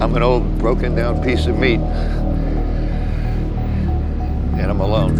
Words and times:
I'm 0.00 0.16
an 0.16 0.22
old, 0.22 0.58
broken 0.58 0.94
down 0.94 1.22
piece 1.22 1.46
of 1.46 1.58
meat. 1.58 1.78
And 4.58 4.70
I'm 4.70 4.80
alone. 4.80 5.14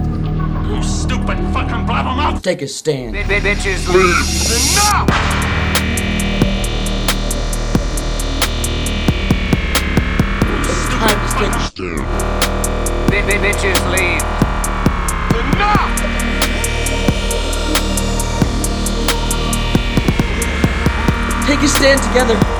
You 0.71 0.83
stupid 0.83 1.37
fucking 1.53 1.85
blabbermouth! 1.85 2.43
Take 2.43 2.63
a 2.63 2.67
stand. 2.67 3.15
Bitches 3.15 3.87
leave. 3.93 4.17
Enough! 4.57 5.07
Time 10.97 11.21
to 11.29 11.35
take 11.37 11.53
a 11.53 11.61
stand. 11.61 12.05
Bitches 13.43 13.81
leave. 13.93 14.25
Enough! 15.55 15.93
Take 21.47 21.61
a 21.61 21.69
stand 21.69 22.01
together. 22.03 22.60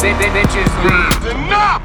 Bitches 0.00 0.84
leave. 0.84 1.30
Enough! 1.36 1.82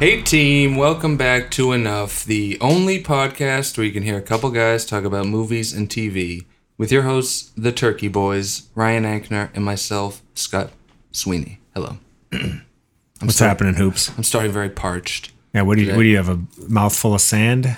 Hey 0.00 0.22
team, 0.22 0.74
welcome 0.76 1.16
back 1.18 1.50
to 1.52 1.72
Enough, 1.72 2.24
the 2.24 2.56
only 2.62 3.02
podcast 3.02 3.76
where 3.76 3.86
you 3.86 3.92
can 3.92 4.02
hear 4.02 4.16
a 4.16 4.22
couple 4.22 4.50
guys 4.50 4.86
talk 4.86 5.04
about 5.04 5.26
movies 5.26 5.72
and 5.74 5.86
TV, 5.88 6.46
with 6.78 6.90
your 6.90 7.02
hosts, 7.02 7.52
the 7.56 7.72
Turkey 7.72 8.08
Boys, 8.08 8.68
Ryan 8.74 9.04
Ankner, 9.04 9.50
and 9.54 9.64
myself, 9.64 10.22
Scott 10.34 10.70
Sweeney. 11.12 11.60
Hello. 11.74 11.98
I'm 12.32 12.62
What's 13.20 13.38
happening, 13.38 13.74
hoops? 13.74 14.10
I'm 14.16 14.24
starting 14.24 14.50
very 14.52 14.70
parched. 14.70 15.30
Yeah, 15.54 15.62
what 15.62 15.76
do 15.76 15.82
you 15.82 15.88
Yeah. 15.90 15.96
what 15.96 16.02
do 16.04 16.08
you 16.08 16.16
have? 16.16 16.28
A 16.30 16.40
mouthful 16.68 17.14
of 17.14 17.20
sand? 17.20 17.76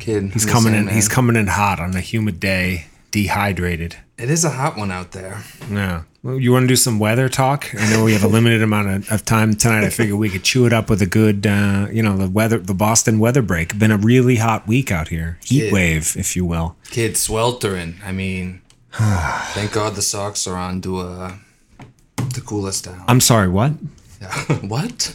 Kid, 0.00 0.32
He's 0.32 0.44
coming 0.46 0.74
in. 0.74 0.84
man. 0.84 0.94
He's 0.94 1.08
coming 1.08 1.36
in 1.36 1.46
hot 1.46 1.80
on 1.80 1.94
a 1.96 2.00
humid 2.00 2.38
day, 2.38 2.86
dehydrated. 3.10 3.96
It 4.18 4.30
is 4.30 4.44
a 4.44 4.50
hot 4.50 4.76
one 4.76 4.90
out 4.90 5.12
there. 5.12 5.42
Yeah. 5.70 6.02
Well, 6.22 6.38
you 6.38 6.52
want 6.52 6.64
to 6.64 6.68
do 6.68 6.76
some 6.76 6.98
weather 6.98 7.30
talk? 7.30 7.74
I 7.74 7.90
know 7.90 8.04
we 8.04 8.12
have 8.12 8.22
a 8.24 8.28
limited 8.36 8.62
amount 8.62 8.88
of, 8.88 9.12
of 9.12 9.24
time 9.24 9.54
tonight. 9.54 9.84
I 9.84 9.90
figure 9.90 10.16
we 10.16 10.28
could 10.28 10.44
chew 10.44 10.66
it 10.66 10.72
up 10.72 10.90
with 10.90 11.00
a 11.00 11.06
good, 11.06 11.46
uh, 11.46 11.86
you 11.90 12.02
know, 12.02 12.16
the 12.18 12.28
weather, 12.28 12.58
the 12.58 12.74
Boston 12.74 13.18
weather 13.18 13.40
break. 13.40 13.78
Been 13.78 13.90
a 13.90 13.96
really 13.96 14.36
hot 14.36 14.66
week 14.66 14.92
out 14.92 15.08
here, 15.08 15.38
heat 15.44 15.66
Yeah. 15.66 15.72
wave, 15.72 16.14
if 16.18 16.36
you 16.36 16.44
will. 16.44 16.76
Kid 16.90 17.16
sweltering. 17.16 17.96
I 18.04 18.12
mean, 18.12 18.60
thank 18.92 19.72
God 19.72 19.94
the 19.94 20.02
socks 20.02 20.46
are 20.46 20.56
on 20.56 20.82
to 20.82 20.98
uh, 20.98 21.32
to 22.34 22.40
cool 22.42 22.66
us 22.66 22.82
down. 22.82 23.02
I'm 23.08 23.20
sorry. 23.20 23.48
What? 23.48 23.70
what? 24.60 25.14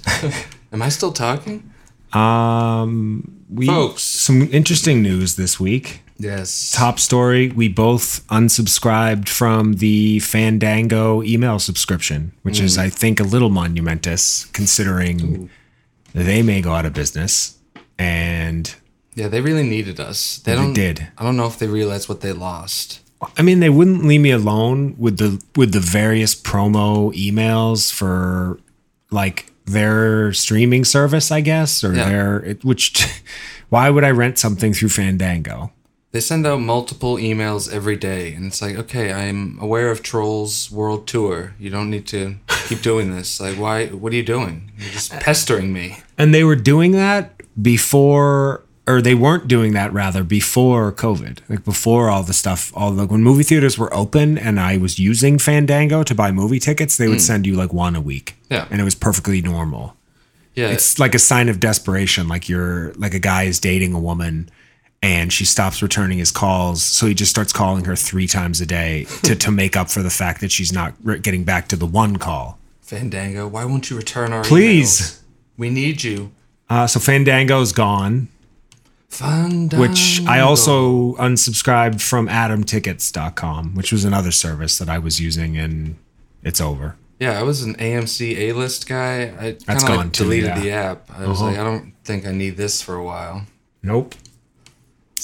Am 0.72 0.81
I 0.81 0.90
still 0.90 1.12
talking? 1.12 1.72
Um, 2.14 3.44
we 3.50 3.67
Folks. 3.67 4.02
some 4.03 4.42
interesting 4.52 5.03
news 5.03 5.36
this 5.36 5.59
week. 5.59 6.02
Yes. 6.18 6.72
top 6.72 6.98
story 7.00 7.50
we 7.50 7.68
both 7.68 8.26
unsubscribed 8.28 9.28
from 9.28 9.74
the 9.74 10.20
fandango 10.20 11.22
email 11.24 11.60
subscription 11.60 12.32
which 12.44 12.60
is 12.62 12.78
mm. 12.78 12.82
i 12.84 12.90
think 12.90 13.20
a 13.20 13.24
little 13.24 13.50
monumentous 13.50 14.46
considering 14.54 15.50
they 16.14 16.42
may 16.42 16.62
go 16.62 16.72
out 16.74 16.86
of 16.86 16.94
business 16.94 17.58
and 17.98 18.76
Yeah, 19.16 19.28
they 19.30 19.40
really 19.42 19.64
needed 19.64 20.00
us. 20.00 20.40
They, 20.40 20.56
They 20.56 20.74
did. 20.74 21.08
I 21.18 21.24
don't 21.24 21.38
know 21.38 21.48
if 21.48 21.58
they 21.60 21.68
realized 21.68 22.08
what 22.10 22.20
they 22.22 22.34
lost. 22.34 23.00
i 23.38 23.42
mean 23.42 23.60
they 23.60 23.70
wouldn't 23.70 24.06
leave 24.06 24.22
me 24.22 24.32
alone 24.32 24.96
with 24.98 25.18
the 25.18 25.42
with 25.56 25.72
the 25.74 25.80
various 25.80 26.36
promo 26.36 27.12
emails 27.16 27.92
for 27.92 28.60
like 29.12 29.52
their 29.66 30.32
streaming 30.34 30.84
service 30.86 31.32
i 31.32 31.42
guess 31.42 31.84
or 31.84 31.94
Yeah. 31.94 32.10
their 32.10 32.56
which 32.64 32.86
why 33.70 33.90
would 33.90 34.04
i 34.04 34.12
rent 34.12 34.38
something 34.38 34.74
through 34.74 34.90
fandango 34.90 35.72
They 36.16 36.22
send 36.22 36.48
out 36.48 36.62
multiple 36.62 37.18
emails 37.18 37.70
every 37.70 37.98
day, 37.98 38.34
and 38.36 38.46
it's 38.46 38.62
like, 38.62 38.78
okay, 38.78 39.12
I'm 39.12 39.60
aware 39.60 39.92
of 39.92 40.02
Trolls 40.02 40.72
World 40.72 41.08
Tour. 41.08 41.56
You 41.60 41.70
don't 41.70 41.90
need 41.90 42.08
to 42.08 42.38
keep 42.70 42.82
doing 42.82 43.14
this. 43.14 43.42
Like, 43.42 43.58
why? 43.58 43.88
What 43.88 44.14
are 44.14 44.16
you 44.16 44.24
doing? 44.24 44.72
You're 44.78 44.92
just 44.92 45.14
uh, 45.14 45.20
pestering 45.20 45.74
me. 45.74 45.98
And 46.18 46.34
they 46.34 46.46
were 46.46 46.56
doing 46.56 46.94
that 46.94 47.42
before, 47.62 48.64
or 48.88 49.02
they 49.02 49.14
weren't 49.14 49.50
doing 49.50 49.74
that 49.74 49.92
rather 49.92 50.24
before 50.24 50.94
COVID, 50.94 51.40
like 51.50 51.66
before 51.66 52.09
all 52.09 52.24
the 52.24 52.31
stuff. 52.31 52.72
All 52.78 52.92
the 52.92 53.08
when 53.08 53.22
movie 53.22 53.44
theaters 53.44 53.78
were 53.78 53.94
open 53.94 54.38
and 54.38 54.58
I 54.58 54.78
was 54.78 54.98
using 54.98 55.38
Fandango 55.38 56.02
to 56.04 56.16
buy 56.16 56.31
movie 56.31 56.59
tickets, 56.59 56.96
they 56.96 57.09
would 57.09 57.18
mm. 57.18 57.28
send 57.28 57.46
you 57.46 57.58
like 57.58 57.74
one 57.74 57.94
a 57.94 58.00
week. 58.00 58.38
Yeah. 58.50 58.70
and 58.72 58.80
it 58.80 58.86
was 58.86 58.96
perfectly 58.96 59.42
normal. 59.42 59.98
Yeah, 60.54 60.70
It's 60.70 60.98
like 60.98 61.14
a 61.14 61.20
sign 61.20 61.50
of 61.50 61.59
desperation, 61.59 62.30
like 62.30 62.48
you're 62.48 62.94
like 62.94 63.14
a 63.14 63.20
guy 63.20 63.44
is 63.44 63.59
dating 63.59 63.94
a 63.94 64.00
woman. 64.00 64.50
And 65.06 65.32
she 65.32 65.46
stops 65.46 65.82
returning 65.84 66.18
his 66.18 66.32
calls, 66.32 66.82
so 66.82 67.06
he 67.06 67.14
just 67.14 67.30
starts 67.30 67.54
calling 67.54 67.86
her 67.86 67.96
three 67.96 68.26
times 68.28 68.60
a 68.60 68.66
day 68.66 69.06
to, 69.24 69.36
to 69.36 69.52
make 69.62 69.78
up 69.78 69.90
for 69.90 70.02
the 70.02 70.10
fact 70.10 70.42
that 70.42 70.52
she's 70.52 70.74
not 70.74 70.94
getting 71.22 71.44
back 71.44 71.68
to 71.68 71.76
the 71.76 71.86
one 71.86 72.18
call. 72.18 72.58
Fandango. 72.82 73.48
Why 73.48 73.66
won't 73.66 73.90
you 73.92 73.98
return 73.98 74.34
our 74.34 74.44
Please. 74.44 75.00
emails? 75.00 75.22
We 75.58 75.70
need 75.70 76.04
you. 76.04 76.32
Uh, 76.70 76.88
so 76.88 77.00
Fandango's 77.00 77.72
gone. 77.72 78.30
Fandango. 79.10 79.80
which 79.80 80.22
I 80.26 80.40
also 80.40 81.14
unsubscribed 81.16 82.02
from 82.02 82.28
atomtickets.com, 82.28 83.76
which 83.76 83.92
was 83.92 84.04
another 84.06 84.32
service 84.32 84.78
that 84.80 84.90
I 84.90 84.98
was 84.98 85.22
using 85.22 85.56
and 85.58 85.96
it's 86.44 86.60
over. 86.60 86.96
Yeah, 87.20 87.40
I 87.40 87.44
was 87.44 87.62
an 87.64 87.76
AMC 87.76 88.38
A 88.38 88.54
list 88.54 88.88
guy. 88.88 89.24
I 89.40 89.52
kind 89.68 89.84
of 89.84 89.90
like 89.98 90.12
too, 90.14 90.24
deleted 90.24 90.50
yeah. 90.50 90.60
the 90.60 90.72
app. 90.72 91.10
I 91.16 91.28
was 91.28 91.40
Uh-huh. 91.40 91.50
like, 91.52 91.60
I 91.60 91.64
don't 91.64 91.94
think 92.04 92.26
I 92.26 92.32
need 92.32 92.58
this 92.58 92.82
for 92.82 92.96
a 92.96 93.04
while. 93.04 93.46
Nope. 93.82 94.16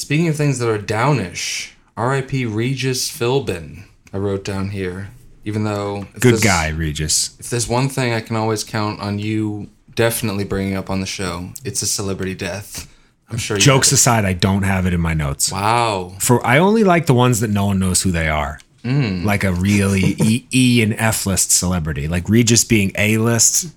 Speaking 0.01 0.27
of 0.29 0.35
things 0.35 0.57
that 0.57 0.67
are 0.67 0.79
downish, 0.79 1.73
R.I.P. 1.95 2.45
Regis 2.47 3.07
Philbin. 3.09 3.83
I 4.11 4.17
wrote 4.17 4.43
down 4.43 4.69
here. 4.71 5.09
Even 5.45 5.63
though 5.63 6.07
Good 6.19 6.21
there's- 6.41 6.43
guy, 6.43 6.69
Regis. 6.69 7.35
If 7.39 7.51
there's 7.51 7.67
one 7.67 7.87
thing 7.87 8.11
I 8.11 8.19
can 8.21 8.35
always 8.35 8.63
count 8.63 8.99
on 8.99 9.19
you 9.19 9.69
definitely 9.95 10.43
bringing 10.43 10.75
up 10.75 10.89
on 10.89 11.01
the 11.01 11.05
show, 11.05 11.49
it's 11.63 11.83
a 11.83 11.87
celebrity 11.87 12.33
death. 12.33 12.87
I'm 13.29 13.37
sure. 13.37 13.57
You 13.57 13.61
Jokes 13.61 13.91
aside, 13.91 14.25
I 14.25 14.33
don't 14.33 14.63
have 14.63 14.87
it 14.87 14.93
in 14.93 15.01
my 15.01 15.13
notes. 15.13 15.51
Wow. 15.51 16.15
For 16.19 16.43
I 16.45 16.57
only 16.57 16.83
like 16.83 17.05
the 17.05 17.13
ones 17.13 17.39
that 17.41 17.49
no 17.51 17.67
one 17.67 17.77
knows 17.79 18.01
who 18.01 18.11
they 18.11 18.27
are. 18.27 18.59
Mm. 18.83 19.23
Like 19.23 19.43
a 19.43 19.53
really 19.53 20.01
E, 20.19 20.45
e 20.51 20.81
and 20.81 20.93
F 20.95 21.27
list 21.27 21.51
celebrity. 21.51 22.07
Like 22.07 22.27
Regis 22.27 22.63
being 22.63 22.91
A 22.97 23.17
list, 23.19 23.67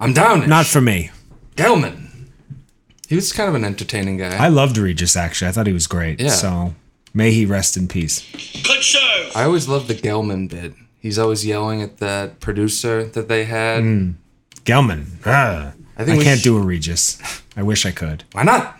I'm 0.00 0.14
downish. 0.14 0.48
not 0.48 0.64
for 0.66 0.80
me. 0.80 1.10
Gelman. 1.56 2.06
He 3.10 3.16
was 3.16 3.32
kind 3.32 3.48
of 3.48 3.56
an 3.56 3.64
entertaining 3.64 4.18
guy. 4.18 4.36
I 4.36 4.46
loved 4.46 4.78
Regis 4.78 5.16
actually. 5.16 5.48
I 5.48 5.52
thought 5.52 5.66
he 5.66 5.72
was 5.72 5.88
great. 5.88 6.20
Yeah. 6.20 6.28
So 6.28 6.76
may 7.12 7.32
he 7.32 7.44
rest 7.44 7.76
in 7.76 7.88
peace. 7.88 8.24
Good 8.62 8.84
show. 8.84 9.30
I 9.34 9.42
always 9.42 9.66
loved 9.66 9.88
the 9.88 9.94
Gelman 9.94 10.48
bit. 10.48 10.74
He's 11.00 11.18
always 11.18 11.44
yelling 11.44 11.82
at 11.82 11.98
that 11.98 12.38
producer 12.38 13.02
that 13.02 13.26
they 13.26 13.46
had. 13.46 13.82
Gelman. 14.64 15.06
Ah. 15.26 15.72
I 15.98 16.02
I, 16.02 16.04
think 16.04 16.18
we 16.18 16.24
can't 16.24 16.38
sh- 16.38 16.44
do 16.44 16.56
a 16.56 16.60
Regis. 16.60 17.20
I 17.56 17.64
wish 17.64 17.84
I 17.84 17.90
could. 17.90 18.22
Why 18.30 18.44
not? 18.44 18.76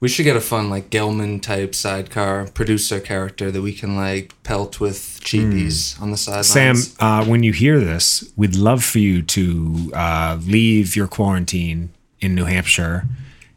We 0.00 0.08
should 0.08 0.22
get 0.22 0.36
a 0.36 0.40
fun 0.40 0.70
like 0.70 0.88
Gelman 0.88 1.42
type 1.42 1.74
sidecar 1.74 2.46
producer 2.46 2.98
character 2.98 3.50
that 3.50 3.60
we 3.60 3.74
can 3.74 3.94
like 3.94 4.32
pelt 4.42 4.80
with 4.80 5.20
cheapies 5.22 6.00
on 6.00 6.12
the 6.12 6.16
sidelines. 6.16 6.94
Sam, 6.94 6.96
uh, 6.98 7.26
when 7.26 7.42
you 7.42 7.52
hear 7.52 7.78
this, 7.78 8.32
we'd 8.36 8.56
love 8.56 8.82
for 8.82 9.00
you 9.00 9.20
to 9.20 9.90
uh, 9.92 10.38
leave 10.40 10.96
your 10.96 11.08
quarantine 11.08 11.90
in 12.20 12.34
New 12.34 12.44
Hampshire 12.44 13.04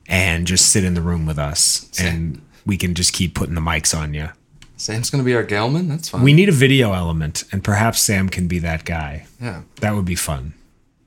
and 0.07 0.45
just 0.47 0.69
sit 0.71 0.83
in 0.83 0.93
the 0.93 1.01
room 1.01 1.25
with 1.25 1.39
us, 1.39 1.89
and 1.99 2.41
we 2.65 2.77
can 2.77 2.93
just 2.95 3.13
keep 3.13 3.33
putting 3.35 3.55
the 3.55 3.61
mics 3.61 3.97
on 3.97 4.13
you. 4.13 4.29
Sam's 4.77 5.09
gonna 5.09 5.23
be 5.23 5.35
our 5.35 5.43
Gelman. 5.43 5.87
That's 5.87 6.09
fine. 6.09 6.21
We 6.23 6.33
need 6.33 6.49
a 6.49 6.53
video 6.53 6.93
element, 6.93 7.43
and 7.51 7.63
perhaps 7.63 8.01
Sam 8.01 8.29
can 8.29 8.47
be 8.47 8.59
that 8.59 8.83
guy. 8.85 9.27
yeah. 9.39 9.61
That 9.79 9.95
would 9.95 10.05
be 10.05 10.15
fun. 10.15 10.53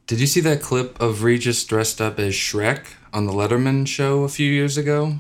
Did 0.07 0.21
you 0.21 0.27
see 0.27 0.41
that 0.43 0.61
clip 0.63 1.01
of 1.01 1.23
Regis 1.23 1.65
dressed 1.65 2.01
up 2.01 2.19
as 2.21 2.35
Shrek 2.35 2.85
on 3.13 3.27
the 3.27 3.33
Letterman 3.33 3.87
show 3.89 4.23
a 4.25 4.29
few 4.29 4.51
years 4.51 4.77
ago? 4.77 5.19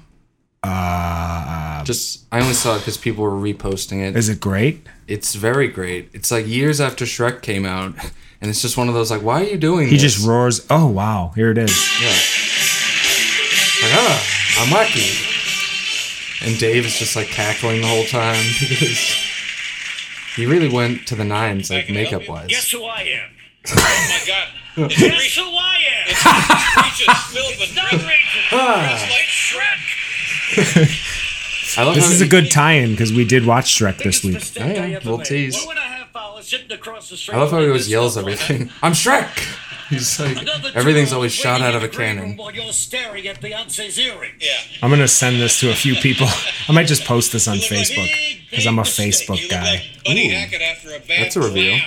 Uh, 0.63 1.85
Just 1.85 2.25
I 2.33 2.41
only 2.41 2.55
saw 2.55 2.77
it 2.77 2.79
because 2.81 2.97
people 2.97 3.23
were 3.25 3.31
reposting 3.33 4.07
it. 4.07 4.17
is 4.17 4.29
it 4.29 4.41
great? 4.41 4.87
It's 5.07 5.35
very 5.35 5.69
great. 5.69 6.09
It's 6.15 6.31
like 6.31 6.47
years 6.47 6.81
after 6.81 7.05
Shrek 7.05 7.43
came 7.43 7.65
out, 7.67 7.95
and 8.41 8.51
it's 8.51 8.61
just 8.63 8.77
one 8.77 8.89
of 8.89 8.95
those 8.95 9.11
like, 9.11 9.23
why 9.23 9.43
are 9.43 9.47
you 9.49 9.57
doing 9.57 9.85
this? 9.85 9.91
He 9.91 9.97
this? 9.97 10.15
just 10.15 10.27
roars. 10.27 10.67
Oh 10.71 10.87
wow, 10.87 11.33
here 11.35 11.51
it 11.51 11.59
is. 11.59 11.71
Yeah. 12.01 12.09
Like, 13.83 13.93
ah, 13.97 14.63
I'm 14.63 14.71
lucky. 14.73 15.11
And 16.47 16.59
Dave 16.59 16.85
is 16.87 16.99
just 16.99 17.17
like 17.17 17.29
cackling 17.29 17.81
the 17.81 17.87
whole 17.87 18.05
time 18.05 18.43
because 18.61 18.99
he 20.37 20.47
really 20.47 20.69
went 20.69 21.07
to 21.09 21.15
the 21.15 21.25
nines, 21.25 21.71
like 21.71 21.89
makeup 21.91 22.29
wise. 22.29 22.49
Guess 22.49 22.71
who 22.71 22.85
I 22.85 23.01
am? 23.03 23.31
Oh 23.71 23.75
my 23.77 24.21
god. 24.27 24.49
It's 24.77 25.01
Guess 25.01 25.37
who 25.37 25.43
I 25.57 25.79
am? 25.97 26.07
It's 26.09 26.25
Regis 26.77 27.15
Philbin. 27.33 27.77
Not 27.77 27.93
Regis. 27.93 28.53
Ah. 28.53 28.93
It's 28.93 29.11
like 29.11 29.29
Shrek. 30.75 31.79
I 31.79 31.83
love 31.85 31.95
This 31.95 32.07
how 32.07 32.13
is 32.13 32.21
a 32.21 32.27
good 32.29 32.51
tie-in 32.51 32.91
because 32.91 33.13
we 33.13 33.25
did 33.25 33.47
watch 33.47 33.67
Shrek 33.79 33.99
this 34.03 34.23
week. 34.23 34.35
mistake 34.35 34.63
Oh, 34.63 34.67
yeah, 34.67 34.83
I 34.83 34.91
ever 34.93 35.05
little 35.05 35.19
made. 35.19 35.27
tease. 35.27 35.67
One 36.15 36.23
and 36.23 36.29
a 36.29 36.31
half 36.31 36.37
hours 36.37 36.49
sitting 36.49 36.73
across 36.73 37.11
the 37.11 37.17
street 37.17 37.35
I 37.35 37.39
love 37.39 37.51
how 37.51 37.61
he 37.61 37.67
always 37.67 37.91
yells 37.91 38.17
everything. 38.17 38.71
I'm 38.83 38.93
Shrek. 38.93 39.37
He's 39.89 40.21
like 40.21 40.47
everything's 40.75 41.13
always 41.13 41.33
shot 41.33 41.61
out 41.61 41.75
of 41.75 41.83
a 41.83 41.89
cannon. 41.89 42.37
While 42.37 42.53
you're 42.53 42.73
staring 42.73 43.27
at 43.27 43.41
Beyonce's 43.41 43.99
earrings. 43.99 44.35
Yeah. 44.41 44.53
I'm 44.83 44.91
gonna 44.91 45.09
send 45.09 45.41
this 45.41 45.59
to 45.61 45.71
a 45.71 45.75
few 45.75 45.95
people. 45.97 46.29
I 46.69 46.73
might 46.73 46.87
just 46.87 47.05
post 47.05 47.33
this 47.33 47.49
on 47.49 47.57
Facebook 47.57 48.09
because 48.49 48.67
I'm 48.67 48.79
a 48.79 48.83
Facebook 48.83 49.51
guy. 49.51 49.83
Buddy 50.05 50.29
Hackett 50.29 50.63
after 50.63 50.91
a 50.91 51.01
bad 51.01 51.25
That's 51.25 51.37
a 51.37 51.41
reveal. 51.41 51.79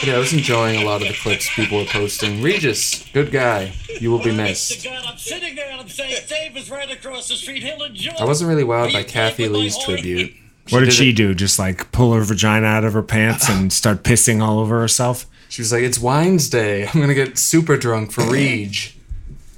But 0.00 0.08
yeah, 0.08 0.16
I 0.16 0.18
was 0.18 0.32
enjoying 0.32 0.82
a 0.82 0.84
lot 0.84 1.02
of 1.02 1.08
the 1.08 1.14
clips 1.14 1.48
people 1.54 1.78
were 1.78 1.86
posting. 1.86 2.40
Regis, 2.40 3.04
good 3.12 3.32
guy. 3.32 3.72
You 4.00 4.10
will 4.10 4.22
be 4.22 4.30
oh, 4.30 4.34
missed. 4.34 4.86
I'm 4.86 5.18
sitting 5.18 5.54
there 5.54 5.70
and 5.70 5.80
I'm 5.80 5.88
saying, 5.88 6.24
Dave 6.28 6.56
is 6.56 6.70
right 6.70 6.90
across 6.90 7.28
the 7.28 7.36
street. 7.36 7.62
He'll 7.62 7.82
enjoy. 7.82 8.12
I 8.18 8.24
wasn't 8.24 8.48
really 8.48 8.64
wowed 8.64 8.92
by 8.92 9.02
Kathy 9.02 9.48
playing 9.48 9.52
with 9.52 9.58
my 9.58 9.64
Lee's 9.64 9.76
horn? 10.24 10.34
What 10.70 10.80
did 10.80 10.86
did 10.86 10.94
she 10.94 11.10
it- 11.10 11.16
do? 11.16 11.34
Just 11.34 11.58
like 11.58 11.92
pull 11.92 12.12
her 12.14 12.22
vagina 12.22 12.66
out 12.66 12.84
of 12.84 12.92
her 12.94 13.02
pants 13.02 13.48
and 13.48 13.72
start 13.80 14.02
pissing 14.02 14.40
all 14.42 14.58
over 14.58 14.80
herself? 14.80 15.26
She 15.48 15.62
was 15.62 15.72
like, 15.72 15.82
"It's 15.82 15.98
Wines 15.98 16.48
Day. 16.48 16.86
I'm 16.86 17.00
gonna 17.00 17.14
get 17.14 17.38
super 17.38 17.76
drunk 17.76 18.12
for 18.12 18.22
Reg." 18.30 18.74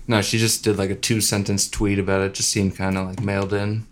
No, 0.08 0.20
she 0.23 0.38
just 0.38 0.62
did 0.62 0.76
like 0.79 0.91
a 0.91 0.94
two 0.94 1.20
sentence 1.20 1.69
tweet 1.69 1.99
about 1.99 2.20
it. 2.23 2.35
Just 2.35 2.50
seemed 2.50 2.76
kind 2.76 2.97
of 2.99 3.06
like 3.08 3.20
mailed 3.23 3.53
in. 3.53 3.87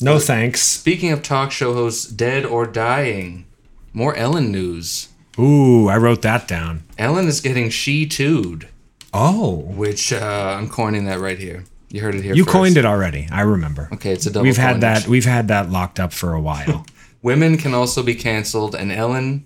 No 0.00 0.18
thanks. 0.18 0.62
Speaking 0.62 1.10
of 1.12 1.22
talk 1.22 1.52
show 1.52 1.74
hosts 1.74 2.06
dead 2.06 2.44
or 2.46 2.66
dying, 2.66 3.44
more 3.92 4.16
Ellen 4.16 4.50
news. 4.50 5.08
Ooh, 5.38 5.88
I 5.88 5.96
wrote 5.98 6.22
that 6.22 6.48
down. 6.48 6.84
Ellen 6.98 7.26
is 7.28 7.40
getting 7.40 7.68
she 7.70 8.06
tooed, 8.06 8.68
Oh, 9.12 9.56
which 9.56 10.12
uh, 10.12 10.56
I'm 10.58 10.68
coining 10.68 11.04
that 11.04 11.20
right 11.20 11.38
here. 11.38 11.64
You 11.90 12.00
heard 12.02 12.14
it 12.14 12.22
here. 12.22 12.34
you 12.34 12.44
first. 12.44 12.52
coined 12.52 12.76
it 12.76 12.84
already. 12.84 13.26
I 13.32 13.40
remember. 13.42 13.88
Okay, 13.94 14.12
it's 14.12 14.26
a 14.26 14.30
double. 14.30 14.44
We've 14.44 14.56
had 14.56 14.80
that. 14.82 15.06
We've 15.08 15.24
had 15.24 15.48
that 15.48 15.70
locked 15.70 15.98
up 16.00 16.12
for 16.12 16.32
a 16.34 16.40
while. 16.40 16.86
Women 17.22 17.56
can 17.58 17.74
also 17.74 18.02
be 18.02 18.14
canceled, 18.14 18.74
and 18.74 18.90
Ellen 18.92 19.44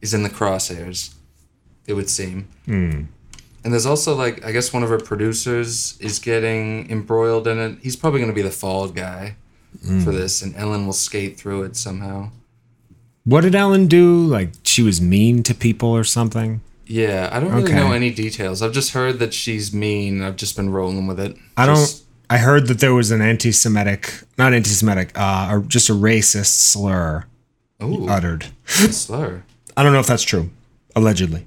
is 0.00 0.14
in 0.14 0.22
the 0.22 0.30
crosshairs. 0.30 1.14
It 1.86 1.94
would 1.94 2.08
seem. 2.08 2.48
Hmm. 2.66 3.02
And 3.62 3.72
there's 3.74 3.86
also 3.86 4.14
like 4.14 4.44
I 4.44 4.52
guess 4.52 4.72
one 4.72 4.82
of 4.82 4.88
her 4.88 4.98
producers 4.98 5.98
is 6.00 6.18
getting 6.18 6.90
embroiled 6.90 7.46
in 7.48 7.58
it. 7.58 7.78
He's 7.82 7.96
probably 7.96 8.20
going 8.20 8.30
to 8.30 8.34
be 8.34 8.42
the 8.42 8.50
fall 8.50 8.88
guy 8.88 9.36
Hmm. 9.84 10.00
for 10.00 10.10
this, 10.12 10.42
and 10.42 10.54
Ellen 10.56 10.86
will 10.86 10.92
skate 10.92 11.36
through 11.38 11.62
it 11.64 11.76
somehow. 11.76 12.30
what 13.24 13.42
did 13.42 13.54
Ellen 13.54 13.86
do? 13.86 14.24
Like 14.24 14.50
she 14.64 14.82
was 14.82 15.00
mean 15.00 15.42
to 15.44 15.54
people 15.54 15.90
or 15.90 16.04
something? 16.04 16.60
Yeah, 16.92 17.28
I 17.30 17.38
don't 17.38 17.52
really 17.52 17.64
Okay. 17.70 17.74
know 17.74 17.92
any 17.92 18.10
details. 18.10 18.62
I've 18.62 18.72
just 18.72 18.90
heard 18.92 19.20
that 19.20 19.32
she's 19.32 19.72
mean. 19.72 20.22
I've 20.22 20.34
just 20.34 20.56
been 20.56 20.70
rolling 20.70 21.06
with 21.06 21.20
it. 21.20 21.36
I 21.56 21.64
don't. 21.66 22.02
I 22.28 22.38
heard 22.38 22.66
that 22.66 22.80
there 22.80 22.92
was 22.94 23.10
an 23.12 23.20
anti-Semitic, 23.20 24.12
not 24.38 24.52
anti-Semitic, 24.54 25.12
uh, 25.14 25.60
just 25.60 25.88
a 25.88 25.92
racist 25.92 26.46
slur 26.58 27.24
Ooh, 27.82 28.08
uttered. 28.08 28.46
slur. 28.66 29.44
I 29.76 29.82
don't 29.84 29.92
know 29.92 30.00
if 30.00 30.06
that's 30.08 30.22
true. 30.24 30.50
Allegedly. 30.96 31.46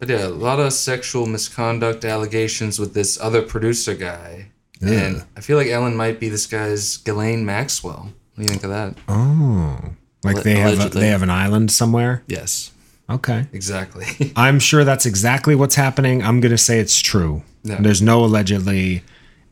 But 0.00 0.08
yeah, 0.08 0.26
a 0.26 0.28
lot 0.28 0.58
of 0.58 0.72
sexual 0.72 1.26
misconduct 1.26 2.04
allegations 2.04 2.78
with 2.80 2.92
this 2.94 3.18
other 3.20 3.42
producer 3.42 3.94
guy. 3.94 4.46
And 4.82 5.24
I 5.36 5.40
feel 5.40 5.56
like 5.56 5.68
Ellen 5.68 5.94
might 5.94 6.18
be 6.18 6.28
this 6.28 6.46
guy's 6.46 6.96
Ghislaine 6.96 7.44
Maxwell. 7.44 8.12
What 8.34 8.36
do 8.36 8.42
you 8.42 8.48
think 8.48 8.64
of 8.64 8.70
that? 8.70 8.94
Oh, 9.08 9.78
like 10.24 10.42
they 10.42 10.56
have 10.56 10.84
a, 10.84 10.88
they 10.88 11.08
have 11.08 11.22
an 11.22 11.28
island 11.30 11.70
somewhere. 11.70 12.22
Yes, 12.26 12.72
Okay. 13.10 13.46
exactly. 13.52 14.32
I'm 14.36 14.58
sure 14.58 14.84
that's 14.84 15.06
exactly 15.06 15.54
what's 15.54 15.74
happening. 15.74 16.22
I'm 16.22 16.40
gonna 16.40 16.58
say 16.58 16.78
it's 16.78 17.00
true. 17.00 17.42
Yeah. 17.62 17.78
There's 17.80 18.00
no 18.02 18.24
allegedly. 18.24 19.02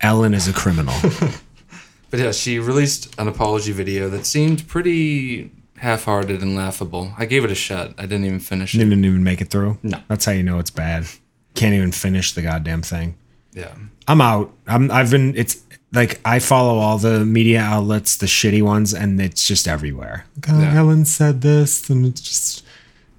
Ellen 0.00 0.32
is 0.32 0.46
a 0.46 0.52
criminal. 0.52 0.94
but 2.10 2.20
yeah, 2.20 2.30
she 2.32 2.58
released 2.60 3.14
an 3.18 3.26
apology 3.26 3.72
video 3.72 4.08
that 4.10 4.24
seemed 4.26 4.68
pretty 4.68 5.50
half-hearted 5.76 6.40
and 6.40 6.54
laughable. 6.54 7.12
I 7.18 7.24
gave 7.26 7.44
it 7.44 7.50
a 7.50 7.54
shot. 7.56 7.94
I 7.98 8.02
didn't 8.02 8.24
even 8.26 8.40
finish 8.40 8.74
it. 8.74 8.78
Didn't 8.78 9.04
even 9.04 9.24
make 9.24 9.40
it 9.40 9.50
through. 9.50 9.78
No. 9.82 10.00
That's 10.08 10.24
how 10.24 10.32
you 10.32 10.42
know 10.44 10.58
it's 10.60 10.70
bad. 10.70 11.06
Can't 11.54 11.74
even 11.74 11.90
finish 11.92 12.32
the 12.32 12.42
goddamn 12.42 12.82
thing. 12.82 13.16
Yeah. 13.52 13.74
I'm 14.06 14.20
out. 14.20 14.52
I'm. 14.66 14.90
I've 14.90 15.10
been. 15.10 15.36
It's 15.36 15.62
like 15.92 16.20
I 16.24 16.38
follow 16.38 16.78
all 16.78 16.98
the 16.98 17.24
media 17.24 17.60
outlets, 17.60 18.16
the 18.16 18.26
shitty 18.26 18.62
ones, 18.62 18.94
and 18.94 19.20
it's 19.20 19.46
just 19.46 19.66
everywhere. 19.66 20.26
Like, 20.36 20.50
oh, 20.54 20.60
Yeah. 20.60 20.74
Ellen 20.76 21.04
said 21.04 21.40
this, 21.40 21.90
and 21.90 22.06
it's 22.06 22.20
just 22.20 22.64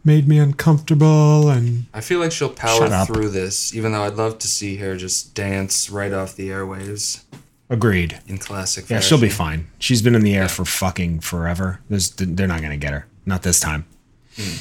made 0.10 0.28
me 0.28 0.40
uncomfortable. 0.40 1.50
And 1.50 1.86
I 1.94 2.02
feel 2.02 2.20
like 2.20 2.32
she'll 2.32 2.50
power 2.50 3.06
through 3.06 3.30
this, 3.30 3.76
even 3.76 3.92
though 3.92 4.04
I'd 4.04 4.16
love 4.16 4.40
to 4.40 4.48
see 4.48 4.78
her 4.78 4.98
just 4.98 5.36
dance 5.36 5.90
right 5.92 6.12
off 6.12 6.36
the 6.36 6.50
airwaves 6.50 7.24
agreed. 7.70 8.20
in 8.28 8.40
classic 8.40 8.90
Yeah, 8.90 8.98
fashion. 8.98 9.08
she'll 9.10 9.22
be 9.22 9.30
fine. 9.30 9.68
She's 9.78 10.02
been 10.02 10.16
in 10.16 10.24
the 10.24 10.36
air 10.36 10.50
for 10.50 10.66
fucking 10.66 11.20
forever. 11.20 11.80
There's, 11.90 12.10
they're 12.10 12.48
not 12.48 12.62
gonna 12.64 12.78
get 12.78 12.92
her. 12.92 13.06
Not 13.28 13.44
this 13.44 13.60
time. 13.60 13.86
Hmm. 14.36 14.56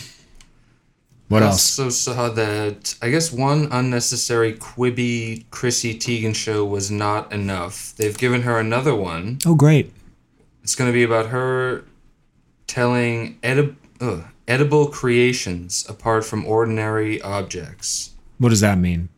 What 1.29 1.43
I 1.43 1.47
else? 1.47 1.79
also 1.79 1.89
saw 1.91 2.29
that 2.31 2.95
I 3.00 3.09
guess 3.09 3.33
one 3.33 3.69
unnecessary 3.73 4.53
Quibi 4.53 5.45
Chrissy 5.50 5.95
Teigen 5.95 6.35
show 6.35 6.65
was 6.65 6.91
not 6.91 7.33
enough. 7.33 7.95
They've 7.97 8.17
given 8.17 8.43
her 8.43 8.59
another 8.59 8.95
one. 8.95 9.39
Oh, 9.47 9.55
great. 9.55 9.93
It's 10.62 10.75
going 10.75 10.89
to 10.91 10.93
be 10.93 11.03
about 11.05 11.27
her 11.27 11.85
telling 12.67 13.39
edib- 13.43 13.77
ugh, 14.00 14.25
edible 14.49 14.87
creations 14.89 15.87
apart 15.89 16.25
from 16.25 16.45
ordinary 16.47 17.21
objects. 17.23 18.11
What 18.39 18.49
does 18.49 18.61
that 18.62 18.79
mean? 18.79 19.09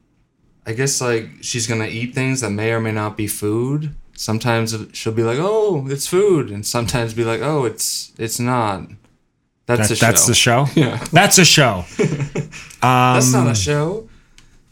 I 0.66 0.72
guess 0.74 1.00
like 1.00 1.28
she's 1.40 1.66
to 1.80 1.88
eat 1.88 2.14
things 2.14 2.42
that 2.42 2.50
may 2.50 2.72
or 2.72 2.80
may 2.80 2.92
not 2.92 3.16
be 3.16 3.26
food. 3.26 3.94
Sometimes 4.14 4.76
she'll 4.92 5.14
be 5.14 5.22
like, 5.22 5.38
"Oh, 5.40 5.86
it's 5.88 6.06
food," 6.06 6.50
and 6.50 6.66
sometimes 6.66 7.14
be 7.14 7.24
like, 7.24 7.40
"Oh, 7.40 7.64
it's 7.64 8.12
it's 8.18 8.38
not." 8.38 8.88
That's 9.66 9.88
That, 9.88 9.90
a 9.92 9.96
show. 9.96 10.06
that's 10.06 10.26
the 10.26 10.34
show. 10.34 10.66
Yeah. 10.74 10.96
That's 11.12 11.38
a 11.38 11.44
show. 11.44 11.84
That's 12.82 13.32
Um, 13.34 13.44
not 13.44 13.52
a 13.52 13.54
show. 13.54 14.08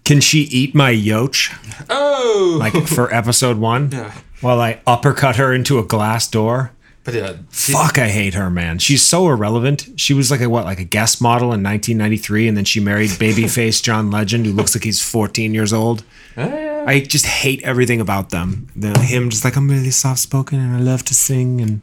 Can 0.04 0.20
she 0.20 0.40
eat 0.40 0.74
my 0.74 0.92
yoch 0.92 1.52
Oh, 1.88 2.56
like 2.58 2.74
for 2.88 3.12
episode 3.14 3.58
one? 3.58 3.90
Yeah. 3.92 4.12
While 4.40 4.60
I 4.60 4.80
uppercut 4.86 5.36
her 5.36 5.52
into 5.52 5.78
a 5.78 5.84
glass 5.84 6.28
door. 6.28 6.72
But 7.08 7.14
yeah, 7.14 7.36
Fuck, 7.48 7.98
I 7.98 8.08
hate 8.08 8.34
her, 8.34 8.50
man. 8.50 8.78
She's 8.78 9.02
so 9.02 9.28
irrelevant. 9.28 9.88
She 9.96 10.12
was 10.12 10.30
like 10.30 10.42
a 10.42 10.48
what, 10.50 10.64
like 10.66 10.78
a 10.78 10.84
guest 10.84 11.22
model 11.22 11.46
in 11.54 11.62
1993, 11.62 12.48
and 12.48 12.56
then 12.56 12.64
she 12.64 12.80
married 12.80 13.10
babyface 13.10 13.82
John 13.82 14.10
Legend, 14.10 14.44
who 14.44 14.52
looks 14.52 14.74
like 14.74 14.84
he's 14.84 15.02
14 15.02 15.54
years 15.54 15.72
old. 15.72 16.04
Oh, 16.36 16.84
I 16.86 17.00
just 17.00 17.24
hate 17.26 17.62
everything 17.62 18.00
about 18.00 18.30
them. 18.30 18.68
The, 18.76 18.98
him 18.98 19.30
just 19.30 19.44
like 19.44 19.56
I'm 19.56 19.70
really 19.70 19.90
soft 19.90 20.20
spoken 20.20 20.60
and 20.60 20.76
I 20.76 20.80
love 20.80 21.02
to 21.06 21.14
sing 21.14 21.60
and 21.60 21.80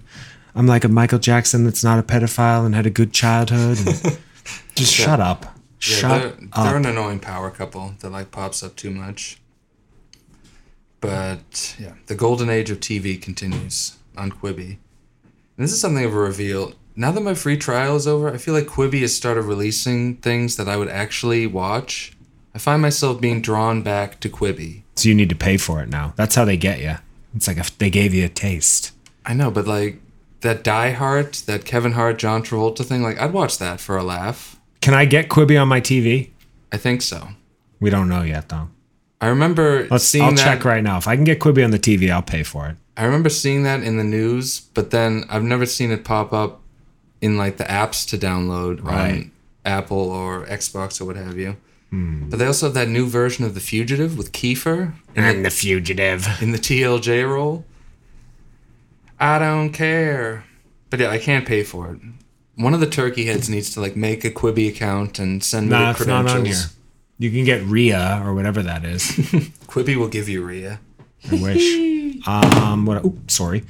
I'm 0.56 0.68
like 0.68 0.84
a 0.84 0.88
Michael 0.88 1.20
Jackson 1.20 1.64
that's 1.64 1.84
not 1.84 2.00
a 2.00 2.04
pedophile 2.04 2.66
and 2.66 2.74
had 2.76 2.86
a 2.86 2.90
good 2.90 3.12
childhood. 3.12 3.78
Just 4.76 4.94
shut 4.94 5.20
up. 5.20 5.44
Yeah, 5.44 5.52
Shut 5.80 6.22
they're, 6.22 6.50
up. 6.54 6.66
they're 6.66 6.78
an 6.78 6.86
annoying 6.86 7.20
power 7.20 7.52
couple 7.52 7.96
that 8.00 8.10
like 8.12 8.32
pops 8.32 8.64
up 8.64 8.76
too 8.76 8.92
much. 8.92 9.40
But 11.02 11.76
yeah, 11.78 11.94
the 12.08 12.16
golden 12.16 12.50
age 12.50 12.72
of 12.72 12.80
TV 12.80 13.22
continues 13.22 13.98
on 14.18 14.32
Quibi. 14.32 14.78
And 15.58 15.64
this 15.64 15.72
is 15.72 15.80
something 15.80 16.04
of 16.04 16.14
a 16.14 16.18
reveal. 16.18 16.74
Now 16.96 17.12
that 17.12 17.22
my 17.22 17.34
free 17.34 17.58
trial 17.58 17.96
is 17.96 18.08
over, 18.08 18.34
I 18.34 18.38
feel 18.38 18.54
like 18.54 18.68
Quibi 18.68 19.02
has 19.02 19.16
started 19.16 19.44
releasing 19.44 20.18
things 20.18 20.56
that 20.58 20.68
I 20.68 20.78
would 20.78 20.90
actually 20.90 21.48
watch. 21.48 22.14
I 22.54 22.58
find 22.58 22.82
myself 22.82 23.20
being 23.20 23.42
drawn 23.42 23.82
back 23.82 24.20
to 24.22 24.30
Quibi. 24.30 24.84
So 24.96 25.10
you 25.10 25.16
need 25.16 25.30
to 25.30 25.36
pay 25.36 25.58
for 25.58 25.82
it 25.82 25.90
now. 25.90 26.14
That's 26.16 26.36
how 26.36 26.46
they 26.46 26.58
get 26.58 26.80
you. 26.80 26.96
It's 27.36 27.48
like 27.48 27.58
if 27.58 27.78
they 27.78 27.90
gave 27.90 28.14
you 28.14 28.26
a 28.26 28.30
taste. 28.30 28.94
I 29.26 29.34
know, 29.34 29.52
but 29.52 29.68
like 29.68 30.00
that 30.42 30.64
Die 30.64 30.92
Hard, 30.92 31.34
that 31.34 31.66
Kevin 31.66 31.94
Hart, 31.94 32.18
John 32.18 32.44
Travolta 32.44 32.86
thing, 32.86 33.04
like 33.04 33.20
I'd 33.20 33.34
watch 33.34 33.58
that 33.58 33.82
for 33.82 33.98
a 33.98 34.04
laugh. 34.04 34.60
Can 34.82 34.94
I 34.94 35.06
get 35.06 35.30
Quibi 35.30 35.62
on 35.62 35.68
my 35.68 35.82
TV? 35.82 36.30
I 36.72 36.78
think 36.78 37.02
so. 37.02 37.30
We 37.80 37.90
don't 37.90 38.08
know 38.08 38.22
yet, 38.22 38.50
though. 38.50 38.70
I 39.26 39.30
remember 39.30 39.88
Let's. 39.90 40.04
seeing 40.04 40.24
I'll 40.24 40.32
that. 40.34 40.44
check 40.44 40.66
right 40.66 40.84
now. 40.84 40.98
If 40.98 41.08
I 41.08 41.16
can 41.16 41.24
get 41.24 41.40
Quibi 41.40 41.64
on 41.64 41.72
the 41.72 41.80
TV, 41.80 42.12
I'll 42.12 42.22
pay 42.22 42.44
for 42.44 42.68
it. 42.68 42.76
I 42.96 43.04
remember 43.06 43.30
seeing 43.30 43.64
that 43.64 43.82
in 43.84 43.98
the 43.98 44.04
news, 44.04 44.60
but 44.60 44.92
then 44.92 45.24
I've 45.30 45.44
never 45.44 45.66
seen 45.66 45.92
it 45.92 46.04
pop 46.04 46.32
up 46.32 46.62
in 47.22 47.38
like 47.38 47.58
the 47.58 47.64
apps 47.66 48.08
to 48.10 48.18
download 48.18 48.84
Right. 48.84 49.12
on 49.14 49.32
Apple 49.66 49.98
or 50.12 50.46
Xbox 50.46 51.02
or 51.02 51.06
what 51.06 51.16
have 51.16 51.38
you. 51.38 51.58
Hmm. 51.90 52.30
But 52.30 52.40
they 52.40 52.46
also 52.46 52.68
have 52.68 52.74
that 52.76 52.88
new 52.88 53.08
version 53.08 53.46
of 53.46 53.54
The 53.56 53.60
Fugitive 53.60 54.18
with 54.18 54.32
Kiefer 54.32 54.94
in, 55.16 55.38
the, 55.38 55.44
the 55.44 55.50
fugitive. 55.50 56.28
in 56.42 56.52
the 56.52 56.58
TLJ 56.60 57.28
role. 57.28 57.66
I 59.20 59.40
don't 59.40 59.72
care. 59.72 60.44
But 60.90 61.00
yeah, 61.00 61.10
I 61.10 61.18
can't 61.18 61.48
pay 61.48 61.64
for 61.64 61.92
it. 61.94 62.00
One 62.56 62.74
of 62.74 62.80
the 62.80 62.90
turkey 62.90 63.26
heads 63.26 63.50
needs 63.50 63.74
to 63.74 63.82
like 63.82 63.96
make 63.96 64.24
a 64.24 64.30
Quibi 64.32 64.70
account 64.70 65.20
and 65.20 65.44
send 65.44 65.68
me 65.68 65.72
Nah, 65.72 65.92
the 65.94 65.98
it's 65.98 66.06
not 66.08 66.26
credentials. 66.26 66.36
on 66.36 66.46
here. 66.46 66.75
You 67.18 67.32
can 67.32 67.46
get 67.46 67.64
Rhea 67.64 68.22
or 68.26 68.34
whatever 68.34 68.62
that 68.64 68.84
is. 68.84 69.04
Quibi 69.68 69.96
will 69.96 70.10
give 70.10 70.28
you 70.28 70.44
Rhea. 70.44 70.80
I 71.32 71.36
wish. 71.42 71.96
Um, 72.28 72.88
what? 72.88 73.06
Oops, 73.06 73.32
sorry. 73.36 73.64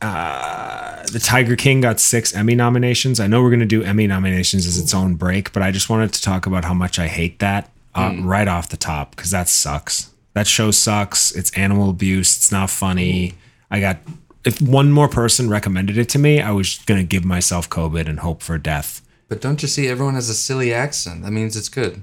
Uh, 0.00 1.02
the 1.12 1.18
Tiger 1.18 1.54
King 1.54 1.82
got 1.82 2.00
six 2.00 2.34
Emmy 2.34 2.54
nominations. 2.54 3.20
I 3.20 3.26
know 3.26 3.42
we're 3.42 3.50
gonna 3.50 3.66
do 3.66 3.82
Emmy 3.82 4.06
nominations 4.06 4.66
as 4.66 4.78
its 4.78 4.94
own 4.94 5.16
break, 5.16 5.52
but 5.52 5.62
I 5.62 5.70
just 5.70 5.90
wanted 5.90 6.14
to 6.14 6.22
talk 6.22 6.46
about 6.46 6.64
how 6.64 6.72
much 6.72 6.98
I 6.98 7.08
hate 7.08 7.40
that 7.40 7.70
uh, 7.94 8.14
right 8.20 8.48
off 8.48 8.70
the 8.70 8.76
top 8.78 9.14
because 9.14 9.30
that 9.32 9.48
sucks. 9.48 10.12
That 10.32 10.46
show 10.46 10.70
sucks. 10.70 11.32
It's 11.32 11.50
animal 11.52 11.90
abuse. 11.90 12.36
It's 12.36 12.52
not 12.52 12.70
funny. 12.70 13.34
I 13.70 13.80
got. 13.80 13.98
If 14.44 14.62
one 14.62 14.90
more 14.92 15.08
person 15.08 15.48
recommended 15.48 15.96
it 15.96 16.08
to 16.10 16.18
me, 16.18 16.40
I 16.40 16.50
was 16.52 16.78
gonna 16.86 17.04
give 17.04 17.24
myself 17.24 17.68
COVID 17.68 18.08
and 18.08 18.20
hope 18.20 18.42
for 18.42 18.56
death. 18.58 19.02
But 19.28 19.40
don't 19.40 19.62
you 19.62 19.68
see 19.68 19.88
everyone 19.88 20.14
has 20.14 20.28
a 20.28 20.34
silly 20.34 20.72
accent? 20.72 21.22
That 21.22 21.32
means 21.32 21.56
it's 21.56 21.68
good. 21.68 22.02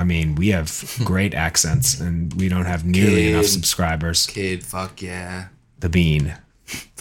I 0.00 0.04
mean, 0.04 0.34
we 0.34 0.48
have 0.48 0.94
great 1.04 1.34
accents 1.34 2.00
and 2.00 2.32
we 2.34 2.48
don't 2.48 2.64
have 2.64 2.84
nearly 2.86 3.30
enough 3.32 3.44
subscribers. 3.46 4.26
Kid, 4.26 4.64
fuck 4.64 5.02
yeah. 5.02 5.48
The 5.78 5.90
bean. 5.90 6.34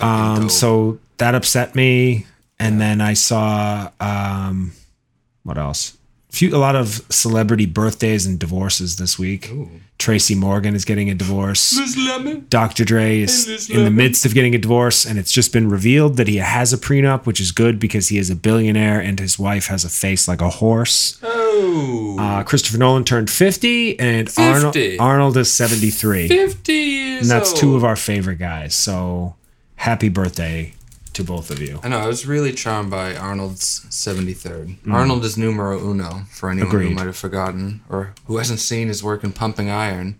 Um, 0.01 0.41
dope. 0.41 0.51
so 0.51 0.99
that 1.17 1.33
upset 1.33 1.75
me. 1.75 2.25
And 2.59 2.81
then 2.81 2.99
I 2.99 3.13
saw 3.13 3.89
um, 4.01 4.73
What 5.43 5.57
else? 5.57 5.97
Few, 6.29 6.55
a 6.55 6.57
lot 6.57 6.75
of 6.75 7.01
celebrity 7.09 7.65
birthdays 7.65 8.25
and 8.27 8.37
divorces 8.39 8.97
this 8.97 9.17
week. 9.17 9.51
Tracy 9.97 10.35
Morgan 10.35 10.75
is 10.75 10.85
getting 10.85 11.09
a 11.09 11.15
divorce. 11.15 11.77
Dr. 12.49 12.85
Dre 12.85 13.19
is 13.21 13.67
in 13.69 13.83
the 13.83 13.89
midst 13.91 14.25
of 14.25 14.33
getting 14.35 14.53
a 14.53 14.59
divorce, 14.59 15.05
and 15.05 15.17
it's 15.17 15.31
just 15.31 15.51
been 15.51 15.69
revealed 15.69 16.17
that 16.17 16.27
he 16.27 16.37
has 16.37 16.71
a 16.71 16.77
prenup, 16.77 17.25
which 17.25 17.39
is 17.39 17.51
good 17.51 17.79
because 17.79 18.09
he 18.09 18.17
is 18.19 18.29
a 18.29 18.35
billionaire 18.35 18.99
and 18.99 19.19
his 19.19 19.39
wife 19.39 19.67
has 19.67 19.83
a 19.83 19.89
face 19.89 20.27
like 20.27 20.39
a 20.39 20.49
horse. 20.49 21.17
Oh, 21.23 22.15
Uh, 22.19 22.43
Christopher 22.43 22.77
Nolan 22.77 23.03
turned 23.05 23.29
50, 23.29 23.99
and 23.99 24.31
Arnold, 24.37 24.73
50. 24.75 24.99
Arnold 24.99 25.35
is 25.35 25.51
73. 25.51 26.27
50 26.27 26.73
years 26.73 27.21
And 27.23 27.29
that's 27.31 27.51
two 27.53 27.75
of 27.75 27.83
our 27.83 27.95
favorite 27.95 28.37
guys. 28.37 28.75
So 28.75 29.35
happy 29.77 30.09
birthday 30.09 30.73
to 31.13 31.23
both 31.23 31.49
of 31.51 31.59
you. 31.61 31.79
I 31.83 31.89
know. 31.89 31.99
I 31.99 32.07
was 32.07 32.25
really 32.25 32.51
charmed 32.53 32.89
by 32.91 33.15
Arnold's 33.15 33.85
73rd. 33.89 34.77
Arnold 34.91 35.25
is 35.25 35.37
numero 35.37 35.79
uno 35.79 36.23
for 36.31 36.49
anyone 36.49 36.69
who 36.71 36.77
Mm. 36.89 36.93
Might 36.95 37.05
have 37.07 37.17
forgotten 37.17 37.81
or 37.89 38.13
who 38.25 38.37
hasn't 38.37 38.59
seen 38.59 38.87
his 38.87 39.03
work 39.03 39.23
in 39.23 39.31
Pumping 39.31 39.69
Iron. 39.69 40.15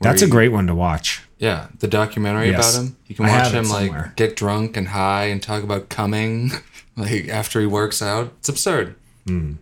That's 0.00 0.22
a 0.22 0.26
great 0.26 0.48
one 0.50 0.66
to 0.66 0.74
watch. 0.74 1.22
Yeah, 1.38 1.68
the 1.78 1.86
documentary 1.88 2.50
Yes. 2.50 2.74
about 2.74 2.82
him. 2.84 2.96
You 3.06 3.14
can 3.14 3.26
watch 3.26 3.52
him 3.52 3.68
like 3.68 4.16
get 4.16 4.34
drunk 4.36 4.76
and 4.76 4.88
high 4.88 5.24
and 5.26 5.40
talk 5.42 5.62
about 5.62 5.88
coming, 5.88 6.50
like 6.96 7.28
after 7.28 7.60
he 7.60 7.66
works 7.66 8.02
out. 8.02 8.32
It's 8.38 8.48
absurd. 8.48 8.94
Hmm. 9.26 9.52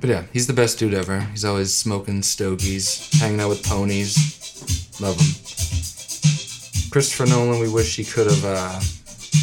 But 0.00 0.10
yeah, 0.10 0.22
he's 0.32 0.46
the 0.46 0.52
best 0.54 0.78
dude 0.78 0.94
ever. 0.94 1.20
He's 1.20 1.44
always 1.44 1.74
smoking 1.74 2.22
stogies, 2.22 3.08
hanging 3.20 3.40
out 3.40 3.48
with 3.50 3.64
ponies. 3.64 4.16
Love 5.00 5.16
him. 5.20 6.90
Christopher 6.90 7.26
Nolan, 7.26 7.60
we 7.60 7.68
wish 7.68 7.96
he 7.96 8.04
could 8.04 8.26
have 8.26 8.44
uh, 8.44 8.80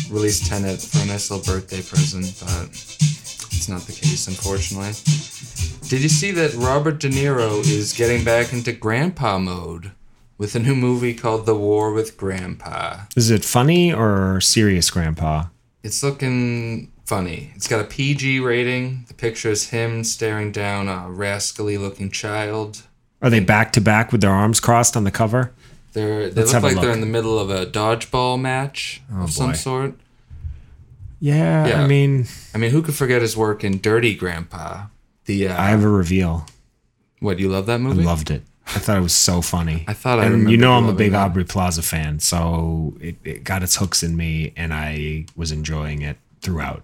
released 0.10 0.48
Tenet 0.48 0.82
for 0.82 1.04
a 1.04 1.06
nice 1.06 1.32
little 1.32 1.46
birthday 1.46 1.82
present, 1.82 2.26
but 2.40 2.70
it's 2.72 3.70
not 3.70 3.82
the 3.82 3.94
case, 3.94 4.28
unfortunately. 4.28 4.94
Did 5.90 6.02
you 6.02 6.10
see 6.10 6.32
that 6.32 6.54
Robert 6.54 7.00
De 7.00 7.10
Niro 7.10 7.60
is 7.60 7.94
getting 7.94 8.24
back 8.24 8.54
into 8.54 8.72
grandpa 8.72 9.38
mode 9.38 9.92
with 10.38 10.56
a 10.56 10.60
new 10.60 10.76
movie 10.76 11.14
called 11.14 11.46
The 11.46 11.56
War 11.56 11.92
with 11.92 12.18
Grandpa? 12.18 13.02
Is 13.16 13.30
it 13.30 13.46
funny 13.46 13.94
or 13.94 14.42
serious, 14.42 14.90
Grandpa? 14.90 15.46
It's 15.84 16.02
looking 16.02 16.92
funny. 17.06 17.52
It's 17.56 17.68
got 17.68 17.82
a 17.82 17.88
PG 17.88 18.40
rating. 18.40 19.06
The 19.08 19.14
picture 19.14 19.50
is 19.50 19.70
him 19.70 20.04
staring 20.04 20.52
down 20.52 20.88
a 20.88 21.10
rascally 21.10 21.78
looking 21.78 22.10
child. 22.10 22.84
Are 23.22 23.30
they 23.30 23.40
back 23.40 23.72
to 23.74 23.82
back 23.82 24.12
with 24.12 24.22
their 24.22 24.32
arms 24.32 24.60
crossed 24.60 24.96
on 24.96 25.04
the 25.04 25.12
cover? 25.12 25.52
They're, 25.94 26.30
they 26.30 26.42
Let's 26.42 26.54
look 26.54 26.64
like 26.64 26.80
they're 26.82 26.92
in 26.92 27.02
the 27.02 27.06
middle 27.06 27.38
of 27.38 27.50
a 27.50 27.66
dodgeball 27.66 28.40
match 28.40 29.02
Oh, 29.14 29.24
of 29.24 29.32
some 29.32 29.54
sort. 29.56 29.96
Yeah, 31.20 31.68
Yeah. 31.68 31.84
I 31.84 31.88
mean, 31.88 32.28
I 32.54 32.58
mean, 32.58 32.72
who 32.72 32.82
could 32.82 32.96
forget 32.96 33.22
his 33.22 33.38
work 33.38 33.64
in 33.64 33.80
Dirty 33.80 34.16
Grandpa? 34.16 34.86
The 35.26 35.50
uh, 35.50 35.62
I 35.62 35.68
have 35.68 35.84
a 35.84 35.90
reveal. 35.90 36.46
what? 37.20 37.40
You 37.40 37.50
love 37.50 37.66
that 37.68 37.76
I 37.76 37.78
movie? 37.78 38.04
loved 38.04 38.32
it. 38.32 38.44
I 38.68 38.80
thought 38.80 38.98
it 38.98 39.02
was 39.02 39.14
so 39.14 39.42
funny. 39.42 39.84
I 39.88 39.94
thought 39.94 40.20
I 40.20 40.26
and 40.26 40.50
you 40.50 40.56
know 40.58 40.74
I'm 40.74 40.88
a 40.88 40.94
big 40.94 41.12
that. 41.12 41.26
Aubrey 41.26 41.44
Plaza 41.44 41.82
fan, 41.82 42.20
so 42.20 42.96
it, 43.02 43.18
it 43.24 43.44
got 43.44 43.64
its 43.64 43.76
hooks 43.76 44.02
in 44.02 44.16
me, 44.16 44.54
and 44.56 44.74
I 44.74 45.26
was 45.36 45.52
enjoying 45.52 46.02
it 46.02 46.18
throughout. 46.42 46.82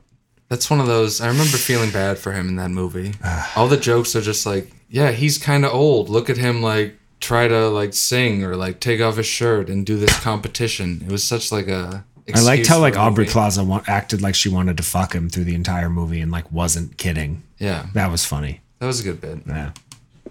That's 0.50 0.70
one 0.70 0.80
of 0.82 0.88
those. 0.88 1.22
I 1.22 1.28
remember 1.28 1.58
feeling 1.58 1.90
bad 1.92 2.18
for 2.20 2.34
him 2.34 2.50
in 2.50 2.56
that 2.58 2.70
movie. 2.72 3.14
All 3.56 3.68
the 3.68 3.78
jokes 3.78 4.16
are 4.16 4.22
just 4.22 4.46
like, 4.46 4.72
yeah, 4.90 5.12
he's 5.12 5.38
kind 5.38 5.66
of 5.66 5.74
old. 5.74 6.10
Look 6.10 6.30
at 6.30 6.38
him 6.38 6.62
like 6.62 6.96
try 7.20 7.48
to 7.48 7.68
like 7.70 7.94
sing 7.94 8.44
or 8.44 8.56
like 8.56 8.80
take 8.80 9.02
off 9.02 9.18
his 9.18 9.26
shirt 9.26 9.70
and 9.70 9.86
do 9.86 9.98
this 9.98 10.18
competition. 10.20 11.02
It 11.06 11.12
was 11.12 11.24
such 11.24 11.52
like 11.52 11.68
a. 11.68 12.06
I 12.36 12.42
liked 12.42 12.68
how 12.68 12.80
like 12.80 12.98
Aubrey 12.98 13.24
movie. 13.24 13.32
Plaza 13.32 13.64
wa- 13.64 13.82
acted 13.88 14.22
like 14.22 14.36
she 14.36 14.50
wanted 14.50 14.76
to 14.78 14.84
fuck 14.84 15.14
him 15.16 15.30
through 15.30 15.46
the 15.46 15.56
entire 15.56 15.90
movie 15.90 16.20
and 16.20 16.30
like 16.32 16.52
wasn't 16.52 16.98
kidding. 16.98 17.44
Yeah, 17.58 17.86
That 17.94 18.12
was 18.12 18.26
funny. 18.26 18.60
that 18.80 18.86
was 18.86 19.00
a 19.00 19.04
good 19.04 19.22
bit. 19.22 19.40
Yeah. 19.48 19.72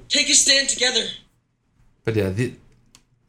Take 0.09 0.29
a 0.29 0.35
stand 0.35 0.69
together. 0.69 1.01
But 2.05 2.15
yeah, 2.15 2.29
the, 2.29 2.53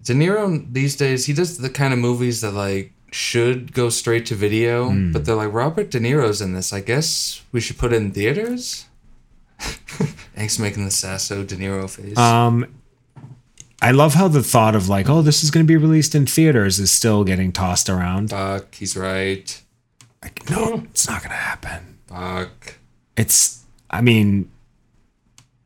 De 0.03 0.13
Niro 0.13 0.65
these 0.71 0.95
days 0.97 1.25
he 1.25 1.33
does 1.33 1.57
the 1.57 1.69
kind 1.69 1.93
of 1.93 1.99
movies 1.99 2.41
that 2.41 2.51
like 2.53 2.91
should 3.11 3.71
go 3.73 3.87
straight 3.89 4.25
to 4.27 4.35
video, 4.35 4.89
Hmm. 4.89 5.11
but 5.13 5.23
they're 5.23 5.35
like 5.35 5.53
Robert 5.53 5.89
De 5.89 5.99
Niro's 5.99 6.41
in 6.41 6.53
this. 6.53 6.73
I 6.73 6.81
guess 6.81 7.41
we 7.53 7.61
should 7.61 7.77
put 7.77 7.93
it 7.93 7.95
in 7.95 8.11
theaters. 8.11 8.85
Hank's 10.35 10.59
making 10.59 10.85
the 10.85 10.91
Sasso 10.91 11.43
De 11.43 11.55
Niro 11.55 11.89
face. 11.89 12.17
Um, 12.17 12.65
I 13.81 13.91
love 13.91 14.15
how 14.15 14.27
the 14.27 14.41
thought 14.41 14.75
of 14.75 14.89
like, 14.89 15.07
oh, 15.09 15.21
this 15.21 15.43
is 15.43 15.51
going 15.51 15.65
to 15.65 15.67
be 15.67 15.77
released 15.77 16.15
in 16.15 16.25
theaters 16.25 16.79
is 16.79 16.91
still 16.91 17.23
getting 17.23 17.51
tossed 17.51 17.89
around. 17.89 18.31
Fuck, 18.31 18.73
he's 18.75 18.97
right. 18.97 19.61
Like, 20.23 20.49
no, 20.49 20.83
it's 20.89 21.07
not 21.07 21.21
going 21.21 21.29
to 21.29 21.35
happen. 21.35 21.99
Fuck. 22.07 22.75
It's, 23.15 23.63
I 23.91 24.01
mean, 24.01 24.49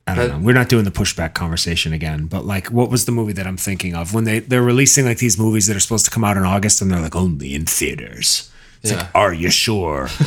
I 0.07 0.15
don't 0.15 0.27
But- 0.29 0.37
know. 0.39 0.45
We're 0.45 0.53
not 0.53 0.67
doing 0.67 0.83
the 0.83 0.91
pushback 0.91 1.33
conversation 1.33 1.93
again, 1.93 2.25
but 2.25 2.45
like, 2.45 2.67
what 2.67 2.89
was 2.89 3.05
the 3.05 3.13
movie 3.13 3.33
that 3.33 3.47
I'm 3.47 3.55
thinking 3.57 3.95
of 3.95 4.13
when 4.13 4.25
they 4.25 4.39
they're 4.39 4.61
releasing 4.61 5.05
like 5.05 5.19
these 5.19 5.39
movies 5.39 5.67
that 5.67 5.77
are 5.77 5.79
supposed 5.79 6.03
to 6.05 6.11
come 6.11 6.25
out 6.25 6.35
in 6.35 6.43
August 6.43 6.81
and 6.81 6.91
they're 6.91 6.99
like 6.99 7.15
only 7.15 7.55
in 7.55 7.65
theaters? 7.65 8.51
It's 8.83 8.91
Yeah. 8.91 8.97
like, 8.97 9.09
are 9.15 9.33
you 9.33 9.49
sure? 9.51 10.09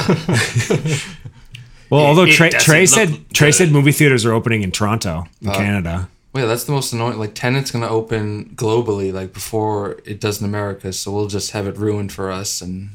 well, 1.90 2.06
although 2.06 2.26
Trey, 2.26 2.50
Trey 2.50 2.80
look 2.82 2.88
said 2.88 3.30
Trey 3.34 3.52
said 3.52 3.70
movie 3.70 3.92
theaters 3.92 4.24
are 4.24 4.32
opening 4.32 4.62
in 4.62 4.70
Toronto, 4.70 5.26
in 5.42 5.50
Canada. 5.50 6.08
Wait, 6.34 6.46
that's 6.46 6.64
the 6.64 6.72
most 6.72 6.92
annoying. 6.92 7.18
Like 7.18 7.34
Tenet's 7.34 7.70
gonna 7.70 7.88
open 7.88 8.46
globally, 8.56 9.12
like 9.12 9.32
before 9.32 9.98
it 10.04 10.20
does 10.20 10.40
in 10.40 10.46
America. 10.46 10.92
So 10.92 11.12
we'll 11.12 11.28
just 11.28 11.52
have 11.52 11.66
it 11.68 11.76
ruined 11.78 12.12
for 12.12 12.30
us, 12.30 12.60
and 12.60 12.90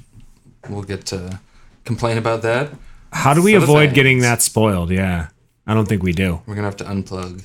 we'll 0.69 0.83
get 0.83 1.05
to 1.07 1.39
complain 1.85 2.17
about 2.17 2.41
that. 2.41 2.71
How 3.13 3.33
do 3.33 3.41
we 3.41 3.53
For 3.55 3.63
avoid 3.63 3.93
getting 3.93 4.19
that 4.19 4.41
spoiled? 4.41 4.91
Yeah, 4.91 5.29
I 5.65 5.73
don't 5.73 5.87
think 5.87 6.03
we 6.03 6.11
do. 6.11 6.41
We're 6.45 6.55
gonna 6.55 6.67
have 6.67 6.77
to 6.77 6.83
unplug. 6.83 7.43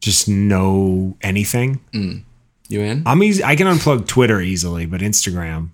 Just 0.00 0.28
know 0.28 1.16
anything. 1.22 1.80
Mm. 1.92 2.22
You 2.68 2.82
in? 2.82 3.02
I'm 3.06 3.22
easy. 3.22 3.42
I 3.42 3.56
can 3.56 3.66
unplug 3.66 4.06
Twitter 4.06 4.40
easily, 4.40 4.86
but 4.86 5.00
Instagram. 5.00 5.70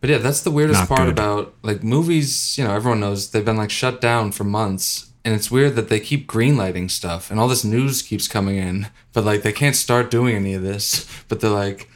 But 0.00 0.08
yeah, 0.08 0.18
that's 0.18 0.40
the 0.40 0.50
weirdest 0.50 0.80
Not 0.80 0.88
part 0.88 1.00
good. 1.00 1.10
about 1.10 1.54
like 1.62 1.84
movies. 1.84 2.56
You 2.56 2.64
know, 2.64 2.74
everyone 2.74 3.00
knows 3.00 3.30
they've 3.30 3.44
been 3.44 3.58
like 3.58 3.70
shut 3.70 4.00
down 4.00 4.32
for 4.32 4.44
months, 4.44 5.09
and 5.24 5.34
it's 5.34 5.50
weird 5.50 5.76
that 5.76 5.88
they 5.88 6.00
keep 6.00 6.30
greenlighting 6.30 6.90
stuff, 6.90 7.30
and 7.30 7.38
all 7.38 7.48
this 7.48 7.64
news 7.64 8.02
keeps 8.02 8.28
coming 8.28 8.56
in, 8.56 8.88
but 9.12 9.24
like 9.24 9.42
they 9.42 9.52
can't 9.52 9.76
start 9.76 10.10
doing 10.10 10.34
any 10.34 10.54
of 10.54 10.62
this. 10.62 11.06
But 11.28 11.40
they're 11.40 11.50
like, 11.50 11.88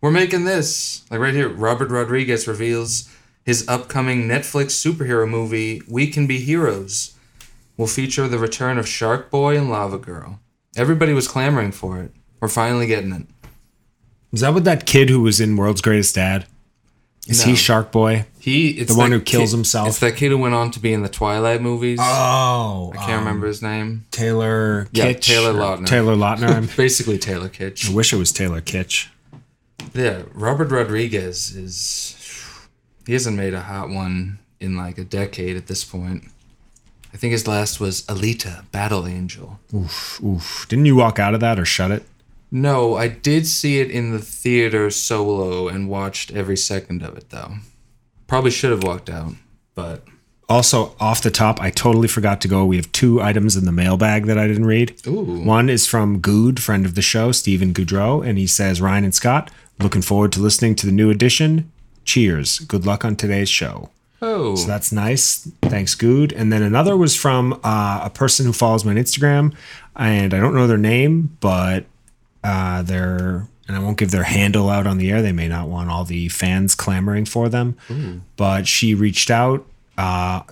we're 0.00 0.10
making 0.10 0.44
this. 0.44 1.04
Like 1.10 1.20
right 1.20 1.34
here, 1.34 1.48
Robert 1.48 1.90
Rodriguez 1.90 2.48
reveals 2.48 3.08
his 3.44 3.66
upcoming 3.68 4.28
Netflix 4.28 4.72
superhero 4.72 5.28
movie, 5.28 5.82
We 5.88 6.06
Can 6.06 6.26
Be 6.26 6.38
Heroes, 6.38 7.14
will 7.76 7.86
feature 7.86 8.28
the 8.28 8.38
return 8.38 8.78
of 8.78 8.88
Shark 8.88 9.30
Boy 9.30 9.56
and 9.56 9.70
Lava 9.70 9.98
Girl. 9.98 10.40
Everybody 10.76 11.12
was 11.12 11.28
clamoring 11.28 11.72
for 11.72 12.00
it. 12.00 12.12
We're 12.40 12.48
finally 12.48 12.86
getting 12.86 13.12
it. 13.12 13.26
Is 14.32 14.40
that 14.40 14.54
what 14.54 14.64
that 14.64 14.86
kid 14.86 15.10
who 15.10 15.20
was 15.20 15.40
in 15.40 15.56
World's 15.56 15.82
Greatest 15.82 16.14
Dad? 16.14 16.46
Is 17.28 17.44
he 17.44 17.54
Shark 17.54 17.92
Boy? 17.92 18.26
He, 18.40 18.70
it's 18.70 18.92
The 18.92 18.98
one 18.98 19.12
who 19.12 19.20
kills 19.20 19.50
kid- 19.50 19.56
himself? 19.58 19.88
It's 19.88 20.00
that 20.00 20.16
kid 20.16 20.30
who 20.30 20.38
went 20.38 20.54
on 20.54 20.72
to 20.72 20.80
be 20.80 20.92
in 20.92 21.02
the 21.02 21.08
Twilight 21.08 21.62
movies. 21.62 22.00
Oh, 22.02 22.92
I 22.92 22.96
can't 23.06 23.20
remember 23.20 23.46
his 23.46 23.62
name. 23.62 24.04
Taylor 24.10 24.88
Yeah, 24.90 25.12
Kitsch. 25.12 25.22
Taylor 25.22 25.50
or 25.50 25.54
Lautner. 25.62 25.86
Taylor 25.86 26.16
Lautner. 26.16 26.48
I'm- 26.48 26.68
Basically 26.76 27.18
Taylor 27.18 27.48
Kitsch. 27.48 27.88
I 27.88 27.94
wish 27.94 28.12
it 28.12 28.16
was 28.16 28.32
Taylor 28.32 28.60
Kitsch. 28.60 29.06
Yeah, 29.94 30.22
Robert 30.34 30.70
Rodriguez 30.70 31.54
is. 31.54 32.18
He 33.06 33.12
hasn't 33.12 33.36
made 33.36 33.52
a 33.54 33.60
hot 33.60 33.88
one 33.88 34.38
in 34.60 34.76
like 34.76 34.98
a 34.98 35.04
decade 35.04 35.56
at 35.56 35.66
this 35.68 35.84
point. 35.84 36.24
I 37.14 37.18
think 37.18 37.32
his 37.32 37.46
last 37.46 37.78
was 37.78 38.02
Alita, 38.06 38.64
Battle 38.72 39.06
Angel. 39.06 39.60
Oof, 39.74 40.20
oof. 40.24 40.66
Didn't 40.68 40.86
you 40.86 40.96
walk 40.96 41.18
out 41.18 41.34
of 41.34 41.40
that 41.40 41.58
or 41.60 41.64
shut 41.64 41.90
it? 41.90 42.04
No, 42.54 42.94
I 42.96 43.08
did 43.08 43.46
see 43.46 43.80
it 43.80 43.90
in 43.90 44.12
the 44.12 44.18
theater 44.18 44.90
solo 44.90 45.68
and 45.68 45.88
watched 45.88 46.30
every 46.32 46.56
second 46.56 47.02
of 47.02 47.16
it 47.16 47.30
though. 47.30 47.54
Probably 48.26 48.50
should 48.50 48.70
have 48.70 48.84
walked 48.84 49.08
out, 49.10 49.32
but 49.74 50.04
Also, 50.50 50.94
off 51.00 51.22
the 51.22 51.30
top, 51.30 51.60
I 51.62 51.70
totally 51.70 52.08
forgot 52.08 52.42
to 52.42 52.48
go. 52.48 52.66
We 52.66 52.76
have 52.76 52.92
two 52.92 53.22
items 53.22 53.56
in 53.56 53.64
the 53.64 53.72
mailbag 53.72 54.26
that 54.26 54.36
I 54.36 54.46
didn't 54.46 54.66
read. 54.66 55.00
Ooh. 55.06 55.40
One 55.42 55.70
is 55.70 55.86
from 55.86 56.18
Good, 56.18 56.62
friend 56.62 56.84
of 56.84 56.94
the 56.94 57.00
show, 57.02 57.32
Stephen 57.32 57.72
Goudreau, 57.72 58.22
and 58.26 58.36
he 58.36 58.46
says, 58.46 58.80
Ryan 58.82 59.04
and 59.04 59.14
Scott, 59.14 59.50
looking 59.80 60.02
forward 60.02 60.30
to 60.32 60.40
listening 60.40 60.74
to 60.76 60.86
the 60.86 60.92
new 60.92 61.08
edition. 61.10 61.72
Cheers. 62.04 62.58
Good 62.60 62.84
luck 62.84 63.02
on 63.04 63.16
today's 63.16 63.48
show. 63.48 63.88
oh, 64.20 64.56
So 64.56 64.66
that's 64.66 64.92
nice. 64.92 65.48
Thanks, 65.62 65.94
Good. 65.94 66.32
And 66.34 66.52
then 66.52 66.62
another 66.62 66.96
was 66.98 67.16
from 67.16 67.58
uh, 67.64 68.00
a 68.04 68.10
person 68.10 68.44
who 68.44 68.52
follows 68.52 68.84
me 68.84 68.90
on 68.90 68.96
Instagram, 68.98 69.54
and 69.96 70.34
I 70.34 70.40
don't 70.40 70.54
know 70.54 70.66
their 70.66 70.76
name, 70.76 71.36
but 71.40 71.86
uh, 72.44 72.82
they're 72.82 73.46
and 73.68 73.76
I 73.76 73.80
won't 73.80 73.96
give 73.96 74.10
their 74.10 74.24
handle 74.24 74.68
out 74.68 74.86
on 74.86 74.98
the 74.98 75.10
air. 75.10 75.22
They 75.22 75.32
may 75.32 75.46
not 75.48 75.68
want 75.68 75.88
all 75.88 76.04
the 76.04 76.28
fans 76.28 76.74
clamoring 76.74 77.24
for 77.26 77.48
them. 77.48 77.76
But 78.36 78.66
she 78.66 78.94
reached 78.94 79.30
out 79.30 79.64
uh, 79.96 80.42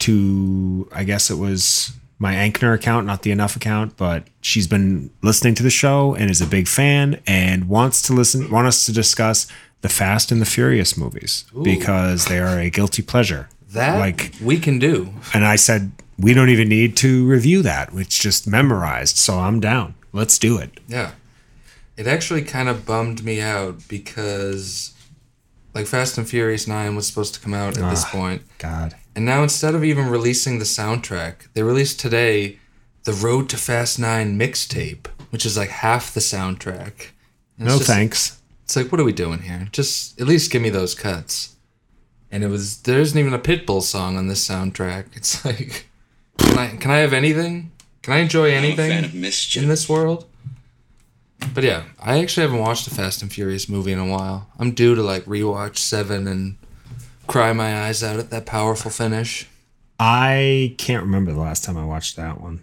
to, 0.00 0.88
I 0.92 1.04
guess 1.04 1.30
it 1.30 1.36
was 1.38 1.92
my 2.18 2.34
Ankner 2.34 2.74
account, 2.74 3.06
not 3.06 3.22
the 3.22 3.30
Enough 3.30 3.56
account, 3.56 3.96
but 3.96 4.24
she's 4.40 4.66
been 4.66 5.10
listening 5.22 5.54
to 5.56 5.62
the 5.62 5.70
show 5.70 6.14
and 6.14 6.30
is 6.30 6.40
a 6.40 6.46
big 6.46 6.68
fan 6.68 7.20
and 7.26 7.68
wants 7.68 8.02
to 8.02 8.12
listen, 8.12 8.50
want 8.50 8.66
us 8.66 8.84
to 8.86 8.92
discuss 8.92 9.46
the 9.80 9.88
Fast 9.88 10.30
and 10.32 10.40
the 10.40 10.46
Furious 10.46 10.96
movies 10.96 11.44
because 11.62 12.26
they 12.26 12.38
are 12.38 12.58
a 12.58 12.70
guilty 12.70 13.02
pleasure. 13.02 13.48
that 13.70 13.98
like 13.98 14.34
we 14.42 14.58
can 14.58 14.78
do. 14.78 15.12
and 15.32 15.44
I 15.44 15.56
said, 15.56 15.92
we 16.18 16.34
don't 16.34 16.48
even 16.48 16.68
need 16.68 16.96
to 16.98 17.26
review 17.26 17.62
that. 17.62 17.90
It's 17.94 18.18
just 18.18 18.46
memorized. 18.48 19.16
So 19.16 19.38
I'm 19.38 19.60
down. 19.60 19.94
Let's 20.12 20.38
do 20.38 20.58
it. 20.58 20.80
Yeah. 20.88 21.12
It 21.98 22.06
actually 22.06 22.42
kind 22.42 22.68
of 22.68 22.86
bummed 22.86 23.24
me 23.24 23.40
out 23.40 23.86
because, 23.88 24.92
like, 25.74 25.86
Fast 25.86 26.16
and 26.16 26.28
Furious 26.28 26.66
9 26.68 26.94
was 26.94 27.06
supposed 27.06 27.34
to 27.34 27.40
come 27.40 27.52
out 27.54 27.76
at 27.76 27.90
this 27.90 28.04
Ah. 28.04 28.10
point. 28.10 28.42
God. 28.58 28.94
And 29.16 29.24
now 29.26 29.42
instead 29.42 29.74
of 29.74 29.82
even 29.84 30.06
releasing 30.08 30.58
the 30.60 30.64
soundtrack, 30.64 31.48
they 31.54 31.62
released 31.62 31.98
today 31.98 32.58
the 33.04 33.12
Road 33.12 33.48
to 33.50 33.56
Fast 33.56 33.98
9 33.98 34.38
mixtape, 34.38 35.06
which 35.30 35.44
is 35.44 35.56
like 35.56 35.70
half 35.70 36.14
the 36.14 36.20
soundtrack. 36.20 37.10
And 37.58 37.66
it's 37.66 37.72
No 37.72 37.78
just- 37.78 37.90
thanks. 37.90 38.32
It's 38.64 38.76
like, 38.76 38.92
what 38.92 39.00
are 39.00 39.04
we 39.04 39.12
doing 39.12 39.40
here? 39.42 39.68
Just 39.72 40.20
at 40.20 40.26
least 40.28 40.50
give 40.52 40.62
me 40.62 40.70
those 40.70 40.94
cuts. 40.94 41.56
And 42.30 42.44
it 42.44 42.48
was 42.48 42.76
there 42.82 43.00
isn't 43.00 43.18
even 43.18 43.32
a 43.32 43.38
Pitbull 43.38 43.82
song 43.82 44.16
on 44.18 44.28
this 44.28 44.46
soundtrack. 44.46 45.06
It's 45.16 45.42
like, 45.44 45.86
can 46.38 46.58
I 46.58 46.68
can 46.76 46.90
I 46.90 46.98
have 46.98 47.14
anything? 47.14 47.72
Can 48.02 48.12
I 48.12 48.18
enjoy 48.18 48.50
anything 48.52 48.90
fan 48.90 49.04
of 49.04 49.14
mischief. 49.14 49.62
in 49.62 49.68
this 49.68 49.88
world? 49.88 50.26
But 51.54 51.64
yeah, 51.64 51.84
I 52.00 52.20
actually 52.20 52.42
haven't 52.42 52.60
watched 52.60 52.86
a 52.86 52.90
Fast 52.90 53.22
and 53.22 53.32
Furious 53.32 53.68
movie 53.68 53.92
in 53.92 53.98
a 53.98 54.06
while. 54.06 54.48
I'm 54.58 54.72
due 54.72 54.94
to 54.94 55.02
like 55.02 55.24
rewatch 55.24 55.78
Seven 55.78 56.26
and 56.26 56.56
cry 57.26 57.52
my 57.52 57.86
eyes 57.86 58.02
out 58.02 58.18
at 58.18 58.30
that 58.30 58.46
powerful 58.46 58.90
finish. 58.90 59.46
I 60.00 60.74
can't 60.78 61.02
remember 61.02 61.32
the 61.32 61.40
last 61.40 61.64
time 61.64 61.76
I 61.76 61.84
watched 61.84 62.16
that 62.16 62.40
one. 62.40 62.62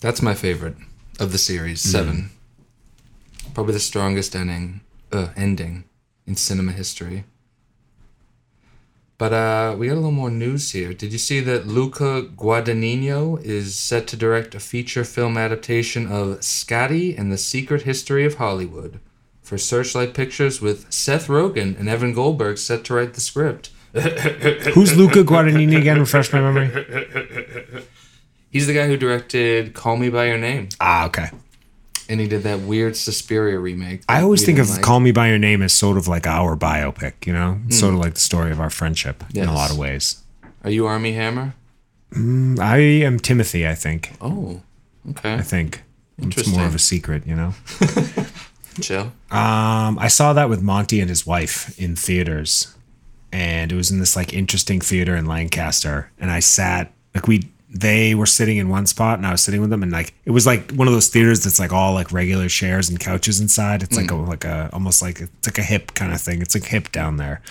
That's 0.00 0.22
my 0.22 0.34
favorite 0.34 0.76
of 1.18 1.32
the 1.32 1.38
series. 1.38 1.80
Seven, 1.80 2.30
probably 3.54 3.74
the 3.74 3.80
strongest 3.80 4.36
ending, 4.36 4.80
uh, 5.10 5.28
ending 5.36 5.84
in 6.26 6.36
cinema 6.36 6.72
history. 6.72 7.24
But 9.18 9.32
uh, 9.32 9.74
we 9.76 9.88
got 9.88 9.94
a 9.94 9.96
little 9.96 10.12
more 10.12 10.30
news 10.30 10.70
here. 10.70 10.94
Did 10.94 11.12
you 11.12 11.18
see 11.18 11.40
that 11.40 11.66
Luca 11.66 12.22
Guadagnino 12.36 13.42
is 13.42 13.76
set 13.76 14.06
to 14.08 14.16
direct 14.16 14.54
a 14.54 14.60
feature 14.60 15.04
film 15.04 15.36
adaptation 15.36 16.06
of 16.06 16.42
Scotty 16.44 17.16
and 17.16 17.32
the 17.32 17.36
Secret 17.38 17.82
History 17.82 18.24
of 18.24 18.36
Hollywood 18.36 19.00
for 19.42 19.58
Searchlight 19.58 20.14
Pictures 20.14 20.60
with 20.60 20.92
Seth 20.92 21.26
Rogen 21.26 21.76
and 21.80 21.88
Evan 21.88 22.14
Goldberg 22.14 22.58
set 22.58 22.84
to 22.84 22.94
write 22.94 23.14
the 23.14 23.20
script. 23.20 23.70
Who's 23.92 24.96
Luca 24.96 25.24
Guadagnini 25.24 25.76
again? 25.78 25.98
Refresh 25.98 26.32
my 26.32 26.40
memory. 26.40 27.84
He's 28.50 28.68
the 28.68 28.74
guy 28.74 28.86
who 28.86 28.96
directed 28.96 29.74
Call 29.74 29.96
Me 29.96 30.10
by 30.10 30.26
Your 30.26 30.38
Name, 30.38 30.68
Ah, 30.80 31.06
okay. 31.06 31.30
And 32.08 32.20
he 32.20 32.26
did 32.26 32.42
that 32.44 32.60
weird 32.60 32.96
Suspiria 32.96 33.58
remake. 33.58 34.02
I 34.08 34.22
always 34.22 34.44
think 34.44 34.58
of 34.58 34.70
like. 34.70 34.82
Call 34.82 35.00
Me 35.00 35.12
By 35.12 35.28
Your 35.28 35.38
Name 35.38 35.62
as 35.62 35.74
sort 35.74 35.98
of 35.98 36.08
like 36.08 36.26
our 36.26 36.56
biopic, 36.56 37.26
you 37.26 37.32
know? 37.32 37.60
It's 37.66 37.78
sort 37.78 37.92
of 37.92 38.00
like 38.00 38.14
the 38.14 38.20
story 38.20 38.50
of 38.50 38.60
our 38.60 38.70
friendship 38.70 39.22
in 39.34 39.46
a 39.46 39.54
lot 39.54 39.70
of 39.70 39.78
ways. 39.78 40.22
Are 40.64 40.70
you 40.70 40.86
Armie 40.86 41.12
Hammer? 41.12 41.54
I 42.16 42.78
am 42.78 43.18
Timothy, 43.18 43.66
I 43.68 43.74
think. 43.74 44.12
Oh, 44.20 44.62
okay. 45.10 45.34
I 45.34 45.42
think. 45.42 45.82
It's 46.18 46.48
more 46.48 46.64
of 46.64 46.74
a 46.74 46.78
secret, 46.78 47.26
you 47.26 47.34
know? 47.36 47.54
Chill. 48.80 49.12
Um, 49.30 49.98
I 49.98 50.08
saw 50.08 50.32
that 50.32 50.48
with 50.48 50.62
Monty 50.62 51.00
and 51.00 51.08
his 51.08 51.26
wife 51.26 51.78
in 51.78 51.94
theaters, 51.96 52.74
and 53.32 53.70
it 53.72 53.74
was 53.74 53.90
in 53.90 53.98
this 53.98 54.16
like 54.16 54.32
interesting 54.32 54.80
theater 54.80 55.14
in 55.16 55.26
Lancaster. 55.26 56.10
And 56.18 56.30
I 56.30 56.40
sat 56.40 56.92
like 57.14 57.26
we 57.26 57.50
they 57.70 58.14
were 58.14 58.26
sitting 58.26 58.56
in 58.56 58.68
one 58.68 58.86
spot, 58.86 59.18
and 59.18 59.26
I 59.26 59.32
was 59.32 59.42
sitting 59.42 59.60
with 59.60 59.70
them, 59.70 59.82
and 59.82 59.92
like 59.92 60.14
it 60.24 60.30
was 60.30 60.46
like 60.46 60.72
one 60.72 60.88
of 60.88 60.94
those 60.94 61.08
theaters 61.08 61.44
that's 61.44 61.58
like 61.58 61.72
all 61.72 61.92
like 61.92 62.12
regular 62.12 62.48
chairs 62.48 62.88
and 62.88 62.98
couches 62.98 63.40
inside. 63.40 63.82
It's 63.82 63.96
like 63.96 64.06
mm. 64.06 64.26
a 64.26 64.28
like 64.28 64.44
a 64.44 64.70
almost 64.72 65.02
like 65.02 65.20
it's 65.20 65.46
like 65.46 65.58
a 65.58 65.62
hip 65.62 65.94
kind 65.94 66.12
of 66.12 66.20
thing. 66.20 66.40
It's 66.40 66.54
like 66.54 66.64
hip 66.64 66.92
down 66.92 67.16
there. 67.16 67.42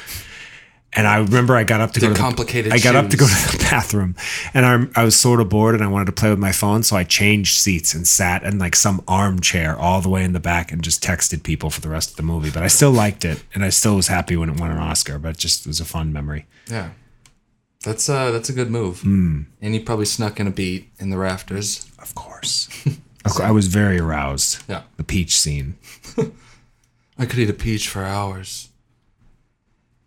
And 0.94 1.06
I 1.06 1.18
remember 1.18 1.56
I 1.56 1.64
got 1.64 1.82
up 1.82 1.92
to 1.92 2.00
go 2.00 2.08
to 2.08 2.14
the- 2.14 2.20
complicated 2.20 2.74
I 2.74 2.80
got 2.80 2.96
up 2.96 3.10
to 3.10 3.18
go 3.18 3.28
to 3.28 3.58
the 3.58 3.64
bathroom, 3.70 4.16
and 4.56 4.66
I 4.66 5.02
I 5.02 5.04
was 5.04 5.16
sort 5.16 5.40
of 5.40 5.50
bored, 5.50 5.76
and 5.76 5.84
I 5.84 5.88
wanted 5.88 6.06
to 6.06 6.14
play 6.14 6.32
with 6.32 6.40
my 6.40 6.52
phone, 6.52 6.82
so 6.82 6.96
I 6.96 7.04
changed 7.04 7.60
seats 7.60 7.94
and 7.94 8.08
sat 8.08 8.42
in 8.42 8.58
like 8.58 8.76
some 8.76 9.04
armchair 9.08 9.78
all 9.78 10.02
the 10.02 10.10
way 10.10 10.24
in 10.24 10.34
the 10.34 10.40
back 10.40 10.72
and 10.72 10.82
just 10.82 11.04
texted 11.04 11.44
people 11.44 11.70
for 11.70 11.82
the 11.82 11.90
rest 11.90 12.10
of 12.10 12.16
the 12.16 12.24
movie. 12.24 12.50
But 12.50 12.64
I 12.64 12.68
still 12.68 12.92
liked 12.92 13.24
it, 13.24 13.44
and 13.54 13.64
I 13.64 13.70
still 13.70 13.96
was 13.96 14.08
happy 14.08 14.36
when 14.36 14.50
it 14.50 14.60
won 14.60 14.72
an 14.72 14.80
Oscar. 14.80 15.20
But 15.20 15.32
it 15.32 15.38
just 15.38 15.68
was 15.68 15.80
a 15.80 15.86
fun 15.86 16.12
memory. 16.12 16.48
Yeah. 16.68 16.90
That's 17.88 18.10
uh 18.10 18.32
that's 18.32 18.50
a 18.50 18.54
good 18.54 18.70
move. 18.70 19.00
Hmm. 19.00 19.44
And 19.62 19.74
he 19.74 19.80
probably 19.80 20.04
snuck 20.06 20.42
in 20.42 20.48
a 20.48 20.52
beat 20.52 20.90
in 21.00 21.10
the 21.10 21.18
rafters. 21.18 21.90
Of 22.00 22.14
course, 22.16 22.68
cour- 23.24 23.46
I 23.46 23.52
was 23.52 23.68
very 23.68 23.98
aroused. 23.98 24.62
Yeah. 24.68 24.82
The 24.98 25.06
peach 25.06 25.40
scene. 25.40 25.78
I 27.18 27.26
could 27.26 27.40
eat 27.40 27.50
a 27.50 27.54
peach 27.54 27.88
for 27.88 28.04
hours. 28.04 28.70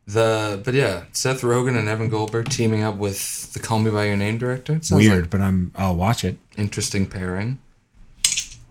The 0.06 0.60
but 0.62 0.74
yeah, 0.74 1.04
Seth 1.12 1.40
Rogen 1.40 1.74
and 1.78 1.88
Evan 1.88 2.10
Goldberg 2.10 2.50
teaming 2.50 2.82
up 2.82 2.96
with 2.96 3.50
the 3.54 3.60
Call 3.60 3.78
Me 3.78 3.90
by 3.90 4.04
Your 4.08 4.16
Name 4.18 4.36
director. 4.36 4.74
It 4.74 4.84
sounds 4.84 5.02
Weird, 5.02 5.22
like 5.22 5.30
but 5.30 5.40
I'm 5.40 5.72
I'll 5.74 5.96
watch 5.96 6.22
it. 6.22 6.36
interesting 6.58 7.06
pairing. 7.06 7.60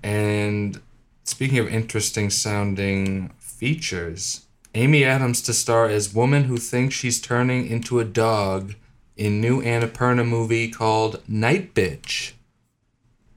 And 0.03 0.79
speaking 1.23 1.57
of 1.57 1.67
interesting 1.67 2.29
sounding 2.29 3.29
features, 3.39 4.45
Amy 4.75 5.03
Adams 5.03 5.41
to 5.43 5.53
star 5.53 5.87
as 5.87 6.13
woman 6.13 6.43
who 6.43 6.57
thinks 6.57 6.93
she's 6.93 7.19
turning 7.19 7.65
into 7.67 7.99
a 7.99 8.05
dog 8.05 8.75
in 9.19 9.41
new 9.41 9.61
Annapurna 9.61 10.25
movie 10.25 10.69
called 10.69 11.21
Night 11.27 11.73
Bitch. 11.75 12.31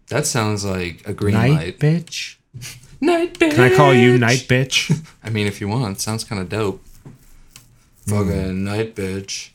That 0.09 0.27
sounds 0.27 0.65
like 0.65 1.03
a 1.07 1.13
green 1.13 1.35
Night 1.35 1.51
light. 1.51 1.79
bitch. 1.81 2.37
Night 3.01 3.35
Bitch. 3.35 3.57
Can 3.57 3.61
I 3.73 3.75
call 3.75 3.93
you 3.93 4.17
night 4.17 4.47
bitch? 4.49 5.05
I 5.25 5.31
mean, 5.31 5.49
if 5.49 5.61
you 5.61 5.67
want, 5.67 6.01
sounds 6.01 6.23
kind 6.23 6.41
of 6.41 6.49
dope. 6.49 6.85
Fucking 8.07 8.63
Night 8.63 8.95
Bitch. 8.95 9.51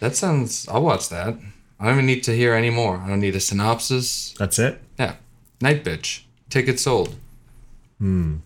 That 0.00 0.16
sounds. 0.16 0.66
I'll 0.68 0.82
watch 0.82 1.10
that. 1.10 1.34
I 1.78 1.84
don't 1.84 1.94
even 1.94 2.06
need 2.06 2.22
to 2.24 2.34
hear 2.34 2.54
any 2.54 2.70
more. 2.70 2.96
I 2.96 3.08
don't 3.08 3.20
need 3.20 3.36
a 3.36 3.40
synopsis. 3.40 4.34
That's 4.38 4.58
it. 4.58 4.80
Yeah. 4.98 5.16
Night 5.60 5.84
Bitch. 5.84 6.22
Ticket 6.48 6.80
sold. 6.80 7.14
Hmm. 7.98 8.36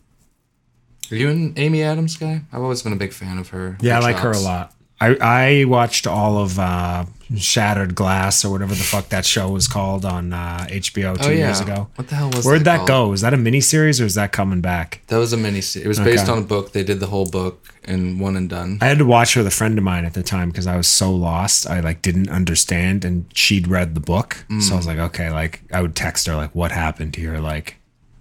Are 1.11 1.16
you 1.16 1.28
an 1.28 1.54
Amy 1.56 1.82
Adams 1.82 2.16
guy? 2.16 2.42
I've 2.52 2.62
always 2.62 2.82
been 2.82 2.92
a 2.92 2.96
big 2.96 3.12
fan 3.12 3.38
of 3.38 3.50
her. 3.50 3.76
Yeah, 3.80 3.94
I 3.94 3.96
her 3.96 4.02
like 4.02 4.16
her 4.16 4.32
a 4.32 4.38
lot. 4.38 4.74
I, 5.02 5.16
I 5.60 5.64
watched 5.64 6.06
all 6.06 6.38
of 6.38 6.58
uh, 6.58 7.04
Shattered 7.36 7.94
Glass 7.94 8.44
or 8.44 8.50
whatever 8.52 8.74
the 8.74 8.82
fuck 8.84 9.08
that 9.08 9.24
show 9.26 9.48
was 9.50 9.66
called 9.66 10.04
on 10.04 10.32
uh, 10.32 10.66
HBO 10.70 11.18
two 11.20 11.28
Oh, 11.28 11.30
yeah. 11.30 11.46
years 11.46 11.60
ago. 11.60 11.88
What 11.96 12.08
the 12.08 12.14
hell 12.14 12.30
was 12.30 12.44
Where'd 12.46 12.64
that 12.64 12.76
called? 12.86 12.88
go? 12.88 13.12
Is 13.12 13.20
that 13.22 13.34
a 13.34 13.36
miniseries 13.36 14.00
or 14.00 14.04
is 14.04 14.14
that 14.14 14.32
coming 14.32 14.60
back? 14.60 15.00
That 15.08 15.16
was 15.18 15.32
a 15.32 15.36
mini 15.36 15.58
It 15.58 15.86
was 15.86 15.98
based 15.98 16.24
Okay. 16.24 16.32
on 16.32 16.38
a 16.38 16.42
book. 16.46 16.72
They 16.72 16.84
did 16.84 17.00
the 17.00 17.06
whole 17.06 17.26
book 17.26 17.74
and 17.84 18.20
one 18.20 18.36
and 18.36 18.48
done. 18.48 18.78
I 18.80 18.86
had 18.86 18.98
to 18.98 19.04
watch 19.04 19.34
with 19.34 19.46
a 19.46 19.50
friend 19.50 19.76
of 19.76 19.82
mine 19.84 20.04
at 20.04 20.14
the 20.14 20.22
time 20.22 20.50
because 20.50 20.66
I 20.66 20.76
was 20.76 20.86
so 20.86 21.10
lost. 21.10 21.66
I 21.66 21.80
like 21.80 22.00
didn't 22.02 22.28
understand, 22.28 23.04
and 23.04 23.24
she'd 23.34 23.66
read 23.66 23.94
the 23.96 24.00
book, 24.00 24.44
so 24.60 24.74
I 24.74 24.76
was 24.76 24.86
like, 24.86 24.98
okay, 24.98 25.30
like 25.30 25.62
I 25.72 25.82
would 25.82 25.96
text 25.96 26.26
her 26.28 26.36
like, 26.36 26.54
what 26.54 26.70
happened 26.70 27.16
here? 27.16 27.38
Like, 27.38 27.78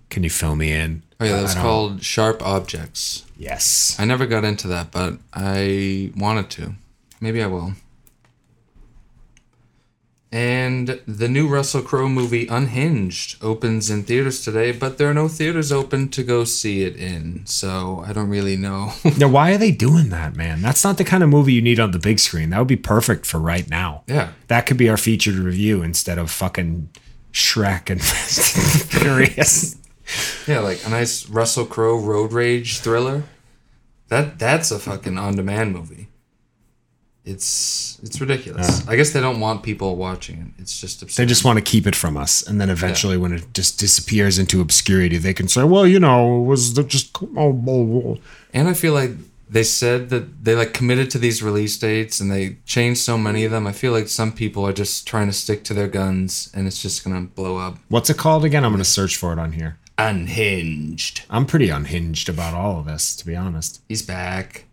can 0.10 0.24
you 0.24 0.30
fill 0.32 0.56
me 0.56 0.72
in? 0.72 1.04
Oh 1.22 1.26
yeah, 1.26 1.36
that 1.36 1.44
was 1.44 1.54
called 1.54 2.02
Sharp 2.04 2.42
Objects. 2.42 3.26
Yes. 3.38 3.96
I 4.00 4.06
never 4.06 4.26
got 4.26 4.44
into 4.44 4.68
that, 4.70 4.92
but 4.92 5.20
I 5.34 6.12
wanted 6.18 6.50
to. 6.52 6.74
Maybe 7.20 7.44
I 7.44 7.48
will. 7.48 7.74
And 10.32 11.00
the 11.06 11.28
new 11.28 11.48
Russell 11.48 11.82
Crowe 11.82 12.08
movie 12.08 12.48
Unhinged 12.48 13.38
opens 13.44 13.90
in 13.90 14.04
theaters 14.04 14.42
today, 14.44 14.72
but 14.72 14.98
there 14.98 15.10
are 15.10 15.14
no 15.14 15.28
theaters 15.28 15.74
open 15.74 16.08
to 16.10 16.24
go 16.24 16.46
see 16.46 16.84
it 16.84 16.96
in, 16.96 17.46
so 17.46 18.02
I 18.08 18.14
don't 18.14 18.30
really 18.30 18.56
know. 18.56 18.94
Now, 19.18 19.28
why 19.28 19.52
are 19.52 19.58
they 19.58 19.72
doing 19.72 20.10
that, 20.10 20.36
man? 20.38 20.62
That's 20.62 20.86
not 20.86 20.98
the 20.98 21.04
kind 21.04 21.22
of 21.22 21.30
movie 21.30 21.54
you 21.54 21.62
need 21.62 21.82
on 21.82 21.92
the 21.92 22.00
big 22.00 22.18
screen. 22.18 22.50
That 22.52 22.60
would 22.60 22.68
be 22.70 22.78
perfect 22.78 23.26
for 23.26 23.40
right 23.40 23.70
now. 23.70 24.04
yeah. 24.08 24.32
That 24.48 24.66
could 24.66 24.78
be 24.78 24.90
our 24.90 24.98
featured 24.98 25.36
review 25.36 25.84
instead 25.84 26.18
of 26.18 26.32
fucking 26.32 26.90
Shrek 27.34 27.90
and 27.90 28.02
Furious. 28.90 29.76
Yeah, 30.48 30.60
like 30.60 30.86
a 30.86 30.90
nice 30.90 31.28
Russell 31.30 31.66
Crowe 31.66 32.00
road 32.00 32.34
rage 32.34 32.80
thriller. 32.80 33.24
That 34.10 34.40
that's 34.40 34.72
a 34.72 34.80
fucking 34.80 35.18
on-demand 35.18 35.74
movie. 35.74 36.08
It's 37.24 38.00
it's 38.02 38.20
ridiculous. 38.20 38.88
I 38.88 38.96
guess 38.96 39.12
they 39.12 39.22
don't 39.22 39.40
want 39.40 39.62
people 39.62 39.96
watching 39.96 40.40
it. 40.40 40.62
It's 40.62 40.82
just 40.82 41.04
absurd. 41.04 41.22
They 41.22 41.28
just 41.28 41.46
want 41.46 41.60
to 41.60 41.64
keep 41.64 41.86
it 41.86 41.96
from 41.96 42.18
us, 42.18 42.42
and 42.42 42.60
then 42.60 42.72
eventually, 42.72 43.16
when 43.16 43.32
it 43.32 43.54
just 43.54 43.80
disappears 43.80 44.40
into 44.40 44.60
obscurity, 44.60 45.18
they 45.18 45.34
can 45.34 45.48
say, 45.48 45.64
"Well, 45.64 45.86
you 45.86 46.00
know, 46.00 46.42
it 46.42 46.46
was 46.46 46.74
the 46.74 46.84
just." 46.84 47.16
Oh, 47.22 47.64
oh, 47.68 48.04
oh." 48.06 48.18
And 48.54 48.68
I 48.68 48.74
feel 48.74 48.94
like 48.94 49.12
they 49.52 49.64
said 49.64 50.10
that 50.10 50.44
they 50.46 50.56
like 50.56 50.74
committed 50.74 51.12
to 51.12 51.20
these 51.20 51.44
release 51.44 51.78
dates 51.78 52.20
and 52.22 52.32
they 52.32 52.56
changed 52.66 53.02
so 53.02 53.18
many 53.18 53.44
of 53.44 53.52
them. 53.52 53.68
I 53.68 53.74
feel 53.74 53.92
like 53.92 54.08
some 54.08 54.32
people 54.32 54.66
are 54.66 54.74
just 54.74 55.06
trying 55.06 55.28
to 55.28 55.34
stick 55.34 55.64
to 55.66 55.74
their 55.74 55.90
guns 55.90 56.50
and 56.56 56.68
it's 56.68 56.82
just 56.82 57.04
gonna 57.04 57.22
blow 57.22 57.58
up. 57.58 57.78
What's 57.90 58.10
it 58.10 58.18
called 58.18 58.46
again? 58.46 58.64
I'm 58.64 58.72
gonna 58.72 58.86
search 58.86 59.18
for 59.18 59.34
it 59.34 59.40
on 59.40 59.52
here. 59.52 59.78
Unhinged. 60.10 61.24
I'm 61.30 61.46
pretty 61.46 61.70
unhinged 61.70 62.28
about 62.28 62.56
all 62.56 62.80
of 62.80 62.86
this, 62.86 63.16
to 63.18 63.26
be 63.26 63.36
honest. 63.36 63.82
He's 63.88 64.02
back. 64.02 64.66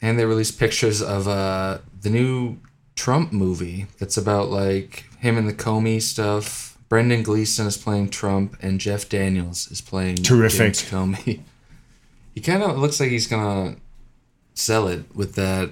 And 0.00 0.18
they 0.18 0.24
released 0.24 0.58
pictures 0.58 1.02
of 1.02 1.26
uh 1.26 1.78
the 2.00 2.10
new 2.10 2.58
Trump 2.94 3.32
movie 3.32 3.86
that's 3.98 4.16
about 4.16 4.50
like 4.50 5.06
him 5.18 5.36
and 5.36 5.48
the 5.48 5.54
Comey 5.54 6.00
stuff. 6.00 6.78
Brendan 6.88 7.22
Gleeson 7.22 7.66
is 7.66 7.78
playing 7.78 8.10
Trump 8.10 8.56
and 8.60 8.78
Jeff 8.80 9.08
Daniels 9.08 9.70
is 9.70 9.80
playing 9.80 10.16
Terrific. 10.16 10.74
James 10.74 10.82
Comey. 10.90 11.40
He 12.34 12.40
kind 12.40 12.62
of 12.62 12.78
looks 12.78 13.00
like 13.00 13.10
he's 13.10 13.26
gonna 13.26 13.76
sell 14.54 14.86
it 14.86 15.04
with 15.14 15.34
that 15.34 15.70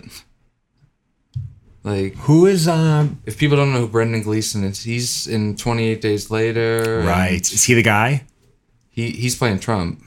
Like, 1.83 2.15
Who 2.17 2.45
is 2.47 2.69
um 2.69 3.21
if 3.25 3.39
people 3.39 3.57
don't 3.57 3.73
know 3.73 3.81
who 3.81 3.89
Brendan 3.89 4.23
Gleeson 4.23 4.65
is, 4.65 4.83
he's 4.83 5.27
in 5.27 5.57
28 5.57 6.01
Days 6.01 6.31
Later. 6.31 7.03
right? 7.07 7.41
Is 7.41 7.65
he 7.65 7.75
the 7.75 7.83
guy? 7.83 8.25
He 8.91 9.11
he's 9.11 9.35
playing 9.37 9.61
Trump, 9.61 10.03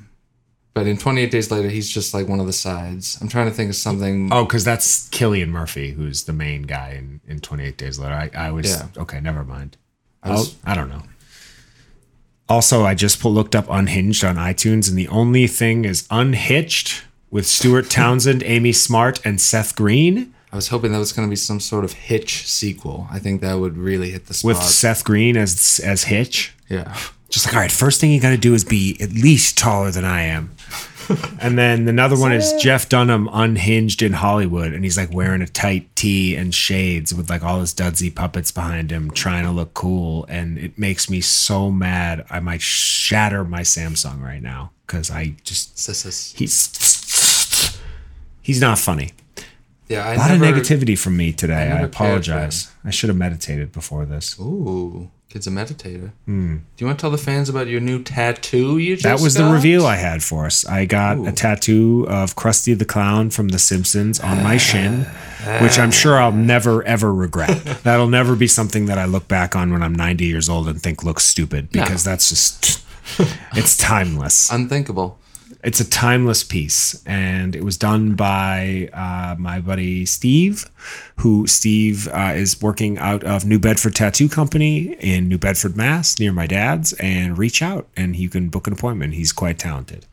but 0.75 0.85
in 0.85 0.97
28 0.97 1.31
Days 1.31 1.49
Later, 1.49 1.69
he's 1.69 1.89
just 1.89 2.13
like 2.13 2.27
one 2.27 2.39
of 2.39 2.45
the 2.45 2.53
sides. 2.53 3.17
I'm 3.21 3.27
trying 3.27 3.47
to 3.47 3.51
think 3.53 3.69
of 3.71 3.75
something. 3.75 4.29
Oh, 4.31 4.45
because 4.45 4.63
that's 4.63 5.09
Cillian 5.09 5.49
Murphy, 5.49 5.91
who's 5.91 6.25
the 6.25 6.33
main 6.33 6.63
guy 6.63 6.91
in, 6.97 7.21
in 7.27 7.39
28 7.39 7.75
Days 7.77 7.97
Later. 7.97 8.13
I, 8.13 8.29
I 8.47 8.51
was 8.51 8.69
Yeah. 8.69 8.87
okay. 8.97 9.19
Never 9.19 9.43
mind. 9.43 9.77
I 10.21 10.29
was- 10.31 10.55
I 10.63 10.75
don't 10.75 10.89
know. 10.89 11.03
Also, 12.49 12.83
I 12.85 12.93
just 12.93 13.23
looked 13.23 13.55
up 13.55 13.65
Unhinged 13.69 14.23
on 14.23 14.35
iTunes, 14.35 14.89
and 14.89 14.97
the 14.97 15.07
only 15.07 15.47
thing 15.47 15.85
is 15.85 16.05
Unhitched 16.11 17.03
with 17.31 17.47
Stuart 17.47 17.89
Townsend, 17.89 18.43
Amy 18.43 18.73
Smart, 18.73 19.25
and 19.25 19.39
Seth 19.41 19.75
Green. 19.75 20.32
I 20.53 20.55
was 20.55 20.67
hoping 20.67 20.91
that 20.91 20.99
was 20.99 21.11
going 21.11 21.27
to 21.27 21.31
be 21.31 21.35
some 21.35 21.59
sort 21.59 21.83
of 21.83 21.93
Hitch 21.93 22.47
sequel. 22.47 23.07
I 23.11 23.17
think 23.17 23.41
that 23.41 23.55
would 23.55 23.75
really 23.75 24.11
hit 24.11 24.27
the 24.27 24.35
spot. 24.35 24.49
With 24.49 24.61
Seth 24.61 25.03
Green 25.03 25.35
as 25.35 25.81
as 25.83 26.03
Hitch. 26.03 26.53
yeah. 26.69 26.95
Just 27.29 27.47
like, 27.47 27.55
all 27.55 27.61
right, 27.61 27.71
first 27.71 27.99
thing 27.99 28.11
you 28.11 28.21
got 28.21 28.29
to 28.29 28.37
do 28.37 28.53
is 28.53 28.63
be 28.63 28.95
at 29.01 29.11
least 29.11 29.57
taller 29.57 29.89
than 29.89 30.05
I 30.05 30.21
am. 30.25 30.51
and 31.41 31.57
then 31.57 31.87
another 31.87 32.15
one 32.15 32.31
is 32.31 32.53
Jeff 32.61 32.87
Dunham 32.87 33.27
unhinged 33.33 34.03
in 34.03 34.13
Hollywood, 34.13 34.71
and 34.73 34.83
he's 34.83 34.95
like 34.95 35.11
wearing 35.11 35.41
a 35.41 35.47
tight 35.47 35.93
tee 35.95 36.35
and 36.35 36.53
shades 36.53 37.15
with 37.15 37.31
like 37.31 37.41
all 37.41 37.59
his 37.59 37.73
Dudsy 37.73 38.13
puppets 38.13 38.51
behind 38.51 38.91
him, 38.91 39.09
trying 39.09 39.45
to 39.45 39.51
look 39.51 39.73
cool. 39.73 40.27
And 40.29 40.59
it 40.59 40.77
makes 40.77 41.09
me 41.09 41.19
so 41.19 41.71
mad. 41.71 42.23
I 42.29 42.39
might 42.39 42.61
shatter 42.61 43.43
my 43.43 43.61
Samsung 43.61 44.21
right 44.21 44.43
now 44.43 44.69
because 44.85 45.09
I 45.09 45.33
just 45.43 45.77
Sissus. 45.77 46.37
he's 46.37 47.79
he's 48.43 48.61
not 48.61 48.77
funny. 48.77 49.13
Yeah, 49.89 50.07
I 50.07 50.13
A 50.13 50.17
lot 50.17 50.31
never, 50.31 50.45
of 50.45 50.55
negativity 50.55 50.97
from 50.97 51.17
me 51.17 51.33
today. 51.33 51.71
I, 51.71 51.79
for 51.79 51.85
apologize. 51.85 52.71
I 52.85 52.89
should 52.89 53.09
have 53.09 53.17
meditated 53.17 53.71
before 53.71 54.05
this. 54.05 54.39
Ooh, 54.39 55.09
kid's 55.29 55.47
a 55.47 55.51
meditator. 55.51 56.11
Hmm. 56.25 56.57
Do 56.57 56.63
you 56.77 56.87
want 56.87 56.99
to 56.99 57.01
tell 57.01 57.11
the 57.11 57.17
fans 57.17 57.49
about 57.49 57.67
your 57.67 57.81
new 57.81 58.01
tattoo 58.01 58.77
you 58.77 58.95
just. 58.95 59.03
That 59.03 59.19
was 59.19 59.33
the 59.33 59.45
reveal 59.45 59.85
I 59.85 59.95
had 59.95 60.23
for 60.23 60.45
us. 60.45 60.65
I 60.65 60.85
got 60.85 61.27
a 61.27 61.31
tattoo 61.31 62.05
of 62.07 62.35
Krusty 62.35 62.77
the 62.77 62.85
Clown 62.85 63.29
from 63.29 63.49
The 63.49 63.59
Simpsons 63.59 64.19
on 64.19 64.41
my 64.41 64.57
shin, 64.57 65.01
which 65.61 65.77
I'm 65.77 65.91
sure 65.91 66.17
I'll 66.17 66.31
ah. 66.31 66.35
never 66.35 66.83
ever 66.83 67.13
regret. 67.13 67.63
That'll 67.83 68.07
never 68.07 68.35
be 68.35 68.47
something 68.47 68.85
that 68.85 68.97
I 68.97 69.05
look 69.05 69.27
back 69.27 69.55
on 69.55 69.71
when 69.71 69.83
I'm 69.83 69.95
90 69.95 70.25
years 70.25 70.47
old 70.49 70.67
and 70.67 70.81
think 70.81 71.03
looks 71.03 71.25
stupid 71.25 71.71
because 71.71 72.03
that's 72.03 72.29
just 72.29 72.83
it's 73.55 73.77
timeless. 73.77 74.51
Unthinkable. 74.51 75.19
It's 75.63 75.79
a 75.79 75.89
timeless 75.89 76.43
piece, 76.43 77.01
and 77.05 77.55
it 77.55 77.63
was 77.63 77.77
done 77.77 78.15
by 78.15 78.89
uh, 78.91 79.35
my 79.39 79.61
buddy 79.61 80.05
Steve, 80.05 80.69
who 81.17 81.47
Steve 81.47 82.09
uh, 82.09 82.33
is 82.35 82.61
working 82.61 82.97
out 82.97 83.23
of 83.23 83.45
New 83.45 83.59
Bedford 83.59 83.95
Tattoo 83.95 84.27
Company 84.27 84.93
in 84.99 85.29
New 85.29 85.37
Bedford, 85.37 85.77
Mass, 85.77 86.19
near 86.19 86.33
my 86.33 86.47
dad's. 86.47 86.91
And 86.93 87.37
reach 87.37 87.61
out, 87.61 87.87
and 87.95 88.15
you 88.15 88.29
can 88.29 88.49
book 88.49 88.67
an 88.67 88.73
appointment. 88.73 89.13
He's 89.13 89.31
quite 89.31 89.57
talented. 89.57 90.05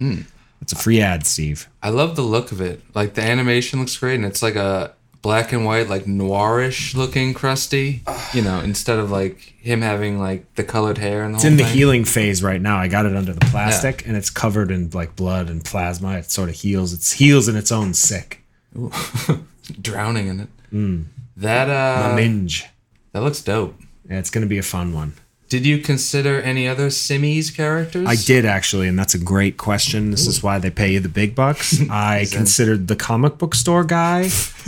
It's 0.62 0.72
a 0.72 0.76
free 0.76 1.00
ad, 1.00 1.26
Steve. 1.26 1.68
I 1.82 1.88
love 1.88 2.14
the 2.16 2.22
look 2.22 2.52
of 2.52 2.60
it. 2.60 2.82
Like 2.94 3.14
the 3.14 3.22
animation 3.22 3.80
looks 3.80 3.96
great, 3.96 4.16
and 4.16 4.24
it's 4.24 4.42
like 4.42 4.56
a 4.56 4.94
black 5.22 5.52
and 5.52 5.64
white, 5.64 5.88
like 5.88 6.04
noirish 6.04 6.94
looking 6.94 7.35
crusty. 7.35 8.02
You 8.33 8.42
know, 8.42 8.61
instead 8.61 8.98
of 8.98 9.11
like 9.11 9.38
him 9.61 9.83
having 9.83 10.18
like 10.18 10.54
the 10.54 10.64
colored 10.64 10.98
hair 10.98 11.24
and 11.24 11.35
the 11.35 11.37
It's 11.38 11.44
in 11.44 11.56
the 11.56 11.64
thing. 11.64 11.72
healing 11.74 12.04
phase 12.04 12.42
right 12.42 12.61
now. 12.61 12.78
I 12.78 12.88
got 12.88 13.06
it 13.06 13.14
under 13.16 13.33
the 13.33 13.40
plastic, 13.46 14.06
and 14.06 14.16
it's 14.16 14.30
covered 14.30 14.70
in 14.70 14.90
like 14.90 15.16
blood 15.16 15.48
and 15.50 15.64
plasma. 15.64 16.18
It 16.18 16.30
sort 16.30 16.48
of 16.48 16.54
heals. 16.56 16.92
It 16.92 17.16
heals 17.18 17.48
in 17.48 17.56
its 17.56 17.70
own 17.72 17.94
sick. 17.94 18.42
drowning 19.80 20.26
in 20.28 20.40
it. 20.40 21.06
That 21.37 21.68
uh, 21.70 22.14
Minge. 22.14 22.66
that 23.12 23.20
looks 23.22 23.40
dope. 23.42 23.74
Yeah, 24.09 24.18
it's 24.18 24.30
gonna 24.30 24.46
be 24.46 24.59
a 24.59 24.62
fun 24.62 24.92
one. 24.92 25.14
Did 25.50 25.66
you 25.66 25.78
consider 25.78 26.40
any 26.40 26.66
other 26.68 26.86
Simmies 26.90 27.52
characters? 27.54 28.06
I 28.08 28.14
did 28.14 28.44
actually, 28.46 28.86
and 28.88 28.96
that's 28.98 29.14
a 29.14 29.18
great 29.18 29.56
question. 29.58 30.12
This 30.12 30.26
is 30.28 30.42
why 30.42 30.58
they 30.60 30.70
pay 30.70 30.92
you 30.92 31.00
the 31.00 31.08
big 31.08 31.34
bucks. 31.34 31.78
I 31.90 32.24
considered 32.30 32.86
the 32.88 32.94
comic 32.96 33.36
book 33.36 33.54
store 33.56 33.82
guy. 33.84 34.22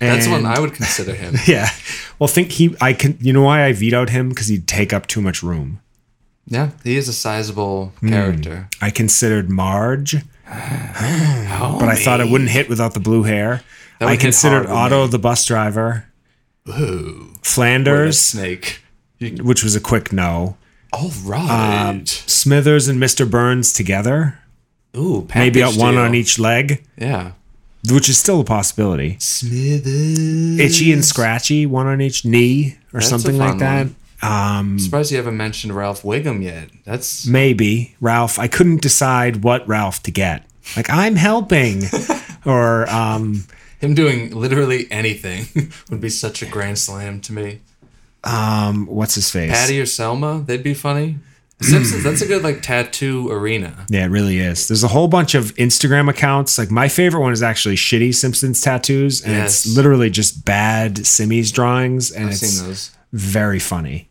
That's 0.00 0.26
one 0.26 0.46
I 0.46 0.58
would 0.58 0.72
consider 0.72 1.14
him. 1.14 1.34
Yeah. 1.46 1.68
Well, 2.18 2.28
think 2.28 2.52
he. 2.52 2.74
I 2.80 2.92
can. 2.94 3.18
You 3.20 3.32
know 3.34 3.42
why 3.42 3.64
I 3.66 3.72
vetoed 3.72 4.08
him? 4.10 4.30
Because 4.30 4.48
he'd 4.48 4.66
take 4.66 4.92
up 4.92 5.06
too 5.06 5.20
much 5.20 5.42
room. 5.42 5.80
yeah, 6.46 6.70
he 6.82 6.96
is 6.96 7.08
a 7.08 7.12
sizable 7.12 7.92
Hmm. 8.00 8.08
character. 8.08 8.68
I 8.80 8.90
considered 8.90 9.50
Marge, 9.50 10.14
but 10.46 11.88
I 11.88 11.94
thought 11.96 12.20
it 12.20 12.30
wouldn't 12.30 12.50
hit 12.50 12.68
without 12.68 12.94
the 12.94 13.00
blue 13.00 13.24
hair. 13.24 13.62
I 14.00 14.16
considered 14.16 14.66
Otto 14.66 15.06
the 15.08 15.18
bus 15.18 15.44
driver. 15.44 16.06
The 16.64 17.28
Flanders, 17.42 18.18
snake. 18.18 18.81
Which 19.30 19.62
was 19.64 19.74
a 19.76 19.80
quick 19.80 20.12
no. 20.12 20.56
All 20.92 21.10
right. 21.24 22.02
Smithers 22.06 22.88
and 22.88 23.00
Mr. 23.02 23.28
Burns 23.30 23.72
together, 23.72 24.38
Ooh, 24.96 25.26
maybe 25.34 25.62
one 25.62 25.94
deal. 25.94 25.98
on 25.98 26.14
each 26.14 26.38
leg, 26.38 26.84
Yeah. 26.98 27.32
which 27.90 28.08
is 28.10 28.18
still 28.18 28.40
a 28.40 28.44
possibility. 28.44 29.16
Smithers. 29.18 30.58
Itchy 30.58 30.92
and 30.92 31.04
Scratchy, 31.04 31.66
one 31.66 31.86
on 31.86 32.00
each 32.00 32.24
knee 32.24 32.76
or 32.92 33.00
That's 33.00 33.08
something 33.08 33.38
like 33.38 33.58
that. 33.58 33.86
one. 33.86 33.96
I'm 34.24 34.78
surprised 34.78 35.10
you 35.10 35.16
haven't 35.16 35.36
mentioned 35.36 35.74
Ralph 35.74 36.02
Wiggum 36.02 36.42
yet. 36.42 36.68
That's 36.84 37.26
Maybe 37.26 37.96
Ralph. 38.00 38.38
I 38.38 38.46
couldn't 38.46 38.80
decide 38.80 39.42
what 39.42 39.66
Ralph 39.66 40.02
to 40.04 40.10
get. 40.12 40.44
Like 40.76 40.88
I'm 40.90 41.16
helping, 41.16 41.82
or 42.44 42.88
um, 42.88 43.44
him 43.80 43.94
doing 43.94 44.30
literally 44.30 44.86
anything 44.92 45.46
would 45.90 46.00
be 46.00 46.08
such 46.08 46.40
a 46.40 46.46
grand 46.46 46.78
slam 46.78 47.20
to 47.22 47.32
me. 47.32 47.60
Um, 48.24 48.86
what's 48.86 49.14
his 49.14 49.30
face? 49.30 49.50
Patty 49.50 49.80
or 49.80 49.86
Selma, 49.86 50.42
they'd 50.46 50.62
be 50.62 50.74
funny. 50.74 51.18
Simpsons, 51.60 52.02
that's 52.02 52.20
a 52.22 52.26
good 52.26 52.42
like 52.42 52.60
tattoo 52.60 53.30
arena. 53.30 53.86
Yeah, 53.88 54.04
it 54.06 54.08
really 54.08 54.38
is. 54.40 54.66
There's 54.66 54.82
a 54.82 54.88
whole 54.88 55.06
bunch 55.06 55.36
of 55.36 55.54
Instagram 55.54 56.10
accounts. 56.10 56.58
Like 56.58 56.72
my 56.72 56.88
favorite 56.88 57.20
one 57.20 57.32
is 57.32 57.40
actually 57.42 57.76
Shitty 57.76 58.14
Simpsons 58.16 58.60
tattoos, 58.60 59.22
and 59.22 59.32
Yes. 59.34 59.64
it's 59.66 59.76
literally 59.76 60.10
just 60.10 60.44
bad 60.44 60.96
Simmies 60.96 61.52
drawings, 61.52 62.10
and 62.10 62.24
I've 62.26 62.32
it's 62.32 62.40
seen 62.40 62.66
those. 62.66 62.90
very 63.12 63.60
funny. 63.60 64.08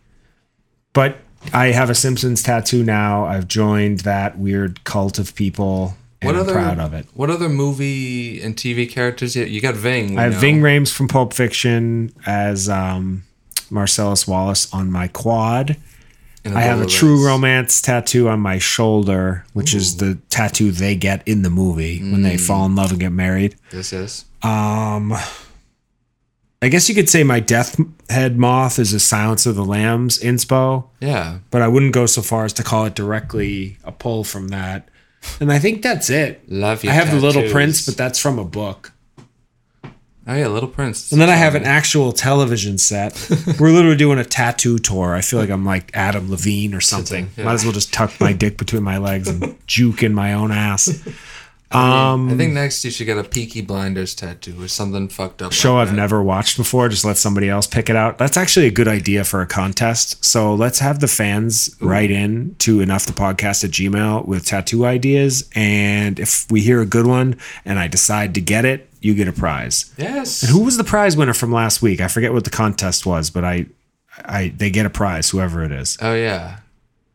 But 0.93 1.17
I 1.53 1.67
have 1.67 1.89
a 1.89 1.95
Simpsons 1.95 2.41
tattoo 2.41 2.83
now. 2.83 3.25
I've 3.25 3.49
joined 3.49 3.99
that 4.01 4.37
weird 4.37 4.85
cult 4.85 5.19
of 5.19 5.35
people, 5.35 5.97
and 6.21 6.27
What 6.27 6.35
I'm 6.35 6.41
other 6.43 6.53
proud 6.53 6.79
of 6.79 6.93
it. 6.93 7.05
What 7.15 7.29
other 7.29 7.49
movie 7.49 8.41
and 8.41 8.55
TV 8.55 8.89
characters? 8.89 9.35
You, 9.35 9.43
you 9.43 9.59
got 9.59 9.75
Ving. 9.75 10.17
I 10.17 10.23
have 10.23 10.33
know. 10.33 10.39
Ving 10.39 10.61
Rhames 10.61 10.89
from 10.93 11.09
Pulp 11.09 11.33
Fiction 11.33 12.13
as 12.25 12.69
um, 12.69 13.23
Marcellus 13.71 14.27
Wallace 14.27 14.71
on 14.73 14.91
my 14.91 15.07
quad. 15.07 15.77
I 16.43 16.61
have 16.61 16.81
a 16.81 16.87
True 16.87 17.23
Romance 17.25 17.81
tattoo 17.83 18.27
on 18.27 18.39
my 18.39 18.57
shoulder, 18.57 19.45
which 19.53 19.75
is 19.75 19.97
the 19.97 20.17
tattoo 20.31 20.71
they 20.71 20.95
get 20.95 21.21
in 21.27 21.43
the 21.43 21.51
movie 21.51 21.99
when 21.99 22.21
Mm. 22.21 22.23
they 22.23 22.37
fall 22.37 22.65
in 22.65 22.75
love 22.75 22.89
and 22.91 22.99
get 22.99 23.11
married. 23.11 23.55
Yes, 23.71 23.91
yes. 23.93 24.25
Um, 24.41 25.13
I 26.63 26.69
guess 26.69 26.89
you 26.89 26.95
could 26.95 27.09
say 27.09 27.23
my 27.23 27.39
death 27.39 27.79
head 28.09 28.37
moth 28.39 28.79
is 28.79 28.91
a 28.93 28.99
Silence 28.99 29.45
of 29.45 29.55
the 29.55 29.63
Lambs 29.65 30.17
inspo, 30.19 30.85
Yeah. 30.99 31.37
but 31.51 31.61
I 31.61 31.67
wouldn't 31.67 31.93
go 31.93 32.07
so 32.07 32.21
far 32.23 32.45
as 32.45 32.53
to 32.53 32.63
call 32.63 32.85
it 32.85 32.95
directly 32.95 33.77
a 33.83 33.91
pull 33.91 34.23
from 34.23 34.47
that. 34.49 34.87
And 35.39 35.51
I 35.51 35.59
think 35.59 35.83
that's 35.83 36.09
it. 36.09 36.41
Love 36.51 36.83
you. 36.83 36.89
I 36.89 36.93
have 36.93 37.11
the 37.11 37.17
Little 37.17 37.41
tattoos. 37.43 37.51
Prince, 37.51 37.85
but 37.85 37.97
that's 37.97 38.17
from 38.17 38.39
a 38.39 38.43
book. 38.45 38.93
Oh 40.27 40.35
yeah, 40.35 40.47
Little 40.47 40.69
Prince. 40.69 41.11
And 41.11 41.19
then 41.19 41.29
I 41.29 41.35
have 41.35 41.55
an 41.55 41.63
actual 41.63 42.11
television 42.11 42.77
set. 42.77 43.27
We're 43.59 43.71
literally 43.71 43.97
doing 43.97 44.19
a 44.19 44.23
tattoo 44.23 44.77
tour. 44.77 45.15
I 45.15 45.21
feel 45.21 45.39
like 45.39 45.49
I'm 45.49 45.65
like 45.65 45.89
Adam 45.95 46.29
Levine 46.29 46.75
or 46.75 46.81
something. 46.81 47.31
Yeah. 47.35 47.45
Might 47.45 47.53
as 47.53 47.63
well 47.63 47.73
just 47.73 47.91
tuck 47.91 48.19
my 48.19 48.31
dick 48.31 48.57
between 48.57 48.83
my 48.83 48.99
legs 48.99 49.27
and 49.27 49.57
juke 49.65 50.03
in 50.03 50.13
my 50.13 50.33
own 50.33 50.51
ass. 50.51 50.89
Um, 51.73 52.29
I 52.29 52.35
think 52.35 52.53
next 52.53 52.83
you 52.83 52.91
should 52.91 53.05
get 53.05 53.17
a 53.17 53.23
Peaky 53.23 53.61
Blinders 53.61 54.13
tattoo 54.13 54.61
or 54.61 54.67
something 54.67 55.07
fucked 55.07 55.41
up. 55.41 55.51
Show 55.53 55.75
like 55.75 55.83
I've 55.83 55.89
that. 55.91 55.95
never 55.95 56.21
watched 56.21 56.57
before. 56.57 56.89
Just 56.89 57.05
let 57.05 57.17
somebody 57.17 57.49
else 57.49 57.65
pick 57.67 57.89
it 57.89 57.95
out. 57.95 58.17
That's 58.17 58.35
actually 58.37 58.67
a 58.67 58.71
good 58.71 58.87
idea 58.87 59.23
for 59.23 59.41
a 59.41 59.47
contest. 59.47 60.23
So 60.25 60.53
let's 60.53 60.79
have 60.79 60.99
the 60.99 61.07
fans 61.07 61.75
write 61.79 62.11
in 62.11 62.55
to 62.59 62.81
enough 62.81 63.05
the 63.05 63.13
podcast 63.13 63.63
at 63.63 63.71
Gmail 63.71 64.25
with 64.25 64.45
tattoo 64.45 64.85
ideas. 64.85 65.49
And 65.55 66.19
if 66.19 66.45
we 66.51 66.61
hear 66.61 66.81
a 66.81 66.85
good 66.85 67.07
one 67.07 67.37
and 67.63 67.79
I 67.79 67.87
decide 67.87 68.35
to 68.35 68.41
get 68.41 68.65
it, 68.65 68.89
you 68.99 69.15
get 69.15 69.27
a 69.27 69.33
prize. 69.33 69.93
Yes. 69.97 70.43
And 70.43 70.51
who 70.51 70.63
was 70.63 70.77
the 70.77 70.83
prize 70.83 71.15
winner 71.17 71.33
from 71.33 71.51
last 71.51 71.81
week? 71.81 72.01
I 72.01 72.07
forget 72.07 72.33
what 72.33 72.43
the 72.43 72.49
contest 72.51 73.05
was, 73.05 73.29
but 73.29 73.43
I, 73.43 73.65
I 74.25 74.49
they 74.55 74.69
get 74.69 74.85
a 74.85 74.89
prize, 74.89 75.29
whoever 75.29 75.63
it 75.63 75.71
is. 75.71 75.97
Oh 76.01 76.13
yeah. 76.13 76.57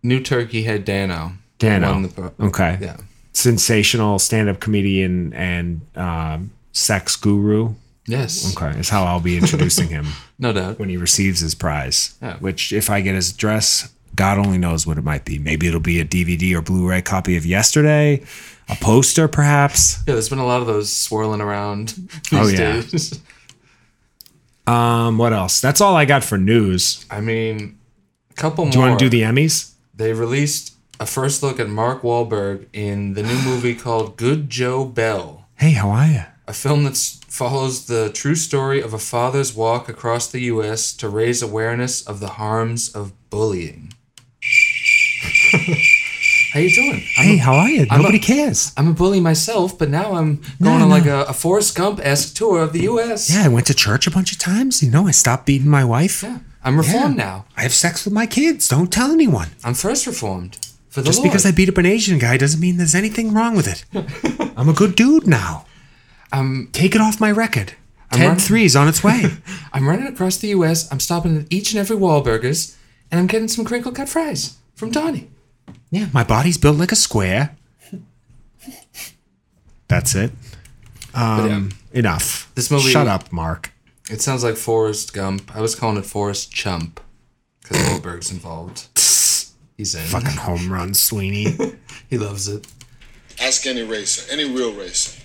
New 0.03 0.21
Turkey 0.21 0.63
Head 0.63 0.85
Dano. 0.85 1.33
Dano. 1.59 1.93
Won 1.93 2.03
the 2.03 2.09
pro- 2.09 2.33
Okay. 2.41 2.79
Yeah. 2.81 2.97
Sensational 3.37 4.19
stand-up 4.19 4.61
comedian 4.61 5.35
and 5.35 5.83
um, 5.95 6.51
sex 6.73 7.17
guru. 7.17 7.75
Yes. 8.07 8.57
Okay, 8.57 8.79
is 8.79 8.89
how 8.89 9.05
I'll 9.05 9.21
be 9.21 9.37
introducing 9.37 9.89
him 9.89 10.07
No 10.39 10.55
doubt. 10.55 10.79
when 10.79 10.89
he 10.89 10.97
receives 10.97 11.41
his 11.41 11.55
prize. 11.55 12.15
Yeah. 12.23 12.37
Which, 12.39 12.73
if 12.73 12.89
I 12.89 13.03
get 13.03 13.15
his 13.15 13.33
address, 13.35 13.93
God 14.15 14.39
only 14.39 14.57
knows 14.57 14.87
what 14.87 14.97
it 14.97 15.05
might 15.05 15.27
be. 15.27 15.39
Maybe 15.39 15.67
it'll 15.69 15.81
be 15.81 16.01
a 16.01 16.05
DVD 16.05 16.55
or 16.55 16.63
Blu-ray 16.63 17.03
copy 17.03 17.37
of 17.37 17.45
Yesterday, 17.45 18.23
a 18.71 18.77
poster, 18.77 19.29
perhaps. 19.29 19.99
Yeah, 20.07 20.15
there's 20.15 20.31
been 20.31 20.39
a 20.39 20.47
lot 20.47 20.63
of 20.63 20.67
those 20.67 20.91
swirling 20.91 21.43
around 21.43 21.89
these 22.31 22.33
Oh, 22.33 22.47
yeah. 22.49 22.81
days. 22.81 23.21
Um, 24.69 25.17
what 25.19 25.33
else? 25.33 25.61
That's 25.61 25.81
all 25.81 25.95
I 25.95 26.07
got 26.07 26.25
for 26.25 26.37
news. 26.39 27.07
I 27.09 27.21
mean, 27.21 27.79
a 28.31 28.35
couple 28.35 28.65
more. 28.65 28.73
Do 28.73 28.79
you 28.81 28.85
want 28.85 28.99
to 28.99 29.05
do 29.05 29.09
the 29.09 29.23
Emmys? 29.23 29.75
They 29.95 30.13
released 30.13 30.75
a 30.99 31.07
first 31.07 31.43
look 31.43 31.59
at 31.61 31.69
Mark 31.69 32.03
Wahlberg 32.03 32.67
in 32.73 33.15
the 33.15 33.23
new 33.23 33.39
movie 33.45 33.75
called 33.75 34.17
Good 34.17 34.49
Joe 34.51 34.85
Bell, 34.85 35.47
Hey, 35.57 35.73
how 35.73 35.91
are 35.91 36.07
you? 36.07 36.23
a 36.49 36.53
film 36.53 36.85
that 36.85 36.97
follows 37.29 37.87
the 37.87 38.11
true 38.11 38.35
story 38.37 38.81
of 38.81 38.93
a 38.95 38.99
father's 38.99 39.55
walk 39.55 39.89
across 39.89 40.29
the 40.29 40.41
U.S. 40.43 40.93
to 40.95 41.09
raise 41.09 41.43
awareness 41.43 42.03
of 42.07 42.21
the 42.21 42.29
harms 42.31 42.89
of 42.95 43.13
bullying. 43.31 43.93
How 46.53 46.61
you 46.61 46.75
doing? 46.75 47.03
I'm 47.19 47.25
Hey, 47.25 47.35
a, 47.35 47.39
how 47.43 47.55
are 47.55 47.69
you? 47.69 47.87
I'm 47.91 48.01
Nobody 48.01 48.19
a- 48.19 48.23
cares. 48.23 48.73
I'm 48.77 48.89
a 48.89 48.93
bully 48.95 49.21
myself, 49.21 49.77
but 49.77 49.91
now 49.91 50.15
I'm 50.15 50.41
No, 50.61 50.71
going 50.71 50.83
on 50.83 50.89
no. 50.89 50.95
like 50.95 51.05
a, 51.07 51.25
a 51.25 51.33
Forrest 51.35 51.75
Gump 51.77 52.01
esque 52.03 52.35
tour 52.37 52.63
of 52.63 52.73
the 52.73 52.83
U.S. 52.83 53.29
Yeah, 53.35 53.45
I 53.45 53.49
went 53.49 53.67
to 53.67 53.75
church 53.75 54.07
a 54.07 54.11
bunch 54.11 54.33
of 54.33 54.39
times. 54.39 54.83
You 54.83 54.91
know, 54.91 55.07
I 55.07 55.11
stopped 55.11 55.45
beating 55.47 55.69
my 55.69 55.85
wife. 55.85 56.23
Yeah. 56.23 56.39
I'm 56.65 56.79
reformed 56.79 57.19
Yeah. 57.19 57.25
now. 57.25 57.45
I 57.57 57.63
have 57.63 57.75
sex 57.75 58.05
with 58.05 58.15
my 58.15 58.27
kids. 58.27 58.69
Don't 58.69 58.91
tell 58.93 59.11
anyone. 59.11 59.49
I'm 59.65 59.75
first 59.75 60.07
reformed 60.07 60.57
Just 61.03 61.19
Lord. 61.19 61.31
because 61.31 61.45
I 61.47 61.51
beat 61.53 61.69
up 61.69 61.79
an 61.79 61.87
Asian 61.87 62.19
guy 62.19 62.37
doesn't 62.37 62.61
mean 62.61 62.77
there's 62.77 62.95
anything 62.95 63.33
wrong 63.35 63.57
with 63.57 63.67
it. 63.69 63.85
I'm 64.57 64.69
a 64.69 64.73
good 64.73 64.95
dude 64.97 65.27
now. 65.27 65.67
I'm 66.33 66.69
Take 66.73 66.95
it 66.95 67.01
off 67.01 67.21
my 67.21 67.31
record. 67.31 67.75
I'm 68.11 68.19
Ten 68.19 68.29
running- 68.29 68.41
threes 68.43 68.77
on 68.77 68.89
its 68.89 69.03
way. 69.05 69.25
I'm 69.73 69.89
running 69.89 70.07
across 70.07 70.37
the 70.39 70.49
U.S. 70.49 70.91
I'm 70.93 71.01
stopping 71.01 71.39
at 71.39 71.47
each 71.51 71.73
and 71.73 71.81
every 71.81 71.97
Wahlburgers, 71.97 72.77
and 73.11 73.19
I'm 73.21 73.27
getting 73.27 73.49
some 73.49 73.65
crinkle 73.65 73.93
cut 73.93 74.09
fries 74.09 74.57
from 74.75 74.91
Donnie. 74.91 75.29
yeah, 75.91 76.07
my 76.13 76.23
body's 76.25 76.57
built 76.59 76.77
like 76.79 76.93
a 76.93 76.97
square. 76.97 77.57
That's 79.89 80.15
it. 80.15 80.33
Um, 81.15 81.71
enough. 81.93 82.51
This 82.55 82.71
movie- 82.71 82.91
Shut 82.91 83.07
up, 83.07 83.33
Mark. 83.33 83.73
It 84.11 84.21
sounds 84.21 84.45
like 84.45 84.57
Forrest 84.57 85.13
Gump. 85.13 85.55
I 85.57 85.61
was 85.61 85.75
calling 85.75 85.97
it 85.97 86.07
Forrest 86.07 86.53
Chump 86.53 87.01
because 87.63 87.79
Wahlberg's 87.87 88.31
involved. 88.31 88.89
He's 89.77 89.95
in. 89.95 90.03
Fucking 90.03 90.31
home 90.39 90.73
run, 90.73 90.95
Sweeney. 90.95 91.57
He 92.09 92.19
loves 92.19 92.47
it. 92.47 92.65
Ask 93.41 93.67
any 93.67 93.83
racer, 93.83 94.31
any 94.33 94.45
real 94.45 94.73
racer. 94.73 95.21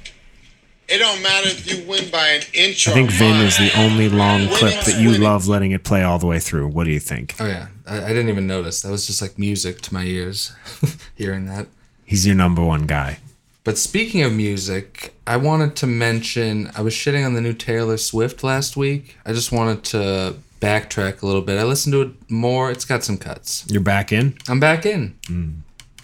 It 0.89 0.97
don't 0.97 1.21
matter 1.21 1.47
if 1.47 1.71
you 1.71 1.87
win 1.87 2.09
by 2.09 2.27
an 2.29 2.41
inch 2.53 2.87
I 2.87 2.91
think 2.93 3.09
a 3.09 3.13
Vin 3.13 3.35
is 3.45 3.57
the 3.57 3.71
only 3.79 4.09
long 4.09 4.47
clip 4.47 4.83
that 4.85 4.99
you 4.99 5.09
winning. 5.09 5.21
love 5.21 5.47
letting 5.47 5.71
it 5.71 5.83
play 5.83 6.01
all 6.03 6.17
the 6.17 6.25
way 6.25 6.39
through. 6.39 6.67
What 6.69 6.85
do 6.85 6.91
you 6.91 6.99
think? 6.99 7.35
Oh 7.39 7.45
yeah, 7.45 7.67
I, 7.85 8.03
I 8.05 8.07
didn't 8.09 8.29
even 8.29 8.47
notice. 8.47 8.81
That 8.81 8.89
was 8.89 9.05
just 9.05 9.21
like 9.21 9.37
music 9.37 9.79
to 9.81 9.93
my 9.93 10.03
ears, 10.03 10.53
hearing 11.15 11.45
that. 11.45 11.67
He's 12.03 12.25
your 12.25 12.35
number 12.35 12.63
one 12.63 12.87
guy. 12.87 13.19
But 13.63 13.77
speaking 13.77 14.23
of 14.23 14.33
music, 14.33 15.13
I 15.27 15.37
wanted 15.37 15.75
to 15.77 15.87
mention 15.87 16.71
I 16.75 16.81
was 16.81 16.93
shitting 16.95 17.23
on 17.25 17.35
the 17.35 17.41
new 17.41 17.53
Taylor 17.53 17.97
Swift 17.97 18.43
last 18.43 18.75
week. 18.75 19.17
I 19.23 19.33
just 19.33 19.51
wanted 19.51 19.83
to 19.85 20.35
backtrack 20.61 21.21
a 21.21 21.25
little 21.25 21.41
bit. 21.41 21.59
I 21.59 21.63
listened 21.63 21.93
to 21.93 22.01
it 22.01 22.31
more. 22.31 22.71
It's 22.71 22.85
got 22.85 23.03
some 23.03 23.17
cuts. 23.17 23.65
You're 23.67 23.81
back 23.81 24.13
in? 24.13 24.37
I'm 24.47 24.59
back 24.59 24.85
in. 24.85 25.17
Hmm. 25.27 25.49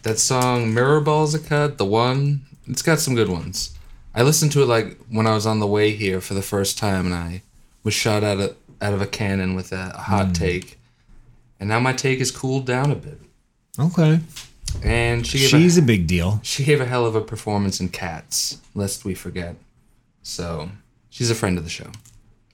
That 0.03 0.19
song 0.19 0.73
Mirror 0.73 1.01
Ball's 1.01 1.33
a 1.33 1.39
cut. 1.39 1.77
The 1.77 1.85
one. 1.85 2.41
It's 2.67 2.81
got 2.81 2.99
some 2.99 3.15
good 3.15 3.29
ones. 3.29 3.77
I 4.13 4.23
listened 4.23 4.51
to 4.53 4.63
it 4.63 4.65
like 4.65 4.97
when 5.09 5.27
I 5.27 5.33
was 5.33 5.45
on 5.45 5.59
the 5.59 5.67
way 5.67 5.91
here 5.91 6.19
for 6.19 6.33
the 6.33 6.41
first 6.41 6.77
time, 6.77 7.05
and 7.05 7.15
I 7.15 7.43
was 7.83 7.93
shot 7.93 8.23
out 8.23 8.39
of 8.39 8.57
out 8.81 8.93
of 8.93 9.01
a 9.01 9.07
cannon 9.07 9.55
with 9.55 9.71
a, 9.71 9.91
a 9.95 9.99
hot 9.99 10.27
hmm. 10.27 10.33
take. 10.33 10.79
And 11.59 11.69
now 11.69 11.79
my 11.79 11.93
take 11.93 12.19
has 12.19 12.31
cooled 12.31 12.65
down 12.65 12.91
a 12.91 12.95
bit. 12.95 13.19
Okay. 13.79 14.19
And 14.83 15.25
she 15.25 15.39
gave 15.39 15.49
She's 15.49 15.77
a, 15.77 15.81
a 15.81 15.85
big 15.85 16.07
deal. 16.07 16.39
she 16.43 16.63
gave 16.63 16.81
a 16.81 16.85
hell 16.85 17.05
of 17.05 17.15
a 17.15 17.21
performance 17.21 17.79
in 17.79 17.89
Cats, 17.89 18.59
lest 18.75 19.05
we 19.05 19.15
forget. 19.15 19.55
So 20.21 20.69
she's 21.09 21.31
a 21.31 21.35
friend 21.35 21.57
of 21.57 21.63
the 21.63 21.69
show. 21.69 21.89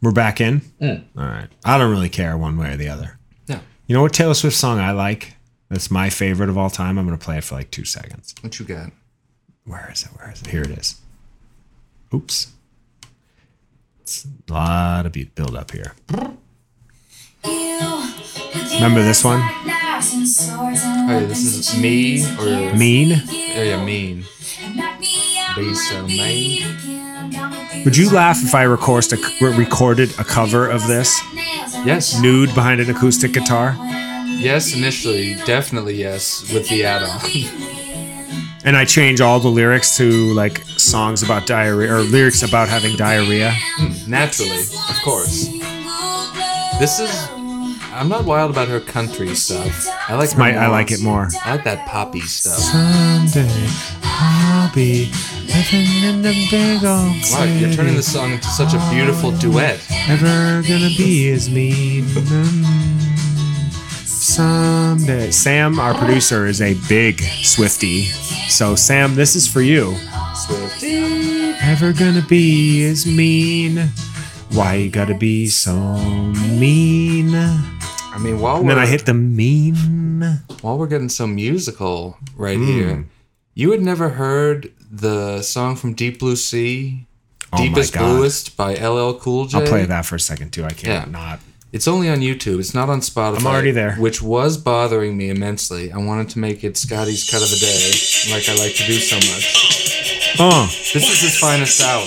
We're 0.03 0.11
back 0.11 0.41
in? 0.41 0.59
Mm. 0.81 1.05
All 1.17 1.23
right. 1.23 1.47
I 1.63 1.77
don't 1.77 1.89
really 1.89 2.09
care 2.09 2.37
one 2.37 2.57
way 2.57 2.73
or 2.73 2.75
the 2.75 2.89
other. 2.89 3.17
Yeah. 3.47 3.61
You 3.87 3.95
know 3.95 4.01
what 4.01 4.11
Taylor 4.11 4.33
Swift 4.33 4.57
song 4.57 4.77
I 4.77 4.91
like? 4.91 5.35
That's 5.69 5.89
my 5.89 6.09
favorite 6.09 6.49
of 6.49 6.57
all 6.57 6.69
time. 6.69 6.99
I'm 6.99 7.07
going 7.07 7.17
to 7.17 7.23
play 7.23 7.37
it 7.37 7.45
for 7.45 7.55
like 7.55 7.71
two 7.71 7.85
seconds. 7.85 8.35
What 8.41 8.59
you 8.59 8.65
got? 8.65 8.91
Where 9.63 9.89
is 9.93 10.03
it? 10.03 10.09
Where 10.19 10.29
is 10.29 10.41
it? 10.41 10.47
Here 10.47 10.61
it 10.61 10.71
is. 10.71 10.99
Oops. 12.13 12.51
It's 14.01 14.27
a 14.49 14.53
lot 14.53 15.05
of 15.05 15.13
beat 15.13 15.35
build 15.35 15.55
up 15.55 15.71
here. 15.71 15.93
Remember 17.45 19.03
this 19.03 19.23
one? 19.23 19.39
Oh, 19.41 21.07
yeah, 21.07 21.19
this 21.25 21.45
is 21.45 21.79
me 21.81 22.25
or 22.37 22.75
Mean? 22.75 23.13
Oh, 23.25 23.31
yeah, 23.31 23.85
mean. 23.85 24.25
Be 25.55 25.73
so 25.73 26.05
mean. 26.05 27.62
Would 27.85 27.97
you 27.97 28.09
laugh 28.11 28.43
if 28.43 28.55
I 28.55 28.63
recorded 28.63 29.13
a, 29.13 29.45
recorded 29.57 30.11
a 30.19 30.23
cover 30.23 30.69
of 30.69 30.87
this? 30.87 31.19
Yes. 31.85 32.19
Nude 32.21 32.53
behind 32.55 32.79
an 32.79 32.89
acoustic 32.89 33.33
guitar? 33.33 33.75
Yes, 34.25 34.75
initially, 34.75 35.35
definitely 35.45 35.95
yes, 35.95 36.51
with 36.53 36.67
the 36.69 36.85
add-on. 36.85 37.19
And 38.65 38.77
I 38.77 38.85
change 38.85 39.19
all 39.19 39.41
the 39.41 39.49
lyrics 39.49 39.97
to 39.97 40.33
like 40.33 40.59
songs 40.77 41.21
about 41.21 41.45
diarrhea 41.45 41.95
or 41.95 41.99
lyrics 41.99 42.43
about 42.43 42.69
having 42.69 42.95
diarrhea. 42.95 43.51
Hmm, 43.51 44.09
naturally, 44.09 44.61
of 44.61 45.01
course. 45.03 45.49
This 46.79 46.97
is. 46.99 47.42
I'm 47.95 48.09
not 48.09 48.25
wild 48.25 48.49
about 48.49 48.69
her 48.69 48.79
country 48.79 49.35
stuff. 49.35 49.87
I 50.09 50.15
like 50.15 50.35
My, 50.35 50.55
I 50.55 50.67
like 50.67 50.91
it 50.91 51.01
more. 51.01 51.29
I 51.43 51.51
like 51.55 51.63
that 51.65 51.87
poppy 51.87 52.21
stuff. 52.21 52.57
Someday 52.57 53.67
I'll 54.03 54.69
living 54.69 56.03
in 56.03 56.21
the 56.23 56.33
big 56.49 56.83
old 56.83 57.21
Wow, 57.31 57.43
you're 57.43 57.71
turning 57.71 57.95
this 57.95 58.11
song 58.11 58.31
into 58.31 58.47
such 58.47 58.73
a 58.73 58.89
beautiful 58.91 59.31
duet. 59.31 59.79
Ever 60.09 60.63
gonna 60.67 60.89
be 60.97 61.29
as 61.31 61.49
mean. 61.49 62.07
Someday. 64.05 65.29
Sam, 65.29 65.79
our 65.79 65.93
producer, 65.93 66.47
is 66.47 66.61
a 66.61 66.73
big 66.89 67.21
Swifty. 67.21 68.05
So, 68.49 68.75
Sam, 68.75 69.13
this 69.13 69.35
is 69.35 69.47
for 69.47 69.61
you. 69.61 69.95
Swifty. 70.33 71.53
Ever 71.61 71.93
gonna 71.93 72.25
be 72.27 72.85
as 72.85 73.05
mean? 73.05 73.89
Why 74.51 74.75
you 74.75 74.89
gotta 74.89 75.15
be 75.15 75.47
so 75.47 75.75
mean? 76.57 77.33
And 78.13 78.21
I 78.21 78.23
mean, 78.23 78.39
while 78.39 78.61
we're 78.61 78.69
then 78.69 78.79
I 78.79 78.85
hit 78.85 79.05
the 79.05 79.13
mean. 79.13 80.39
while 80.61 80.77
we're 80.77 80.87
getting 80.87 81.09
so 81.09 81.25
musical 81.27 82.17
right 82.35 82.57
Hmm. 82.57 82.65
here, 82.65 83.05
you 83.55 83.71
had 83.71 83.81
never 83.81 84.09
heard 84.09 84.71
the 84.91 85.41
song 85.41 85.75
from 85.75 85.93
Deep 85.93 86.19
Blue 86.19 86.35
Sea, 86.35 87.05
Oh 87.51 87.57
Deepest. 87.57 87.93
Bluest 87.93 88.55
by 88.57 88.73
LL 88.75 89.13
Cool 89.19 89.45
J. 89.45 89.57
I'll 89.59 89.67
play 89.67 89.85
that 89.85 90.05
for 90.05 90.15
a 90.15 90.19
second 90.19 90.51
too. 90.51 90.63
I 90.65 90.69
can't 90.71 91.07
Yeah. 91.07 91.11
not. 91.11 91.39
It's 91.71 91.87
only 91.87 92.07
on 92.07 92.19
YouTube. 92.19 92.59
It's 92.59 92.73
not 92.75 92.87
on 92.89 93.01
Spotify. 93.01 93.39
I'm 93.39 93.47
already 93.47 93.71
there. 93.71 93.95
Which 93.95 94.21
was 94.21 94.57
bothering 94.57 95.17
me 95.17 95.29
immensely. 95.29 95.91
I 95.91 95.97
wanted 95.97 96.29
to 96.29 96.39
make 96.39 96.63
it 96.63 96.77
Scotty's 96.77 97.27
cut 97.29 97.41
of 97.41 97.49
the 97.49 97.57
day, 97.57 97.91
like 98.31 98.47
I 98.47 98.53
like 98.63 98.75
to 98.75 98.85
do 98.85 98.99
so 98.99 99.15
much. 99.15 100.35
Oh, 100.39 100.65
This 100.93 101.09
is 101.11 101.21
his 101.21 101.37
finest 101.39 101.81
hour. 101.81 102.05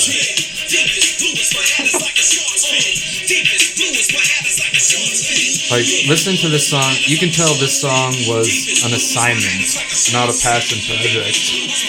Like 5.70 5.86
listen 6.06 6.36
to 6.36 6.48
this 6.48 6.70
song, 6.70 6.94
you 7.06 7.18
can 7.18 7.30
tell 7.30 7.48
this 7.54 7.80
song 7.80 8.12
was 8.28 8.46
an 8.84 8.94
assignment, 8.94 9.66
not 10.12 10.30
a 10.30 10.36
passion 10.38 10.78
project. 10.86 11.36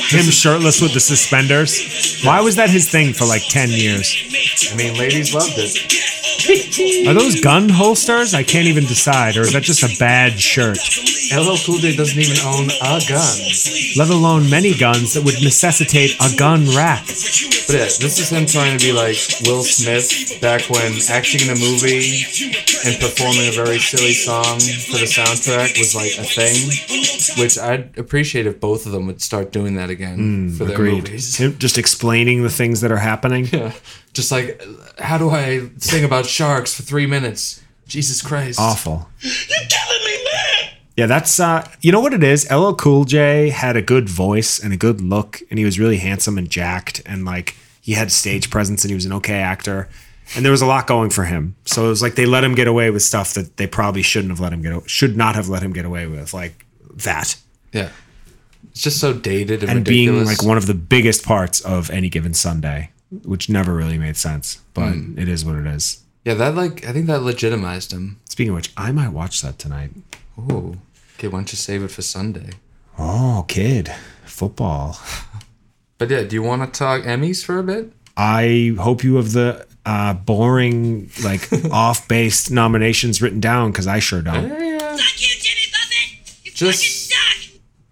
him 0.10 0.32
shirtless 0.32 0.82
with 0.82 0.94
the 0.94 1.00
suspenders. 1.00 2.22
Why 2.24 2.42
was 2.42 2.56
that 2.56 2.70
his 2.70 2.90
thing 2.90 3.14
for 3.14 3.26
like 3.26 3.44
10 3.50 3.70
years? 3.70 4.14
I 4.72 4.76
mean, 4.76 4.96
ladies 4.96 5.34
loved 5.34 5.54
it. 5.58 5.97
Are 7.08 7.14
those 7.14 7.42
gun 7.42 7.70
holsters? 7.70 8.34
I 8.34 8.44
can't 8.44 8.68
even 8.68 8.86
decide. 8.86 9.38
Or 9.38 9.42
is 9.42 9.54
that 9.54 9.64
just 9.64 9.84
a 9.84 10.00
bad 10.00 10.40
shirt? 10.40 10.78
LL 11.34 11.58
Cool 11.66 11.80
J 11.80 11.96
doesn't 11.96 12.20
even 12.20 12.38
own 12.46 12.70
a 12.82 13.02
gun. 13.08 13.38
Let 13.98 14.10
alone 14.10 14.50
many 14.50 14.74
guns 14.74 15.14
that 15.14 15.24
would 15.24 15.42
necessitate 15.44 16.16
a 16.22 16.36
gun 16.38 16.66
rack. 16.76 17.06
But 17.68 17.76
yeah, 17.76 17.92
this 18.00 18.20
is 18.20 18.30
him 18.30 18.46
trying 18.46 18.78
to 18.78 18.86
be 18.86 18.94
like 18.94 19.18
Will 19.44 19.64
Smith 19.64 20.40
back 20.42 20.70
when 20.70 20.94
acting 21.10 21.42
in 21.42 21.50
a 21.50 21.60
movie 21.60 22.24
and 22.86 22.96
performing 23.00 23.50
a 23.50 23.52
very 23.52 23.80
silly 23.80 24.14
song 24.14 24.60
for 24.60 24.98
the 24.98 25.08
soundtrack 25.08 25.78
was 25.78 25.94
like 25.94 26.16
a 26.18 26.24
thing. 26.24 27.44
Which 27.44 27.58
I'd 27.58 27.98
appreciate 27.98 28.48
if 28.48 28.62
both 28.62 28.86
of 28.86 28.94
them 28.94 29.06
would 29.08 29.22
start 29.22 29.52
doing 29.52 29.76
that 29.76 29.90
again 29.90 30.18
hmm, 30.18 30.50
for 30.56 30.64
their 30.66 30.80
movies. 30.80 31.36
Him 31.36 31.58
just 31.58 31.78
explaining 31.78 32.44
the 32.44 32.50
things 32.50 32.82
that 32.82 32.92
are 32.92 32.98
happening. 32.98 33.48
Yeah. 33.52 33.74
Just 34.18 34.32
like, 34.32 34.62
how 34.98 35.20
do 35.20 35.30
I 35.30 35.70
sing 35.78 36.04
about 36.04 36.26
sharks 36.26 36.74
for 36.74 36.82
three 36.82 37.06
minutes? 37.06 37.62
Jesus 37.88 38.20
Christ. 38.22 38.60
Awful. 38.60 39.08
You're 39.22 39.32
killing 39.70 40.06
me, 40.06 40.24
man! 40.24 40.74
Yeah, 40.98 41.06
that's 41.06 41.40
uh 41.40 41.70
you 41.82 41.92
know 41.92 42.00
what 42.00 42.16
it 42.16 42.24
is? 42.24 42.50
LL 42.52 42.74
Cool 42.74 43.06
J 43.06 43.52
had 43.52 43.78
a 43.78 43.82
good 43.84 44.10
voice 44.10 44.60
and 44.60 44.74
a 44.74 44.78
good 44.78 45.02
look 45.02 45.40
and 45.52 45.60
he 45.60 45.66
was 45.66 45.80
really 45.80 45.98
handsome 45.98 46.40
and 46.40 46.50
jacked 46.50 47.04
and 47.06 47.26
like 47.26 47.56
he 47.80 47.94
had 47.94 48.12
stage 48.12 48.50
presence 48.50 48.84
and 48.84 48.90
he 48.90 48.96
was 48.96 49.06
an 49.06 49.14
okay 49.14 49.36
actor. 49.40 49.88
And 50.36 50.44
there 50.44 50.52
was 50.52 50.64
a 50.64 50.66
lot 50.66 50.88
going 50.88 51.12
for 51.12 51.24
him. 51.26 51.56
So 51.66 51.86
it 51.86 51.90
was 51.90 52.02
like 52.02 52.16
they 52.16 52.26
let 52.26 52.44
him 52.44 52.56
get 52.56 52.68
away 52.68 52.90
with 52.90 53.04
stuff 53.04 53.36
that 53.36 53.58
they 53.58 53.68
probably 53.68 54.02
shouldn't 54.02 54.32
have 54.32 54.40
let 54.40 54.52
him 54.52 54.64
get 54.64 54.90
should 54.90 55.16
not 55.16 55.36
have 55.36 55.48
let 55.48 55.62
him 55.62 55.74
get 55.74 55.86
away 55.86 56.08
with 56.08 56.34
like 56.34 56.66
that. 56.96 57.38
Yeah. 57.72 57.90
It's 58.72 58.82
just 58.82 59.00
so 59.00 59.14
dated 59.14 59.62
and, 59.62 59.72
And 59.72 59.86
being 59.86 60.26
like 60.26 60.44
one 60.44 60.58
of 60.58 60.66
the 60.66 60.74
biggest 60.74 61.24
parts 61.24 61.62
of 61.62 61.90
any 61.92 62.10
given 62.10 62.34
Sunday, 62.34 62.92
which 63.24 63.50
never 63.50 63.74
really 63.74 63.98
made 63.98 64.18
sense, 64.18 64.60
but 64.74 64.92
Hmm. 64.94 65.18
it 65.18 65.28
is 65.28 65.46
what 65.46 65.56
it 65.56 65.66
is. 65.66 66.00
Yeah, 66.26 66.34
that 66.36 66.56
like 66.56 66.86
I 66.86 66.92
think 66.94 67.08
that 67.08 67.24
legitimized 67.24 67.92
him. 67.94 68.18
Speaking 68.30 68.50
of 68.52 68.56
which, 68.58 68.72
I 68.78 68.92
might 68.92 69.10
watch 69.14 69.42
that 69.42 69.58
tonight. 69.60 69.92
Oh, 70.38 70.76
Okay, 71.18 71.28
why 71.30 71.40
don't 71.40 71.52
you 71.52 71.58
save 71.58 71.82
it 71.84 71.90
for 71.92 72.02
Sunday? 72.04 72.52
Oh, 73.00 73.46
kid, 73.48 73.92
football. 74.26 75.00
But 76.00 76.12
yeah, 76.12 76.22
do 76.22 76.36
you 76.36 76.44
want 76.44 76.62
to 76.62 76.78
talk 76.78 77.02
Emmys 77.04 77.44
for 77.44 77.58
a 77.58 77.64
bit? 77.64 77.92
I 78.16 78.76
hope 78.80 79.04
you 79.04 79.16
have 79.16 79.32
the 79.32 79.66
uh, 79.84 80.14
boring, 80.14 81.10
like 81.24 81.50
off-based 81.72 82.52
nominations 82.52 83.20
written 83.20 83.40
down 83.40 83.72
because 83.72 83.88
I 83.88 83.98
sure 83.98 84.22
don't. 84.22 84.48
Fuck 84.48 85.22
you, 85.22 85.34
Jimmy 85.40 85.68
Buffett! 85.72 86.46
You 86.46 86.52
Just- 86.52 86.84
fucking 86.84 86.92
suck! 86.92 87.07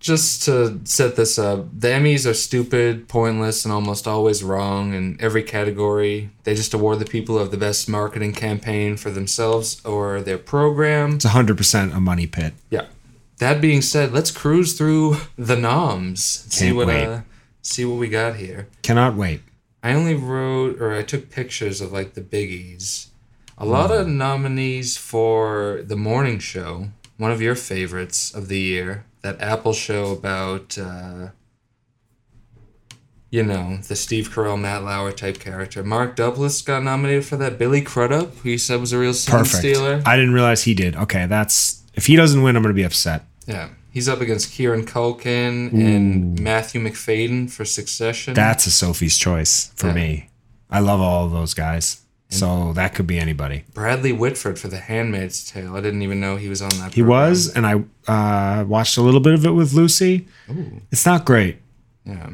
Just 0.05 0.43
to 0.43 0.81
set 0.83 1.15
this 1.15 1.39
up, 1.39 1.65
the 1.79 1.87
Emmys 1.87 2.29
are 2.29 2.35
stupid, 2.35 3.07
pointless, 3.07 3.65
and 3.65 3.73
almost 3.73 4.07
always 4.07 4.43
wrong 4.43 4.93
in 4.93 5.17
every 5.19 5.41
category. 5.41 6.29
They 6.43 6.53
just 6.53 6.75
award 6.75 6.99
the 6.99 7.05
people 7.05 7.39
of 7.39 7.49
the 7.49 7.57
best 7.57 7.89
marketing 7.89 8.33
campaign 8.33 8.97
for 8.97 9.09
themselves 9.09 9.83
or 9.83 10.21
their 10.21 10.37
program. 10.37 11.15
It's 11.15 11.25
hundred 11.25 11.57
percent 11.57 11.91
a 11.91 11.99
money 11.99 12.27
pit. 12.27 12.53
Yeah. 12.69 12.85
That 13.39 13.59
being 13.59 13.81
said, 13.81 14.13
let's 14.13 14.29
cruise 14.29 14.77
through 14.77 15.17
the 15.39 15.55
noms. 15.55 16.47
Can't 16.55 16.75
what 16.75 16.85
wait. 16.85 17.05
uh, 17.07 17.21
see 17.63 17.83
what 17.83 17.97
we 17.97 18.07
got 18.07 18.35
here. 18.35 18.67
Cannot 18.83 19.15
wait. 19.15 19.41
I 19.81 19.93
only 19.93 20.13
wrote 20.13 20.79
or 20.79 20.93
I 20.93 21.01
took 21.01 21.31
pictures 21.31 21.81
of 21.81 21.91
like 21.91 22.13
the 22.13 22.21
biggies. 22.21 23.07
A 23.57 23.65
lot 23.65 23.89
of 23.89 24.07
nominees 24.07 24.97
for 24.97 25.81
the 25.83 25.95
morning 25.95 26.37
show, 26.37 26.89
one 27.17 27.31
of 27.31 27.41
your 27.41 27.55
favorites 27.55 28.31
of 28.31 28.49
the 28.49 28.59
year, 28.59 29.05
that 29.25 29.41
Apple 29.41 29.73
show 29.73 30.11
about 30.11 30.77
uh 30.77 31.29
you 33.31 33.43
know, 33.43 33.77
the 33.87 33.95
Steve 33.97 34.29
Carell, 34.29 34.57
Matt 34.59 34.83
Lauer 34.83 35.11
type 35.11 35.39
character. 35.39 35.83
Mark 35.83 36.15
Duplass 36.15 36.63
got 36.63 36.83
nominated 36.83 37.25
for 37.25 37.35
that. 37.37 37.57
Billy 37.57 37.81
Crudup, 37.81 38.33
who 38.37 38.49
you 38.51 38.57
said 38.57 38.79
was 38.79 38.93
a 38.93 38.99
real 38.99 39.13
scene 39.13 39.35
Perfect. 39.35 39.57
stealer. 39.57 40.01
I 40.05 40.15
didn't 40.15 40.33
realize 40.33 40.63
he 40.63 40.73
did. 40.73 40.95
Okay, 40.95 41.25
that's 41.25 41.83
if 41.95 42.05
he 42.05 42.15
doesn't 42.15 42.41
win, 42.43 42.55
I'm 42.55 42.61
gonna 42.61 42.73
be 42.73 42.83
upset. 42.83 43.25
Yeah. 43.45 43.69
He's 43.91 44.07
up 44.07 44.21
against 44.21 44.51
Kieran 44.51 44.85
Culkin 44.85 45.71
and 45.73 46.39
Matthew 46.39 46.81
Macfadyen 46.81 47.49
for 47.49 47.63
Succession. 47.65 48.33
That's 48.35 48.67
a 48.67 48.71
Sophie's 48.71 49.17
choice 49.17 49.71
for 49.75 49.87
Yeah. 49.87 49.93
me. 49.93 50.29
I 50.69 50.79
love 50.79 50.99
all 51.01 51.25
of 51.25 51.31
those 51.31 51.53
guys. 51.53 52.01
So 52.39 52.73
that 52.73 52.93
could 52.93 53.07
be 53.07 53.17
anybody. 53.19 53.63
Bradley 53.73 54.11
Whitford 54.11 54.59
for 54.59 54.67
The 54.67 54.79
Handmaid's 54.79 55.49
Tale. 55.49 55.75
I 55.75 55.81
didn't 55.81 56.01
even 56.01 56.19
know 56.19 56.35
he 56.35 56.49
was 56.49 56.61
on 56.61 56.69
that. 56.79 56.93
He 56.93 57.01
program. 57.01 57.29
was, 57.29 57.53
and 57.55 57.65
I 57.65 57.83
uh, 58.11 58.65
watched 58.65 58.97
a 58.97 59.01
little 59.01 59.19
bit 59.19 59.33
of 59.33 59.45
it 59.45 59.51
with 59.51 59.73
Lucy. 59.73 60.27
It's 60.91 61.05
not 61.05 61.25
great. 61.25 61.57
Yeah. 62.05 62.29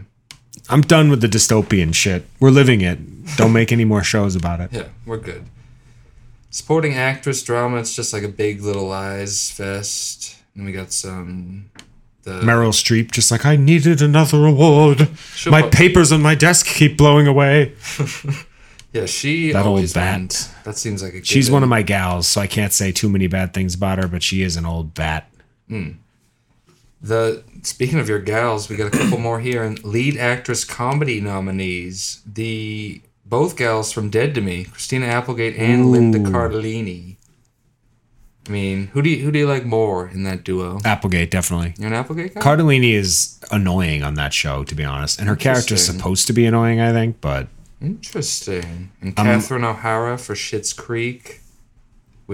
I'm 0.69 0.81
done 0.81 1.09
with 1.09 1.21
the 1.21 1.27
dystopian 1.27 1.93
shit. 1.93 2.25
We're 2.39 2.51
living 2.51 2.81
it. 2.81 2.99
Don't 3.35 3.53
make 3.53 3.71
any 3.71 3.85
more 3.85 4.03
shows 4.03 4.35
about 4.35 4.59
it. 4.61 4.71
Yeah, 4.71 4.87
we're 5.05 5.17
good. 5.17 5.45
Supporting 6.49 6.95
actress 6.95 7.43
drama, 7.43 7.77
it's 7.77 7.95
just 7.95 8.13
like 8.13 8.23
a 8.23 8.27
big 8.27 8.61
little 8.61 8.87
lies 8.87 9.51
fest. 9.51 10.37
And 10.55 10.65
we 10.65 10.71
got 10.71 10.91
some. 10.91 11.71
The 12.23 12.41
Meryl 12.41 12.71
Streep, 12.71 13.09
just 13.11 13.31
like 13.31 13.45
I 13.45 13.55
needed 13.55 14.01
another 14.01 14.45
award. 14.45 15.09
My 15.47 15.63
papers 15.63 16.11
on 16.11 16.21
my 16.21 16.35
desk 16.35 16.67
keep 16.67 16.95
blowing 16.95 17.25
away. 17.25 17.73
Yeah, 18.93 19.05
she 19.05 19.51
That 19.53 19.59
old 19.59 19.67
always 19.67 19.93
bat. 19.93 20.17
went. 20.19 20.49
That 20.65 20.77
seems 20.77 21.01
like 21.01 21.13
a. 21.13 21.23
She's 21.23 21.49
one 21.49 21.63
of 21.63 21.69
my 21.69 21.81
gals, 21.81 22.27
so 22.27 22.41
I 22.41 22.47
can't 22.47 22.73
say 22.73 22.91
too 22.91 23.07
many 23.09 23.27
bad 23.27 23.53
things 23.53 23.73
about 23.73 23.99
her, 23.99 24.07
but 24.07 24.21
she 24.21 24.41
is 24.43 24.57
an 24.57 24.65
old 24.65 24.93
bat. 24.93 25.31
Hmm. 25.69 25.91
The 27.01 27.43
speaking 27.63 27.99
of 27.99 28.07
your 28.09 28.19
gals, 28.19 28.69
we 28.69 28.75
got 28.75 28.93
a 28.93 28.97
couple 28.97 29.17
more 29.17 29.39
here. 29.39 29.63
And 29.63 29.83
lead 29.83 30.17
actress 30.17 30.63
comedy 30.65 31.19
nominees, 31.21 32.21
the 32.31 33.01
both 33.25 33.55
gals 33.57 33.91
from 33.91 34.09
Dead 34.09 34.35
to 34.35 34.41
Me, 34.41 34.65
Christina 34.65 35.05
Applegate 35.07 35.55
and 35.55 35.89
Linda 35.91 36.19
Cardellini. 36.19 37.15
I 38.47 38.51
mean, 38.51 38.87
who 38.87 39.01
do 39.01 39.09
you 39.09 39.23
who 39.23 39.31
do 39.31 39.39
you 39.39 39.47
like 39.47 39.65
more 39.65 40.07
in 40.09 40.23
that 40.23 40.43
duo? 40.43 40.79
Applegate, 40.83 41.31
definitely. 41.31 41.73
You're 41.77 41.87
an 41.87 41.93
Applegate 41.93 42.35
guy. 42.35 42.41
Cardellini 42.41 42.93
is 42.93 43.39
annoying 43.51 44.03
on 44.03 44.15
that 44.15 44.33
show, 44.33 44.63
to 44.65 44.75
be 44.75 44.83
honest. 44.83 45.17
And 45.19 45.27
her 45.29 45.35
character's 45.35 45.71
Interesting. 45.71 45.97
supposed 45.97 46.27
to 46.27 46.33
be 46.33 46.45
annoying, 46.45 46.81
I 46.81 46.91
think, 46.91 47.21
but 47.21 47.47
Interesting. 47.81 48.91
And 49.01 49.17
Um, 49.17 49.25
Catherine 49.25 49.63
O'Hara 49.63 50.17
for 50.17 50.35
Schitt's 50.35 50.73
Creek. 50.73 51.39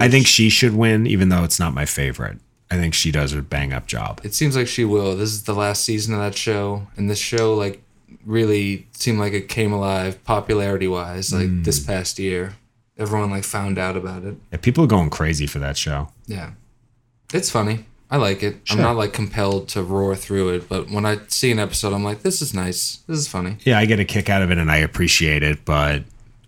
I 0.00 0.08
think 0.08 0.26
she 0.26 0.48
should 0.48 0.74
win, 0.74 1.06
even 1.06 1.28
though 1.28 1.42
it's 1.42 1.58
not 1.58 1.74
my 1.74 1.84
favorite. 1.84 2.38
I 2.70 2.76
think 2.76 2.94
she 2.94 3.10
does 3.10 3.32
a 3.32 3.42
bang 3.42 3.72
up 3.72 3.86
job. 3.86 4.20
It 4.22 4.34
seems 4.34 4.54
like 4.54 4.68
she 4.68 4.84
will. 4.84 5.16
This 5.16 5.30
is 5.30 5.44
the 5.44 5.54
last 5.54 5.82
season 5.84 6.14
of 6.14 6.20
that 6.20 6.36
show, 6.36 6.86
and 6.96 7.08
this 7.10 7.18
show 7.18 7.54
like 7.54 7.82
really 8.24 8.86
seemed 8.92 9.18
like 9.18 9.32
it 9.32 9.48
came 9.48 9.72
alive 9.72 10.22
popularity 10.24 10.86
wise 10.86 11.32
like 11.32 11.48
Mm. 11.48 11.64
this 11.64 11.80
past 11.80 12.18
year. 12.18 12.54
Everyone 12.98 13.30
like 13.30 13.44
found 13.44 13.78
out 13.78 13.96
about 13.96 14.24
it. 14.24 14.36
Yeah, 14.52 14.58
people 14.58 14.84
are 14.84 14.88
going 14.88 15.08
crazy 15.10 15.46
for 15.46 15.58
that 15.60 15.76
show. 15.76 16.12
Yeah, 16.26 16.50
it's 17.32 17.50
funny. 17.50 17.86
I 18.10 18.16
like 18.16 18.42
it. 18.42 18.56
I'm 18.70 18.78
not 18.78 18.96
like 18.96 19.12
compelled 19.12 19.68
to 19.68 19.82
roar 19.82 20.16
through 20.16 20.50
it, 20.54 20.68
but 20.68 20.90
when 20.90 21.04
I 21.04 21.18
see 21.28 21.50
an 21.50 21.58
episode, 21.58 21.92
I'm 21.92 22.04
like, 22.04 22.22
this 22.22 22.40
is 22.40 22.54
nice. 22.54 23.00
This 23.06 23.18
is 23.18 23.28
funny. 23.28 23.58
Yeah, 23.64 23.78
I 23.78 23.84
get 23.84 24.00
a 24.00 24.04
kick 24.04 24.30
out 24.30 24.40
of 24.40 24.50
it 24.50 24.56
and 24.56 24.70
I 24.70 24.76
appreciate 24.78 25.42
it, 25.42 25.64
but 25.66 26.04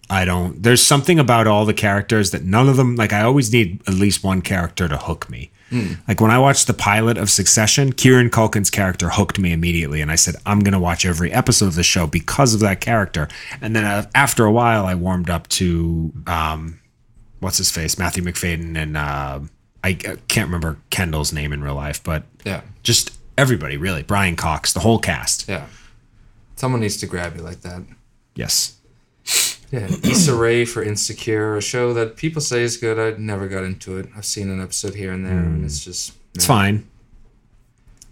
I 0.08 0.24
don't. 0.24 0.62
There's 0.62 0.82
something 0.82 1.18
about 1.18 1.46
all 1.46 1.66
the 1.66 1.74
characters 1.74 2.30
that 2.30 2.44
none 2.44 2.68
of 2.68 2.76
them, 2.76 2.96
like, 2.96 3.12
I 3.12 3.22
always 3.22 3.52
need 3.52 3.82
at 3.86 3.94
least 3.94 4.24
one 4.24 4.40
character 4.40 4.88
to 4.88 4.96
hook 4.96 5.28
me. 5.28 5.50
Like, 6.08 6.20
when 6.20 6.32
I 6.32 6.38
watched 6.40 6.66
the 6.66 6.74
pilot 6.74 7.16
of 7.16 7.30
Succession, 7.30 7.92
Kieran 7.92 8.28
Culkin's 8.28 8.70
character 8.70 9.08
hooked 9.08 9.38
me 9.38 9.52
immediately. 9.52 10.00
And 10.00 10.10
I 10.10 10.16
said, 10.16 10.34
I'm 10.44 10.58
going 10.60 10.72
to 10.72 10.80
watch 10.80 11.06
every 11.06 11.30
episode 11.30 11.66
of 11.66 11.76
the 11.76 11.84
show 11.84 12.08
because 12.08 12.54
of 12.54 12.60
that 12.60 12.80
character. 12.80 13.28
And 13.60 13.76
then 13.76 13.84
uh, 13.84 14.10
after 14.12 14.44
a 14.44 14.50
while, 14.50 14.84
I 14.84 14.96
warmed 14.96 15.30
up 15.30 15.46
to, 15.48 16.12
um, 16.26 16.80
what's 17.38 17.58
his 17.58 17.70
face? 17.70 17.98
Matthew 17.98 18.24
Macfadyen 18.24 18.76
and, 18.76 18.96
uh, 18.96 19.40
I 19.82 19.94
can't 19.94 20.48
remember 20.48 20.78
Kendall's 20.90 21.32
name 21.32 21.52
in 21.52 21.62
real 21.62 21.74
life, 21.74 22.02
but 22.02 22.24
Yeah, 22.44 22.62
just 22.82 23.12
everybody, 23.38 23.76
really. 23.76 24.02
Brian 24.02 24.36
Cox, 24.36 24.72
the 24.72 24.80
whole 24.80 24.98
cast. 24.98 25.48
yeah. 25.48 25.66
Someone 26.56 26.80
needs 26.82 26.98
to 26.98 27.06
grab 27.06 27.36
you 27.36 27.42
like 27.42 27.62
that. 27.62 27.82
Yes. 28.34 28.76
Yeah, 29.70 29.86
Issa 30.02 30.34
Rae 30.34 30.64
for 30.64 30.82
Insecure, 30.82 31.56
a 31.56 31.62
show 31.62 31.94
that 31.94 32.16
people 32.16 32.42
say 32.42 32.62
is 32.62 32.76
good. 32.76 32.98
I 32.98 33.16
never 33.18 33.48
got 33.48 33.64
into 33.64 33.96
it. 33.98 34.08
I've 34.16 34.24
seen 34.24 34.50
an 34.50 34.60
episode 34.60 34.94
here 34.94 35.12
and 35.12 35.24
there, 35.24 35.38
and 35.38 35.58
hmm. 35.58 35.64
it's 35.64 35.84
just 35.84 36.12
It's 36.34 36.44
fine. 36.44 36.86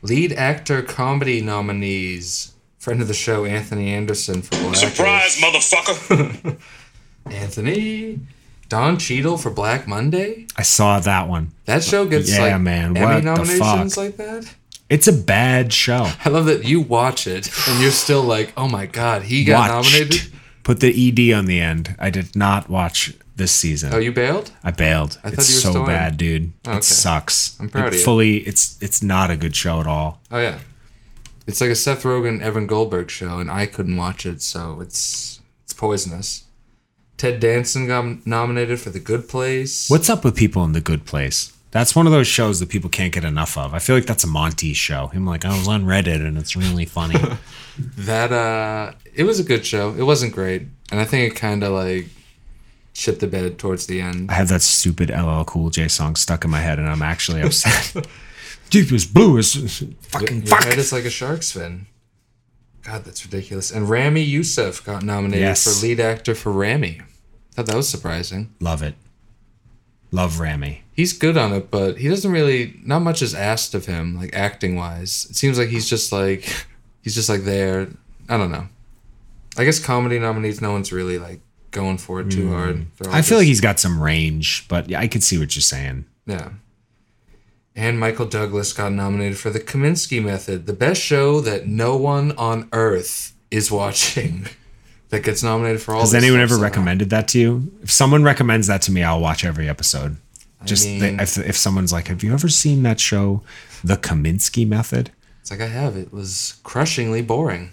Lead 0.03 0.33
actor 0.33 0.83
comedy 0.83 1.41
nominees. 1.41 2.55
Friend 2.79 3.03
of 3.03 3.09
the 3.09 3.15
show, 3.15 3.45
Anthony 3.45 3.93
Anderson 3.93 4.41
for 4.41 4.57
Black. 4.61 4.77
Surprise, 4.77 5.41
motherfucker! 5.41 6.59
Anthony. 7.27 8.21
Don 8.69 8.99
Cheadle 8.99 9.39
for 9.39 9.51
Black 9.51 9.87
Monday. 9.89 10.47
I 10.57 10.63
saw 10.63 11.01
that 11.01 11.29
one. 11.29 11.53
That 11.65 11.83
show 11.83 12.07
gets 12.07 12.31
Yeah, 12.31 12.55
like 12.55 12.61
man, 12.61 12.97
Emmy 12.97 13.01
what 13.15 13.25
nominations 13.25 13.97
like 13.97 14.17
that. 14.19 14.55
It's 14.91 15.07
a 15.07 15.13
bad 15.13 15.73
show. 15.73 16.11
I 16.25 16.29
love 16.29 16.47
that 16.47 16.65
you 16.65 16.81
watch 16.81 17.27
it 17.27 17.51
and 17.69 17.81
you're 17.81 17.91
still 17.91 18.23
like, 18.23 18.53
oh 18.57 18.69
my 18.69 18.87
god, 18.87 19.23
he 19.23 19.45
got 19.45 19.71
Watched. 19.71 19.93
nominated. 19.93 20.33
Put 20.65 20.81
the 20.81 20.89
ed 21.09 21.35
on 21.35 21.47
the 21.47 21.61
end. 21.61 21.97
I 21.99 22.11
did 22.11 22.37
not 22.37 22.69
watch 22.69 23.15
this 23.37 23.53
season. 23.53 23.95
Oh, 23.95 23.99
you 23.99 24.13
bailed? 24.13 24.51
I 24.63 24.71
bailed. 24.71 25.19
I 25.25 25.31
thought 25.31 25.39
it's 25.39 25.51
you 25.51 25.57
were 25.57 25.61
so 25.61 25.71
still 25.71 25.83
in. 25.83 25.87
bad, 25.87 26.17
dude. 26.19 26.53
Oh, 26.67 26.71
okay. 26.71 26.79
It 26.79 26.85
sucks. 26.85 27.59
I'm 27.59 27.71
proud 27.71 27.85
It 27.85 27.89
of 27.89 27.95
you. 27.95 28.05
Fully, 28.05 28.37
it's 28.39 28.77
it's 28.83 29.03
not 29.03 29.31
a 29.31 29.37
good 29.37 29.57
show 29.57 29.81
at 29.81 29.87
all. 29.87 30.21
Oh 30.31 30.39
yeah, 30.39 30.59
it's 31.47 31.61
like 31.63 31.71
a 31.71 31.75
Seth 31.75 32.03
Rogen, 32.03 32.43
Evan 32.43 32.67
Goldberg 32.67 33.11
show, 33.11 33.39
and 33.39 33.51
I 33.51 33.65
couldn't 33.65 33.97
watch 33.97 34.27
it, 34.27 34.43
so 34.43 34.81
it's 34.83 35.41
it's 35.65 35.73
poisonous. 35.73 36.45
Ted 37.19 37.41
Danson 37.41 37.87
got 37.89 38.25
nominated 38.27 38.81
for 38.81 38.91
The 38.91 39.01
Good 39.01 39.29
Place. 39.29 39.91
What's 39.91 40.09
up 40.09 40.25
with 40.25 40.37
people 40.37 40.65
in 40.65 40.73
the 40.73 40.81
Good 40.81 41.05
Place? 41.05 41.53
That's 41.73 41.95
one 41.95 42.07
of 42.07 42.13
those 42.13 42.27
shows 42.29 42.61
that 42.61 42.71
people 42.71 42.89
can't 42.89 43.13
get 43.13 43.25
enough 43.25 43.59
of. 43.59 43.75
I 43.75 43.81
feel 43.81 43.95
like 43.97 44.07
that's 44.07 44.25
a 44.25 44.29
Monty 44.29 44.73
show. 44.73 45.09
Him 45.09 45.27
like 45.27 45.45
I 45.45 45.51
was 45.59 45.69
on 45.69 45.85
Reddit 45.85 46.25
and 46.27 46.39
it's 46.39 46.57
really 46.57 46.85
funny. 46.87 47.21
That 47.97 48.33
uh, 48.33 48.95
it 49.15 49.23
was 49.23 49.39
a 49.39 49.45
good 49.45 49.65
show. 49.65 49.95
It 49.97 50.03
wasn't 50.03 50.33
great, 50.35 50.63
and 50.91 50.99
I 50.99 51.05
think 51.05 51.31
it 51.31 51.37
kind 51.37 51.63
of 51.63 51.71
like 51.73 52.09
shit 52.93 53.21
the 53.21 53.29
bed 53.29 53.57
towards 53.57 53.87
the 53.87 54.01
end. 54.01 54.29
I 54.29 54.35
have 54.35 54.49
that 54.49 54.63
stupid 54.63 55.11
LL 55.11 55.45
Cool 55.45 55.71
J 55.71 55.87
song 55.87 56.17
stuck 56.17 56.45
in 56.45 56.51
my 56.51 56.59
head 56.59 56.81
and 56.81 56.89
I'm 56.89 57.03
actually 57.03 57.41
upset. 57.41 58.05
Deep 58.71 58.91
as 58.91 59.05
blue 59.07 59.37
is 59.37 59.85
fucking 60.01 60.39
Your 60.39 60.47
fuck. 60.47 60.65
head 60.65 60.79
is 60.79 60.91
like 60.93 61.05
a 61.05 61.11
shark's 61.11 61.53
fin. 61.53 61.87
God, 62.83 63.05
that's 63.05 63.25
ridiculous. 63.25 63.71
And 63.71 63.89
Ramy 63.89 64.23
Youssef 64.23 64.85
got 64.85 65.05
nominated 65.05 65.43
Yes. 65.47 65.63
for 65.81 65.87
lead 65.87 66.01
actor 66.01 66.35
for 66.35 66.51
Ramy. 66.51 67.03
Thought 67.59 67.67
that 67.67 67.77
was 67.77 67.89
surprising. 67.89 68.55
Love 68.61 68.85
it. 68.85 68.95
Love 70.13 70.39
Ramy. 70.39 70.85
He's 70.93 71.13
good 71.13 71.37
on 71.37 71.53
it, 71.53 71.73
but 71.73 71.99
he 71.99 72.09
doesn't 72.09 72.31
really. 72.31 72.79
Not 72.85 73.01
much 73.01 73.21
is 73.21 73.35
asked 73.35 73.75
of 73.75 73.87
him, 73.87 74.17
like 74.17 74.33
acting 74.33 74.77
wise. 74.77 75.27
It 75.29 75.35
seems 75.35 75.59
like 75.59 75.69
he's 75.69 75.91
just 75.91 76.13
like 76.13 76.45
he's 77.03 77.17
just 77.17 77.29
like 77.29 77.41
there. 77.41 77.89
I 78.29 78.37
don't 78.37 78.53
know. 78.53 78.69
I 79.57 79.65
guess 79.65 79.81
comedy 79.81 80.21
nominees, 80.21 80.61
no 80.61 80.71
one's 80.71 80.93
really 80.93 81.19
like 81.19 81.41
going 81.73 81.99
for 81.99 82.21
it 82.21 82.31
too 82.31 82.49
hard. 82.53 82.87
Mm. 83.01 83.13
I 83.13 83.23
feel 83.23 83.39
like 83.39 83.49
he's 83.49 83.61
got 83.61 83.81
some 83.81 84.01
range, 84.01 84.69
but 84.69 84.89
yeah, 84.89 85.01
I 85.01 85.09
could 85.09 85.25
see 85.25 85.37
what 85.37 85.57
you're 85.57 85.61
saying. 85.61 86.05
Yeah. 86.27 86.51
And 87.75 87.99
Michael 87.99 88.27
Douglas 88.27 88.73
got 88.73 88.93
nominated 88.93 89.37
for 89.37 89.51
The 89.51 89.59
Kominsky 89.59 90.23
Method, 90.23 90.67
the 90.69 90.73
best 90.75 91.03
show 91.03 91.41
that 91.41 91.67
no 91.67 91.97
one 91.97 92.31
on 92.39 92.69
earth 92.73 93.35
is 93.51 93.69
watching. 93.69 94.47
that 95.11 95.23
gets 95.23 95.43
nominated 95.43 95.81
for 95.83 95.95
all. 95.95 96.01
Has 96.01 96.15
anyone 96.15 96.41
ever 96.41 96.57
recommended 96.59 97.11
that 97.11 97.29
to 97.29 97.39
you? 97.39 97.73
If 97.83 97.91
someone 97.91 98.25
recommends 98.25 98.67
that 98.67 98.83
to 98.83 98.93
me, 98.93 99.03
I'll 99.03 99.21
watch 99.21 99.45
every 99.45 99.69
episode. 99.69 100.17
Just 100.65 100.87
mean- 100.87 101.17
they, 101.17 101.23
if, 101.23 101.39
if 101.39 101.57
someone's 101.57 101.93
like, 101.93 102.09
"Have 102.09 102.23
you 102.23 102.33
ever 102.33 102.49
seen 102.49 102.83
that 102.83 102.99
show, 103.01 103.43
The 103.85 103.97
Kominsky 103.97 104.67
Method?" 104.67 105.11
It's 105.41 105.51
like 105.51 105.61
I 105.61 105.67
have. 105.69 105.97
It 105.97 106.13
was 106.13 106.61
crushingly 106.65 107.23
boring. 107.23 107.71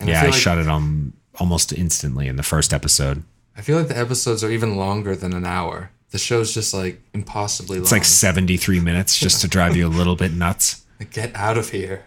And 0.00 0.08
yeah, 0.08 0.18
I, 0.18 0.20
feel 0.22 0.30
like, 0.30 0.40
shut 0.40 0.58
it 0.58 0.68
on 0.68 1.12
almost 1.38 1.72
instantly 1.72 2.26
in 2.28 2.36
the 2.36 2.42
first 2.42 2.72
episode. 2.72 3.22
I 3.56 3.60
feel 3.60 3.76
like 3.78 3.88
the 3.88 3.98
episodes 3.98 4.42
are 4.42 4.50
even 4.50 4.76
longer 4.76 5.14
than 5.16 5.32
an 5.32 5.44
hour. 5.44 5.90
The 6.10 6.18
show's 6.18 6.54
just 6.54 6.72
like 6.72 7.00
impossibly 7.12 7.78
It's 7.78 7.92
long. 7.92 7.98
like 8.00 8.06
73 8.06 8.80
minutes 8.80 9.18
just 9.18 9.40
to 9.42 9.48
drive 9.48 9.76
you 9.76 9.86
a 9.86 9.90
little 9.90 10.16
bit 10.16 10.32
nuts. 10.32 10.84
Like, 10.98 11.12
Get 11.12 11.36
out 11.36 11.58
of 11.58 11.70
here. 11.70 12.04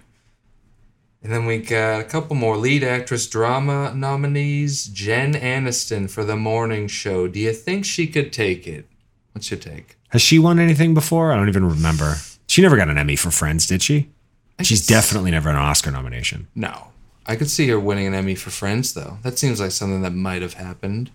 And 1.23 1.31
then 1.31 1.45
we 1.45 1.59
got 1.59 2.01
a 2.01 2.03
couple 2.03 2.35
more 2.35 2.57
lead 2.57 2.83
actress 2.83 3.27
drama 3.27 3.93
nominees. 3.93 4.87
Jen 4.87 5.33
Aniston 5.33 6.09
for 6.09 6.23
The 6.23 6.35
Morning 6.35 6.87
Show. 6.87 7.27
Do 7.27 7.39
you 7.39 7.53
think 7.53 7.85
she 7.85 8.07
could 8.07 8.33
take 8.33 8.65
it? 8.67 8.87
What's 9.33 9.51
your 9.51 9.59
take? 9.59 9.97
Has 10.09 10.21
she 10.21 10.39
won 10.39 10.59
anything 10.59 10.93
before? 10.93 11.31
I 11.31 11.35
don't 11.35 11.47
even 11.47 11.67
remember. 11.67 12.15
She 12.47 12.61
never 12.61 12.75
got 12.75 12.89
an 12.89 12.97
Emmy 12.97 13.15
for 13.15 13.29
Friends, 13.31 13.67
did 13.67 13.83
she? 13.83 14.09
I 14.59 14.63
She's 14.63 14.85
definitely 14.85 15.31
never 15.31 15.49
an 15.49 15.55
Oscar 15.55 15.91
nomination. 15.91 16.47
No. 16.55 16.87
I 17.25 17.35
could 17.35 17.49
see 17.49 17.67
her 17.69 17.79
winning 17.79 18.07
an 18.07 18.13
Emmy 18.15 18.35
for 18.35 18.49
Friends, 18.49 18.93
though. 18.93 19.19
That 19.21 19.37
seems 19.37 19.61
like 19.61 19.71
something 19.71 20.01
that 20.01 20.13
might 20.13 20.41
have 20.41 20.55
happened. 20.55 21.11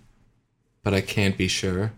But 0.83 0.93
I 0.93 1.01
can't 1.01 1.37
be 1.37 1.47
sure. 1.49 1.91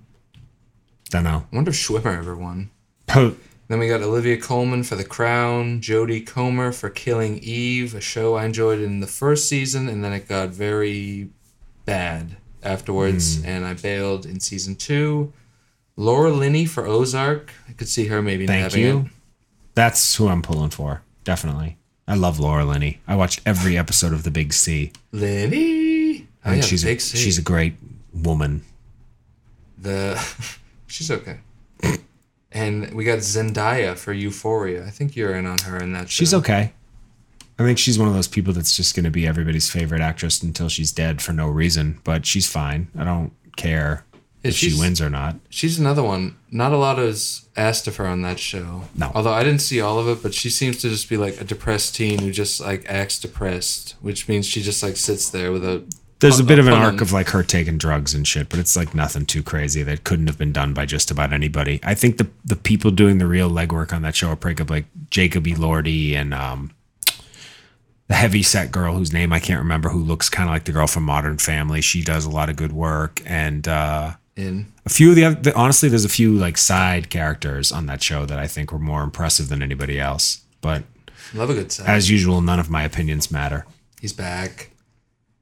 Don't 1.10 1.24
know. 1.24 1.46
I 1.52 1.56
wonder 1.56 1.70
if 1.70 1.78
Schwimmer 1.78 2.18
ever 2.18 2.36
won. 2.36 2.72
Po- 3.08 3.36
Then 3.70 3.78
we 3.78 3.88
got 3.88 4.02
Olivia 4.02 4.36
Colman 4.36 4.84
for 4.84 4.96
The 4.96 5.04
Crown, 5.04 5.80
Jodie 5.80 6.26
Comer 6.26 6.72
for 6.72 6.90
Killing 6.90 7.38
Eve, 7.38 7.94
a 7.94 8.02
show 8.02 8.34
I 8.34 8.46
enjoyed 8.46 8.80
in 8.80 9.00
the 9.00 9.06
first 9.06 9.48
season, 9.48 9.88
and 9.88 10.04
then 10.04 10.12
it 10.12 10.28
got 10.28 10.50
very 10.50 11.30
bad 11.86 12.38
afterwards, 12.64 13.40
hmm. 13.40 13.46
and 13.46 13.66
I 13.66 13.76
bailed 13.76 14.26
in 14.26 14.40
season 14.40 14.76
two. 14.76 15.34
Laura 15.96 16.32
Linney 16.32 16.66
for 16.66 16.88
Ozark, 16.88 17.52
I 17.70 17.74
could 17.74 17.88
see 17.88 18.08
her 18.08 18.24
maybe 18.24 18.48
Thank 18.48 18.74
nabbing 18.74 18.82
you. 18.82 19.00
it. 19.02 19.06
That's 19.76 20.16
who 20.16 20.30
I'm 20.30 20.42
pulling 20.42 20.72
for. 20.72 21.04
Definitely. 21.24 21.78
I 22.08 22.16
love 22.16 22.40
Laura 22.40 22.66
Linney. 22.66 23.02
I 23.08 23.16
watched 23.16 23.42
every 23.46 23.78
episode 23.78 24.14
of 24.14 24.24
The 24.24 24.32
Big 24.32 24.52
C. 24.52 24.94
Linney, 25.12 26.28
I 26.44 26.48
oh, 26.48 26.50
think 26.52 26.64
yeah, 26.64 26.68
she's 26.68 26.84
a, 26.84 26.98
she's 26.98 27.38
a 27.38 27.44
great 27.44 27.76
woman. 28.16 28.64
the 29.78 30.20
she's 30.88 31.12
okay. 31.12 31.38
And 32.70 32.94
we 32.94 33.04
got 33.04 33.20
Zendaya 33.20 33.98
for 33.98 34.14
Euphoria. 34.14 34.86
I 34.86 34.92
think 34.92 35.16
you're 35.16 35.36
in 35.36 35.46
on 35.48 35.58
her 35.66 35.78
in 35.78 35.94
that 35.94 36.10
show. 36.10 36.20
She's 36.22 36.34
okay. 36.36 36.74
I 37.58 37.64
think 37.64 37.78
she's 37.80 37.98
one 38.00 38.08
of 38.08 38.14
those 38.14 38.28
people 38.28 38.54
that's 38.54 38.78
just 38.78 38.96
going 38.96 39.04
to 39.06 39.10
be 39.10 39.26
everybody's 39.28 39.70
favorite 39.70 40.02
actress 40.02 40.42
until 40.44 40.70
she's 40.70 40.92
dead 40.92 41.22
for 41.22 41.34
no 41.34 41.48
reason. 41.50 42.00
But 42.04 42.26
she's 42.26 42.48
fine. 42.50 42.88
I 42.98 43.04
don't 43.04 43.34
care 43.58 44.06
Yeah, 44.44 44.50
if 44.50 44.56
she 44.56 44.80
wins 44.80 45.02
or 45.02 45.10
not. 45.10 45.36
She's 45.50 45.80
another 45.80 46.04
one. 46.04 46.38
Not 46.52 46.72
a 46.72 46.78
lot 46.78 47.00
is 47.00 47.50
asked 47.58 47.88
of 47.88 47.98
her 47.98 48.06
on 48.08 48.22
that 48.22 48.40
show. 48.40 48.84
No. 48.96 49.12
Although 49.14 49.34
I 49.34 49.44
didn't 49.44 49.60
see 49.62 49.82
all 49.82 50.00
of 50.00 50.08
it, 50.08 50.24
but 50.24 50.34
she 50.34 50.50
seems 50.50 50.78
to 50.82 50.90
just 50.90 51.10
be 51.10 51.18
like 51.18 51.42
a 51.42 51.44
depressed 51.44 51.96
teen 51.96 52.20
who 52.20 52.32
just 52.32 52.62
like 52.62 52.86
acts 52.88 53.20
depressed, 53.20 53.96
which 54.00 54.30
means 54.30 54.46
she 54.46 54.62
just 54.62 54.82
like 54.84 54.96
sits 54.96 55.30
there 55.30 55.52
with 55.52 55.66
a. 55.66 55.84
There's 56.20 56.40
a 56.40 56.44
bit 56.44 56.60
of 56.60 56.68
an 56.68 56.74
arc 56.74 56.96
on- 56.96 57.02
of 57.02 57.12
like 57.14 57.30
her 57.30 57.44
taking 57.44 57.78
drugs 57.78 58.14
and 58.14 58.28
shit, 58.28 58.50
but 58.50 58.60
it's 58.60 58.76
like 58.76 58.94
nothing 58.94 59.26
too 59.26 59.42
crazy 59.42 59.84
that 59.84 60.04
couldn't 60.04 60.28
have 60.28 60.38
been 60.38 60.52
done 60.52 60.74
by 60.74 60.86
just 60.86 61.12
about 61.12 61.32
anybody. 61.32 61.80
I 61.84 61.96
think 61.96 62.18
the 62.18 62.28
the 62.44 62.56
people 62.58 62.92
doing 62.92 63.18
the 63.20 63.28
real 63.28 63.50
legwork 63.50 63.94
on 63.94 64.02
that 64.02 64.16
show 64.16 64.30
are 64.30 64.36
probably 64.36 64.66
like 64.66 64.86
Jacob 65.10 65.46
Elordi 65.46 66.14
and 66.16 66.34
um, 66.34 66.72
the 68.08 68.16
heavy 68.16 68.44
set 68.44 68.72
girl 68.72 68.96
whose 68.96 69.14
name 69.14 69.32
I 69.32 69.40
can't 69.40 69.60
remember, 69.60 69.90
who 69.90 70.00
looks 70.00 70.30
kind 70.30 70.50
of 70.50 70.54
like 70.54 70.66
the 70.66 70.72
girl 70.72 70.88
from 70.88 71.04
Modern 71.04 71.38
Family. 71.38 71.80
She 71.82 72.02
does 72.04 72.26
a 72.26 72.30
lot 72.30 72.50
of 72.50 72.56
good 72.58 72.74
work, 72.74 73.22
and 73.26 73.66
uh, 73.68 74.14
in. 74.36 74.72
a 74.86 74.90
few 74.90 75.12
of 75.12 75.16
the 75.16 75.24
other. 75.26 75.54
Honestly, 75.56 75.88
there's 75.90 76.06
a 76.06 76.10
few 76.10 76.34
like 76.34 76.58
side 76.58 77.10
characters 77.10 77.72
on 77.72 77.86
that 77.86 78.02
show 78.04 78.26
that 78.26 78.40
I 78.40 78.48
think 78.48 78.72
were 78.74 78.80
more 78.80 79.04
impressive 79.04 79.48
than 79.48 79.62
anybody 79.64 80.00
else. 80.00 80.42
But 80.60 80.84
Love 81.34 81.50
a 81.50 81.54
good 81.54 81.72
side. 81.72 81.88
as 81.88 82.10
usual, 82.10 82.42
none 82.42 82.60
of 82.60 82.70
my 82.70 82.84
opinions 82.84 83.32
matter. 83.32 83.66
He's 84.02 84.12
back. 84.14 84.72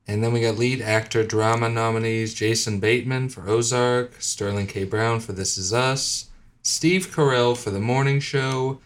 And 0.08 0.24
then 0.24 0.32
we 0.32 0.41
got 0.41 0.58
lead 0.58 0.82
actor 0.82 1.24
drama 1.24 1.68
nominees 1.70 2.34
Jason 2.34 2.80
Bateman 2.80 3.30
for 3.30 3.47
Ozark, 3.49 4.22
Sterling 4.22 4.68
K. 4.68 4.84
Brown 4.86 5.20
for 5.20 5.34
This 5.34 5.58
Is 5.58 5.74
Us, 5.74 6.30
Steve 6.62 7.08
Carell 7.14 7.58
for 7.58 7.72
The 7.72 7.80
Morning 7.82 8.20
Show, 8.22 8.80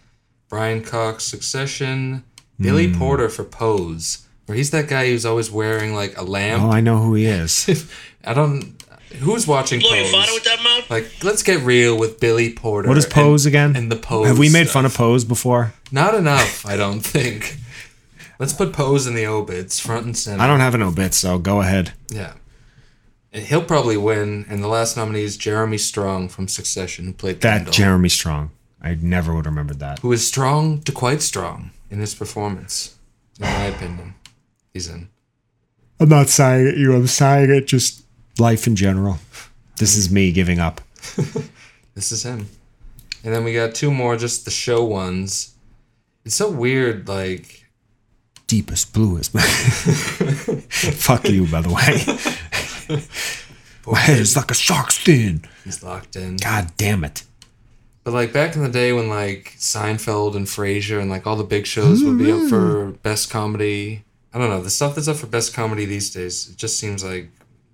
Brian 0.49 0.83
Cox 0.83 1.23
Succession, 1.23 2.23
Billy 2.59 2.87
Hmm. 2.87 2.97
Porter 2.97 3.29
for 3.29 3.43
Pose, 3.43 4.25
where 4.47 4.55
he's 4.57 4.71
that 4.71 4.87
guy 4.87 5.07
who's 5.09 5.25
always 5.25 5.51
wearing 5.51 5.93
like 5.93 6.17
a 6.17 6.23
lamp. 6.23 6.63
Oh, 6.63 6.71
I 6.71 6.81
know 6.81 6.97
who 6.97 7.13
he 7.13 7.25
is. 7.25 7.87
I 8.23 8.33
don't. 8.33 8.75
Who's 9.19 9.45
watching 9.45 9.81
Blow 9.81 9.93
your 9.93 10.05
Pose? 10.11 10.31
with 10.33 10.43
that 10.45 10.63
mouth? 10.63 10.89
Like, 10.89 11.11
let's 11.23 11.43
get 11.43 11.61
real 11.61 11.97
with 11.97 12.19
Billy 12.19 12.53
Porter. 12.53 12.87
What 12.87 12.97
is 12.97 13.03
and- 13.05 13.13
Pose 13.13 13.45
again? 13.45 13.75
And 13.75 13.91
the 13.91 13.95
Pose. 13.97 14.27
Have 14.27 14.39
we 14.39 14.49
made 14.49 14.63
stuff. 14.65 14.73
fun 14.73 14.85
of 14.85 14.93
Pose 14.95 15.25
before? 15.25 15.73
Not 15.91 16.15
enough, 16.15 16.65
I 16.65 16.77
don't 16.77 16.99
think. 17.05 17.57
Let's 18.41 18.53
put 18.53 18.73
Pose 18.73 19.05
in 19.05 19.13
the 19.13 19.27
obits, 19.27 19.79
front 19.79 20.03
and 20.07 20.17
center. 20.17 20.41
I 20.41 20.47
don't 20.47 20.61
have 20.61 20.73
an 20.73 20.81
obit, 20.81 21.13
so 21.13 21.37
go 21.37 21.61
ahead. 21.61 21.93
Yeah. 22.09 22.33
And 23.31 23.45
he'll 23.45 23.63
probably 23.63 23.97
win. 23.97 24.47
And 24.49 24.63
the 24.63 24.67
last 24.67 24.97
nominee 24.97 25.21
is 25.21 25.37
Jeremy 25.37 25.77
Strong 25.77 26.29
from 26.29 26.47
Succession, 26.47 27.05
who 27.05 27.13
played 27.13 27.41
That 27.41 27.57
Kendall, 27.57 27.73
Jeremy 27.73 28.09
Strong. 28.09 28.49
I 28.81 28.95
never 28.95 29.31
would 29.35 29.45
have 29.45 29.53
remembered 29.53 29.77
that. 29.77 29.99
who 29.99 30.11
is 30.11 30.27
strong 30.27 30.81
to 30.81 30.91
quite 30.91 31.21
strong 31.21 31.69
in 31.91 31.99
his 31.99 32.15
performance, 32.15 32.95
in 33.39 33.45
my 33.45 33.65
opinion. 33.65 34.15
He's 34.73 34.87
in. 34.87 35.09
I'm 35.99 36.09
not 36.09 36.29
sighing 36.29 36.67
at 36.67 36.77
you. 36.77 36.95
I'm 36.95 37.05
sighing 37.05 37.51
at 37.51 37.67
just 37.67 38.03
life 38.39 38.65
in 38.65 38.75
general. 38.75 39.19
This 39.77 39.95
is 39.95 40.09
me 40.09 40.31
giving 40.31 40.57
up. 40.57 40.81
This 41.93 42.11
is 42.11 42.23
him. 42.23 42.47
And 43.23 43.35
then 43.35 43.43
we 43.43 43.53
got 43.53 43.75
two 43.75 43.91
more, 43.91 44.15
just 44.15 44.45
the 44.45 44.51
show 44.51 44.83
ones. 44.83 45.53
It's 46.25 46.35
so 46.35 46.49
weird, 46.49 47.07
like 47.07 47.60
Deepest, 48.51 48.91
bluest. 48.93 49.31
Fuck 50.99 51.29
you, 51.29 51.47
by 51.47 51.61
the 51.61 51.69
way. 51.69 53.01
My 53.87 53.97
head 53.97 54.19
is 54.19 54.35
like 54.35 54.51
a 54.51 54.53
shark's 54.53 54.97
fin. 54.97 55.45
he's 55.63 55.81
locked 55.81 56.17
in. 56.17 56.35
God 56.35 56.73
damn 56.75 57.05
it. 57.05 57.23
But 58.03 58.13
like 58.13 58.33
back 58.33 58.57
in 58.57 58.61
the 58.61 58.67
day 58.67 58.91
when 58.91 59.07
like 59.07 59.55
Seinfeld 59.57 60.35
and 60.35 60.47
Frasier 60.47 60.99
and 60.99 61.09
like 61.09 61.25
all 61.25 61.37
the 61.37 61.45
big 61.45 61.65
shows 61.65 62.03
would 62.03 62.17
be 62.17 62.29
up 62.29 62.49
for 62.49 62.87
best 63.03 63.29
comedy. 63.29 64.03
I 64.33 64.37
don't 64.37 64.49
know, 64.49 64.61
the 64.61 64.69
stuff 64.69 64.95
that's 64.95 65.07
up 65.07 65.15
for 65.15 65.27
best 65.27 65.53
comedy 65.53 65.85
these 65.85 66.09
days, 66.09 66.49
it 66.49 66.57
just 66.57 66.77
seems 66.77 67.05
like 67.05 67.29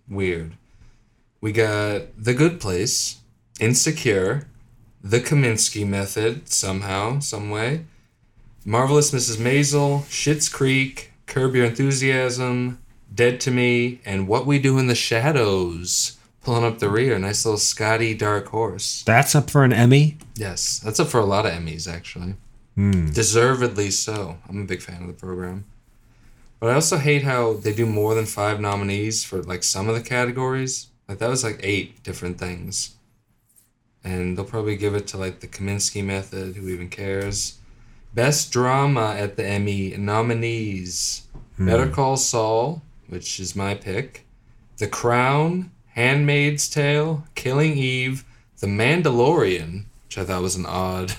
weird. 0.07 0.51
We 1.41 1.53
got 1.53 2.03
The 2.23 2.35
Good 2.35 2.59
Place, 2.59 3.17
Insecure, 3.59 4.47
The 5.03 5.21
Kominsky 5.21 5.87
Method, 5.87 6.49
somehow, 6.49 7.17
some 7.17 7.49
way, 7.49 7.85
Marvelous 8.69 9.11
Mrs. 9.11 9.37
Maisel, 9.37 10.01
Schitt's 10.09 10.49
Creek, 10.49 11.13
Curb 11.25 11.55
Your 11.55 11.63
Enthusiasm, 11.63 12.79
Dead 13.15 13.39
to 13.39 13.49
Me, 13.49 14.01
and 14.03 14.27
What 14.27 14.45
We 14.45 14.59
Do 14.59 14.77
in 14.77 14.87
the 14.87 14.93
Shadows. 14.93 16.17
Pulling 16.41 16.65
up 16.65 16.79
the 16.79 16.89
rear, 16.89 17.17
nice 17.17 17.45
little 17.45 17.59
Scotty 17.59 18.13
Dark 18.13 18.47
Horse. 18.47 19.03
That's 19.03 19.35
up 19.35 19.49
for 19.49 19.63
an 19.63 19.71
Emmy? 19.71 20.17
Yes, 20.35 20.79
that's 20.79 20.99
up 20.99 21.07
for 21.07 21.21
a 21.21 21.25
lot 21.25 21.45
of 21.45 21.53
Emmys 21.53 21.89
actually. 21.89 22.35
Hmm. 22.75 23.11
Deservedly 23.11 23.89
so. 23.89 24.37
I'm 24.49 24.63
a 24.63 24.65
big 24.65 24.81
fan 24.81 25.01
of 25.01 25.07
the 25.07 25.13
program. 25.13 25.63
But 26.59 26.71
I 26.71 26.73
also 26.73 26.97
hate 26.97 27.23
how 27.23 27.53
they 27.53 27.73
do 27.73 27.85
more 27.85 28.15
than 28.15 28.25
five 28.25 28.59
nominees 28.59 29.23
for 29.23 29.41
like 29.43 29.63
some 29.63 29.87
of 29.87 29.95
the 29.95 30.03
categories. 30.03 30.87
Like 31.07 31.19
that 31.19 31.29
was 31.29 31.41
like 31.41 31.61
eight 31.63 32.03
different 32.03 32.37
things. 32.37 32.97
And 34.03 34.37
they'll 34.37 34.43
probably 34.43 34.75
give 34.75 34.93
it 34.93 35.07
to 35.07 35.17
like 35.17 35.39
the 35.39 35.47
Kominsky 35.47 36.03
method, 36.03 36.57
who 36.57 36.67
even 36.67 36.89
cares. 36.89 37.59
Best 38.13 38.51
drama 38.51 39.15
at 39.17 39.35
the 39.37 39.45
Emmy 39.45 39.95
nominees. 39.97 41.23
Better 41.59 41.87
Call 41.89 42.17
Saul, 42.17 42.83
which 43.07 43.39
is 43.39 43.55
my 43.55 43.73
pick. 43.73 44.25
The 44.77 44.87
Crown, 44.87 45.71
Handmaid's 45.95 46.69
Tale, 46.69 47.23
Killing 47.35 47.77
Eve, 47.77 48.23
The 48.59 48.67
Mandalorian, 48.67 49.85
which 50.05 50.17
I 50.19 50.23
thought 50.23 50.43
was 50.43 50.55
an 50.55 50.65
odd 50.67 51.13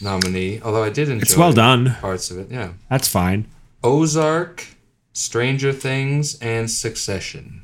nominee, 0.00 0.60
although 0.62 0.84
I 0.84 0.90
did 0.90 1.08
enjoy 1.08 1.22
It's 1.22 1.36
well 1.36 1.52
done. 1.52 1.96
parts 2.00 2.30
of 2.30 2.38
it. 2.38 2.50
Yeah. 2.50 2.72
That's 2.88 3.08
fine. 3.08 3.46
Ozark, 3.82 4.64
Stranger 5.12 5.72
Things, 5.72 6.38
and 6.40 6.70
Succession. 6.70 7.62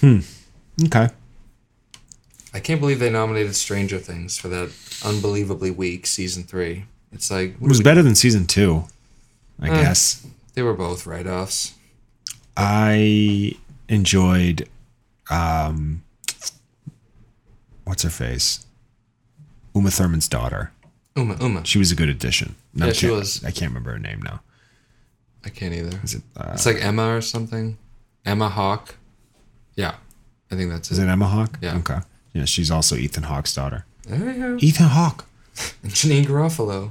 Hmm. 0.00 0.20
Okay. 0.86 1.08
I 2.54 2.60
can't 2.60 2.80
believe 2.80 3.00
they 3.00 3.10
nominated 3.10 3.54
Stranger 3.54 3.98
Things 3.98 4.38
for 4.38 4.48
that 4.48 4.70
unbelievably 5.04 5.72
weak 5.72 6.06
season 6.06 6.44
three. 6.44 6.84
It's 7.14 7.30
like 7.30 7.54
It 7.54 7.60
was 7.68 7.80
better 7.80 8.02
than 8.02 8.14
season 8.14 8.46
two, 8.46 8.84
I 9.60 9.70
Eh. 9.70 9.82
guess. 9.82 10.26
they 10.54 10.62
were 10.62 10.74
both 10.74 11.06
write 11.06 11.26
offs. 11.26 11.72
I 12.56 13.52
enjoyed 13.88 14.68
um 15.30 16.02
what's 17.84 18.02
her 18.02 18.10
face? 18.10 18.64
Uma 19.74 19.90
Thurman's 19.90 20.28
daughter. 20.28 20.70
Uma, 21.16 21.36
Uma. 21.40 21.64
She 21.64 21.78
was 21.78 21.90
a 21.92 21.94
good 21.94 22.08
addition. 22.08 22.54
No, 22.74 22.86
Yeah, 22.86 22.92
she 22.92 23.08
was. 23.08 23.42
I 23.44 23.50
can't 23.50 23.70
remember 23.70 23.92
her 23.92 23.98
name 23.98 24.20
now. 24.22 24.40
I 25.44 25.48
can't 25.50 25.74
either. 25.74 25.98
Is 26.02 26.14
it 26.14 26.22
uh, 26.36 26.52
It's 26.54 26.66
like 26.66 26.82
Emma 26.84 27.14
or 27.16 27.20
something. 27.20 27.76
Emma 28.24 28.48
Hawke. 28.48 28.94
Yeah, 29.76 29.94
I 30.50 30.56
think 30.56 30.70
that's 30.70 30.90
Is 30.90 30.98
it. 30.98 31.04
it 31.04 31.08
Emma 31.08 31.26
Hawke? 31.26 31.58
Yeah. 31.60 31.76
Okay. 31.78 31.98
Yeah, 32.32 32.46
she's 32.46 32.70
also 32.70 32.96
Ethan 32.96 33.24
Hawke's 33.24 33.54
daughter. 33.54 33.84
There 34.06 34.32
you 34.32 34.38
go. 34.40 34.56
Ethan 34.60 34.88
Hawke. 34.88 35.24
Janeane 35.84 36.26
Garofalo. 36.26 36.90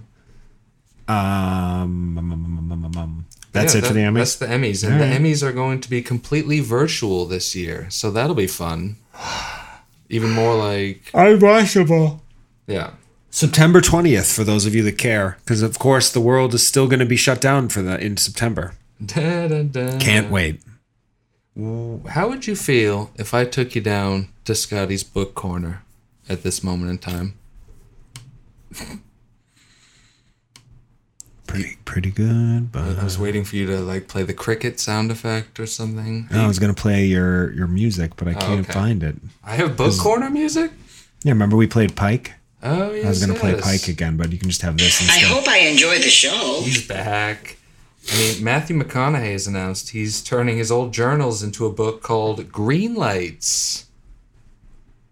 Um, 1.08 2.18
um, 2.18 2.93
um, 2.97 3.26
that's 3.51 3.74
Yeah, 3.76 3.80
it 3.82 3.86
for 3.88 3.93
the 3.93 3.99
Emmys. 4.01 4.16
That's 4.16 4.36
the 4.38 4.45
Emmys, 4.47 4.88
and 4.88 4.99
the. 4.99 5.06
Emmys 5.06 5.43
are 5.43 5.51
going 5.51 5.82
to 5.82 5.89
be 5.89 6.01
completely 6.01 6.60
virtual 6.60 7.26
this 7.26 7.56
year, 7.56 7.88
so 7.89 8.10
that'll 8.12 8.36
be 8.36 8.47
fun. 8.47 8.97
Even 10.10 10.32
more 10.32 10.56
like 10.56 11.10
Unwatchable. 11.14 12.22
yeah. 12.68 12.91
September 13.30 13.82
twentieth 13.82 14.32
for 14.32 14.43
those 14.43 14.66
of 14.68 14.76
you 14.76 14.84
that 14.84 14.97
care, 14.99 15.38
because 15.43 15.62
of 15.64 15.80
course 15.80 16.12
the 16.12 16.22
world 16.22 16.54
is 16.54 16.66
still 16.66 16.88
going 16.88 16.99
to 16.99 17.06
be 17.06 17.16
shut 17.16 17.41
down 17.41 17.68
for 17.70 17.82
the 17.82 17.99
in 17.99 18.16
September. 18.18 18.76
Da, 19.04 19.47
da, 19.47 19.64
da. 19.64 19.97
Can't 19.99 20.30
wait. 20.30 20.62
How 22.10 22.30
would 22.30 22.47
you 22.47 22.56
feel 22.56 23.12
if 23.16 23.34
I 23.34 23.45
took 23.45 23.76
you 23.76 23.82
down 23.82 24.30
to 24.45 24.54
Scotty's 24.56 25.04
book 25.04 25.34
corner 25.36 25.84
at 26.30 26.43
this 26.43 26.64
moment 26.64 26.91
in 26.91 26.97
time? 26.99 27.34
Pretty 31.47 31.77
pretty 31.85 32.09
good, 32.09 32.71
but 32.71 32.97
I 32.97 33.03
was 33.03 33.19
uh, 33.19 33.23
waiting 33.23 33.43
for 33.43 33.57
you 33.57 33.65
to 33.67 33.79
like 33.79 34.07
play 34.07 34.23
the 34.23 34.33
cricket 34.33 34.79
sound 34.79 35.11
effect 35.11 35.59
or 35.59 35.65
something. 35.65 36.27
I 36.31 36.47
was 36.47 36.57
gonna 36.57 36.73
play 36.73 37.05
your 37.05 37.51
your 37.51 37.67
music, 37.67 38.15
but 38.15 38.27
I 38.27 38.33
oh, 38.33 38.39
can't 38.39 38.61
okay. 38.61 38.71
find 38.71 39.03
it. 39.03 39.17
I 39.43 39.55
have 39.55 39.75
book 39.75 39.97
corner 39.99 40.29
music. 40.29 40.71
Yeah, 41.23 41.33
remember 41.33 41.55
we 41.55 41.67
played 41.67 41.95
Pike? 41.95 42.33
Oh 42.63 42.91
yes, 42.91 43.05
I 43.05 43.09
was 43.09 43.25
gonna 43.25 43.39
play. 43.39 43.59
Pike 43.59 43.87
again, 43.89 44.15
but 44.15 44.31
you 44.31 44.37
can 44.37 44.49
just 44.49 44.61
have 44.61 44.77
this 44.77 45.07
I 45.09 45.19
hope 45.19 45.47
I 45.47 45.59
enjoy 45.59 45.97
the 45.97 46.09
show. 46.09 46.61
He's 46.63 46.87
back. 46.87 47.57
I 48.11 48.17
mean, 48.17 48.43
Matthew 48.43 48.77
McConaughey 48.77 49.31
has 49.31 49.47
announced 49.47 49.89
he's 49.89 50.21
turning 50.21 50.57
his 50.57 50.71
old 50.71 50.93
journals 50.93 51.43
into 51.43 51.65
a 51.65 51.71
book 51.71 52.01
called 52.01 52.51
Green 52.51 52.95
Lights, 52.95 53.85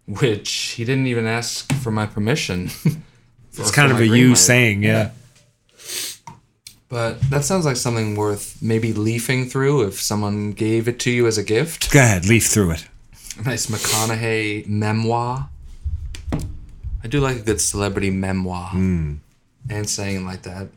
which 0.07 0.49
he 0.75 0.83
didn't 0.83 1.07
even 1.07 1.25
ask 1.25 1.71
for 1.73 1.91
my 1.91 2.05
permission. 2.05 2.67
for- 2.69 2.91
It's 3.57 3.71
kind 3.71 3.91
of 3.91 3.99
a 3.99 4.07
you 4.07 4.29
light. 4.29 4.37
saying, 4.37 4.83
yeah. 4.83 5.11
But 6.91 7.21
that 7.29 7.45
sounds 7.45 7.63
like 7.65 7.77
something 7.77 8.15
worth 8.15 8.61
maybe 8.61 8.91
leafing 8.91 9.49
through 9.49 9.87
if 9.87 10.01
someone 10.01 10.51
gave 10.51 10.89
it 10.89 10.99
to 10.99 11.09
you 11.09 11.25
as 11.25 11.37
a 11.37 11.43
gift. 11.43 11.89
Go 11.91 11.99
ahead, 11.99 12.25
leaf 12.27 12.47
through 12.47 12.71
it. 12.71 12.85
A 13.39 13.43
nice 13.43 13.67
McConaughey 13.67 14.67
memoir. 14.67 15.49
I 17.03 17.07
do 17.07 17.21
like 17.21 17.37
a 17.37 17.41
good 17.41 17.61
celebrity 17.61 18.09
memoir. 18.11 18.69
Hmm. 18.71 19.15
And 19.69 19.89
saying 19.89 20.25
like 20.25 20.41
that. 20.41 20.67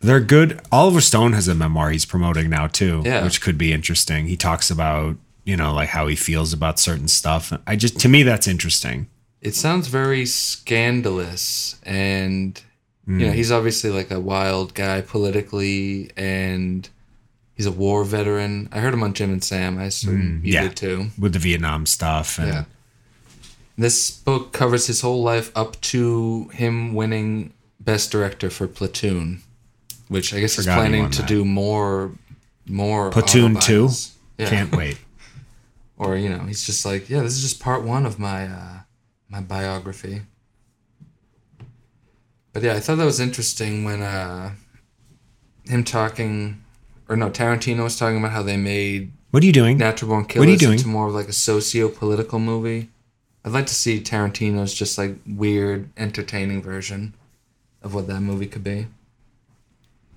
They're 0.00 0.20
good. 0.20 0.60
Oliver 0.70 1.00
Stone 1.00 1.32
has 1.32 1.48
a 1.48 1.54
memoir 1.54 1.88
he's 1.90 2.04
promoting 2.04 2.50
now 2.50 2.66
too, 2.66 3.00
Yeah. 3.04 3.24
which 3.24 3.40
could 3.40 3.56
be 3.56 3.72
interesting. 3.72 4.26
He 4.26 4.36
talks 4.36 4.70
about 4.70 5.16
you 5.44 5.56
know 5.56 5.72
like 5.72 5.88
how 5.90 6.06
he 6.08 6.16
feels 6.16 6.52
about 6.52 6.78
certain 6.78 7.08
stuff. 7.08 7.52
I 7.66 7.74
just 7.76 7.98
to 8.00 8.08
me 8.10 8.22
that's 8.22 8.46
interesting. 8.46 9.06
It 9.40 9.54
sounds 9.54 9.88
very 9.88 10.26
scandalous 10.26 11.76
and 11.84 12.60
you 13.06 13.26
know, 13.26 13.32
he's 13.32 13.52
obviously 13.52 13.90
like 13.90 14.10
a 14.10 14.18
wild 14.18 14.74
guy 14.74 15.00
politically 15.02 16.10
and 16.16 16.88
he's 17.54 17.66
a 17.66 17.72
war 17.72 18.04
veteran. 18.04 18.68
I 18.72 18.78
heard 18.80 18.94
him 18.94 19.02
on 19.02 19.12
Jim 19.12 19.30
and 19.30 19.44
Sam. 19.44 19.78
I 19.78 19.84
assume 19.84 20.40
you 20.42 20.54
yeah, 20.54 20.62
did 20.68 20.76
too. 20.76 21.06
with 21.18 21.34
the 21.34 21.38
Vietnam 21.38 21.86
stuff. 21.86 22.38
And 22.38 22.48
Yeah. 22.48 22.64
This 23.76 24.10
book 24.10 24.52
covers 24.52 24.86
his 24.86 25.00
whole 25.00 25.22
life 25.22 25.50
up 25.56 25.80
to 25.82 26.48
him 26.52 26.94
winning 26.94 27.52
Best 27.80 28.12
Director 28.12 28.48
for 28.48 28.68
Platoon, 28.68 29.42
which 30.08 30.32
I 30.32 30.40
guess 30.40 30.56
he's 30.56 30.64
Forgot 30.64 30.74
he 30.74 30.80
planning 30.88 31.10
to 31.10 31.22
that. 31.22 31.28
do 31.28 31.44
more, 31.44 32.12
more 32.66 33.10
Platoon 33.10 33.56
two. 33.56 33.90
Yeah. 34.38 34.48
Can't 34.48 34.74
wait. 34.74 34.98
Or 35.96 36.16
you 36.16 36.28
know, 36.28 36.40
he's 36.40 36.66
just 36.66 36.84
like, 36.84 37.08
yeah, 37.08 37.22
this 37.22 37.34
is 37.34 37.42
just 37.42 37.60
part 37.60 37.84
one 37.84 38.04
of 38.04 38.18
my 38.18 38.48
uh, 38.48 38.78
my 39.28 39.40
biography. 39.40 40.22
But 42.54 42.62
yeah, 42.62 42.74
I 42.74 42.80
thought 42.80 42.96
that 42.98 43.04
was 43.04 43.18
interesting 43.20 43.84
when 43.84 44.00
uh, 44.00 44.52
him 45.64 45.82
talking, 45.82 46.62
or 47.08 47.16
no, 47.16 47.28
Tarantino 47.28 47.82
was 47.82 47.98
talking 47.98 48.16
about 48.16 48.30
how 48.30 48.44
they 48.44 48.56
made 48.56 49.12
What 49.32 49.42
are 49.42 49.46
you 49.46 49.52
doing? 49.52 49.76
Natural 49.76 50.08
Born 50.08 50.22
What 50.22 50.30
are 50.30 50.32
Killers 50.34 50.50
you 50.52 50.58
doing? 50.58 50.78
into 50.78 50.88
more 50.88 51.08
of 51.08 51.14
like 51.14 51.28
a 51.28 51.32
socio-political 51.32 52.38
movie. 52.38 52.90
I'd 53.44 53.52
like 53.52 53.66
to 53.66 53.74
see 53.74 54.00
Tarantino's 54.00 54.72
just 54.72 54.96
like 54.96 55.16
weird, 55.26 55.90
entertaining 55.96 56.62
version 56.62 57.14
of 57.82 57.92
what 57.92 58.06
that 58.06 58.20
movie 58.20 58.46
could 58.46 58.64
be. 58.64 58.86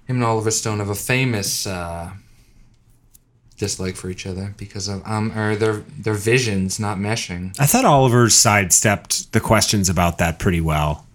Him 0.05 0.17
and 0.17 0.23
Oliver 0.23 0.51
Stone 0.51 0.77
have 0.77 0.89
a 0.89 0.95
famous 0.95 1.65
uh, 1.65 2.11
dislike 3.57 3.95
for 3.95 4.11
each 4.11 4.27
other 4.27 4.53
because 4.57 4.87
of 4.87 5.01
um 5.07 5.35
or 5.37 5.55
their 5.55 5.77
their 5.97 6.13
visions 6.13 6.79
not 6.79 6.99
meshing. 6.99 7.53
I 7.59 7.65
thought 7.65 7.83
Oliver 7.83 8.29
sidestepped 8.29 9.31
the 9.33 9.39
questions 9.39 9.89
about 9.89 10.19
that 10.19 10.37
pretty 10.37 10.61
well 10.61 11.06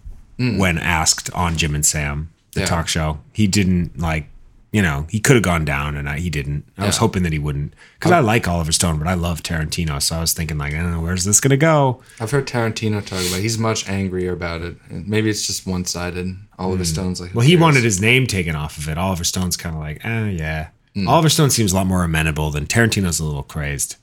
when 0.57 0.77
asked 0.77 1.29
on 1.33 1.57
Jim 1.57 1.75
and 1.75 1.85
Sam, 1.85 2.29
the 2.53 2.59
Mm. 2.59 2.63
Yeah. 2.63 2.67
talk 2.67 2.87
show. 2.87 3.19
He 3.33 3.47
didn't 3.47 3.99
like, 3.99 4.27
you 4.71 4.81
know, 4.81 5.05
he 5.09 5.19
could 5.19 5.35
have 5.35 5.43
gone 5.43 5.65
down 5.65 5.95
and 5.95 6.07
I, 6.09 6.19
he 6.19 6.29
didn't. 6.29 6.65
I 6.77 6.85
was 6.87 6.97
hoping 6.97 7.23
that 7.23 7.31
he 7.33 7.39
wouldn't 7.39 7.73
because 7.99 8.11
I 8.11 8.19
like 8.19 8.47
Oliver 8.47 8.71
Stone, 8.71 8.97
but 8.99 9.07
I 9.07 9.13
love 9.13 9.41
Tarantino. 9.43 10.01
So 10.01 10.15
I 10.17 10.19
was 10.19 10.33
thinking 10.33 10.57
like, 10.57 10.73
I 10.73 10.77
don't 10.77 10.91
know, 10.91 11.01
where's 11.01 11.23
this 11.25 11.39
gonna 11.39 11.57
go? 11.57 12.01
I've 12.19 12.31
heard 12.31 12.47
Tarantino 12.47 12.99
talk 13.05 13.19
about. 13.25 13.39
it. 13.39 13.41
He's 13.41 13.57
much 13.57 13.87
angrier 13.89 14.33
about 14.33 14.61
it. 14.61 14.75
Maybe 14.89 15.29
it's 15.29 15.45
just 15.47 15.65
one 15.67 15.85
sided. 15.85 16.35
Oliver 16.59 16.85
Stone's 16.85 17.21
like, 17.21 17.31
Mm. 17.31 17.35
Well, 17.35 17.45
he 17.45 17.53
cares? 17.53 17.61
wanted 17.61 17.83
his 17.83 18.01
name 18.01 18.25
taken 18.27 18.55
off 18.55 18.77
of 18.77 18.87
it. 18.89 18.97
Oliver 18.97 19.23
Stone's 19.23 19.57
kind 19.57 19.75
of 19.75 19.81
like, 19.81 20.03
eh, 20.05 20.29
yeah. 20.29 20.67
Hmm. 20.95 21.07
Oliver 21.07 21.29
Stone 21.29 21.49
seems 21.49 21.71
a 21.71 21.75
lot 21.75 21.87
more 21.87 22.03
amenable 22.03 22.51
than 22.51 22.65
Tarantino's 22.67 23.19
a 23.19 23.25
little 23.25 23.41
crazed. 23.43 23.95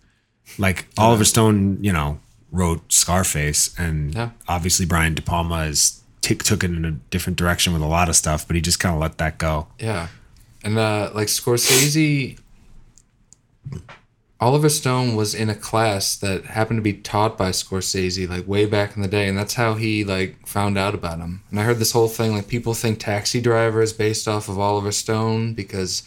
Like 0.59 0.87
Oliver 0.99 1.25
Stone, 1.25 1.79
you 1.83 1.93
know, 1.93 2.19
wrote 2.53 2.93
Scarface, 2.93 3.73
and 3.79 4.13
Yeah. 4.15 4.31
obviously 4.49 4.87
Brian 4.87 5.15
De 5.15 5.23
Palma 5.23 5.67
is 5.67 6.00
t- 6.21 6.35
took 6.35 6.63
it 6.65 6.71
in 6.71 6.85
a 6.85 6.91
different 6.93 7.39
direction 7.39 7.73
with 7.73 7.83
a 7.83 7.87
lot 7.87 8.09
of 8.09 8.17
stuff, 8.17 8.47
but 8.47 8.57
he 8.57 8.63
just 8.63 8.81
kind 8.81 8.95
of 8.95 9.01
let 9.01 9.19
that 9.19 9.39
go. 9.39 9.67
Yeah. 9.79 10.09
And 10.65 10.79
uh 10.79 11.11
like 11.15 11.29
Scorsese 11.29 12.39
Oliver 14.41 14.71
Stone 14.71 15.17
was 15.17 15.35
in 15.35 15.51
a 15.51 15.55
class 15.55 16.17
that 16.17 16.47
happened 16.47 16.79
to 16.79 16.83
be 16.83 16.95
taught 16.95 17.37
by 17.37 17.51
Scorsese 17.51 18.27
like 18.29 18.49
way 18.49 18.65
back 18.65 18.97
in 18.97 19.03
the 19.03 19.09
day 19.09 19.29
and 19.29 19.37
that's 19.37 19.55
how 19.55 19.75
he 19.75 20.03
like 20.03 20.47
found 20.47 20.79
out 20.79 20.95
about 20.95 21.19
him. 21.19 21.43
And 21.51 21.61
I 21.61 21.65
heard 21.65 21.79
this 21.79 21.93
whole 21.93 22.09
thing 22.09 22.33
like 22.35 22.49
people 22.49 22.73
think 22.73 22.99
Taxi 22.99 23.41
Driver 23.41 23.83
is 23.83 23.93
based 23.93 24.27
off 24.27 24.49
of 24.49 24.59
Oliver 24.59 24.93
Stone 24.93 25.53
because 25.55 26.05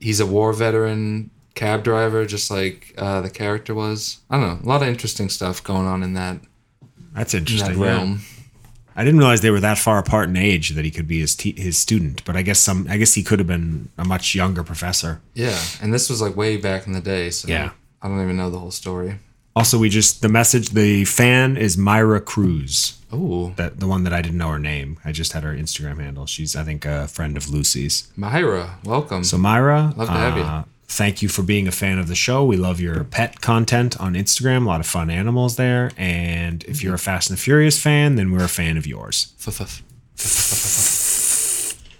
he's 0.00 0.20
a 0.20 0.26
war 0.26 0.52
veteran 0.54 1.30
cab 1.54 1.84
driver 1.84 2.24
just 2.24 2.50
like 2.50 2.94
uh, 2.96 3.20
the 3.20 3.28
character 3.28 3.74
was. 3.74 4.18
I 4.30 4.40
don't 4.40 4.48
know, 4.48 4.64
a 4.64 4.68
lot 4.68 4.80
of 4.82 4.88
interesting 4.88 5.28
stuff 5.28 5.62
going 5.62 5.86
on 5.86 6.02
in 6.02 6.14
that 6.14 6.40
That's 7.14 7.34
in 7.34 7.44
that 7.44 7.50
interesting. 7.52 7.82
yeah. 7.82 8.16
I 8.96 9.04
didn't 9.04 9.18
realize 9.20 9.40
they 9.40 9.50
were 9.50 9.60
that 9.60 9.78
far 9.78 9.98
apart 9.98 10.28
in 10.28 10.36
age 10.36 10.70
that 10.70 10.84
he 10.84 10.90
could 10.90 11.08
be 11.08 11.20
his 11.20 11.34
te- 11.34 11.60
his 11.60 11.78
student, 11.78 12.24
but 12.24 12.36
I 12.36 12.42
guess 12.42 12.58
some 12.58 12.86
I 12.90 12.96
guess 12.96 13.14
he 13.14 13.22
could 13.22 13.38
have 13.38 13.48
been 13.48 13.88
a 13.98 14.04
much 14.04 14.34
younger 14.34 14.62
professor. 14.62 15.20
Yeah, 15.34 15.58
and 15.80 15.92
this 15.92 16.08
was 16.10 16.20
like 16.20 16.36
way 16.36 16.56
back 16.56 16.86
in 16.86 16.92
the 16.92 17.00
day, 17.00 17.30
so 17.30 17.48
Yeah. 17.48 17.70
I 18.02 18.08
don't 18.08 18.20
even 18.22 18.36
know 18.36 18.50
the 18.50 18.58
whole 18.58 18.72
story. 18.72 19.18
Also, 19.54 19.78
we 19.78 19.88
just 19.88 20.22
the 20.22 20.28
message 20.28 20.70
the 20.70 21.04
fan 21.04 21.56
is 21.56 21.76
Myra 21.78 22.20
Cruz. 22.20 22.98
Oh, 23.12 23.52
that 23.56 23.78
the 23.80 23.86
one 23.86 24.04
that 24.04 24.12
I 24.14 24.22
didn't 24.22 24.38
know 24.38 24.48
her 24.48 24.58
name. 24.58 24.98
I 25.04 25.12
just 25.12 25.32
had 25.34 25.42
her 25.42 25.54
Instagram 25.54 26.00
handle. 26.00 26.24
She's 26.26 26.56
I 26.56 26.64
think 26.64 26.84
a 26.86 27.06
friend 27.08 27.36
of 27.36 27.50
Lucy's. 27.50 28.08
Myra, 28.16 28.78
welcome. 28.84 29.22
So 29.24 29.36
Myra, 29.38 29.92
Love 29.96 30.08
to 30.08 30.14
have 30.14 30.36
you. 30.38 30.42
Uh, 30.42 30.64
thank 30.92 31.22
you 31.22 31.28
for 31.28 31.42
being 31.42 31.66
a 31.66 31.72
fan 31.72 31.98
of 31.98 32.06
the 32.06 32.14
show. 32.14 32.44
We 32.44 32.56
love 32.56 32.78
your 32.80 33.04
pet 33.04 33.40
content 33.40 33.98
on 33.98 34.14
Instagram. 34.14 34.64
A 34.64 34.68
lot 34.68 34.80
of 34.80 34.86
fun 34.86 35.10
animals 35.10 35.56
there. 35.56 35.90
And 35.96 36.62
if 36.64 36.82
you're 36.82 36.94
a 36.94 36.98
Fast 36.98 37.30
and 37.30 37.38
the 37.38 37.42
Furious 37.42 37.80
fan, 37.80 38.16
then 38.16 38.30
we're 38.30 38.44
a 38.44 38.48
fan 38.48 38.76
of 38.76 38.86
yours. 38.86 39.32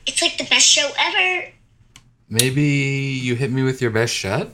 It's 0.05 0.20
like 0.20 0.36
the 0.36 0.45
best 0.49 0.66
show 0.66 0.90
ever. 0.99 1.49
Maybe 2.28 2.62
you 2.62 3.34
hit 3.34 3.51
me 3.51 3.62
with 3.62 3.80
your 3.80 3.90
best 3.90 4.12
shot. 4.14 4.49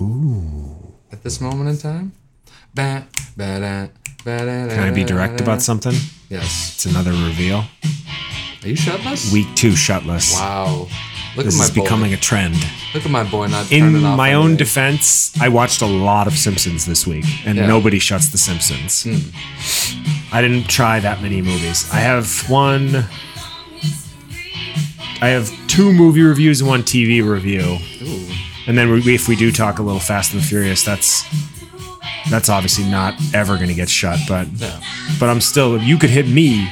Ooh. 0.00 0.94
At 1.10 1.22
this 1.22 1.40
moment 1.40 1.70
in 1.70 1.78
time. 1.78 2.12
Ba, 2.74 3.06
ba, 3.36 3.60
da, 3.60 3.86
ba, 4.24 4.38
da, 4.38 4.74
Can 4.74 4.80
I 4.80 4.90
be 4.90 5.04
direct 5.04 5.40
about 5.40 5.62
something? 5.62 5.94
Yes. 6.28 6.74
It's 6.74 6.86
another 6.86 7.12
reveal. 7.12 7.64
Are 8.62 8.68
you 8.68 8.74
shotless? 8.74 9.32
Week 9.32 9.46
two, 9.54 9.76
shutless. 9.76 10.34
Wow. 10.34 10.88
Look 11.36 11.46
This 11.46 11.54
at 11.56 11.58
my 11.58 11.64
is 11.64 11.70
boy. 11.72 11.82
becoming 11.82 12.12
a 12.14 12.16
trend. 12.16 12.54
Look 12.94 13.04
at 13.04 13.10
my 13.10 13.24
boy 13.24 13.46
not 13.48 13.70
In 13.72 14.00
my 14.00 14.34
own 14.34 14.54
defense, 14.56 15.32
I 15.40 15.48
watched 15.48 15.82
a 15.82 15.86
lot 15.86 16.26
of 16.28 16.34
Simpsons 16.38 16.84
this 16.86 17.06
week, 17.06 17.24
and 17.44 17.58
Yeah. 17.58 17.66
nobody 17.66 17.98
shuts 17.98 18.28
The 18.28 18.38
Simpsons. 18.38 19.02
Hmm. 19.02 19.18
I 20.32 20.40
didn't 20.42 20.68
try 20.68 21.00
that 21.00 21.22
many 21.22 21.42
movies. 21.42 21.86
I 21.92 21.98
have 22.00 22.48
one. 22.48 23.04
I 25.20 25.28
have 25.28 25.50
two 25.68 25.92
movie 25.92 26.22
reviews 26.22 26.60
and 26.60 26.68
one 26.68 26.82
TV 26.82 27.22
review, 27.22 27.78
Ooh. 28.02 28.28
and 28.66 28.76
then 28.76 28.90
we, 28.90 29.14
if 29.14 29.26
we 29.28 29.36
do 29.36 29.50
talk 29.50 29.78
a 29.78 29.82
little 29.82 30.00
Fast 30.00 30.32
and 30.34 30.42
the 30.42 30.46
Furious, 30.46 30.84
that's 30.84 31.24
that's 32.30 32.48
obviously 32.48 32.84
not 32.84 33.14
ever 33.32 33.56
going 33.56 33.68
to 33.68 33.74
get 33.74 33.88
shut. 33.88 34.18
But 34.28 34.48
Yeah. 34.56 34.78
but 35.18 35.28
I'm 35.30 35.40
still. 35.40 35.80
You 35.82 35.98
could 35.98 36.10
hit 36.10 36.28
me 36.28 36.68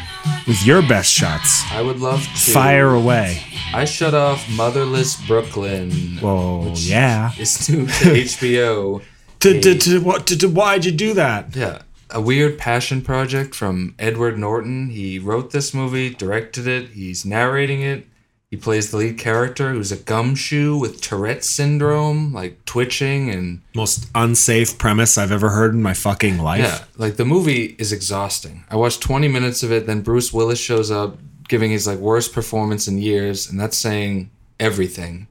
with 0.47 0.65
your 0.67 0.83
best 0.83 1.13
shots. 1.13 1.63
I 1.73 1.81
would 1.83 2.01
love 2.01 2.23
to 2.23 2.29
Fire 2.53 2.91
away. 2.95 3.43
I 3.75 3.85
shut 3.87 4.15
off 4.15 4.49
Motherless 4.51 5.17
Brooklyn. 5.27 5.91
Whoa, 6.19 6.73
yeah. 6.77 7.33
It's 7.39 7.69
new 7.69 7.87
to 7.87 7.93
HBO. 7.93 9.03
To, 9.41 9.61
to, 9.61 9.79
to, 9.79 10.01
what, 10.01 10.27
to, 10.27 10.37
to, 10.39 10.49
why'd 10.49 10.85
you 10.85 10.93
do 10.93 11.15
that? 11.15 11.57
Yeah, 11.57 11.83
a 12.11 12.21
weird 12.21 12.59
passion 12.59 13.01
project 13.03 13.55
from 13.55 13.95
Edward 13.99 14.39
Norton. 14.39 14.91
He 14.91 15.19
wrote 15.19 15.51
this 15.53 15.73
movie, 15.75 16.11
directed 16.11 16.67
it, 16.67 16.91
he's 16.91 17.25
narrating 17.25 17.81
it. 17.83 18.07
He 18.51 18.59
plays 18.59 18.91
the 18.91 18.99
lead 18.99 19.19
character 19.19 19.73
who's 19.73 19.91
a 19.91 19.97
gumshoe 19.97 20.77
with 20.77 21.01
Tourette 21.01 21.43
syndrome, 21.43 22.35
like 22.35 22.63
twitching 22.67 23.31
and 23.31 23.63
Most 23.75 24.11
unsafe 24.15 24.77
premise 24.77 25.17
I've 25.17 25.33
ever 25.33 25.49
heard 25.49 25.73
in 25.73 25.81
my 25.83 25.95
fucking 25.95 26.37
life. 26.39 26.61
yeah, 26.61 26.85
like 26.99 27.17
the 27.17 27.25
movie 27.25 27.75
is 27.79 27.93
exhausting. 27.93 28.65
I 28.69 28.77
watched 28.77 29.01
20 29.01 29.27
minutes 29.29 29.63
of 29.63 29.73
it, 29.73 29.87
then 29.87 30.03
Bruce 30.03 30.35
Willis 30.35 30.59
shows 30.61 30.91
up 30.91 31.17
giving 31.53 31.71
his 31.71 31.87
like 31.87 31.99
worst 31.99 32.33
performance 32.33 32.89
in 32.89 32.97
years, 32.97 33.51
and 33.51 33.61
that's 33.61 33.77
saying 33.77 34.31
everything. 34.59 35.27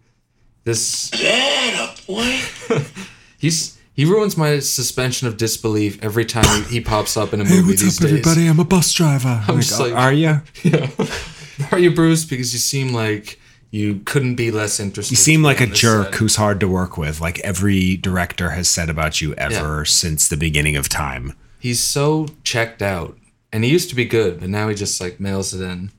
This 0.66 1.10
he's 3.40 3.78
he 3.94 4.06
ruins 4.06 4.38
my 4.38 4.60
suspension 4.60 5.28
of 5.28 5.38
disbelief 5.38 6.02
every 6.04 6.26
time 6.26 6.64
he, 6.66 6.76
he 6.76 6.82
pops 6.82 7.18
up 7.18 7.34
in 7.34 7.42
a 7.42 7.44
movie 7.44 7.76
these 7.76 7.98
days. 7.98 8.26
I'm 8.38 8.60
a 8.60 8.64
bus 8.64 8.94
driver. 8.94 9.44
I'm 9.48 9.56
oh 9.56 9.62
just 9.62 9.80
like- 9.80 9.94
are 9.94 10.14
you? 10.14 10.42
Are 11.72 11.78
you 11.80 11.92
Bruce? 11.94 12.26
Because 12.26 12.54
you 12.54 12.60
seem 12.60 12.92
like 12.92 13.40
you 13.70 14.02
couldn't 14.06 14.36
be 14.36 14.50
less 14.52 14.80
interested. 14.80 15.12
You 15.12 15.16
seem 15.18 15.44
like 15.44 15.62
a 15.62 15.68
jerk 15.68 16.08
set. 16.08 16.16
who's 16.16 16.36
hard 16.36 16.60
to 16.60 16.68
work 16.68 16.98
with, 16.98 17.22
like 17.22 17.40
every 17.40 17.98
director 17.98 18.50
has 18.52 18.68
said 18.68 18.90
about 18.90 19.22
you 19.22 19.34
ever 19.36 19.80
Yeah. 19.80 19.84
since 19.86 20.28
the 20.28 20.38
beginning 20.38 20.76
of 20.76 20.90
time. 20.90 21.34
He's 21.60 21.80
so 21.80 22.28
checked 22.44 22.82
out, 22.82 23.16
and 23.54 23.64
he 23.64 23.70
used 23.70 23.90
to 23.90 23.96
be 23.96 24.06
good, 24.06 24.40
but 24.40 24.50
now 24.50 24.70
he 24.70 24.76
just 24.76 25.00
like 25.00 25.20
mails 25.20 25.54
it 25.54 25.62
in. 25.64 25.92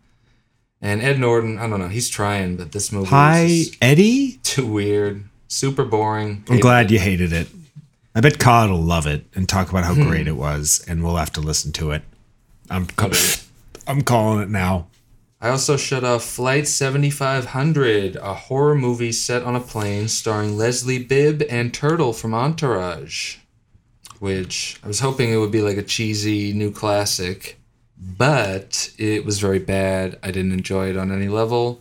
And 0.85 1.01
Ed 1.01 1.21
Norton, 1.21 1.59
I 1.59 1.69
don't 1.69 1.79
know, 1.79 1.89
he's 1.89 2.09
trying, 2.09 2.57
but 2.57 2.73
this 2.73 2.91
movie 2.91 3.09
Hi, 3.11 3.63
Eddie. 3.81 4.33
too 4.43 4.67
weird, 4.67 5.25
super 5.49 5.85
boring. 5.85 6.45
I'm 6.51 6.59
glad 6.59 6.91
you 6.91 6.99
hated 6.99 7.33
it. 7.33 7.47
I 8.15 8.21
bet 8.21 8.39
Cod 8.41 8.69
will 8.69 8.83
love 8.83 9.07
it 9.07 9.25
and 9.35 9.49
talk 9.49 9.71
about 9.71 9.85
Hmm. 9.87 10.03
how 10.03 10.09
great 10.09 10.27
it 10.27 10.37
was, 10.37 10.85
and 10.89 11.03
we'll 11.05 11.17
have 11.17 11.33
to 11.35 11.41
listen 11.41 11.71
to 11.73 11.93
it. 11.93 12.03
I'm 12.69 12.89
I'm 13.87 14.03
calling 14.03 14.43
it 14.43 14.51
now. 14.51 14.89
I 15.41 15.49
also 15.49 15.77
shut 15.77 16.05
off 16.05 16.23
Flight 16.25 16.69
7500, 16.69 18.17
a 18.17 18.35
horror 18.35 18.75
movie 18.77 19.11
set 19.13 19.43
on 19.43 19.57
a 19.57 19.61
plane 19.61 20.07
starring 20.09 20.57
Leslie 20.57 21.03
Bibb 21.03 21.43
and 21.51 21.73
Turtle 21.75 22.13
from 22.13 22.33
Entourage. 22.35 23.37
Which 24.21 24.79
I 24.85 24.87
was 24.89 25.01
hoping 25.01 25.33
it 25.33 25.39
would 25.39 25.51
be 25.51 25.63
like 25.63 25.77
a 25.77 25.83
cheesy 25.83 26.53
new 26.53 26.71
classic, 26.71 27.59
but 28.03 28.93
it 28.99 29.25
was 29.25 29.39
very 29.39 29.59
bad. 29.59 30.19
I 30.23 30.31
didn't 30.31 30.53
enjoy 30.53 30.91
it 30.91 30.97
on 30.97 31.13
any 31.13 31.29
level. 31.29 31.81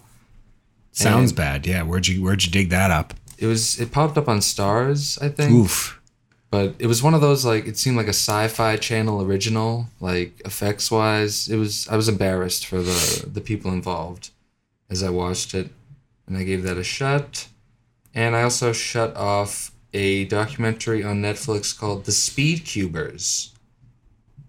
Sounds 0.92 1.32
And 1.32 1.38
bad. 1.38 1.66
Yeah, 1.66 1.84
where'd 1.84 2.08
you 2.08 2.22
where'd 2.22 2.44
you 2.46 2.52
dig 2.52 2.70
that 2.70 2.92
up? 2.92 3.14
It 3.38 3.48
was 3.48 3.80
it 3.80 3.92
popped 3.92 4.18
up 4.18 4.28
on 4.28 4.40
Starz, 4.40 5.22
I 5.22 5.30
think. 5.30 5.52
Oof. 5.52 6.00
But 6.52 6.76
it 6.80 6.88
was 6.88 7.02
one 7.02 7.14
of 7.14 7.22
those 7.22 7.46
like 7.46 7.66
it 7.66 7.78
seemed 7.78 7.96
like 7.98 8.08
a 8.08 8.10
sci-fi 8.10 8.76
channel 8.78 9.22
original, 9.22 9.88
like 10.00 10.42
effects 10.46 10.92
wise. 10.92 11.48
It 11.48 11.56
was 11.56 11.88
I 11.88 11.96
was 11.96 12.10
embarrassed 12.10 12.66
for 12.66 12.82
the 12.82 13.26
the 13.26 13.42
people 13.42 13.72
involved 13.72 14.30
as 14.90 15.02
I 15.02 15.10
watched 15.10 15.54
it, 15.54 15.70
and 16.28 16.38
I 16.38 16.44
gave 16.44 16.64
that 16.64 16.78
a 16.78 16.84
shut. 16.84 17.48
And 18.14 18.36
I 18.36 18.44
also 18.44 18.74
shut 18.74 19.16
off 19.16 19.72
a 19.94 20.26
documentary 20.26 21.02
on 21.04 21.22
Netflix 21.22 21.78
called 21.78 22.04
The 22.04 22.12
Speed 22.12 22.66
Cubers, 22.66 23.54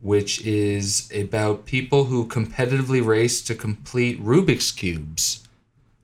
which 0.03 0.44
is 0.44 1.11
about 1.14 1.64
people 1.64 2.05
who 2.05 2.26
competitively 2.26 3.03
race 3.05 3.40
to 3.42 3.55
complete 3.55 4.22
Rubik's 4.22 4.70
cubes. 4.70 5.46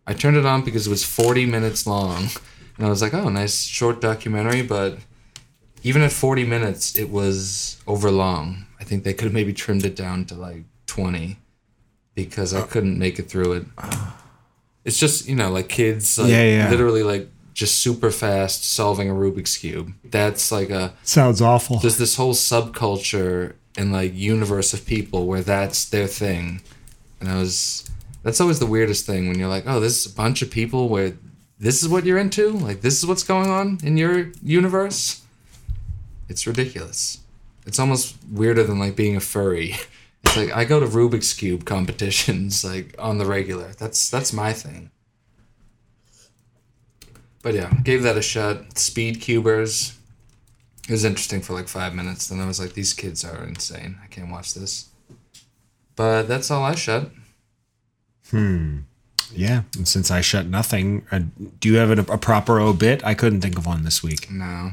I 0.07 0.15
turned 0.15 0.39
it 0.39 0.47
on 0.47 0.65
because 0.65 0.87
it 0.87 0.91
was 0.91 1.05
40 1.05 1.45
minutes 1.45 1.87
long, 1.87 2.29
and 2.79 2.87
I 2.87 2.89
was 2.89 3.03
like, 3.03 3.13
"Oh, 3.13 3.29
nice 3.29 3.65
short 3.65 4.01
documentary," 4.01 4.63
but 4.63 4.99
even 5.83 6.01
at 6.03 6.13
40 6.13 6.45
minutes 6.45 6.97
it 6.99 7.09
was 7.09 7.77
over 7.87 8.11
long 8.11 8.67
i 8.81 8.85
think 8.85 9.05
they 9.05 9.15
could 9.15 9.27
have 9.27 9.33
maybe 9.33 9.53
trimmed 9.53 9.85
it 9.85 9.95
down 9.95 10.25
to 10.25 10.35
like 10.35 10.65
20 10.87 11.39
because 12.17 12.53
i 12.53 12.63
couldn't 12.63 12.99
make 12.99 13.21
it 13.21 13.29
through 13.31 13.53
it 13.53 13.65
it's 14.85 14.99
just 14.99 15.29
you 15.29 15.37
know 15.37 15.51
like 15.53 15.69
kids 15.69 16.19
like 16.19 16.31
Yeah, 16.31 16.43
yeah. 16.43 16.71
literally 16.71 17.05
like 17.05 17.29
just 17.55 17.77
super 17.77 18.11
fast 18.11 18.65
solving 18.65 19.09
a 19.09 19.15
rubik's 19.15 19.57
cube 19.57 19.93
that's 20.05 20.51
like 20.51 20.71
a 20.71 20.95
Sounds 21.05 21.41
awful. 21.41 21.79
there's 21.79 21.97
this 21.99 22.17
whole 22.17 22.35
subculture 22.35 23.55
and 23.79 23.93
like 23.93 24.13
universe 24.15 24.75
of 24.75 24.85
people 24.85 25.27
where 25.27 25.41
that's 25.41 25.89
their 25.89 26.09
thing. 26.09 26.61
And 27.21 27.31
i 27.31 27.39
was 27.39 27.89
that's 28.23 28.41
always 28.41 28.59
the 28.59 28.67
weirdest 28.67 29.07
thing 29.07 29.29
when 29.29 29.39
you're 29.39 29.49
like 29.49 29.65
oh 29.67 29.81
this 29.81 30.05
is 30.05 30.13
a 30.13 30.15
bunch 30.15 30.43
of 30.43 30.51
people 30.51 30.89
where 30.89 31.15
this 31.61 31.83
is 31.83 31.89
what 31.89 32.05
you're 32.05 32.19
into? 32.19 32.51
Like 32.51 32.83
this 32.83 32.99
is 32.99 33.07
what's 33.07 33.23
going 33.23 33.49
on 33.49 33.79
in 33.83 33.97
your 33.97 34.33
universe? 34.43 35.23
It's 36.29 36.47
ridiculous. 36.47 37.19
It's 37.67 37.79
almost 37.79 38.17
weirder 38.31 38.65
than 38.65 38.79
like 38.79 38.97
being 38.97 39.17
a 39.17 39.21
furry. 39.21 39.77
It's 40.25 40.37
like 40.37 40.51
i 40.53 40.65
go 40.65 40.81
to 40.81 40.87
rubik's 40.87 41.33
cube 41.33 41.65
competitions 41.65 42.65
like 42.73 42.95
on 42.99 43.19
the 43.19 43.25
regular. 43.25 43.73
That's 43.79 44.11
that's 44.11 44.33
my 44.33 44.53
thing. 44.53 44.91
But 47.41 47.55
yeah 47.55 47.73
gave 47.85 48.03
that 48.03 48.19
a 48.19 48.23
shot. 48.23 48.79
Speed 48.79 49.21
cubers 49.21 49.98
it 50.89 50.93
was 50.93 51.05
interesting 51.05 51.43
for 51.43 51.53
like 51.53 51.69
five 51.69 51.95
minutes. 51.95 52.29
Then 52.29 52.41
I 52.41 52.47
was 52.47 52.59
like, 52.59 52.73
these 52.73 52.95
kids 52.95 53.23
are 53.23 53.45
insane. 53.45 53.99
I 54.03 54.07
can't 54.07 54.31
watch 54.31 54.55
this. 54.55 54.89
But 55.95 56.23
that's 56.23 56.51
all 56.51 56.65
I 56.65 56.75
shut. 56.75 57.11
Hmm. 58.31 58.79
Yeah, 59.31 59.63
and 59.77 59.87
since 59.87 60.11
I 60.11 60.23
shut 60.23 60.47
nothing, 60.47 61.05
uh, 61.13 61.21
do 61.61 61.69
you 61.69 61.77
have 61.77 61.91
a, 61.91 62.13
a 62.13 62.17
proper 62.17 62.59
obit? 62.59 63.05
I 63.05 63.13
couldn't 63.13 63.43
think 63.43 63.59
of 63.59 63.67
one 63.67 63.85
this 63.85 64.03
week. 64.03 64.31
No. 64.31 64.71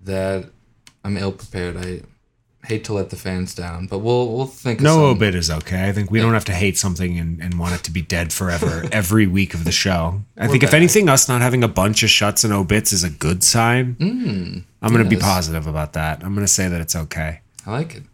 That 0.00 0.50
I'm 1.04 1.16
ill 1.16 1.32
prepared. 1.32 1.76
I 1.76 2.02
hate 2.66 2.84
to 2.84 2.92
let 2.92 3.10
the 3.10 3.16
fans 3.16 3.54
down, 3.54 3.86
but 3.86 3.98
we'll 3.98 4.32
we'll 4.32 4.46
think 4.46 4.80
No 4.80 5.06
obit 5.06 5.34
is 5.34 5.50
okay. 5.50 5.88
I 5.88 5.92
think 5.92 6.10
we 6.10 6.20
don't 6.20 6.34
have 6.34 6.44
to 6.44 6.52
hate 6.52 6.78
something 6.78 7.18
and, 7.18 7.40
and 7.40 7.58
want 7.58 7.74
it 7.74 7.82
to 7.84 7.90
be 7.90 8.02
dead 8.02 8.32
forever 8.32 8.84
every 8.92 9.26
week 9.26 9.54
of 9.54 9.64
the 9.64 9.72
show. 9.72 10.22
I 10.36 10.46
think 10.46 10.62
if 10.62 10.74
anything, 10.74 11.08
us 11.08 11.28
not 11.28 11.40
having 11.40 11.64
a 11.64 11.68
bunch 11.68 12.02
of 12.02 12.10
shuts 12.10 12.44
and 12.44 12.52
obits 12.52 12.92
is 12.92 13.02
a 13.02 13.10
good 13.10 13.42
sign. 13.42 13.96
Mm, 13.96 14.64
I'm 14.82 14.92
going 14.92 15.04
to 15.04 15.10
be 15.10 15.16
positive 15.16 15.66
about 15.66 15.92
that. 15.94 16.22
I'm 16.24 16.34
going 16.34 16.46
to 16.46 16.52
say 16.52 16.68
that 16.68 16.80
it's 16.80 16.96
okay. 16.96 17.40
I 17.66 17.70
like 17.72 17.94
it. 17.96 18.04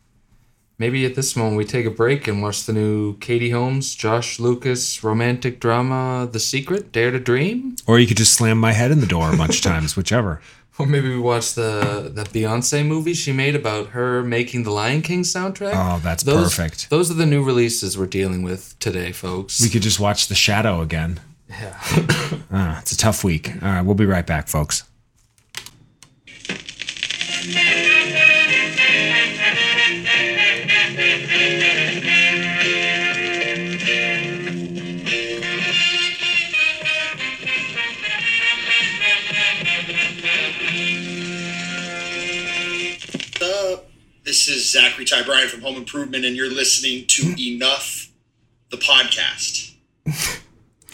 Maybe 0.79 1.07
at 1.07 1.14
this 1.14 1.37
moment 1.37 1.57
we 1.57 1.64
take 1.64 1.87
a 1.87 1.91
break 1.91 2.29
and 2.29 2.43
watch 2.43 2.64
the 2.64 2.73
new 2.73 3.17
Katie 3.19 3.51
Holmes, 3.51 3.95
Josh 3.95 4.39
Lucas 4.39 5.03
romantic 5.03 5.59
drama 5.59 6.29
The 6.31 6.41
Secret, 6.41 6.93
Dare 6.93 7.11
to 7.12 7.19
Dream? 7.21 7.77
Or 7.87 7.99
you 7.99 8.07
could 8.07 8.19
just 8.19 8.35
slam 8.35 8.59
my 8.59 8.73
head 8.73 8.91
in 8.91 9.01
the 9.01 9.07
door 9.07 9.33
a 9.33 9.37
bunch 9.37 9.57
of 9.59 9.62
times, 9.62 9.97
whichever. 9.97 10.43
Or 10.79 10.85
maybe 10.85 11.09
we 11.09 11.19
watch 11.19 11.55
the 11.55 12.11
that 12.14 12.29
Beyonce 12.35 12.87
movie 12.87 13.14
she 13.14 13.33
made 13.33 13.57
about 13.57 13.89
her 13.89 14.23
making 14.23 14.64
the 14.64 14.71
Lion 14.71 15.01
King 15.01 15.23
soundtrack. 15.23 15.73
Oh, 15.75 15.99
that's 16.03 16.23
those, 16.25 16.55
perfect. 16.55 16.91
Those 16.91 17.11
are 17.11 17.14
the 17.14 17.25
new 17.25 17.43
releases 17.43 17.97
we're 17.97 18.07
dealing 18.07 18.43
with 18.43 18.79
today, 18.79 19.12
folks. 19.12 19.62
We 19.62 19.71
could 19.71 19.81
just 19.81 19.99
watch 19.99 20.29
The 20.29 20.35
Shadow 20.35 20.83
again. 20.83 21.21
yeah. 21.49 21.81
Ah, 22.51 22.79
it's 22.81 22.93
a 22.93 22.97
tough 22.99 23.25
week. 23.25 23.51
All 23.62 23.69
right, 23.69 23.81
we'll 23.83 23.95
be 23.95 24.05
right 24.07 24.27
back, 24.27 24.49
folks. 24.49 24.85
This 44.27 44.49
is 44.49 44.71
Zachary 44.71 45.05
Ty 45.05 45.23
Bryan 45.23 45.49
from 45.49 45.61
Home 45.63 45.77
Improvement, 45.77 46.25
and 46.25 46.37
you're 46.37 46.51
listening 46.51 47.07
to 47.07 47.35
Enough, 47.39 48.11
the 48.71 48.77
podcast. 48.77 49.73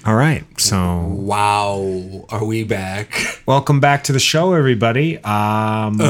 All 0.05 0.17
right, 0.17 0.45
so 0.61 0.99
wow, 1.11 2.25
are 2.29 2.45
we 2.45 2.65
back? 2.65 3.41
welcome 3.47 3.79
back 3.79 4.03
to 4.05 4.13
the 4.13 4.19
show, 4.19 4.53
everybody. 4.53 5.19
Um, 5.19 5.97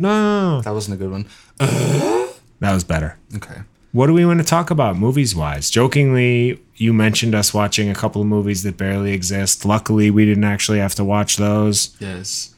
no, 0.00 0.62
That 0.64 0.72
wasn't 0.72 0.94
a 0.94 0.98
good 0.98 1.10
one. 1.10 1.26
that 1.58 2.72
was 2.72 2.84
better. 2.84 3.18
Okay. 3.36 3.60
What 3.92 4.06
do 4.06 4.14
we 4.14 4.24
want 4.24 4.40
to 4.40 4.46
talk 4.46 4.70
about 4.70 4.96
movies 4.96 5.36
wise? 5.36 5.68
Jokingly, 5.68 6.58
you 6.76 6.94
mentioned 6.94 7.34
us 7.34 7.52
watching 7.52 7.90
a 7.90 7.94
couple 7.94 8.22
of 8.22 8.26
movies 8.28 8.62
that 8.62 8.78
barely 8.78 9.12
exist. 9.12 9.66
Luckily, 9.66 10.10
we 10.10 10.24
didn't 10.24 10.44
actually 10.44 10.78
have 10.78 10.94
to 10.96 11.04
watch 11.04 11.36
those. 11.36 11.94
Yes. 12.00 12.54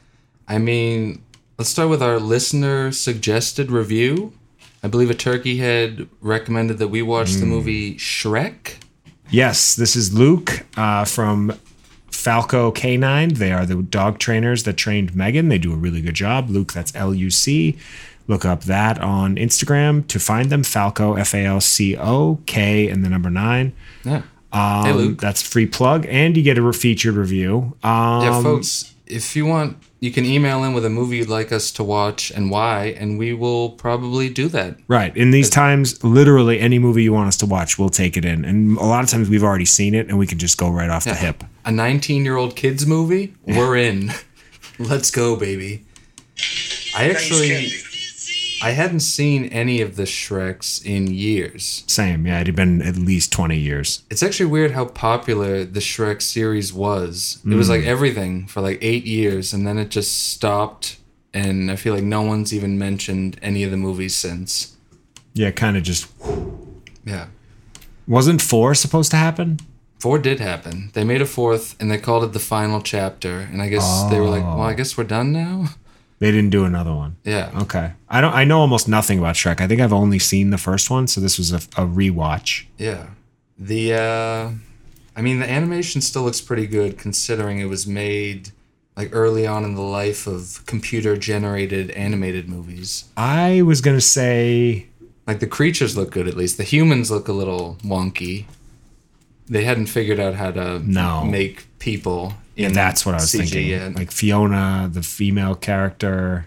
I 0.46 0.58
mean, 0.58 1.20
let's 1.58 1.68
start 1.70 1.88
with 1.90 2.02
our 2.02 2.20
listener 2.20 2.92
suggested 2.92 3.72
review. 3.72 4.32
I 4.86 4.88
believe 4.88 5.10
a 5.10 5.14
turkey 5.14 5.56
had 5.56 6.06
recommended 6.20 6.78
that 6.78 6.86
we 6.88 7.02
watch 7.02 7.34
Hmm. 7.34 7.40
the 7.40 7.46
movie 7.46 7.96
Shrek. 7.96 8.74
Yes, 9.30 9.74
this 9.74 9.96
is 9.96 10.14
Luke 10.14 10.64
uh, 10.76 11.04
from 11.04 11.54
Falco 12.12 12.70
Canine. 12.70 13.34
They 13.34 13.50
are 13.50 13.66
the 13.66 13.82
dog 13.82 14.20
trainers 14.20 14.62
that 14.62 14.74
trained 14.76 15.16
Megan. 15.16 15.48
They 15.48 15.58
do 15.58 15.72
a 15.72 15.76
really 15.76 16.00
good 16.00 16.14
job. 16.14 16.50
Luke, 16.50 16.72
that's 16.72 16.94
L 16.94 17.12
U 17.12 17.30
C. 17.30 17.76
Look 18.28 18.44
up 18.44 18.62
that 18.64 19.00
on 19.00 19.34
Instagram 19.34 20.06
to 20.06 20.20
find 20.20 20.50
them. 20.50 20.62
Falco, 20.62 21.14
F 21.14 21.34
A 21.34 21.44
L 21.44 21.60
C 21.60 21.96
O 21.96 22.38
K, 22.46 22.88
and 22.88 23.04
the 23.04 23.08
number 23.08 23.28
nine. 23.28 23.72
Yeah. 24.04 24.22
Um, 24.52 24.84
Hey, 24.84 24.92
Luke. 24.92 25.20
That's 25.20 25.42
free 25.42 25.66
plug, 25.66 26.06
and 26.08 26.36
you 26.36 26.44
get 26.44 26.58
a 26.58 26.62
re- 26.62 26.72
featured 26.72 27.16
review. 27.16 27.74
Um, 27.82 28.22
Yeah, 28.22 28.40
folks, 28.40 28.94
if 29.08 29.34
you 29.34 29.46
want, 29.46 29.78
you 30.00 30.10
can 30.12 30.24
email 30.24 30.62
in 30.64 30.74
with 30.74 30.84
a 30.84 30.90
movie 30.90 31.16
you'd 31.16 31.28
like 31.28 31.52
us 31.52 31.70
to 31.72 31.84
watch 31.84 32.30
and 32.30 32.50
why, 32.50 32.94
and 32.98 33.18
we 33.18 33.32
will 33.32 33.70
probably 33.70 34.28
do 34.28 34.48
that. 34.48 34.76
Right. 34.88 35.16
In 35.16 35.30
these 35.30 35.48
times, 35.48 36.02
literally 36.04 36.60
any 36.60 36.78
movie 36.78 37.02
you 37.02 37.12
want 37.12 37.28
us 37.28 37.36
to 37.38 37.46
watch, 37.46 37.78
we'll 37.78 37.88
take 37.88 38.16
it 38.16 38.24
in. 38.24 38.44
And 38.44 38.76
a 38.76 38.84
lot 38.84 39.02
of 39.04 39.10
times 39.10 39.30
we've 39.30 39.42
already 39.42 39.64
seen 39.64 39.94
it 39.94 40.08
and 40.08 40.18
we 40.18 40.26
can 40.26 40.38
just 40.38 40.58
go 40.58 40.68
right 40.68 40.90
off 40.90 41.04
the 41.04 41.14
hip. 41.14 41.44
A 41.64 41.72
19 41.72 42.24
year 42.24 42.36
old 42.36 42.56
kids 42.56 42.86
movie, 42.86 43.34
we're 43.46 43.76
in. 43.76 44.12
Let's 44.78 45.10
go, 45.10 45.36
baby. 45.36 45.84
I 46.94 47.10
actually, 47.10 47.70
I 48.62 48.70
hadn't 48.70 49.00
seen 49.00 49.46
any 49.46 49.80
of 49.80 49.96
the 49.96 50.04
Shreks 50.04 50.84
in 50.84 51.08
years. 51.08 51.84
Same. 51.86 52.26
Yeah, 52.26 52.40
it 52.40 52.46
had 52.46 52.56
been 52.56 52.80
at 52.82 52.96
least 52.96 53.32
20 53.32 53.58
years. 53.58 54.02
It's 54.10 54.22
actually 54.22 54.46
weird 54.46 54.70
how 54.70 54.86
popular 54.86 55.64
the 55.64 55.80
Shrek 55.80 56.22
series 56.22 56.72
was. 56.72 57.40
It 57.44 57.54
was 57.54 57.68
like 57.68 57.82
mm. 57.82 57.86
everything 57.86 58.46
for 58.46 58.60
like 58.60 58.78
eight 58.80 59.04
years, 59.04 59.52
and 59.52 59.66
then 59.66 59.78
it 59.78 59.90
just 59.90 60.30
stopped. 60.32 60.98
And 61.34 61.70
I 61.70 61.76
feel 61.76 61.94
like 61.94 62.04
no 62.04 62.22
one's 62.22 62.54
even 62.54 62.78
mentioned 62.78 63.38
any 63.42 63.62
of 63.62 63.70
the 63.70 63.76
movies 63.76 64.14
since. 64.14 64.76
Yeah, 65.34 65.50
kind 65.50 65.76
of 65.76 65.82
just. 65.82 66.10
Yeah. 67.04 67.26
Wasn't 68.08 68.40
four 68.40 68.74
supposed 68.74 69.10
to 69.10 69.16
happen? 69.16 69.58
Four 69.98 70.18
did 70.18 70.40
happen. 70.40 70.90
They 70.94 71.04
made 71.04 71.20
a 71.20 71.26
fourth, 71.26 71.76
and 71.80 71.90
they 71.90 71.98
called 71.98 72.24
it 72.24 72.32
the 72.32 72.38
final 72.38 72.80
chapter. 72.80 73.40
And 73.40 73.60
I 73.60 73.68
guess 73.68 74.04
they 74.10 74.20
were 74.20 74.28
like, 74.28 74.44
"Well, 74.44 74.62
I 74.62 74.72
oh. 74.72 74.76
guess 74.76 74.96
we're 74.96 75.04
done 75.04 75.32
now." 75.32 75.70
They 76.18 76.30
didn't 76.30 76.50
do 76.50 76.64
another 76.64 76.94
one. 76.94 77.16
Yeah. 77.24 77.50
Okay. 77.62 77.92
I 78.08 78.20
don't. 78.22 78.32
I 78.34 78.44
know 78.44 78.60
almost 78.60 78.88
nothing 78.88 79.18
about 79.18 79.34
Shrek. 79.34 79.60
I 79.60 79.66
think 79.68 79.80
I've 79.82 79.92
only 79.92 80.18
seen 80.18 80.50
the 80.50 80.58
first 80.58 80.88
one, 80.90 81.06
so 81.06 81.20
this 81.20 81.36
was 81.38 81.52
a, 81.52 81.56
a 81.56 81.86
rewatch. 81.86 82.64
Yeah. 82.78 83.08
The 83.58 83.94
uh 83.94 84.50
I 85.14 85.22
mean 85.22 85.40
the 85.40 85.50
animation 85.50 86.00
still 86.00 86.22
looks 86.22 86.40
pretty 86.40 86.66
good 86.66 86.98
considering 86.98 87.58
it 87.58 87.66
was 87.66 87.86
made 87.86 88.50
like 88.96 89.10
early 89.12 89.46
on 89.46 89.64
in 89.64 89.74
the 89.74 89.82
life 89.82 90.26
of 90.26 90.62
computer 90.66 91.16
generated 91.16 91.90
animated 91.92 92.48
movies. 92.48 93.04
I 93.16 93.62
was 93.62 93.80
gonna 93.82 94.00
say 94.00 94.86
Like 95.26 95.40
the 95.40 95.46
creatures 95.46 95.96
look 95.96 96.10
good 96.12 96.28
at 96.28 96.34
least. 96.36 96.56
The 96.56 96.64
humans 96.64 97.10
look 97.10 97.28
a 97.28 97.32
little 97.32 97.76
wonky. 97.82 98.44
They 99.48 99.64
hadn't 99.64 99.86
figured 99.86 100.18
out 100.20 100.34
how 100.34 100.50
to 100.52 100.78
No. 100.80 101.24
make 101.24 101.66
people 101.78 102.34
in 102.56 102.72
that's 102.72 103.04
what 103.04 103.14
I 103.14 103.18
was 103.18 103.32
CG 103.32 103.50
thinking. 103.50 103.94
Like 103.94 104.10
Fiona, 104.10 104.88
the 104.92 105.02
female 105.02 105.54
character. 105.54 106.46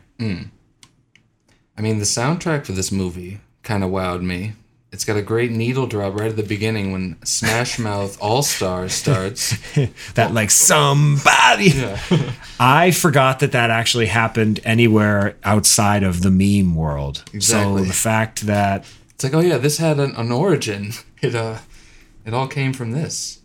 I 1.80 1.82
mean, 1.82 2.00
the 2.00 2.06
soundtrack 2.06 2.66
for 2.66 2.74
this 2.74 2.92
movie 2.92 3.40
kind 3.64 3.84
of 3.84 3.92
wowed 3.92 4.22
me. 4.22 4.54
It's 4.92 5.06
got 5.06 5.18
a 5.18 5.22
great 5.22 5.52
needle 5.52 5.86
drop 5.86 6.20
right 6.20 6.30
at 6.32 6.36
the 6.36 6.44
beginning 6.44 6.92
when 6.92 7.24
Smash 7.24 7.78
Mouth 7.80 8.18
All 8.20 8.42
Stars 8.42 8.94
starts. 8.94 9.56
that 10.16 10.34
like 10.34 10.50
somebody. 10.52 11.74
I 12.60 12.92
forgot 12.92 13.40
that 13.40 13.52
that 13.52 13.70
actually 13.70 14.08
happened 14.08 14.60
anywhere 14.64 15.38
outside 15.44 16.02
of 16.02 16.22
the 16.22 16.32
meme 16.32 16.76
world. 16.76 17.24
Exactly. 17.34 17.84
So 17.84 17.88
the 17.88 17.94
fact 17.94 18.42
that 18.48 18.86
It's 19.12 19.24
like, 19.24 19.34
oh 19.36 19.40
yeah, 19.42 19.58
this 19.58 19.78
had 19.78 20.00
an, 20.00 20.16
an 20.16 20.32
origin. 20.32 20.92
It 21.22 21.36
uh, 21.36 21.60
it 22.26 22.34
all 22.34 22.48
came 22.48 22.74
from 22.74 22.92
this. 22.92 23.40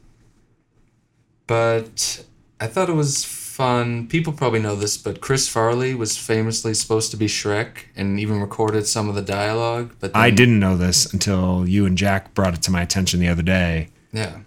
But 1.47 2.25
I 2.61 2.67
thought 2.67 2.89
it 2.89 2.95
was 2.95 3.25
fun. 3.25 4.07
People 4.09 4.33
probably 4.33 4.61
know 4.61 4.75
this, 4.77 4.97
but 4.97 5.21
Chris 5.21 5.49
Farley 5.49 5.95
was 5.95 6.17
famously 6.17 6.75
supposed 6.75 7.11
to 7.11 7.17
be 7.17 7.27
Shrek 7.27 7.85
and 7.97 8.19
even 8.19 8.41
recorded 8.41 8.87
some 8.87 9.09
of 9.09 9.15
the 9.15 9.23
dialogue. 9.23 9.95
But 10.01 10.13
I 10.15 10.31
didn't 10.31 10.59
know 10.61 10.77
this 10.77 11.13
until 11.13 11.67
you 11.69 11.87
and 11.87 11.97
Jack 11.99 12.35
brought 12.35 12.55
it 12.55 12.63
to 12.63 12.71
my 12.71 12.83
attention 12.83 13.21
the 13.21 13.29
other 13.29 13.43
day. 13.43 13.89
Yeah, 14.13 14.39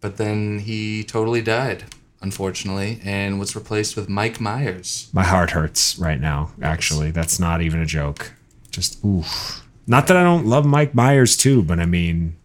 but 0.00 0.16
then 0.16 0.60
he 0.60 1.04
totally 1.04 1.42
died, 1.42 1.84
unfortunately, 2.20 3.00
and 3.04 3.38
was 3.38 3.54
replaced 3.56 3.96
with 3.96 4.08
Mike 4.08 4.40
Myers. 4.40 5.08
My 5.12 5.24
heart 5.24 5.50
hurts 5.52 5.98
right 5.98 6.20
now. 6.20 6.52
Actually, 6.60 7.10
that's 7.10 7.38
not 7.38 7.62
even 7.62 7.80
a 7.80 7.86
joke. 7.86 8.32
Just 8.70 9.04
oof. 9.04 9.64
Not 9.86 10.06
that 10.06 10.16
I 10.16 10.22
don't 10.22 10.46
love 10.46 10.64
Mike 10.64 10.94
Myers 10.94 11.36
too, 11.36 11.62
but 11.62 11.78
I 11.80 11.86
mean, 11.86 12.36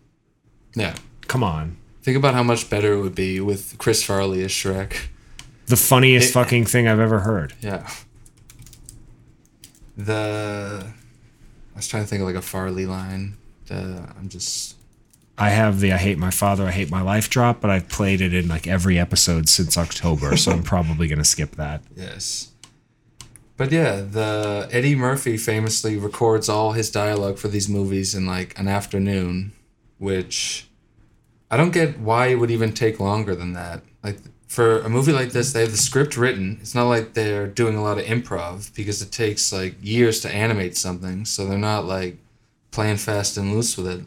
Yeah. 0.75 0.95
come 1.27 1.43
on. 1.43 1.77
Think 2.07 2.15
about 2.15 2.35
how 2.35 2.43
much 2.43 2.69
better 2.69 2.93
it 2.93 3.01
would 3.01 3.15
be 3.15 3.41
with 3.41 3.77
Chris 3.79 4.01
Farley 4.01 4.41
as 4.41 4.49
Shrek. 4.49 5.07
The 5.65 5.75
funniest 5.75 6.31
fucking 6.31 6.63
thing 6.63 6.87
I've 6.87 7.01
ever 7.01 7.19
heard. 7.19 7.53
Yeah. 7.59 7.85
The 9.97 10.85
I 10.87 11.75
was 11.75 11.85
trying 11.89 12.03
to 12.03 12.07
think 12.07 12.21
of 12.21 12.27
like 12.27 12.37
a 12.37 12.41
Farley 12.41 12.85
line. 12.85 13.35
The 13.65 14.07
I'm 14.17 14.29
just 14.29 14.77
I 15.37 15.49
have 15.49 15.81
the 15.81 15.91
I 15.91 15.97
hate 15.97 16.17
my 16.17 16.31
father, 16.31 16.65
I 16.65 16.71
hate 16.71 16.89
my 16.89 17.01
life 17.01 17.29
drop, 17.29 17.59
but 17.59 17.69
I've 17.71 17.89
played 17.89 18.21
it 18.21 18.33
in 18.33 18.47
like 18.47 18.67
every 18.67 18.97
episode 18.97 19.49
since 19.49 19.77
October, 19.77 20.37
so 20.37 20.53
I'm 20.53 20.63
probably 20.73 21.09
gonna 21.09 21.25
skip 21.25 21.57
that. 21.57 21.81
yes. 21.93 22.53
But 23.57 23.73
yeah, 23.73 23.99
the 23.99 24.69
Eddie 24.71 24.95
Murphy 24.95 25.35
famously 25.35 25.97
records 25.97 26.47
all 26.47 26.71
his 26.71 26.89
dialogue 26.89 27.37
for 27.37 27.49
these 27.49 27.67
movies 27.67 28.15
in 28.15 28.25
like 28.25 28.57
an 28.57 28.69
afternoon, 28.69 29.51
which 29.97 30.66
I 31.49 31.57
don't 31.57 31.71
get 31.71 31.99
why 31.99 32.27
it 32.27 32.35
would 32.35 32.51
even 32.51 32.73
take 32.73 32.99
longer 32.99 33.35
than 33.35 33.53
that. 33.53 33.83
Like 34.03 34.17
for 34.47 34.79
a 34.79 34.89
movie 34.89 35.11
like 35.13 35.31
this, 35.31 35.53
they 35.53 35.61
have 35.61 35.71
the 35.71 35.77
script 35.77 36.17
written. 36.17 36.57
It's 36.61 36.75
not 36.75 36.87
like 36.87 37.13
they're 37.13 37.47
doing 37.47 37.75
a 37.75 37.81
lot 37.83 37.97
of 37.97 38.05
improv 38.05 38.73
because 38.75 39.01
it 39.01 39.11
takes 39.11 39.51
like 39.53 39.75
years 39.81 40.19
to 40.21 40.33
animate 40.33 40.75
something, 40.77 41.25
so 41.25 41.45
they're 41.45 41.57
not 41.57 41.85
like 41.85 42.17
playing 42.71 42.97
fast 42.97 43.37
and 43.37 43.53
loose 43.53 43.77
with 43.77 43.87
it. 43.87 44.01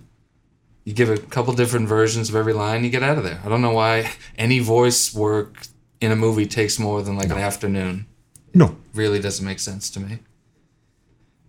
You 0.85 0.93
give 0.95 1.11
a 1.11 1.19
couple 1.19 1.53
different 1.55 1.89
versions 1.89 2.29
of 2.31 2.37
every 2.37 2.53
line, 2.53 2.85
you 2.85 2.91
get 2.91 3.03
out 3.03 3.19
of 3.19 3.25
there. 3.25 3.41
I 3.45 3.49
don't 3.49 3.63
know 3.63 3.73
why 3.73 4.11
any 4.39 4.59
voice 4.61 5.15
work 5.15 5.67
in 6.01 6.11
a 6.11 6.17
movie 6.17 6.47
takes 6.47 6.79
more 6.79 7.03
than 7.03 7.17
like 7.17 7.29
an 7.31 7.37
afternoon 7.39 8.07
No. 8.55 8.77
really 8.95 9.21
doesn't 9.21 9.45
make 9.45 9.61
sense 9.61 9.91
to 9.91 10.01
me. 10.01 10.21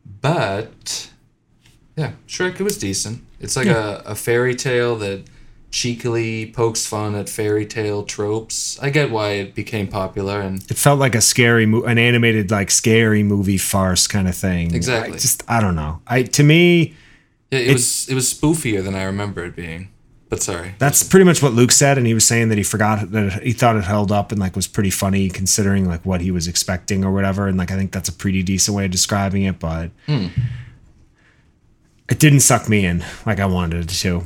But 0.06 1.10
yeah, 1.96 2.14
Shrek 2.28 2.60
it 2.60 2.64
was 2.64 2.78
decent. 2.78 3.22
It's 3.40 3.56
like 3.56 3.68
a, 3.68 4.04
a 4.06 4.16
fairy 4.16 4.56
tale 4.56 4.96
that 4.98 5.24
cheekily 5.72 6.52
pokes 6.52 6.86
fun 6.86 7.16
at 7.16 7.30
fairy 7.30 7.66
tale 7.66 8.04
tropes. 8.04 8.78
I 8.82 8.90
get 8.90 9.10
why 9.10 9.32
it 9.32 9.56
became 9.56 9.88
popular 9.88 10.42
and 10.42 10.62
It 10.70 10.78
felt 10.78 11.00
like 11.00 11.16
a 11.16 11.22
scary, 11.22 11.66
mo- 11.66 11.84
an 11.84 11.98
animated 11.98 12.52
like 12.52 12.70
scary 12.70 13.24
movie 13.24 13.58
farce 13.58 14.06
kind 14.08 14.28
of 14.28 14.36
thing. 14.36 14.76
Exactly. 14.76 15.14
I 15.16 15.18
just 15.18 15.44
I 15.50 15.62
don't 15.62 15.76
know. 15.76 16.02
I 16.06 16.24
to 16.24 16.44
me 16.44 16.96
yeah, 17.52 17.60
it 17.60 17.74
was 17.74 18.08
it 18.10 18.16
was 18.16 18.34
spoofier 18.34 18.84
than 18.84 18.96
I 18.96 19.04
remember 19.04 19.44
it 19.46 19.56
being. 19.56 19.90
But 20.30 20.42
sorry. 20.42 20.76
that's 20.80 21.04
pretty 21.04 21.26
much 21.26 21.44
what 21.44 21.52
Luke 21.52 21.74
said, 21.74 21.98
and 21.98 22.08
he 22.08 22.14
was 22.14 22.26
saying 22.26 22.48
that 22.50 22.58
he 22.58 22.64
forgot 22.64 23.12
that 23.12 23.44
he 23.44 23.52
thought 23.52 23.76
it 23.76 23.84
held 23.84 24.14
up 24.14 24.32
and 24.32 24.40
like 24.40 24.56
was 24.56 24.66
pretty 24.66 24.90
funny 24.90 25.28
considering 25.28 25.86
like 25.90 26.06
what 26.06 26.22
he 26.22 26.32
was 26.32 26.48
expecting 26.48 27.04
or 27.04 27.12
whatever. 27.12 27.48
And 27.50 27.58
like 27.58 27.70
I 27.70 27.76
think 27.76 27.92
that's 27.92 28.08
a 28.08 28.14
pretty 28.14 28.42
decent 28.42 28.76
way 28.78 28.86
of 28.86 28.92
describing 28.92 29.44
it, 29.44 29.60
but 29.60 29.92
Hmm. 30.06 30.28
it 32.10 32.20
didn't 32.20 32.42
suck 32.42 32.68
me 32.70 32.86
in 32.86 33.04
like 33.26 33.40
I 33.42 33.46
wanted 33.46 33.84
it 33.86 33.90
to. 33.90 34.24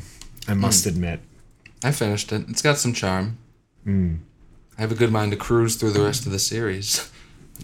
I 0.48 0.54
must 0.54 0.84
Hmm. 0.84 0.90
admit. 0.90 1.20
I 1.86 1.92
finished 1.92 2.32
it. 2.32 2.50
It's 2.50 2.64
got 2.64 2.78
some 2.78 2.94
charm. 2.94 3.38
Hmm. 3.84 4.16
I 4.76 4.82
have 4.82 4.92
a 4.92 4.96
good 4.96 5.12
mind 5.12 5.32
to 5.32 5.38
cruise 5.38 5.76
through 5.76 5.92
the 5.92 6.02
rest 6.02 6.26
of 6.26 6.32
the 6.32 6.40
series. 6.40 7.12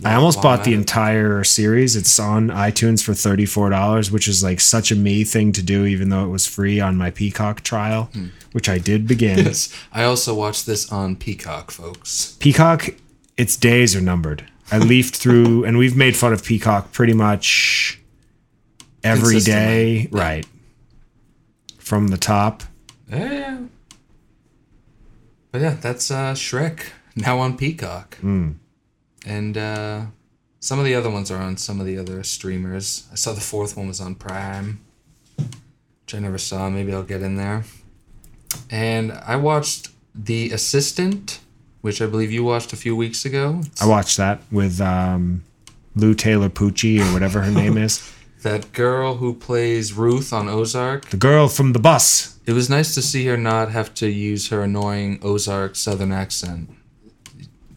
I 0.05 0.13
almost 0.13 0.43
bought 0.43 0.63
the 0.63 0.75
entire 0.75 1.43
series. 1.43 1.95
It's 1.95 2.19
on 2.19 2.49
iTunes 2.49 3.03
for 3.03 3.13
$34, 3.13 4.11
which 4.11 4.27
is 4.27 4.43
like 4.43 4.59
such 4.59 4.91
a 4.91 4.95
me 4.95 5.23
thing 5.23 5.51
to 5.53 5.63
do, 5.63 5.85
even 5.85 6.09
though 6.09 6.23
it 6.23 6.29
was 6.29 6.45
free 6.45 6.79
on 6.79 6.97
my 6.97 7.09
Peacock 7.09 7.61
trial, 7.61 8.05
hmm. 8.13 8.27
which 8.51 8.69
I 8.69 8.77
did 8.77 9.07
begin. 9.07 9.39
Yes. 9.45 9.73
I 9.91 10.03
also 10.03 10.35
watched 10.35 10.67
this 10.67 10.91
on 10.91 11.15
Peacock, 11.15 11.71
folks. 11.71 12.37
Peacock, 12.39 12.89
its 13.37 13.57
days 13.57 13.95
are 13.95 14.01
numbered. 14.01 14.45
I 14.71 14.77
leafed 14.93 15.15
through, 15.15 15.65
and 15.65 15.79
we've 15.79 15.97
made 15.97 16.15
fun 16.15 16.31
of 16.31 16.43
Peacock 16.43 16.91
pretty 16.91 17.13
much 17.13 17.99
every 19.03 19.39
day, 19.39 20.09
yeah. 20.11 20.19
right? 20.23 20.45
From 21.79 22.09
the 22.09 22.17
top. 22.17 22.63
Yeah. 23.09 23.61
But 25.51 25.61
yeah, 25.61 25.75
that's 25.79 26.09
uh, 26.11 26.33
Shrek 26.33 26.91
now 27.15 27.39
on 27.39 27.57
Peacock, 27.57 28.17
and 29.25 29.57
uh, 29.57 30.05
some 30.59 30.79
of 30.79 30.85
the 30.85 30.95
other 30.95 31.09
ones 31.09 31.29
are 31.29 31.41
on 31.41 31.57
some 31.57 31.79
of 31.79 31.85
the 31.85 31.97
other 31.97 32.23
streamers. 32.23 33.07
I 33.11 33.15
saw 33.15 33.33
the 33.33 33.41
fourth 33.41 33.75
one 33.75 33.87
was 33.87 33.99
on 33.99 34.15
Prime, 34.15 34.79
which 35.37 36.15
I 36.15 36.19
never 36.19 36.37
saw. 36.37 36.69
Maybe 36.69 36.93
I'll 36.93 37.03
get 37.03 37.21
in 37.21 37.35
there. 37.35 37.63
And 38.69 39.11
I 39.11 39.35
watched 39.35 39.89
The 40.15 40.51
Assistant, 40.51 41.39
which 41.81 42.01
I 42.01 42.05
believe 42.05 42.31
you 42.31 42.43
watched 42.43 42.73
a 42.73 42.77
few 42.77 42.95
weeks 42.95 43.25
ago. 43.25 43.61
I 43.81 43.87
watched 43.87 44.17
that 44.17 44.41
with 44.51 44.79
um, 44.81 45.43
Lou 45.95 46.13
Taylor 46.13 46.49
Pucci 46.49 46.99
or 46.99 47.11
whatever 47.13 47.41
her 47.41 47.51
name 47.51 47.77
is. 47.85 48.01
That 48.41 48.73
girl 48.73 49.15
who 49.15 49.33
plays 49.35 49.93
Ruth 49.93 50.33
on 50.33 50.49
Ozark. 50.49 51.09
The 51.09 51.17
girl 51.17 51.47
from 51.47 51.73
the 51.73 51.79
bus. 51.79 52.39
It 52.45 52.53
was 52.53 52.69
nice 52.69 52.95
to 52.95 53.01
see 53.01 53.25
her 53.27 53.37
not 53.37 53.71
have 53.71 53.93
to 53.95 54.09
use 54.09 54.49
her 54.49 54.63
annoying 54.63 55.19
Ozark 55.21 55.75
Southern 55.75 56.11
accent. 56.11 56.69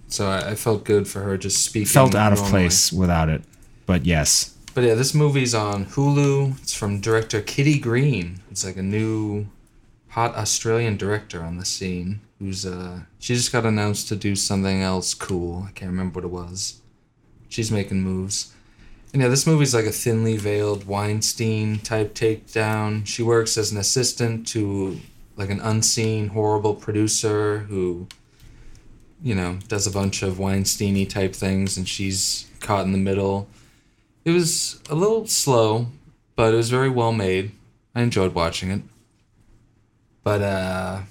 So 0.08 0.28
I, 0.28 0.50
I 0.50 0.54
felt 0.54 0.84
good 0.84 1.06
for 1.06 1.20
her 1.20 1.36
just 1.36 1.62
speaking. 1.62 1.88
Felt 1.88 2.14
out 2.14 2.32
of 2.32 2.38
place 2.38 2.92
without 2.92 3.28
it. 3.28 3.42
But 3.84 4.06
yes. 4.06 4.54
But 4.72 4.84
yeah, 4.84 4.94
this 4.94 5.14
movie's 5.14 5.54
on 5.54 5.86
Hulu. 5.86 6.60
It's 6.62 6.74
from 6.74 7.00
director 7.00 7.40
Kitty 7.40 7.78
Green. 7.78 8.40
It's 8.50 8.64
like 8.64 8.76
a 8.76 8.82
new 8.82 9.46
hot 10.08 10.34
Australian 10.36 10.96
director 10.96 11.42
on 11.42 11.58
the 11.58 11.64
scene 11.64 12.20
who's 12.38 12.64
uh 12.64 13.00
she 13.18 13.34
just 13.34 13.52
got 13.52 13.66
announced 13.66 14.08
to 14.08 14.16
do 14.16 14.34
something 14.34 14.80
else 14.80 15.12
cool. 15.12 15.66
I 15.68 15.72
can't 15.72 15.90
remember 15.90 16.20
what 16.20 16.24
it 16.24 16.30
was. 16.30 16.80
She's 17.48 17.70
making 17.70 18.02
moves. 18.02 18.53
And 19.14 19.22
yeah, 19.22 19.28
this 19.28 19.46
movie's 19.46 19.72
like 19.72 19.86
a 19.86 19.92
thinly 19.92 20.36
veiled 20.36 20.88
Weinstein 20.88 21.78
type 21.78 22.14
takedown. 22.14 23.06
She 23.06 23.22
works 23.22 23.56
as 23.56 23.70
an 23.70 23.78
assistant 23.78 24.44
to 24.48 24.98
like 25.36 25.50
an 25.50 25.60
unseen 25.60 26.28
horrible 26.28 26.74
producer 26.74 27.60
who 27.60 28.08
you 29.22 29.36
know, 29.36 29.58
does 29.68 29.86
a 29.86 29.90
bunch 29.92 30.22
of 30.22 30.34
Weinsteiny 30.34 31.08
type 31.08 31.32
things 31.32 31.76
and 31.76 31.88
she's 31.88 32.50
caught 32.58 32.84
in 32.86 32.92
the 32.92 32.98
middle. 32.98 33.48
It 34.24 34.32
was 34.32 34.82
a 34.90 34.96
little 34.96 35.28
slow, 35.28 35.86
but 36.34 36.52
it 36.52 36.56
was 36.56 36.68
very 36.68 36.90
well 36.90 37.12
made. 37.12 37.52
I 37.94 38.02
enjoyed 38.02 38.34
watching 38.34 38.72
it. 38.72 38.82
But 40.24 40.42
uh 40.42 41.02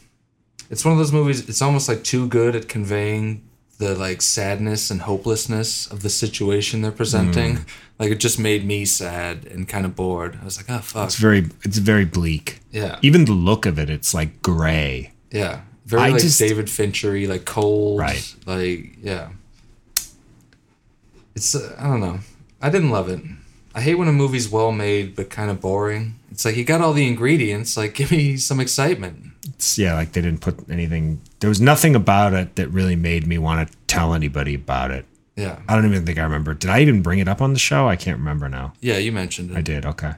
it's 0.69 0.83
one 0.83 0.91
of 0.91 0.97
those 0.97 1.13
movies 1.13 1.47
it's 1.47 1.61
almost 1.61 1.87
like 1.87 2.03
too 2.03 2.27
good 2.27 2.53
at 2.53 2.67
conveying 2.67 3.47
the 3.77 3.95
like 3.95 4.21
sadness 4.21 4.91
and 4.91 5.01
hopelessness 5.01 5.87
of 5.87 6.01
the 6.03 6.09
situation 6.09 6.81
they're 6.81 6.91
presenting. 6.91 7.65
Like 7.99 8.11
it 8.11 8.19
just 8.19 8.39
made 8.39 8.65
me 8.65 8.85
sad 8.85 9.45
and 9.45 9.69
kind 9.69 9.85
of 9.85 9.95
bored. 9.95 10.37
I 10.41 10.43
was 10.45 10.57
like, 10.57 10.65
oh 10.67 10.79
fuck. 10.79 11.05
It's 11.05 11.15
very 11.15 11.45
it's 11.63 11.77
very 11.77 12.05
bleak. 12.05 12.59
Yeah. 12.71 12.97
Even 13.03 13.25
the 13.25 13.33
look 13.33 13.67
of 13.67 13.77
it, 13.77 13.89
it's 13.89 14.13
like 14.15 14.41
gray. 14.41 15.13
Yeah. 15.31 15.61
Very 15.85 16.01
I 16.01 16.09
like 16.09 16.21
just- 16.21 16.39
David 16.39 16.69
Finchery, 16.71 17.27
like 17.27 17.45
cold. 17.45 17.99
Right. 17.99 18.35
Like, 18.47 18.97
yeah. 19.01 19.29
It's, 21.35 21.55
uh, 21.55 21.75
I 21.79 21.83
don't 21.87 21.99
know. 22.01 22.19
I 22.61 22.69
didn't 22.69 22.89
love 22.89 23.09
it. 23.09 23.21
I 23.75 23.81
hate 23.81 23.95
when 23.95 24.07
a 24.07 24.11
movie's 24.13 24.49
well 24.49 24.71
made 24.71 25.15
but 25.15 25.29
kind 25.29 25.49
of 25.51 25.61
boring. 25.61 26.19
It's 26.31 26.45
like 26.45 26.55
you 26.57 26.63
got 26.65 26.81
all 26.81 26.93
the 26.93 27.07
ingredients, 27.07 27.77
like 27.77 27.93
give 27.99 28.11
me 28.11 28.37
some 28.37 28.59
excitement. 28.59 29.32
It's 29.45 29.77
yeah, 29.77 29.95
like 29.95 30.13
they 30.13 30.21
didn't 30.21 30.41
put 30.41 30.69
anything. 30.69 31.21
There 31.39 31.49
was 31.49 31.59
nothing 31.61 31.95
about 31.95 32.33
it 32.33 32.55
that 32.55 32.69
really 32.69 32.95
made 32.95 33.27
me 33.27 33.37
want 33.37 33.67
to 33.69 33.77
tell 33.87 34.13
anybody 34.13 34.55
about 34.55 34.91
it. 34.91 35.05
Yeah. 35.35 35.59
I 35.67 35.75
don't 35.75 35.85
even 35.85 36.05
think 36.05 36.17
I 36.19 36.23
remember. 36.23 36.53
Did 36.53 36.69
I 36.69 36.79
even 36.81 37.01
bring 37.01 37.19
it 37.19 37.27
up 37.27 37.41
on 37.41 37.53
the 37.53 37.59
show? 37.59 37.87
I 37.87 37.95
can't 37.95 38.19
remember 38.19 38.47
now. 38.47 38.73
Yeah, 38.81 38.97
you 38.97 39.11
mentioned 39.11 39.51
it. 39.51 39.57
I 39.57 39.61
did. 39.61 39.85
Okay. 39.85 40.13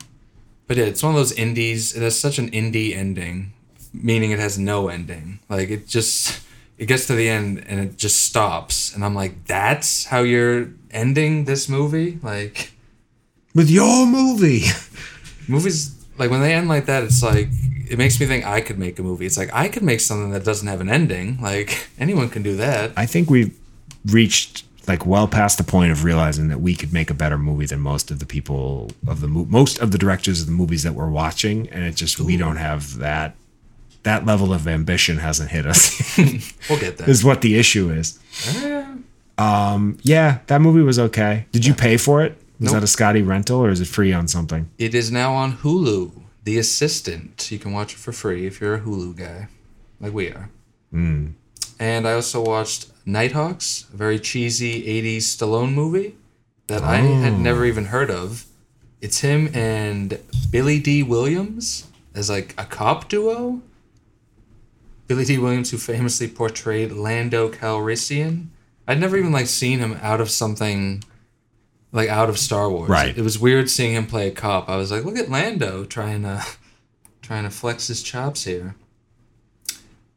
But 0.67 0.77
yeah, 0.77 0.85
it's 0.85 1.01
one 1.01 1.11
of 1.13 1.17
those 1.17 1.31
indies. 1.31 1.95
It 1.95 2.01
has 2.01 2.19
such 2.19 2.37
an 2.37 2.49
indie 2.51 2.95
ending, 2.95 3.53
meaning 3.93 4.31
it 4.31 4.39
has 4.39 4.57
no 4.59 4.89
ending. 4.89 5.39
Like 5.49 5.69
it 5.69 5.87
just 5.87 6.41
it 6.77 6.87
gets 6.87 7.07
to 7.07 7.15
the 7.15 7.29
end 7.29 7.63
and 7.67 7.79
it 7.79 7.97
just 7.97 8.23
stops, 8.25 8.93
and 8.93 9.05
I'm 9.05 9.15
like, 9.15 9.45
that's 9.45 10.05
how 10.05 10.19
you're 10.19 10.69
ending 10.91 11.45
this 11.45 11.69
movie? 11.69 12.19
Like 12.21 12.73
With 13.53 13.69
your 13.69 14.05
movie. 14.05 14.65
movies 15.47 15.95
like 16.17 16.29
when 16.29 16.41
they 16.41 16.53
end 16.53 16.67
like 16.67 16.85
that, 16.87 17.03
it's 17.03 17.23
like 17.23 17.49
it 17.89 17.97
makes 17.97 18.19
me 18.19 18.25
think 18.25 18.45
I 18.45 18.61
could 18.61 18.77
make 18.79 18.97
a 18.99 19.03
movie. 19.03 19.25
It's 19.25 19.37
like 19.37 19.49
I 19.53 19.67
could 19.67 19.83
make 19.83 19.99
something 19.99 20.31
that 20.31 20.43
doesn't 20.43 20.67
have 20.67 20.81
an 20.81 20.89
ending. 20.89 21.39
Like 21.41 21.87
anyone 21.99 22.29
can 22.29 22.43
do 22.43 22.55
that. 22.57 22.91
I 22.97 23.05
think 23.05 23.29
we've 23.29 23.57
reached 24.05 24.63
like 24.87 25.05
well 25.05 25.27
past 25.27 25.57
the 25.57 25.63
point 25.63 25.91
of 25.91 26.03
realizing 26.03 26.47
that 26.49 26.61
we 26.61 26.75
could 26.75 26.93
make 26.93 27.09
a 27.09 27.13
better 27.15 27.37
movie 27.39 27.65
than 27.65 27.79
most 27.79 28.11
of 28.11 28.19
the 28.19 28.25
people 28.25 28.91
of 29.07 29.19
the 29.21 29.27
mo- 29.27 29.45
most 29.49 29.79
of 29.79 29.91
the 29.91 29.97
directors 29.97 30.41
of 30.41 30.45
the 30.47 30.51
movies 30.53 30.83
that 30.83 30.93
we're 30.93 31.09
watching, 31.09 31.67
and 31.69 31.83
it 31.83 31.95
just 31.95 32.19
we 32.19 32.37
don't 32.37 32.57
have 32.57 32.97
that 32.99 33.35
that 34.03 34.25
level 34.25 34.53
of 34.53 34.67
ambition 34.67 35.17
hasn't 35.17 35.49
hit 35.49 35.65
us. 35.65 36.17
We'll 36.69 36.79
get 36.79 36.97
there. 36.97 37.09
is 37.15 37.23
what 37.23 37.41
the 37.41 37.57
issue 37.57 37.89
is. 37.91 38.19
Um, 39.37 39.97
yeah, 40.03 40.39
that 40.47 40.61
movie 40.61 40.81
was 40.81 40.97
okay. 40.99 41.45
Did 41.51 41.65
you 41.65 41.73
pay 41.73 41.97
for 41.97 42.23
it? 42.23 42.37
Was 42.59 42.71
Nope. 42.71 42.73
that 42.75 42.83
a 42.83 42.87
Scotty 42.87 43.21
rental 43.21 43.59
or 43.59 43.69
is 43.69 43.81
it 43.81 43.87
free 43.87 44.13
on 44.13 44.27
something? 44.29 44.69
It 44.77 44.95
is 44.95 45.11
now 45.11 45.33
on 45.33 45.57
Hulu. 45.57 46.11
The 46.45 46.57
Assistant. 46.59 47.51
You 47.51 47.59
can 47.59 47.73
watch 47.73 47.93
it 47.93 47.99
for 47.99 48.11
free 48.11 48.45
if 48.45 48.61
you're 48.61 48.75
a 48.75 48.79
Hulu 48.79 49.17
guy, 49.17 49.49
like 49.99 50.13
we 50.13 50.29
are. 50.29 50.49
Hmm. 50.91 51.31
And 51.79 52.07
I 52.07 52.13
also 52.13 52.41
watched 52.41 52.87
Nighthawks, 53.05 53.85
a 53.93 53.97
very 53.97 54.19
cheesy 54.19 54.83
80s 54.83 55.23
Stallone 55.23 55.73
movie 55.73 56.15
that 56.67 56.83
I 56.83 56.97
had 56.97 57.39
never 57.39 57.63
oh. 57.63 57.67
even 57.67 57.85
heard 57.85 58.09
of. 58.09 58.45
It's 59.01 59.19
him 59.19 59.49
and 59.53 60.19
Billy 60.51 60.79
Dee 60.79 61.03
Williams 61.03 61.87
as 62.13 62.29
like 62.29 62.53
a 62.57 62.65
cop 62.65 63.09
duo. 63.09 63.61
Billy 65.07 65.25
Dee 65.25 65.37
Williams, 65.37 65.71
who 65.71 65.77
famously 65.77 66.27
portrayed 66.27 66.91
Lando 66.91 67.49
Calrissian. 67.49 68.47
I'd 68.87 68.99
never 68.99 69.17
even 69.17 69.31
like 69.31 69.47
seen 69.47 69.79
him 69.79 69.99
out 70.01 70.21
of 70.21 70.29
something 70.29 71.03
like 71.95 72.09
out 72.09 72.29
of 72.29 72.37
Star 72.37 72.69
Wars. 72.69 72.89
Right. 72.89 73.17
It 73.17 73.21
was 73.23 73.39
weird 73.39 73.69
seeing 73.69 73.93
him 73.95 74.05
play 74.05 74.27
a 74.27 74.31
cop. 74.31 74.69
I 74.69 74.75
was 74.75 74.91
like, 74.91 75.05
look 75.05 75.17
at 75.17 75.29
Lando 75.31 75.85
trying 75.85 76.21
to 76.23 76.45
trying 77.23 77.43
to 77.45 77.49
flex 77.49 77.87
his 77.87 78.03
chops 78.03 78.43
here. 78.43 78.75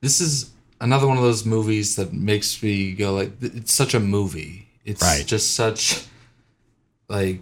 This 0.00 0.20
is 0.20 0.50
another 0.80 1.06
one 1.06 1.16
of 1.16 1.22
those 1.22 1.44
movies 1.46 1.96
that 1.96 2.12
makes 2.12 2.62
me 2.62 2.92
go 2.92 3.14
like 3.14 3.32
it's 3.40 3.72
such 3.74 3.94
a 3.94 4.00
movie. 4.00 4.68
It's 4.84 5.02
Right. 5.02 5.24
just 5.26 5.54
such 5.54 6.04
like 7.08 7.40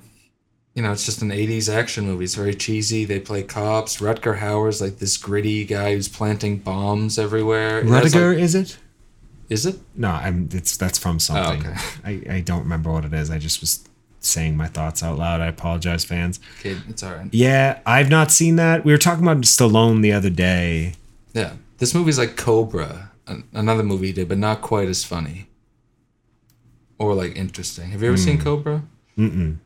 you 0.75 0.83
know, 0.83 0.93
it's 0.93 1.07
just 1.07 1.23
an 1.23 1.31
80s 1.31 1.73
action 1.73 2.05
movie. 2.05 2.25
It's 2.25 2.35
very 2.35 2.55
cheesy. 2.55 3.07
They 3.07 3.19
play 3.19 3.43
cops. 3.43 3.97
Rutger 3.97 4.39
Hauer's 4.41 4.83
like 4.83 4.99
this 4.99 5.17
gritty 5.17 5.65
guy 5.65 5.95
who's 5.95 6.07
planting 6.09 6.59
bombs 6.59 7.19
everywhere. 7.19 7.83
Rutger, 7.83 8.35
like- 8.35 8.43
is 8.43 8.55
it? 8.55 8.77
is 9.49 9.65
it? 9.65 9.79
No, 9.95 10.11
I'm 10.11 10.49
it's 10.53 10.77
that's 10.77 10.99
from 10.99 11.19
something. 11.19 11.67
Oh, 11.67 11.71
okay. 11.71 11.81
I, 12.31 12.37
I 12.37 12.41
don't 12.41 12.61
remember 12.65 12.93
what 12.93 13.07
it 13.07 13.15
is. 13.15 13.31
I 13.31 13.39
just 13.39 13.61
was 13.63 13.89
saying 14.27 14.57
my 14.57 14.67
thoughts 14.67 15.03
out 15.03 15.19
loud. 15.19 15.41
I 15.41 15.47
apologize, 15.47 16.05
fans. 16.05 16.41
Okay, 16.61 16.77
it's 16.89 17.03
all 17.03 17.15
right. 17.15 17.29
Yeah, 17.33 17.81
I've 17.87 18.11
not 18.11 18.31
seen 18.31 18.57
that. 18.57 18.85
We 18.85 18.93
were 18.93 18.99
talking 18.99 19.25
about 19.25 19.39
Stallone 19.43 20.03
the 20.03 20.13
other 20.13 20.31
day. 20.31 20.95
Yeah. 21.33 21.55
This 21.79 21.95
movie's 21.95 22.19
like 22.19 22.37
Cobra, 22.37 23.13
another 23.53 23.83
movie 23.83 24.07
he 24.09 24.13
did, 24.15 24.29
but 24.29 24.39
not 24.39 24.63
quite 24.63 24.89
as 24.89 25.05
funny. 25.05 25.49
Or 26.99 27.15
like 27.15 27.37
interesting. 27.37 27.91
Have 27.91 28.03
you 28.03 28.09
ever 28.09 28.17
seen 28.17 28.39
mm. 28.39 28.43
Cobra? 28.43 28.83
Mm-mm. 29.19 29.59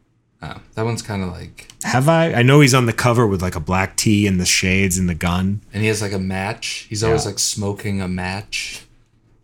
Oh, 0.43 0.61
that 0.75 0.85
one's 0.85 1.03
kind 1.03 1.23
of 1.23 1.29
like, 1.31 1.69
Have 1.85 2.09
I? 2.09 2.33
I 2.33 2.43
know 2.43 2.61
he's 2.61 2.75
on 2.75 2.87
the 2.87 2.93
cover 2.93 3.27
with 3.27 3.43
like 3.43 3.55
a 3.57 3.61
black 3.61 3.97
tee 3.97 4.27
and 4.27 4.41
the 4.41 4.47
shades 4.47 4.97
and 4.99 5.09
the 5.09 5.15
gun. 5.15 5.61
and 5.73 5.83
he 5.83 5.89
has 5.89 6.01
like 6.03 6.13
a 6.13 6.19
match. 6.19 6.87
He's 6.89 7.05
always 7.05 7.25
Yeah. 7.25 7.31
like 7.31 7.39
smoking 7.39 8.01
a 8.01 8.09
match. 8.09 8.85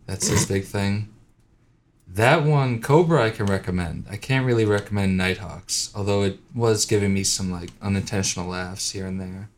That's 0.07 0.27
his 0.27 0.45
big 0.45 0.63
thing. 0.65 1.09
That 2.17 2.43
one, 2.43 2.81
Cobra, 2.81 3.23
I 3.23 3.29
can 3.29 3.45
recommend. 3.45 4.05
I 4.09 4.17
can't 4.17 4.43
really 4.43 4.65
recommend 4.65 5.17
Nighthawks, 5.17 5.91
although 5.93 6.23
it 6.23 6.39
was 6.55 6.83
giving 6.83 7.13
me 7.13 7.23
some 7.23 7.51
like 7.51 7.69
unintentional 7.79 8.49
laughs 8.49 8.89
here 8.89 9.05
and 9.05 9.21
there. 9.21 9.49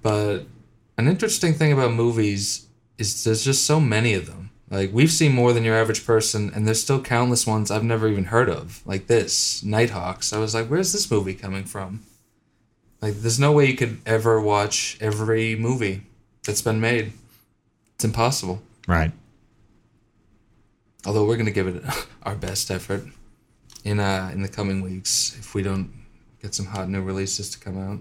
But 0.00 0.46
an 0.96 1.06
interesting 1.06 1.52
thing 1.52 1.70
about 1.70 1.92
movies 1.92 2.66
is 2.96 3.24
there's 3.24 3.44
just 3.44 3.66
so 3.66 3.78
many 3.78 4.14
of 4.14 4.24
them. 4.24 4.48
Like 4.70 4.90
we've 4.90 5.10
seen 5.10 5.34
more 5.34 5.52
than 5.52 5.64
your 5.64 5.76
average 5.76 6.06
person, 6.06 6.50
and 6.54 6.66
there's 6.66 6.80
still 6.80 7.02
countless 7.02 7.46
ones 7.46 7.70
I've 7.70 7.84
never 7.84 8.08
even 8.08 8.24
heard 8.24 8.48
of. 8.48 8.80
Like 8.86 9.06
this, 9.06 9.62
Nighthawks. 9.62 10.32
I 10.32 10.38
was 10.38 10.54
like, 10.54 10.68
where's 10.68 10.94
this 10.94 11.10
movie 11.10 11.34
coming 11.34 11.64
from? 11.64 12.04
Like, 13.02 13.16
there's 13.16 13.38
no 13.38 13.52
way 13.52 13.66
you 13.66 13.76
could 13.76 14.00
ever 14.06 14.40
watch 14.40 14.96
every 14.98 15.56
movie 15.56 16.04
that's 16.44 16.62
been 16.62 16.80
made. 16.80 17.12
It's 17.96 18.04
impossible. 18.06 18.62
Right. 18.86 19.12
Although 21.06 21.26
we're 21.26 21.36
gonna 21.36 21.50
give 21.50 21.68
it 21.68 21.82
our 22.22 22.34
best 22.34 22.70
effort 22.70 23.04
in 23.84 24.00
uh 24.00 24.30
in 24.32 24.42
the 24.42 24.48
coming 24.48 24.80
weeks 24.80 25.36
if 25.38 25.54
we 25.54 25.62
don't 25.62 25.92
get 26.42 26.54
some 26.54 26.66
hot 26.66 26.88
new 26.88 27.02
releases 27.02 27.50
to 27.50 27.58
come 27.58 27.78
out. 27.78 28.00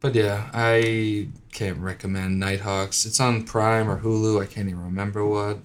But 0.00 0.14
yeah, 0.14 0.50
I 0.52 1.28
can't 1.52 1.78
recommend 1.78 2.38
Nighthawks. 2.38 3.06
It's 3.06 3.20
on 3.20 3.44
Prime 3.44 3.88
or 3.88 4.00
Hulu. 4.00 4.42
I 4.42 4.44
can't 4.44 4.68
even 4.68 4.84
remember 4.84 5.24
what. 5.24 5.60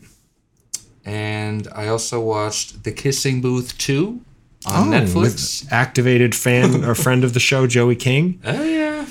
And 1.04 1.68
I 1.76 1.88
also 1.88 2.22
watched 2.22 2.84
The 2.86 2.94
Kissing 2.94 3.42
Booth 3.42 3.78
2 3.78 4.22
on 4.66 4.88
Netflix. 4.92 5.16
Oh, 5.16 5.20
with 5.22 5.74
activated 5.74 6.36
fan 6.36 6.86
or 6.90 6.96
friend 6.96 7.26
of 7.26 7.34
the 7.34 7.40
show, 7.42 7.68
Joey 7.68 7.98
King. 7.98 8.40
Oh 8.46 8.64
yeah. 8.64 9.06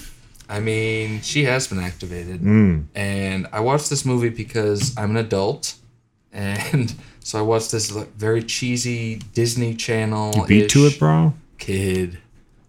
I 0.48 0.60
mean, 0.60 1.20
she 1.20 1.44
has 1.44 1.66
been 1.66 1.78
activated. 1.78 2.40
Mm. 2.40 2.86
And 2.94 3.48
I 3.52 3.60
watched 3.60 3.90
this 3.90 4.06
movie 4.06 4.30
because 4.30 4.96
I'm 4.96 5.10
an 5.10 5.18
adult. 5.18 5.74
And 6.32 6.94
so 7.20 7.38
I 7.38 7.42
watched 7.42 7.72
this 7.72 7.92
like, 7.92 8.14
very 8.14 8.42
cheesy 8.42 9.16
Disney 9.34 9.74
Channel. 9.74 10.32
You 10.36 10.46
beat 10.46 10.70
to 10.70 10.86
it, 10.86 10.98
bro? 10.98 11.34
Kid. 11.58 12.18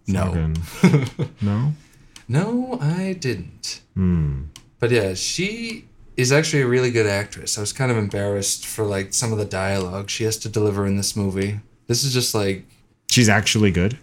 No. 0.07 0.53
No? 1.41 1.73
No, 2.27 2.77
I 2.79 3.13
didn't. 3.13 3.81
Hmm. 3.95 4.43
But 4.79 4.91
yeah, 4.91 5.13
she 5.13 5.85
is 6.15 6.31
actually 6.31 6.61
a 6.61 6.67
really 6.67 6.91
good 6.91 7.07
actress. 7.07 7.57
I 7.57 7.61
was 7.61 7.73
kind 7.73 7.91
of 7.91 7.97
embarrassed 7.97 8.65
for 8.65 8.85
like 8.85 9.13
some 9.13 9.31
of 9.31 9.37
the 9.37 9.45
dialogue 9.45 10.09
she 10.09 10.25
has 10.25 10.37
to 10.39 10.49
deliver 10.49 10.85
in 10.85 10.97
this 10.97 11.15
movie. 11.15 11.59
This 11.87 12.03
is 12.03 12.13
just 12.13 12.35
like 12.35 12.65
She's 13.09 13.29
actually 13.29 13.71
good. 13.71 13.97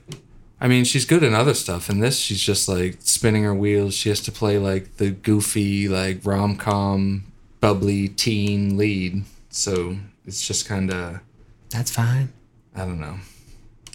I 0.60 0.68
mean, 0.68 0.84
she's 0.84 1.04
good 1.04 1.22
in 1.22 1.34
other 1.34 1.54
stuff. 1.54 1.88
In 1.90 2.00
this, 2.00 2.18
she's 2.18 2.40
just 2.40 2.68
like 2.68 2.96
spinning 3.00 3.44
her 3.44 3.54
wheels. 3.54 3.94
She 3.94 4.08
has 4.08 4.20
to 4.22 4.32
play 4.32 4.58
like 4.58 4.96
the 4.96 5.10
goofy, 5.10 5.88
like 5.88 6.20
rom 6.24 6.56
com, 6.56 7.24
bubbly 7.60 8.08
teen 8.08 8.76
lead. 8.76 9.24
So 9.56 9.96
it's 10.26 10.46
just 10.46 10.68
kind 10.68 10.92
of, 10.92 11.20
That's 11.70 11.90
fine. 11.90 12.32
I 12.74 12.80
don't 12.80 13.00
know. 13.00 13.16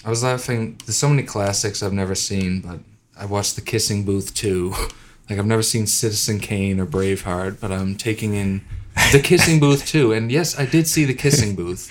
I 0.04 0.10
was 0.10 0.24
laughing. 0.24 0.80
There's 0.86 0.98
so 0.98 1.08
many 1.08 1.22
classics 1.22 1.84
I've 1.84 1.94
never 1.94 2.16
seen, 2.16 2.62
but 2.62 2.80
I 3.16 3.26
watched 3.26 3.56
The 3.56 3.62
Kissing 3.62 4.04
Booth 4.04 4.34
too. 4.34 4.74
Like 5.30 5.40
I've 5.40 5.46
never 5.46 5.64
seen 5.64 5.88
Citizen 5.88 6.40
Kane 6.42 6.78
or 6.78 6.86
Braveheart, 6.86 7.62
but 7.62 7.72
I'm 7.72 7.96
taking 7.96 8.34
in 8.34 8.66
The 9.14 9.22
Kissing 9.24 9.62
Booth 9.62 9.86
too. 9.86 10.12
And 10.12 10.30
yes, 10.30 10.60
I 10.60 10.66
did 10.66 10.88
see 10.88 11.06
The 11.06 11.14
Kissing 11.14 11.56
Booth. 11.56 11.90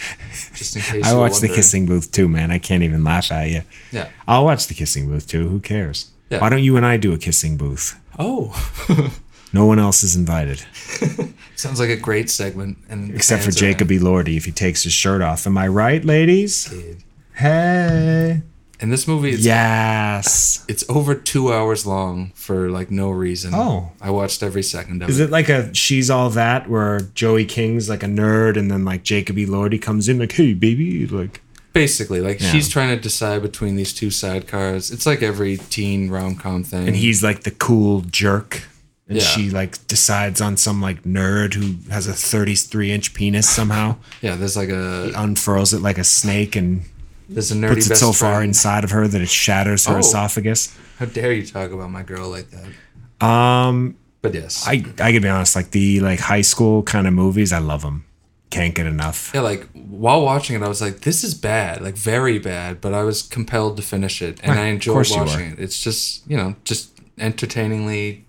Just 0.54 0.76
in 0.76 0.82
case 0.82 1.06
I 1.06 1.14
watched 1.14 1.40
the 1.40 1.48
kissing 1.48 1.86
booth 1.86 2.12
too, 2.12 2.28
man. 2.28 2.50
I 2.50 2.58
can't 2.58 2.82
even 2.82 3.02
laugh 3.02 3.32
at 3.32 3.48
you. 3.48 3.62
Yeah. 3.92 4.08
I'll 4.28 4.44
watch 4.44 4.66
the 4.66 4.74
kissing 4.74 5.08
booth 5.08 5.26
too. 5.26 5.48
Who 5.48 5.58
cares? 5.60 6.10
Yeah. 6.28 6.40
Why 6.40 6.50
don't 6.50 6.62
you 6.62 6.76
and 6.76 6.84
I 6.84 6.98
do 6.98 7.14
a 7.14 7.18
kissing 7.18 7.56
booth? 7.56 7.98
Oh, 8.18 8.52
No 9.52 9.66
one 9.66 9.78
else 9.78 10.02
is 10.04 10.14
invited 10.16 10.64
sounds 11.56 11.80
like 11.80 11.90
a 11.90 11.96
great 11.96 12.30
segment. 12.30 12.78
And 12.88 13.14
except 13.14 13.40
for 13.42 13.46
fans 13.50 13.62
are 13.62 13.66
in. 13.66 13.72
Jacob 13.72 13.92
E. 13.92 13.98
Lordy 13.98 14.36
if 14.36 14.44
he 14.44 14.52
takes 14.52 14.82
his 14.84 14.92
shirt 14.92 15.20
off. 15.22 15.46
Am 15.46 15.58
I 15.58 15.66
right, 15.68 16.04
ladies? 16.04 16.66
Dude. 16.70 17.02
Hey. 17.34 18.42
In 18.80 18.88
this 18.88 19.06
movie, 19.06 19.30
it's 19.30 19.44
Yes. 19.44 20.64
it's 20.68 20.84
over 20.88 21.14
two 21.14 21.52
hours 21.52 21.84
long 21.84 22.32
for 22.34 22.70
like 22.70 22.90
no 22.90 23.10
reason. 23.10 23.52
Oh. 23.54 23.92
I 24.00 24.10
watched 24.10 24.42
every 24.42 24.62
second 24.62 25.02
of 25.02 25.10
Is 25.10 25.20
it. 25.20 25.24
it 25.24 25.30
like 25.30 25.48
a 25.50 25.74
she's 25.74 26.08
all 26.10 26.30
that 26.30 26.70
where 26.70 27.00
Joey 27.14 27.44
King's 27.44 27.90
like 27.90 28.02
a 28.02 28.06
nerd 28.06 28.56
and 28.56 28.70
then 28.70 28.84
like 28.86 29.02
Jacob 29.02 29.36
E. 29.36 29.44
Lordy 29.44 29.78
comes 29.78 30.08
in 30.08 30.18
like, 30.18 30.32
hey 30.32 30.54
baby, 30.54 31.06
like 31.06 31.42
Basically, 31.72 32.20
like 32.20 32.40
Yeah. 32.40 32.50
she's 32.50 32.68
trying 32.68 32.96
to 32.96 33.00
decide 33.00 33.42
between 33.42 33.76
these 33.76 33.92
two 33.92 34.08
sidecars. 34.08 34.90
It's 34.92 35.06
like 35.06 35.22
every 35.22 35.56
teen 35.58 36.08
rom 36.10 36.34
com 36.36 36.64
thing. 36.64 36.86
and 36.88 36.96
he's 36.96 37.22
like 37.22 37.42
the 37.42 37.50
cool 37.52 38.00
jerk. 38.00 38.62
And 39.10 39.18
Yeah. 39.18 39.24
she 39.24 39.50
like 39.50 39.84
decides 39.88 40.40
on 40.40 40.56
some 40.56 40.80
like 40.80 41.02
nerd 41.02 41.54
who 41.54 41.74
has 41.92 42.06
a 42.06 42.12
33 42.14 42.92
inch 42.92 43.12
penis 43.12 43.48
somehow. 43.48 43.96
yeah, 44.22 44.36
there's 44.36 44.56
like 44.56 44.68
a 44.70 45.10
unfurls 45.16 45.74
it 45.74 45.82
like 45.82 45.98
a 45.98 46.04
snake 46.04 46.54
and 46.56 46.82
there's 47.28 47.50
a 47.50 47.54
nerdy 47.56 47.74
puts 47.74 47.90
it 47.90 47.96
so 47.96 48.12
far 48.12 48.42
inside 48.42 48.84
of 48.84 48.90
her 48.92 49.06
that 49.08 49.20
it 49.20 49.28
shatters 49.28 49.86
her 49.86 49.96
Oh. 49.96 49.98
esophagus. 49.98 50.72
How 50.98 51.06
dare 51.06 51.32
you 51.32 51.44
talk 51.44 51.70
about 51.72 51.90
my 51.90 52.02
girl 52.04 52.28
like 52.30 52.48
that? 52.50 53.26
Um, 53.26 53.96
But 54.22 54.32
yes, 54.34 54.64
I 54.66 54.84
I 55.00 55.12
can 55.12 55.22
be 55.22 55.28
honest, 55.28 55.56
like 55.56 55.70
the 55.72 56.00
like 56.00 56.20
high 56.20 56.42
school 56.42 56.82
kind 56.84 57.06
of 57.08 57.12
movies, 57.12 57.52
I 57.52 57.58
love 57.58 57.82
them. 57.82 58.04
Can't 58.50 58.74
get 58.74 58.86
enough. 58.86 59.30
yeah, 59.34 59.40
like 59.42 59.66
while 59.74 60.22
watching 60.22 60.56
it, 60.56 60.62
I 60.62 60.68
was 60.68 60.80
like, 60.80 61.00
this 61.00 61.22
is 61.24 61.34
bad, 61.34 61.80
like 61.82 61.96
very 61.96 62.38
bad. 62.38 62.80
But 62.80 62.92
I 62.94 63.02
was 63.04 63.22
compelled 63.22 63.76
to 63.76 63.82
finish 63.82 64.20
it, 64.22 64.38
and 64.42 64.56
Right, 64.56 64.64
I 64.64 64.66
enjoyed 64.66 65.08
watching 65.10 65.52
it. 65.52 65.58
It's 65.58 65.78
just 65.82 66.22
you 66.30 66.36
know 66.36 66.54
just 66.64 66.90
entertainingly 67.18 68.24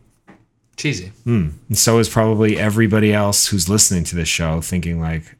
cheesy. 0.77 1.11
And 1.25 1.53
so 1.73 1.99
is 1.99 2.09
probably 2.09 2.57
everybody 2.57 3.13
else 3.13 3.47
who's 3.47 3.69
listening 3.69 4.03
to 4.05 4.15
this 4.15 4.29
show, 4.29 4.61
thinking 4.61 4.99
like, 4.99 5.35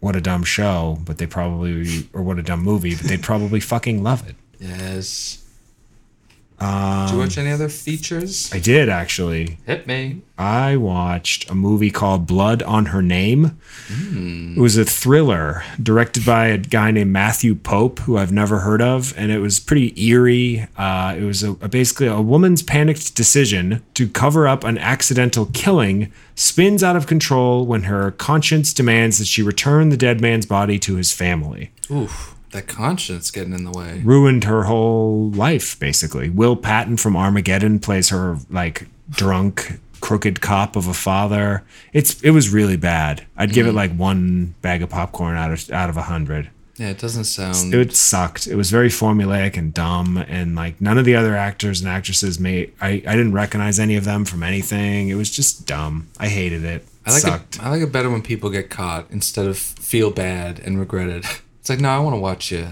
"What 0.00 0.16
a 0.16 0.20
dumb 0.20 0.44
show," 0.44 0.98
but 1.04 1.18
they 1.18 1.26
probably 1.26 2.08
or 2.12 2.22
what 2.22 2.38
a 2.38 2.42
dumb 2.42 2.62
movie, 2.62 2.94
but 2.94 3.06
they'd 3.06 3.22
probably 3.22 3.60
fucking 3.60 4.02
love 4.02 4.26
it. 4.28 4.36
Yes. 4.60 5.38
Did 6.60 7.12
you 7.12 7.18
watch 7.18 7.38
any 7.38 7.52
other 7.52 7.68
features? 7.68 8.50
I 8.52 8.58
did 8.58 8.88
actually. 8.88 9.58
Hit 9.64 9.86
me. 9.86 10.22
I 10.36 10.76
watched 10.76 11.48
a 11.50 11.54
movie 11.54 11.90
called 11.90 12.26
Blood 12.26 12.62
on 12.64 12.86
Her 12.86 13.02
Name. 13.02 13.58
It 13.90 14.60
was 14.60 14.76
a 14.76 14.84
thriller 14.84 15.62
directed 15.82 16.24
by 16.26 16.46
a 16.46 16.58
guy 16.58 16.90
named 16.90 17.12
Matthew 17.12 17.54
Pope, 17.54 18.00
who 18.00 18.16
I've 18.16 18.32
never 18.32 18.60
heard 18.60 18.80
of, 18.82 19.16
and 19.16 19.30
it 19.32 19.38
was 19.38 19.58
pretty 19.60 19.92
eerie. 20.00 20.66
Uh, 20.76 21.14
it 21.18 21.22
was 21.22 21.42
a, 21.42 21.52
a- 21.52 21.68
basically 21.68 22.06
a 22.08 22.20
woman's 22.20 22.62
panicked 22.62 23.14
decision 23.14 23.82
to 23.94 24.08
cover 24.08 24.46
up 24.46 24.62
an 24.64 24.78
accidental 24.78 25.46
killing 25.46 26.12
spins 26.36 26.82
out 26.84 26.94
of 26.96 27.06
control 27.06 27.66
when 27.66 27.84
her 27.84 28.12
conscience 28.12 28.72
demands 28.72 29.18
that 29.18 29.26
she 29.26 29.42
return 29.42 29.88
the 29.90 29.96
dead 29.96 30.20
man's 30.20 30.46
body 30.46 30.78
to 30.80 30.96
his 30.96 31.12
family. 31.12 31.70
Oof, 31.90 32.34
that 32.50 32.66
conscience 32.66 33.30
getting 33.30 33.52
in 33.52 33.64
the 33.64 33.70
way. 33.70 34.00
Ruined 34.04 34.44
her 34.44 34.64
whole 34.64 35.30
life, 35.30 35.78
basically. 35.78 36.30
Will 36.30 36.56
Patton 36.56 36.96
from 36.96 37.16
Armageddon 37.16 37.78
plays 37.78 38.08
her 38.10 38.38
like 38.50 38.86
drunk, 39.10 39.80
crooked 40.00 40.40
cop 40.40 40.76
of 40.76 40.86
a 40.86 40.94
father. 40.94 41.64
It's 41.92 42.20
it 42.22 42.30
was 42.30 42.50
really 42.50 42.76
bad. 42.76 43.26
I'd 43.36 43.52
give 43.52 43.66
it 43.66 43.70
mm-hmm. 43.70 43.76
like 43.76 43.92
one 43.92 44.54
bag 44.62 44.82
of 44.82 44.90
popcorn 44.90 45.36
out 45.36 45.50
of 45.50 45.70
out 45.70 45.90
of 45.90 45.96
a 45.96 46.02
hundred. 46.02 46.50
Yeah, 46.76 46.90
it 46.90 46.98
doesn't 46.98 47.24
sound. 47.24 47.74
It 47.74 47.94
sucked. 47.94 48.46
It 48.46 48.54
was 48.54 48.70
very 48.70 48.88
formulaic 48.88 49.56
and 49.56 49.74
dumb, 49.74 50.16
and 50.16 50.54
like 50.54 50.80
none 50.80 50.96
of 50.96 51.04
the 51.04 51.16
other 51.16 51.34
actors 51.34 51.80
and 51.80 51.88
actresses 51.88 52.38
made. 52.38 52.72
I 52.80 53.02
I 53.06 53.16
didn't 53.16 53.32
recognize 53.32 53.78
any 53.78 53.96
of 53.96 54.04
them 54.04 54.24
from 54.24 54.42
anything. 54.42 55.08
It 55.08 55.16
was 55.16 55.30
just 55.30 55.66
dumb. 55.66 56.08
I 56.18 56.28
hated 56.28 56.64
it. 56.64 56.82
It 56.82 56.88
I 57.06 57.10
like 57.10 57.22
sucked. 57.22 57.56
it. 57.56 57.62
I 57.62 57.70
like 57.70 57.82
it 57.82 57.92
better 57.92 58.10
when 58.10 58.22
people 58.22 58.50
get 58.50 58.70
caught 58.70 59.06
instead 59.10 59.46
of 59.46 59.58
feel 59.58 60.10
bad 60.10 60.60
and 60.60 60.78
regret 60.78 61.08
it. 61.08 61.42
It's 61.68 61.70
like, 61.70 61.80
no, 61.80 61.90
I 61.90 61.98
want 61.98 62.14
to 62.14 62.18
watch 62.18 62.50
you. 62.50 62.66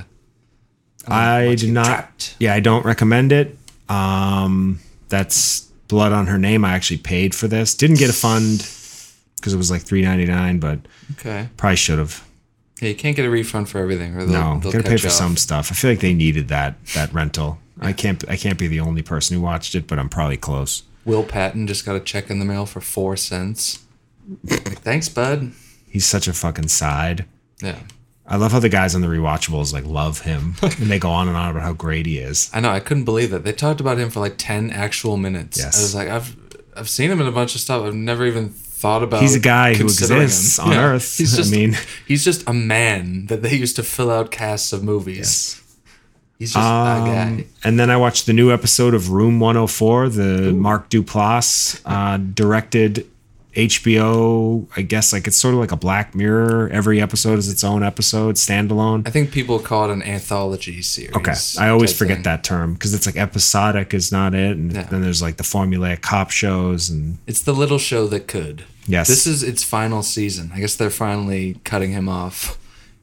I 1.07 1.55
did 1.55 1.69
not. 1.71 1.85
trapped. 1.85 2.35
Yeah, 2.41 2.55
I 2.55 2.61
don't 2.61 2.83
recommend 2.83 3.31
it. 3.31 3.59
Um, 3.91 4.81
that's 5.11 5.61
blood 5.89 6.13
on 6.13 6.29
her 6.29 6.39
name. 6.39 6.65
I 6.65 6.73
actually 6.73 6.97
paid 6.97 7.35
for 7.35 7.47
this. 7.47 7.75
Didn't 7.75 7.99
get 7.99 8.09
a 8.09 8.15
fund 8.15 8.61
because 9.37 9.53
it 9.53 9.59
was 9.59 9.71
like 9.71 9.83
three 9.83 10.01
ninety 10.01 10.25
nine, 10.25 10.61
but 10.61 10.79
Okay. 11.13 11.51
probably 11.59 11.77
should 11.77 11.99
have. 11.99 12.27
Yeah, 12.81 12.89
you 12.89 12.95
can't 12.95 13.15
get 13.15 13.27
a 13.27 13.31
refund 13.31 13.69
for 13.69 13.81
everything, 13.81 14.15
or 14.17 14.25
they'll, 14.25 14.29
No, 14.55 14.61
they'll 14.61 14.73
gotta 14.73 14.85
pay 14.89 14.97
for 14.97 15.09
off. 15.09 15.13
some 15.13 15.37
stuff. 15.37 15.71
I 15.71 15.75
feel 15.75 15.91
like 15.91 16.01
they 16.01 16.15
needed 16.15 16.49
that 16.49 16.83
that 16.95 17.13
rental. 17.13 17.59
I 17.79 17.93
can't. 17.93 18.27
I 18.31 18.39
can't 18.39 18.59
be 18.59 18.67
the 18.67 18.81
only 18.81 19.03
person 19.03 19.37
who 19.37 19.43
watched 19.43 19.75
it, 19.75 19.87
but 19.87 19.99
I'm 19.99 20.09
probably 20.09 20.39
close. 20.39 20.85
Will 21.05 21.23
Patton 21.23 21.67
just 21.67 21.85
got 21.85 21.97
a 21.97 22.01
check 22.01 22.31
in 22.31 22.39
the 22.39 22.47
mail 22.47 22.65
for 22.65 22.81
four 22.81 23.15
cents. 23.19 23.81
Like, 24.49 24.81
Thanks, 24.81 25.11
bud. 25.11 25.53
He's 25.87 26.07
such 26.07 26.27
a 26.29 26.33
fucking 26.33 26.69
side. 26.69 27.27
Yeah, 27.63 27.81
I 28.29 28.37
love 28.37 28.51
how 28.53 28.59
the 28.59 28.69
guys 28.69 28.95
on 28.95 29.01
the 29.03 29.07
rewatchables 29.07 29.73
like 29.73 29.85
love 29.85 30.21
him, 30.23 30.55
and 30.63 30.73
they 30.91 30.99
go 30.99 31.11
on 31.11 31.29
and 31.29 31.37
on 31.37 31.51
about 31.51 31.63
how 31.63 31.73
great 31.73 32.07
he 32.07 32.19
is. 32.19 32.51
I 32.53 32.61
know. 32.61 32.71
I 32.71 32.81
couldn't 32.81 33.05
believe 33.05 33.31
that 33.31 33.45
they 33.45 33.53
talked 33.53 33.81
about 33.81 33.99
him 33.99 34.11
for 34.11 34.21
like 34.21 34.35
ten 34.39 34.71
actual 34.71 35.17
minutes. 35.17 35.59
Yes. 35.59 35.79
I 35.79 35.83
was 35.83 35.95
like, 35.95 36.09
I've 36.09 36.37
I've 36.77 36.89
seen 36.89 37.11
him 37.11 37.21
in 37.21 37.27
a 37.27 37.33
bunch 37.33 37.55
of 37.55 37.61
stuff. 37.61 37.85
I've 37.85 37.95
never 37.95 38.27
even 38.27 38.49
thought 38.51 39.03
about. 39.03 39.23
He's 39.23 39.35
a 39.37 39.41
guy 39.41 39.75
who 39.75 39.85
exists 39.85 40.59
on 40.59 40.73
Earth. 40.73 41.17
He's 41.17 41.33
I 41.35 41.37
just, 41.39 41.53
mean- 41.53 41.77
he's 42.07 42.25
just 42.25 42.47
a 42.49 42.53
man 42.53 43.27
that 43.27 43.43
they 43.43 43.55
used 43.55 43.77
to 43.77 43.83
fill 43.83 44.11
out 44.11 44.31
casts 44.31 44.73
of 44.73 44.83
movies. 44.85 45.63
He's 46.39 46.53
just 46.53 46.63
a 46.63 46.69
Um, 46.69 47.05
guy. 47.07 47.47
and 47.65 47.81
then 47.81 47.89
I 47.91 47.97
watched 47.97 48.27
the 48.27 48.35
new 48.35 48.53
episode 48.53 48.93
of 48.93 49.09
Room 49.11 49.41
104, 49.41 50.11
the 50.11 50.53
Mark 50.53 50.91
Duplass 50.91 51.81
uh, 51.87 52.19
directed 52.19 53.09
HBO. 53.57 54.67
I 54.77 54.83
guess 54.83 55.13
like 55.13 55.27
it's 55.27 55.37
sort 55.37 55.55
of 55.55 55.61
like 55.61 55.73
a 55.73 55.77
Black 55.77 56.15
Mirror. 56.15 56.69
Every 56.71 57.01
episode 57.01 57.39
is 57.39 57.51
its 57.51 57.65
own 57.65 57.83
episode, 57.83 58.37
standalone. 58.37 59.07
I 59.07 59.11
think 59.11 59.33
people 59.33 59.59
call 59.59 59.91
it 59.91 59.93
an 59.93 60.03
anthology 60.03 60.83
series. 60.83 61.15
Okay, 61.17 61.35
I 61.59 61.69
always 61.71 61.97
forget 61.97 62.19
thing. 62.19 62.23
that 62.25 62.45
term 62.45 62.75
because 62.75 62.95
it's 62.95 63.07
like 63.07 63.17
episodic 63.17 63.95
is 63.95 64.13
not 64.13 64.35
it, 64.35 64.57
and 64.57 64.73
Yeah. 64.73 64.83
then 64.85 65.03
there's 65.03 65.23
like 65.23 65.37
the 65.37 65.43
formulaic 65.45 66.01
cop 66.03 66.31
shows, 66.31 66.89
and 66.91 67.19
It's 67.27 67.41
the 67.43 67.55
little 67.55 67.79
show 67.79 68.07
that 68.09 68.29
could. 68.29 68.65
Yes. 68.87 69.09
This 69.09 69.27
is 69.27 69.43
its 69.43 69.65
final 69.65 70.03
season. 70.03 70.53
I 70.55 70.61
guess 70.61 70.77
they're 70.77 70.91
finally 70.91 71.61
cutting 71.65 71.91
him 71.93 72.09
off. 72.09 72.59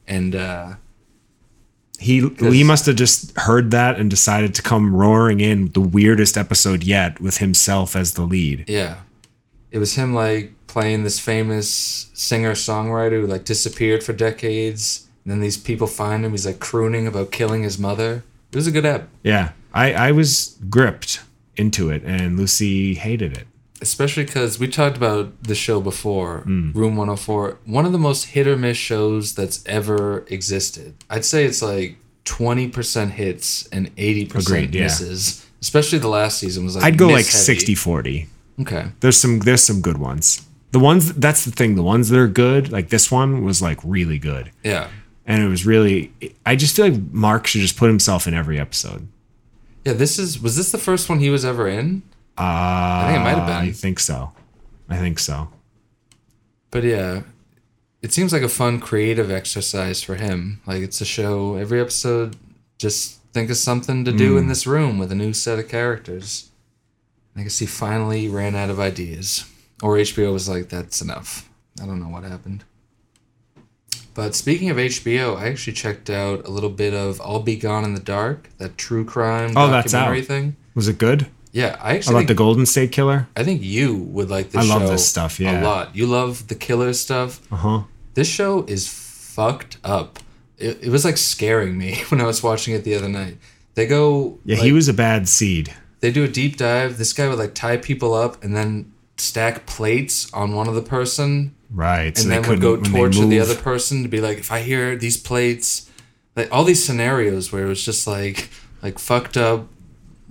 And 0.07 0.35
uh 0.35 0.73
he 1.99 2.27
he 2.39 2.63
must 2.63 2.85
have 2.87 2.95
just 2.97 3.37
heard 3.37 3.71
that 3.71 3.97
and 3.99 4.09
decided 4.09 4.53
to 4.55 4.61
come 4.61 4.93
roaring 4.95 5.39
in 5.39 5.71
the 5.71 5.79
weirdest 5.81 6.35
episode 6.37 6.83
yet 6.83 7.21
with 7.21 7.37
himself 7.37 7.95
as 7.95 8.13
the 8.13 8.23
lead. 8.23 8.65
yeah. 8.67 8.95
It 9.73 9.79
was 9.79 9.95
him 9.95 10.13
like 10.13 10.53
playing 10.67 11.03
this 11.03 11.19
famous 11.19 12.09
singer 12.13 12.53
songwriter 12.53 13.19
who 13.21 13.27
like 13.27 13.43
disappeared 13.43 14.03
for 14.03 14.13
decades. 14.13 15.07
And 15.25 15.31
then 15.31 15.41
these 15.41 15.57
people 15.57 15.87
find 15.87 16.23
him. 16.23 16.31
He's 16.31 16.45
like 16.45 16.59
crooning 16.59 17.07
about 17.07 17.31
killing 17.31 17.63
his 17.63 17.77
mother. 17.77 18.23
It 18.51 18.55
was 18.55 18.67
a 18.67 18.71
good 18.71 18.85
ep. 18.85 19.09
Yeah, 19.23 19.51
I 19.73 19.93
I 19.93 20.11
was 20.13 20.57
gripped 20.69 21.19
into 21.57 21.89
it, 21.89 22.03
and 22.05 22.37
Lucy 22.37 22.93
hated 22.95 23.35
it. 23.37 23.47
especially 23.81 24.23
because 24.23 24.59
we 24.59 24.67
talked 24.67 24.95
about 24.95 25.25
the 25.43 25.55
show 25.55 25.81
before, 25.81 26.39
Hmm. 26.45 26.71
Room 26.73 26.95
104. 26.95 27.57
One 27.65 27.85
of 27.85 27.91
the 27.91 27.97
most 28.09 28.25
hit 28.33 28.47
or 28.47 28.55
miss 28.57 28.77
shows 28.77 29.33
that's 29.35 29.61
ever 29.65 30.23
existed. 30.29 30.93
I'd 31.09 31.25
say 31.25 31.43
it's 31.45 31.61
like 31.61 31.97
20% 32.25 33.11
hits 33.11 33.67
and 33.71 33.93
80% 33.97 34.35
Agreed, 34.47 34.73
yeah. 34.75 34.83
misses. 34.83 35.45
Especially 35.61 35.99
the 35.99 36.07
last 36.09 36.39
season 36.39 36.63
was 36.65 36.75
like 36.75 36.85
I'd 36.85 36.97
go 36.97 37.07
like 37.07 37.25
miss 37.25 37.33
heavy. 37.33 37.59
60 37.59 37.75
40. 37.75 38.27
Okay. 38.61 38.87
There's 38.99 39.17
some 39.17 39.39
there's 39.39 39.63
some 39.63 39.81
good 39.81 39.97
ones. 39.97 40.47
The 40.71 40.79
ones 40.79 41.13
that's 41.13 41.45
the 41.45 41.51
thing, 41.51 41.75
the 41.75 41.83
ones 41.83 42.09
that 42.09 42.19
are 42.19 42.27
good, 42.27 42.71
like 42.71 42.89
this 42.89 43.11
one 43.11 43.43
was 43.43 43.61
like 43.61 43.79
really 43.83 44.17
good. 44.19 44.51
Yeah. 44.63 44.87
And 45.25 45.41
it 45.43 45.47
was 45.47 45.65
really 45.65 46.11
I 46.45 46.55
just 46.55 46.75
feel 46.75 46.89
like 46.89 47.01
Mark 47.11 47.47
should 47.47 47.61
just 47.61 47.77
put 47.77 47.87
himself 47.87 48.27
in 48.27 48.33
every 48.33 48.59
episode. 48.59 49.07
Yeah, 49.85 49.93
this 49.93 50.17
is 50.19 50.41
was 50.41 50.55
this 50.55 50.71
the 50.71 50.77
first 50.77 51.09
one 51.09 51.19
he 51.19 51.29
was 51.29 51.43
ever 51.45 51.67
in? 51.67 52.03
Uh, 52.37 52.41
I 52.41 53.03
think 53.07 53.19
it 53.19 53.23
might 53.23 53.37
have 53.37 53.47
been. 53.47 53.69
I 53.69 53.71
think 53.71 53.99
so. 53.99 54.31
I 54.89 54.97
think 54.97 55.19
so. 55.19 55.49
But 56.71 56.83
yeah, 56.83 57.21
it 58.01 58.11
seems 58.13 58.33
like 58.33 58.41
a 58.41 58.49
fun 58.49 58.79
creative 58.79 59.29
exercise 59.31 60.01
for 60.01 60.15
him. 60.15 60.61
Like 60.65 60.81
it's 60.81 61.01
a 61.01 61.05
show 61.05 61.55
every 61.55 61.79
episode 61.79 62.35
just 62.79 63.19
think 63.33 63.49
of 63.49 63.57
something 63.57 64.03
to 64.05 64.11
do 64.11 64.31
Hmm. 64.33 64.37
in 64.39 64.47
this 64.47 64.65
room 64.67 64.97
with 64.97 65.11
a 65.11 65.15
new 65.15 65.33
set 65.33 65.59
of 65.59 65.67
characters. 65.69 66.49
I 67.35 67.43
guess 67.43 67.59
he 67.59 67.65
finally 67.65 68.27
ran 68.27 68.55
out 68.55 68.69
of 68.69 68.79
ideas. 68.79 69.45
Or 69.81 69.95
HBO 69.95 70.31
was 70.31 70.47
like, 70.47 70.69
that's 70.69 71.01
enough. 71.01 71.49
I 71.81 71.85
don't 71.85 71.99
know 71.99 72.07
what 72.09 72.23
happened. 72.23 72.63
But 74.13 74.35
speaking 74.35 74.69
of 74.69 74.77
HBO, 74.77 75.35
I 75.37 75.47
actually 75.47 75.73
checked 75.73 76.09
out 76.09 76.45
a 76.45 76.51
little 76.51 76.69
bit 76.69 76.93
of 76.93 77.19
I'll 77.21 77.41
Be 77.41 77.55
Gone 77.55 77.83
in 77.83 77.95
the 77.95 77.99
Dark, 77.99 78.49
that 78.59 78.77
true 78.77 79.03
crime 79.03 79.53
Oh, 79.57 79.67
that's 79.71 79.91
documentary 79.91 80.19
out. 80.21 80.25
thing. 80.27 80.55
Was 80.75 80.87
it 80.87 80.99
good? 80.99 81.27
Yeah, 81.51 81.77
I 81.81 81.95
actually 81.95 82.13
About 82.13 82.19
think, 82.19 82.27
the 82.29 82.35
Golden 82.35 82.65
State 82.65 82.91
Killer? 82.91 83.27
I 83.35 83.43
think 83.43 83.61
you 83.63 83.95
would 83.95 84.29
like 84.29 84.51
this 84.51 84.63
I 84.65 84.71
love 84.73 84.83
show 84.83 84.87
this 84.89 85.07
stuff, 85.07 85.39
yeah. 85.39 85.61
a 85.61 85.63
lot. 85.63 85.95
You 85.95 86.05
love 86.07 86.47
the 86.47 86.55
killer 86.55 86.93
stuff. 86.93 87.41
Uh 87.51 87.55
huh. 87.55 87.81
This 88.13 88.27
show 88.27 88.63
is 88.67 88.87
fucked 88.87 89.77
up. 89.83 90.19
It, 90.59 90.83
it 90.83 90.89
was 90.89 91.03
like 91.05 91.17
scaring 91.17 91.77
me 91.77 92.03
when 92.09 92.21
I 92.21 92.25
was 92.25 92.41
watching 92.43 92.75
it 92.75 92.83
the 92.83 92.95
other 92.95 93.09
night. 93.09 93.37
They 93.75 93.87
go 93.87 94.37
Yeah, 94.45 94.57
like, 94.57 94.65
he 94.65 94.71
was 94.71 94.87
a 94.87 94.93
bad 94.93 95.27
seed. 95.27 95.73
They 96.03 96.11
do 96.11 96.25
a 96.25 96.27
deep 96.27 96.57
dive. 96.57 96.97
This 96.97 97.13
guy 97.13 97.29
would 97.29 97.39
like 97.39 97.53
tie 97.55 97.77
people 97.77 98.13
up 98.13 98.43
and 98.43 98.53
then 98.55 98.91
stack 99.15 99.65
plates 99.65 100.31
on 100.33 100.53
one 100.53 100.67
of 100.67 100.75
the 100.75 100.81
person 100.81 101.55
Right. 101.71 102.15
so 102.17 102.23
and 102.23 102.31
they 102.31 102.39
then 102.39 102.49
would 102.49 102.59
go 102.61 102.75
torture 102.75 103.25
the 103.25 103.39
other 103.39 103.55
person 103.55 104.03
to 104.03 104.09
be 104.09 104.19
like, 104.19 104.37
if 104.37 104.51
I 104.51 104.59
hear 104.61 104.97
these 104.97 105.15
plates, 105.17 105.89
like 106.35 106.49
all 106.51 106.65
these 106.65 106.83
scenarios 106.83 107.51
where 107.53 107.63
it 107.63 107.67
was 107.69 107.83
just 107.85 108.05
like 108.05 108.49
like 108.81 108.99
fucked 108.99 109.37
up 109.37 109.67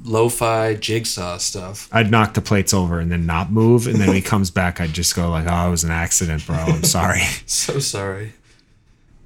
lo-fi 0.05 0.75
jigsaw 0.75 1.39
stuff. 1.39 1.89
I'd 1.91 2.11
knock 2.11 2.35
the 2.35 2.43
plates 2.43 2.75
over 2.75 2.99
and 2.99 3.11
then 3.11 3.25
not 3.25 3.51
move, 3.51 3.87
and 3.87 3.97
then 3.97 4.09
when 4.09 4.17
he 4.17 4.23
comes 4.23 4.51
back, 4.61 4.81
I'd 4.81 4.93
just 4.93 5.17
go 5.17 5.31
like, 5.31 5.47
"Oh, 5.49 5.69
it 5.69 5.71
was 5.71 5.85
an 5.85 5.91
accident, 5.91 6.47
bro. 6.47 6.57
I'm 6.57 6.85
sorry." 6.85 7.23
So 7.47 7.79
sorry. 7.79 8.35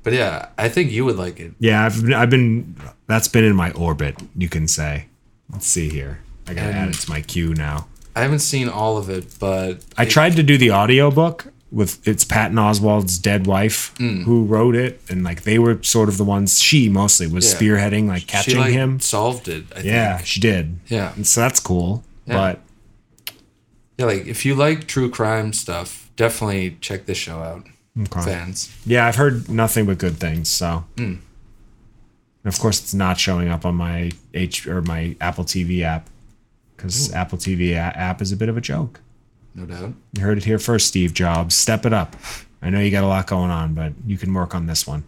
But 0.04 0.12
yeah, 0.12 0.50
I 0.56 0.68
think 0.68 0.92
you 0.92 1.04
would 1.06 1.16
like 1.16 1.40
it. 1.40 1.52
yeah, 1.58 1.84
I've 1.84 2.12
I've 2.12 2.30
been 2.30 2.76
that's 3.08 3.26
been 3.28 3.44
in 3.44 3.56
my 3.56 3.72
orbit, 3.72 4.14
you 4.36 4.48
can 4.48 4.68
say. 4.68 5.06
Let's 5.50 5.66
see 5.66 5.88
here. 5.88 6.20
I 6.48 6.54
gotta 6.54 6.68
And- 6.68 6.76
add 6.76 6.88
it 6.90 6.94
to 7.00 7.10
my 7.10 7.20
queue 7.20 7.54
now. 7.54 7.86
I 8.14 8.22
haven't 8.22 8.38
seen 8.40 8.68
all 8.68 8.96
of 8.96 9.10
it, 9.10 9.34
but 9.38 9.80
I 9.98 10.04
it- 10.04 10.10
tried 10.10 10.36
to 10.36 10.42
do 10.42 10.56
the 10.56 10.70
audiobook 10.72 11.52
with 11.70 12.06
it's 12.06 12.24
Patton 12.24 12.56
Oswalt's 12.56 13.18
dead 13.18 13.46
wife 13.46 13.92
Mm. 13.98 14.24
who 14.24 14.44
wrote 14.44 14.74
it, 14.76 15.00
and 15.08 15.22
like 15.24 15.42
they 15.42 15.58
were 15.58 15.78
sort 15.82 16.08
of 16.08 16.16
the 16.16 16.24
ones 16.24 16.60
she 16.62 16.88
mostly 16.88 17.26
was 17.26 17.44
Yeah. 17.52 17.58
spearheading, 17.58 18.06
like 18.06 18.20
she 18.22 18.26
catching 18.26 18.58
like 18.58 18.72
him. 18.72 19.00
solved 19.00 19.48
it. 19.48 19.64
I 19.76 19.80
Yeah, 19.80 20.16
think. 20.16 20.26
she 20.26 20.40
did. 20.40 20.78
Yeah. 20.86 21.12
And 21.16 21.26
so 21.26 21.40
that's 21.40 21.60
cool. 21.60 22.04
Yeah. 22.26 22.34
But 22.34 22.62
Yeah, 23.98 24.06
like 24.06 24.26
if 24.26 24.44
you 24.44 24.54
like 24.54 24.86
true 24.86 25.10
crime 25.10 25.52
stuff, 25.52 26.08
definitely 26.16 26.76
check 26.80 27.06
this 27.06 27.16
show 27.18 27.38
out. 27.40 27.66
Okay. 27.98 28.20
Fans. 28.30 28.68
Yeah, 28.84 29.06
I've 29.06 29.16
heard 29.16 29.48
nothing 29.50 29.86
but 29.86 29.96
good 29.98 30.18
things. 30.18 30.48
So, 30.50 30.84
Mm. 30.96 31.02
and 31.04 31.18
of 32.44 32.58
course, 32.58 32.78
it's 32.80 32.92
not 32.94 33.18
showing 33.18 33.48
up 33.48 33.64
on 33.64 33.74
my 33.74 34.12
H 34.34 34.66
or 34.66 34.82
my 34.82 35.16
Apple 35.20 35.44
TV 35.44 35.82
app 35.82 36.08
because 36.76 37.12
Apple 37.12 37.38
TV 37.38 37.74
app 37.74 38.20
is 38.20 38.32
a 38.32 38.36
bit 38.36 38.48
of 38.48 38.56
a 38.56 38.60
joke. 38.60 39.00
No 39.54 39.64
doubt. 39.64 39.94
You 40.12 40.22
heard 40.22 40.38
it 40.38 40.44
here 40.44 40.58
first, 40.58 40.86
Steve 40.88 41.14
Jobs. 41.14 41.54
Step 41.54 41.86
it 41.86 41.92
up. 41.92 42.14
I 42.62 42.70
know 42.70 42.80
you 42.80 42.90
got 42.90 43.04
a 43.04 43.06
lot 43.06 43.26
going 43.26 43.50
on, 43.50 43.74
but 43.74 43.92
you 44.06 44.18
can 44.18 44.32
work 44.34 44.54
on 44.54 44.66
this 44.66 44.86
one. 44.86 45.04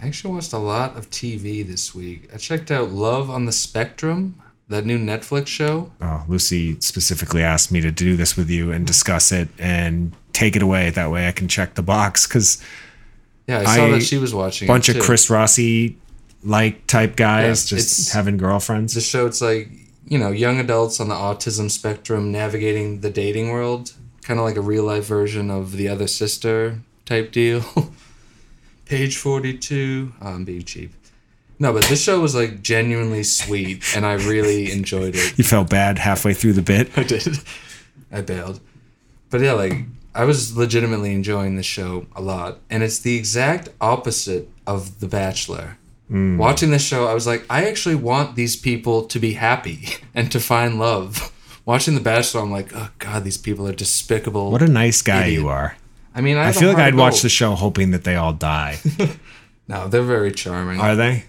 I 0.00 0.06
actually 0.06 0.34
watched 0.34 0.52
a 0.52 0.58
lot 0.58 0.96
of 0.96 1.10
TV 1.10 1.66
this 1.66 1.94
week. 1.94 2.30
I 2.32 2.36
checked 2.36 2.70
out 2.70 2.90
Love 2.90 3.30
on 3.30 3.46
the 3.46 3.52
Spectrum, 3.52 4.40
that 4.68 4.86
new 4.86 4.98
Netflix 4.98 5.48
show. 5.48 5.90
Oh, 6.00 6.24
Lucy 6.28 6.78
specifically 6.80 7.42
asked 7.42 7.72
me 7.72 7.80
to 7.80 7.90
do 7.90 8.16
this 8.16 8.36
with 8.36 8.48
you 8.48 8.70
and 8.70 8.86
discuss 8.86 9.32
it 9.32 9.48
and 9.58 10.12
take 10.32 10.54
it 10.54 10.62
away. 10.62 10.90
That 10.90 11.10
way, 11.10 11.26
I 11.26 11.32
can 11.32 11.48
check 11.48 11.74
the 11.74 11.82
box 11.82 12.26
because 12.28 12.62
Yeah, 13.48 13.60
I 13.60 13.76
saw 13.76 13.86
I- 13.86 13.90
that 13.92 14.02
she 14.02 14.18
was 14.18 14.32
watching. 14.32 14.66
It. 14.66 14.68
Bunch 14.68 14.88
of. 14.88 15.00
Chris 15.00 15.28
Rossi 15.30 15.96
like 16.44 16.86
type 16.86 17.16
guys 17.16 17.70
Yeah, 17.72 17.78
just 17.78 18.12
having 18.12 18.36
girlfriends. 18.36 18.94
The 18.94 19.00
show, 19.00 19.26
it's 19.26 19.40
like 19.40 19.68
you 20.08 20.18
know, 20.18 20.30
young 20.30 20.58
adults 20.58 21.00
on 21.00 21.08
the 21.08 21.14
autism 21.14 21.70
spectrum 21.70 22.32
navigating 22.32 23.00
the 23.00 23.10
dating 23.10 23.50
world, 23.50 23.92
kind 24.22 24.40
of 24.40 24.46
like 24.46 24.56
a 24.56 24.60
real 24.60 24.84
life 24.84 25.04
version 25.04 25.50
of 25.50 25.72
the 25.72 25.88
other 25.88 26.06
sister 26.06 26.80
type 27.04 27.30
deal. 27.32 27.62
Page 28.86 29.18
forty-two. 29.18 30.12
Oh, 30.22 30.28
I'm 30.28 30.44
being 30.44 30.62
cheap. 30.62 30.92
No, 31.58 31.72
but 31.72 31.84
this 31.84 32.02
show 32.02 32.20
was 32.20 32.34
like 32.34 32.62
genuinely 32.62 33.22
sweet, 33.22 33.84
and 33.94 34.06
I 34.06 34.14
really 34.14 34.70
enjoyed 34.78 35.14
it. 35.14 35.36
you 35.36 35.44
felt 35.44 35.68
bad 35.68 35.98
halfway 35.98 36.32
through 36.32 36.54
the 36.54 36.62
bit. 36.62 36.96
I 36.96 37.02
did. 37.02 37.38
I 38.10 38.22
bailed. 38.22 38.60
But 39.28 39.42
yeah, 39.42 39.52
like 39.52 39.74
I 40.14 40.24
was 40.24 40.56
legitimately 40.56 41.12
enjoying 41.14 41.56
the 41.56 41.62
show 41.62 42.06
a 42.16 42.22
lot, 42.22 42.60
and 42.70 42.82
it's 42.82 42.98
the 43.00 43.16
exact 43.16 43.68
opposite 43.80 44.48
of 44.66 45.00
The 45.00 45.08
Bachelor. 45.08 45.76
Mm. 46.10 46.38
Watching 46.38 46.70
this 46.70 46.84
show, 46.84 47.06
I 47.06 47.14
was 47.14 47.26
like, 47.26 47.44
I 47.50 47.66
actually 47.66 47.94
want 47.94 48.34
these 48.34 48.56
people 48.56 49.04
to 49.04 49.18
be 49.18 49.34
happy 49.34 49.88
and 50.14 50.30
to 50.32 50.40
find 50.40 50.78
love. 50.78 51.32
Watching 51.64 51.94
The 51.94 52.00
Bachelor, 52.00 52.40
I'm 52.40 52.50
like, 52.50 52.74
oh 52.74 52.90
god, 52.98 53.24
these 53.24 53.36
people 53.36 53.68
are 53.68 53.74
despicable. 53.74 54.50
What 54.50 54.62
a 54.62 54.68
nice 54.68 55.02
guy 55.02 55.26
Idiot. 55.26 55.40
you 55.40 55.48
are. 55.48 55.76
I 56.14 56.22
mean, 56.22 56.38
I, 56.38 56.48
I 56.48 56.52
feel 56.52 56.68
like 56.68 56.78
I'd 56.78 56.94
watch 56.94 57.20
the 57.20 57.28
show 57.28 57.54
hoping 57.54 57.90
that 57.90 58.04
they 58.04 58.16
all 58.16 58.32
die. 58.32 58.78
No, 59.68 59.86
they're 59.86 60.02
very 60.02 60.32
charming. 60.32 60.80
Are 60.80 60.96
they? 60.96 61.24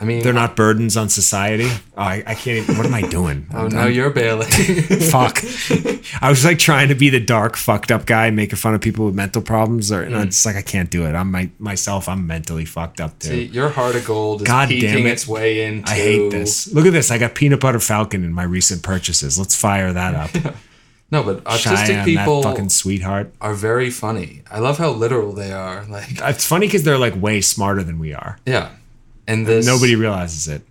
I 0.00 0.04
mean, 0.04 0.22
They're 0.22 0.32
not 0.32 0.56
burdens 0.56 0.96
on 0.96 1.10
society. 1.10 1.68
Oh, 1.68 1.80
I, 2.02 2.22
I 2.26 2.34
can't 2.34 2.56
even. 2.62 2.78
What 2.78 2.86
am 2.86 2.94
I 2.94 3.02
doing? 3.02 3.46
Oh, 3.52 3.68
now 3.68 3.84
you're 3.86 4.08
bailing. 4.08 4.48
Fuck. 5.10 5.42
I 6.22 6.30
was 6.30 6.42
like 6.42 6.58
trying 6.58 6.88
to 6.88 6.94
be 6.94 7.10
the 7.10 7.20
dark, 7.20 7.54
fucked 7.56 7.90
up 7.90 8.06
guy, 8.06 8.30
making 8.30 8.56
fun 8.56 8.74
of 8.74 8.80
people 8.80 9.04
with 9.04 9.14
mental 9.14 9.42
problems, 9.42 9.92
or 9.92 10.02
and 10.02 10.14
Mm. 10.14 10.24
it's 10.26 10.46
like 10.46 10.56
I 10.56 10.62
can't 10.62 10.90
do 10.90 11.04
it. 11.06 11.14
I'm 11.14 11.30
my 11.30 11.50
myself. 11.58 12.08
I'm 12.08 12.26
mentally 12.26 12.64
fucked 12.64 12.98
up 13.00 13.18
too. 13.18 13.28
See, 13.28 13.44
your 13.44 13.68
heart 13.68 13.94
of 13.94 14.06
gold 14.06 14.40
is 14.40 14.46
God 14.46 14.68
peeking 14.70 14.88
damn 14.90 15.06
it. 15.06 15.10
its 15.10 15.28
way 15.28 15.64
into. 15.66 15.90
I 15.90 15.94
hate 15.96 16.30
this. 16.30 16.72
Look 16.72 16.86
at 16.86 16.92
this. 16.94 17.10
I 17.10 17.18
got 17.18 17.34
peanut 17.34 17.60
butter 17.60 17.78
falcon 17.80 18.24
in 18.24 18.32
my 18.32 18.44
recent 18.44 18.82
purchases. 18.82 19.38
Let's 19.38 19.54
fire 19.54 19.92
that 19.92 20.14
up. 20.14 20.54
No, 21.12 21.24
but 21.24 21.42
autistic 21.42 21.86
Cheyenne, 21.86 22.04
people 22.04 22.40
fucking 22.44 22.68
sweetheart. 22.68 23.34
are 23.40 23.52
very 23.52 23.90
funny. 23.90 24.42
I 24.48 24.60
love 24.60 24.78
how 24.78 24.90
literal 24.90 25.32
they 25.32 25.50
are. 25.52 25.84
Like, 25.86 26.04
It's 26.20 26.46
funny 26.46 26.68
because 26.68 26.84
they're 26.84 26.98
like 26.98 27.20
way 27.20 27.40
smarter 27.40 27.82
than 27.82 27.98
we 27.98 28.14
are. 28.14 28.38
yeah, 28.46 28.68
and 29.30 29.46
this 29.46 29.64
Nobody 29.64 29.94
realizes 29.94 30.48
it. 30.48 30.62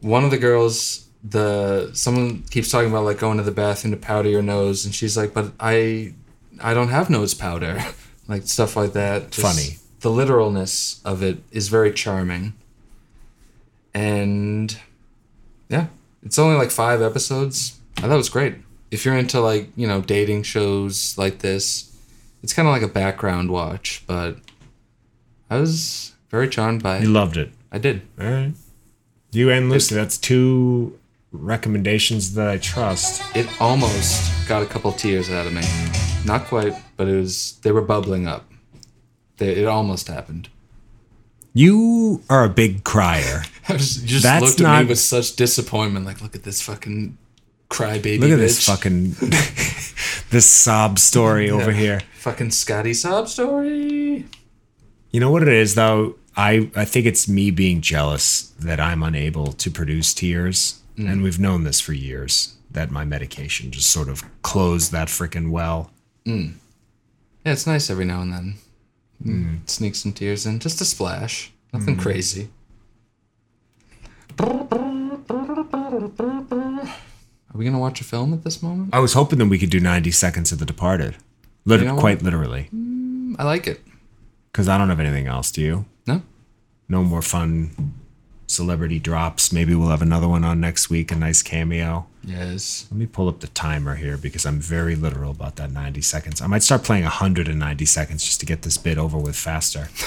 One 0.00 0.24
of 0.24 0.30
the 0.30 0.38
girls, 0.38 1.06
the 1.22 1.90
someone 1.92 2.44
keeps 2.50 2.70
talking 2.70 2.88
about 2.88 3.04
like 3.04 3.18
going 3.18 3.36
to 3.36 3.42
the 3.42 3.52
bathroom 3.52 3.92
to 3.92 3.96
powder 3.98 4.28
your 4.30 4.42
nose, 4.42 4.86
and 4.86 4.94
she's 4.94 5.16
like, 5.16 5.34
"But 5.34 5.52
I, 5.60 6.14
I 6.60 6.72
don't 6.72 6.88
have 6.88 7.10
nose 7.10 7.34
powder," 7.34 7.84
like 8.28 8.44
stuff 8.44 8.74
like 8.74 8.94
that. 8.94 9.32
Just 9.32 9.46
Funny. 9.46 9.78
The 10.00 10.10
literalness 10.10 11.00
of 11.04 11.22
it 11.22 11.38
is 11.50 11.68
very 11.68 11.92
charming, 11.92 12.54
and 13.92 14.78
yeah, 15.68 15.86
it's 16.22 16.38
only 16.38 16.56
like 16.56 16.70
five 16.70 17.02
episodes. 17.02 17.78
I 17.98 18.02
thought 18.02 18.12
it 18.12 18.16
was 18.16 18.28
great. 18.28 18.54
If 18.90 19.04
you're 19.04 19.16
into 19.16 19.40
like 19.40 19.68
you 19.76 19.86
know 19.86 20.00
dating 20.00 20.44
shows 20.44 21.18
like 21.18 21.40
this, 21.40 21.94
it's 22.42 22.54
kind 22.54 22.66
of 22.66 22.72
like 22.72 22.82
a 22.82 22.88
background 22.88 23.50
watch. 23.50 24.04
But 24.06 24.38
I 25.50 25.58
was 25.58 26.14
very 26.30 26.48
charmed 26.48 26.82
by 26.82 27.00
You 27.00 27.10
loved 27.10 27.36
it. 27.36 27.50
I 27.72 27.78
did. 27.78 28.02
All 28.20 28.26
right. 28.30 28.52
You 29.32 29.50
and 29.50 29.68
Lucy. 29.70 29.94
That's 29.94 30.16
two 30.18 30.98
recommendations 31.32 32.34
that 32.34 32.48
I 32.48 32.58
trust. 32.58 33.22
It 33.36 33.48
almost 33.60 34.48
got 34.48 34.62
a 34.62 34.66
couple 34.66 34.92
tears 34.92 35.30
out 35.30 35.46
of 35.46 35.52
me. 35.52 35.62
Not 36.24 36.44
quite, 36.46 36.74
but 36.96 37.08
it 37.08 37.16
was. 37.16 37.58
They 37.62 37.72
were 37.72 37.82
bubbling 37.82 38.26
up. 38.26 38.50
They, 39.38 39.50
it 39.56 39.66
almost 39.66 40.08
happened. 40.08 40.48
You 41.52 42.22
are 42.28 42.44
a 42.44 42.48
big 42.48 42.84
crier. 42.84 43.42
I 43.68 43.76
just 43.76 44.22
That's 44.22 44.42
looked 44.44 44.60
at 44.60 44.64
not- 44.64 44.82
me 44.84 44.88
with 44.90 44.98
such 44.98 45.36
disappointment. 45.36 46.06
Like, 46.06 46.20
look 46.22 46.34
at 46.34 46.42
this 46.44 46.60
fucking 46.62 47.16
crybaby. 47.70 48.20
Look 48.20 48.30
at 48.30 48.36
bitch. 48.36 48.38
this 48.38 48.66
fucking 48.66 49.10
this 50.30 50.46
sob 50.48 50.98
story 50.98 51.50
over 51.50 51.72
here. 51.72 52.00
fucking 52.18 52.50
Scotty 52.52 52.94
sob 52.94 53.28
story. 53.28 54.24
You 55.10 55.20
know 55.20 55.30
what 55.30 55.42
it 55.42 55.48
is 55.48 55.74
though? 55.74 56.16
I 56.36 56.70
I 56.76 56.84
think 56.84 57.06
it's 57.06 57.28
me 57.28 57.50
being 57.50 57.80
jealous 57.80 58.52
that 58.60 58.78
I'm 58.80 59.02
unable 59.02 59.52
to 59.54 59.70
produce 59.70 60.12
tears, 60.14 60.80
Mm. 60.98 61.10
and 61.12 61.22
we've 61.22 61.38
known 61.38 61.64
this 61.64 61.80
for 61.80 61.92
years. 61.92 62.54
That 62.70 62.90
my 62.90 63.04
medication 63.04 63.70
just 63.70 63.90
sort 63.90 64.08
of 64.08 64.22
closed 64.42 64.92
that 64.92 65.08
freaking 65.08 65.50
well. 65.50 65.90
Mm. 66.26 66.54
Yeah, 67.44 67.52
it's 67.52 67.66
nice 67.66 67.88
every 67.90 68.04
now 68.04 68.20
and 68.22 68.32
then. 68.32 68.54
Hmm. 69.22 69.54
Sneak 69.66 69.94
some 69.94 70.12
tears 70.12 70.44
in, 70.44 70.58
just 70.58 70.80
a 70.80 70.84
splash. 70.84 71.50
Nothing 71.72 71.96
crazy. 71.96 72.48
Are 74.38 74.66
we 77.54 77.64
gonna 77.64 77.78
watch 77.78 78.00
a 78.00 78.04
film 78.04 78.34
at 78.34 78.44
this 78.44 78.62
moment? 78.62 78.90
I 78.92 78.98
was 78.98 79.14
hoping 79.14 79.38
that 79.38 79.46
we 79.46 79.58
could 79.58 79.70
do 79.70 79.80
90 79.80 80.10
seconds 80.10 80.52
of 80.52 80.58
The 80.58 80.66
Departed, 80.66 81.16
Lit- 81.64 81.80
You 81.80 81.86
know 81.86 81.94
what? 81.94 82.00
quite 82.00 82.22
literally, 82.22 82.68
I 83.38 83.44
like 83.44 83.66
it. 83.66 83.80
Because 84.56 84.68
I 84.70 84.78
don't 84.78 84.88
have 84.88 85.00
anything 85.00 85.26
else. 85.26 85.52
Do 85.52 85.60
you? 85.60 85.84
No. 86.06 86.22
No 86.88 87.04
more 87.04 87.20
fun 87.20 87.92
celebrity 88.46 88.98
drops. 88.98 89.52
Maybe 89.52 89.74
we'll 89.74 89.90
have 89.90 90.00
another 90.00 90.26
one 90.26 90.44
on 90.44 90.60
next 90.60 90.88
week. 90.88 91.12
A 91.12 91.14
nice 91.14 91.42
cameo. 91.42 92.06
Yes. 92.24 92.86
Let 92.90 92.98
me 92.98 93.04
pull 93.04 93.28
up 93.28 93.40
the 93.40 93.48
timer 93.48 93.96
here 93.96 94.16
because 94.16 94.46
I'm 94.46 94.58
very 94.58 94.96
literal 94.96 95.30
about 95.30 95.56
that 95.56 95.70
90 95.70 96.00
seconds. 96.00 96.40
I 96.40 96.46
might 96.46 96.62
start 96.62 96.84
playing 96.84 97.02
190 97.02 97.84
seconds 97.84 98.24
just 98.24 98.40
to 98.40 98.46
get 98.46 98.62
this 98.62 98.78
bit 98.78 98.96
over 98.96 99.18
with 99.18 99.36
faster. 99.36 99.88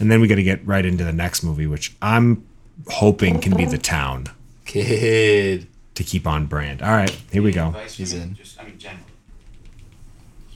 And 0.00 0.10
then 0.10 0.20
we 0.20 0.26
got 0.26 0.34
to 0.34 0.42
get 0.42 0.66
right 0.66 0.84
into 0.84 1.04
the 1.04 1.12
next 1.12 1.44
movie, 1.44 1.68
which 1.68 1.94
I'm 2.02 2.44
hoping 2.88 3.40
can 3.40 3.56
be 3.56 3.64
The 3.64 3.78
Town 3.78 4.26
Kid. 4.64 5.68
to 5.94 6.02
keep 6.02 6.26
on 6.26 6.46
brand. 6.46 6.82
All 6.82 6.90
right, 6.90 7.16
here 7.30 7.44
we 7.44 7.52
go. 7.52 7.70
He's 7.86 8.12
in. 8.12 8.34
Just, 8.34 8.60
I 8.60 8.64
mean, 8.64 8.76
generally. 8.76 9.04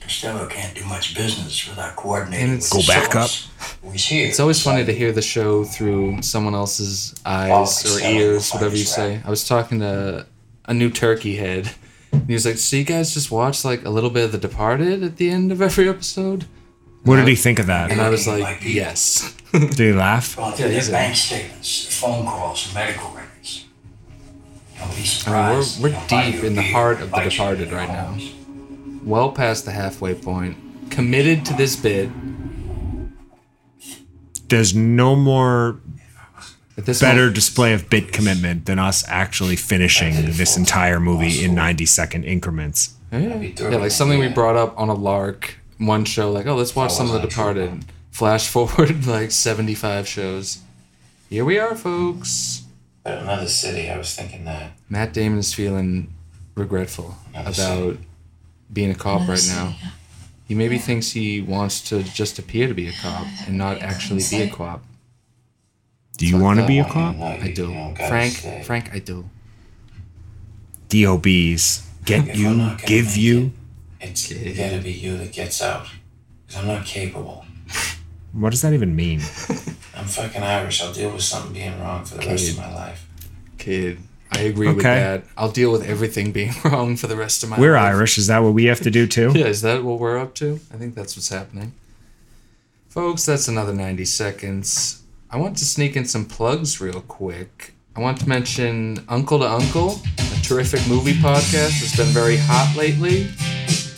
Costello 0.09 0.47
can't 0.47 0.73
do 0.75 0.83
much 0.85 1.13
business 1.13 1.67
without 1.69 1.95
coordinating 1.95 2.45
And 2.49 2.57
with 2.57 2.65
it's- 2.73 2.87
Go 2.87 2.91
back 2.93 3.15
up. 3.15 3.29
source. 3.29 3.47
was 3.83 4.05
here. 4.05 4.27
It's 4.27 4.39
always 4.39 4.59
funny 4.59 4.83
to 4.83 4.91
hear 4.91 5.11
the 5.11 5.21
show 5.21 5.63
through 5.63 6.23
someone 6.23 6.55
else's 6.55 7.13
eyes 7.23 7.85
or 7.85 7.99
ears, 8.03 8.49
whatever 8.51 8.75
you 8.75 8.85
say. 8.85 9.21
I 9.23 9.29
was 9.29 9.47
talking 9.47 9.79
to 9.81 10.25
a 10.65 10.73
new 10.73 10.89
turkey 10.89 11.35
head. 11.37 11.69
And 12.11 12.25
he 12.25 12.33
was 12.33 12.43
like, 12.43 12.57
"So 12.57 12.75
you 12.75 12.83
guys 12.85 13.13
just 13.13 13.29
watch 13.29 13.63
like 13.63 13.85
a 13.85 13.91
little 13.91 14.09
bit 14.09 14.23
of 14.25 14.31
The 14.31 14.39
Departed 14.39 15.03
at 15.03 15.17
the 15.17 15.29
end 15.29 15.51
of 15.51 15.61
every 15.61 15.87
episode?" 15.87 16.45
What 17.03 17.17
did 17.17 17.27
he 17.27 17.35
think 17.35 17.59
of 17.59 17.67
that? 17.67 17.91
And 17.91 18.01
I 18.01 18.09
was 18.09 18.25
like, 18.27 18.61
"Yes." 18.63 19.35
Did 19.53 19.77
he 19.77 19.93
laugh? 19.93 20.35
Going 20.35 20.51
Yeah, 20.51 20.57
through 20.57 20.69
he's 20.71 20.89
bank 20.89 21.15
statements, 21.15 21.85
phone 21.99 22.25
calls, 22.25 22.67
medical 22.73 23.11
records. 23.11 23.65
Don't 24.79 24.89
be 24.95 25.07
I 25.27 25.53
mean, 25.53 25.65
we're 25.81 25.89
we're 25.91 26.07
deep 26.07 26.43
in 26.43 26.55
the 26.55 26.63
heart 26.63 26.99
of 26.99 27.11
The 27.11 27.17
invite 27.21 27.25
you 27.25 27.29
to 27.29 27.35
Departed 27.37 27.69
their 27.69 27.77
right 27.77 27.89
now. 27.89 28.17
Homes. 29.09 29.19
Well 29.19 29.31
past 29.31 29.65
the 29.65 29.71
halfway 29.71 30.15
point. 30.15 30.57
Committed 30.91 31.45
to 31.45 31.53
this 31.53 31.75
bit. 31.75 32.09
There's 34.47 34.75
no 34.75 35.15
more 35.15 35.79
At 36.77 36.85
this 36.85 36.99
better 37.01 37.21
moment- 37.21 37.35
display 37.35 37.73
of 37.73 37.89
bit 37.89 38.11
commitment 38.11 38.65
than 38.65 38.79
us 38.79 39.03
actually 39.07 39.55
finishing 39.55 40.13
this 40.31 40.57
entire 40.57 40.99
movie 40.99 41.43
in 41.43 41.53
90 41.53 41.85
second 41.85 42.23
increments. 42.23 42.95
Yeah, 43.11 43.37
yeah, 43.41 43.77
like 43.77 43.91
something 43.91 44.19
we 44.19 44.27
brought 44.27 44.55
up 44.55 44.79
on 44.79 44.89
a 44.89 44.93
lark 44.93 45.57
one 45.79 46.05
show, 46.05 46.31
like, 46.31 46.45
oh, 46.45 46.55
let's 46.55 46.75
watch 46.75 46.91
oh, 46.91 46.93
some 46.93 47.07
of 47.07 47.13
The 47.21 47.27
Departed. 47.27 47.85
Flash 48.11 48.47
forward 48.53 49.07
like 49.07 49.31
75 49.31 50.07
shows. 50.07 50.59
Here 51.29 51.45
we 51.45 51.57
are, 51.57 51.75
folks. 51.75 52.63
But 53.03 53.19
another 53.19 53.47
city, 53.47 53.89
I 53.89 53.97
was 53.97 54.13
thinking 54.15 54.45
that. 54.45 54.71
Matt 54.89 55.13
Damon 55.13 55.39
is 55.39 55.53
feeling 55.53 56.13
regretful 56.55 57.15
Another 57.33 57.49
about 57.63 57.97
being 58.71 58.91
a 58.91 58.95
cop 58.95 59.27
right 59.27 59.45
now. 59.47 59.75
He 60.47 60.55
maybe 60.55 60.77
thinks 60.77 61.11
he 61.11 61.41
wants 61.41 61.81
to 61.89 62.01
just 62.03 62.39
appear 62.39 62.67
to 62.67 62.73
be 62.73 62.87
a 62.87 62.91
cop 62.93 63.27
and 63.47 63.57
not 63.57 63.81
actually 63.81 64.23
be 64.29 64.41
a 64.43 64.49
cop. 64.49 64.83
Do 66.17 66.27
you 66.27 66.37
want 66.37 66.59
to 66.59 66.67
be 66.67 66.79
a 66.79 66.85
cop? 66.85 67.15
one, 67.15 67.31
you 67.33 67.37
know, 67.37 67.45
I 67.45 67.53
do. 67.53 67.67
you 67.67 67.73
don't 67.73 67.93
gotta 67.93 68.09
Frank, 68.09 68.33
stay. 68.33 68.63
Frank, 68.63 68.93
I 68.93 68.99
do. 68.99 69.29
DOBs. 70.89 71.87
Get 72.05 72.27
If 72.27 72.37
you, 72.37 72.75
give 72.85 73.15
you. 73.15 73.51
It's 74.01 74.31
gotta 74.31 74.81
be 74.81 74.91
you 74.91 75.17
that 75.17 75.31
gets 75.31 75.61
out. 75.61 75.87
Because 76.45 76.61
I'm 76.61 76.67
not 76.67 76.85
capable. 76.85 77.45
What 78.31 78.51
does 78.51 78.61
that 78.61 78.73
even 78.73 78.95
mean? 78.95 79.19
I'm 79.95 80.05
fucking 80.05 80.43
Irish. 80.43 80.81
I'll 80.81 80.93
deal 80.93 81.11
with 81.11 81.21
something 81.21 81.53
being 81.53 81.79
wrong 81.79 82.05
for 82.05 82.17
the 82.17 82.25
rest 82.25 82.51
of 82.51 82.57
my 82.57 82.73
life. 82.73 83.07
Kid, 83.57 83.99
I 84.31 84.41
agree 84.41 84.67
with 84.71 84.83
that. 84.83 85.23
I'll 85.37 85.51
deal 85.51 85.71
with 85.71 85.83
everything 85.85 86.31
being 86.31 86.53
wrong 86.63 86.95
for 86.95 87.07
the 87.07 87.15
rest 87.15 87.43
of 87.43 87.49
my 87.49 87.55
life. 87.55 87.61
We're 87.61 87.73
life. 87.73 87.95
Irish. 87.95 88.17
Is 88.17 88.27
that 88.27 88.39
what 88.39 88.53
we 88.53 88.65
have 88.65 88.79
to 88.81 88.91
do 88.91 89.07
too? 89.17 89.31
Yeah, 89.35 89.45
is 89.47 89.61
that 89.61 89.83
what 89.83 89.99
we're 89.99 90.17
up 90.17 90.35
to? 90.35 90.59
I 90.73 90.77
think 90.77 90.95
that's 90.95 91.15
what's 91.15 91.29
happening. 91.29 91.73
Folks, 92.89 93.25
that's 93.25 93.47
another 93.47 93.73
90 93.73 94.05
seconds. 94.05 95.03
I 95.31 95.37
want 95.37 95.57
to 95.57 95.65
sneak 95.65 95.95
in 95.95 96.05
some 96.05 96.25
plugs 96.25 96.81
real 96.81 97.01
quick. 97.01 97.73
I 97.95 98.01
want 98.01 98.19
to 98.21 98.29
mention 98.29 99.03
Uncle 99.09 99.39
to 99.39 99.49
Uncle, 99.49 99.99
a 100.17 100.41
terrific 100.41 100.87
movie 100.87 101.13
podcast 101.13 101.81
that's 101.81 101.97
been 101.97 102.07
very 102.07 102.37
hot 102.37 102.73
lately, 102.77 103.27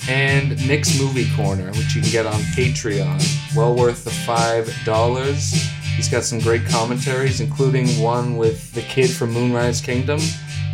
and 0.09 0.57
Nick's 0.67 0.99
Movie 0.99 1.29
Corner, 1.35 1.67
which 1.71 1.93
you 1.95 2.01
can 2.01 2.09
get 2.11 2.25
on 2.25 2.41
Patreon. 2.55 3.21
Well 3.55 3.75
worth 3.75 4.03
the 4.03 4.09
$5. 4.09 5.80
He's 5.95 6.09
got 6.09 6.23
some 6.23 6.39
great 6.39 6.65
commentaries, 6.65 7.41
including 7.41 7.87
one 8.01 8.37
with 8.37 8.73
the 8.73 8.81
kid 8.81 9.09
from 9.09 9.31
Moonrise 9.31 9.81
Kingdom. 9.81 10.19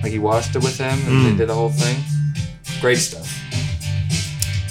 Like 0.04 0.12
he 0.12 0.20
watched 0.20 0.56
it 0.56 0.64
with 0.64 0.78
him 0.78 1.00
and 1.08 1.26
they 1.26 1.32
mm. 1.32 1.38
did 1.38 1.50
a 1.50 1.54
whole 1.54 1.70
thing. 1.70 2.04
Great 2.80 2.98
stuff. 2.98 3.28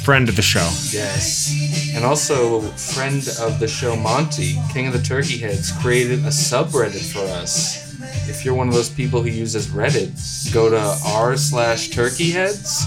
Friend 0.02 0.28
of 0.28 0.36
the 0.36 0.42
show. 0.42 0.68
Yes. 0.90 1.92
And 1.94 2.04
also, 2.04 2.60
friend 2.60 3.26
of 3.40 3.58
the 3.58 3.66
show, 3.66 3.96
Monty, 3.96 4.54
King 4.72 4.86
of 4.86 4.92
the 4.92 5.02
Turkey 5.02 5.38
Heads, 5.38 5.72
created 5.82 6.20
a 6.20 6.28
subreddit 6.28 7.12
for 7.12 7.24
us. 7.40 7.86
If 8.28 8.44
you're 8.44 8.54
one 8.54 8.68
of 8.68 8.74
those 8.74 8.90
people 8.90 9.22
who 9.22 9.30
uses 9.30 9.68
Reddit, 9.68 10.52
go 10.52 10.70
to 10.70 10.98
r 11.04 11.36
slash 11.36 11.88
turkey 11.88 12.30
heads 12.30 12.84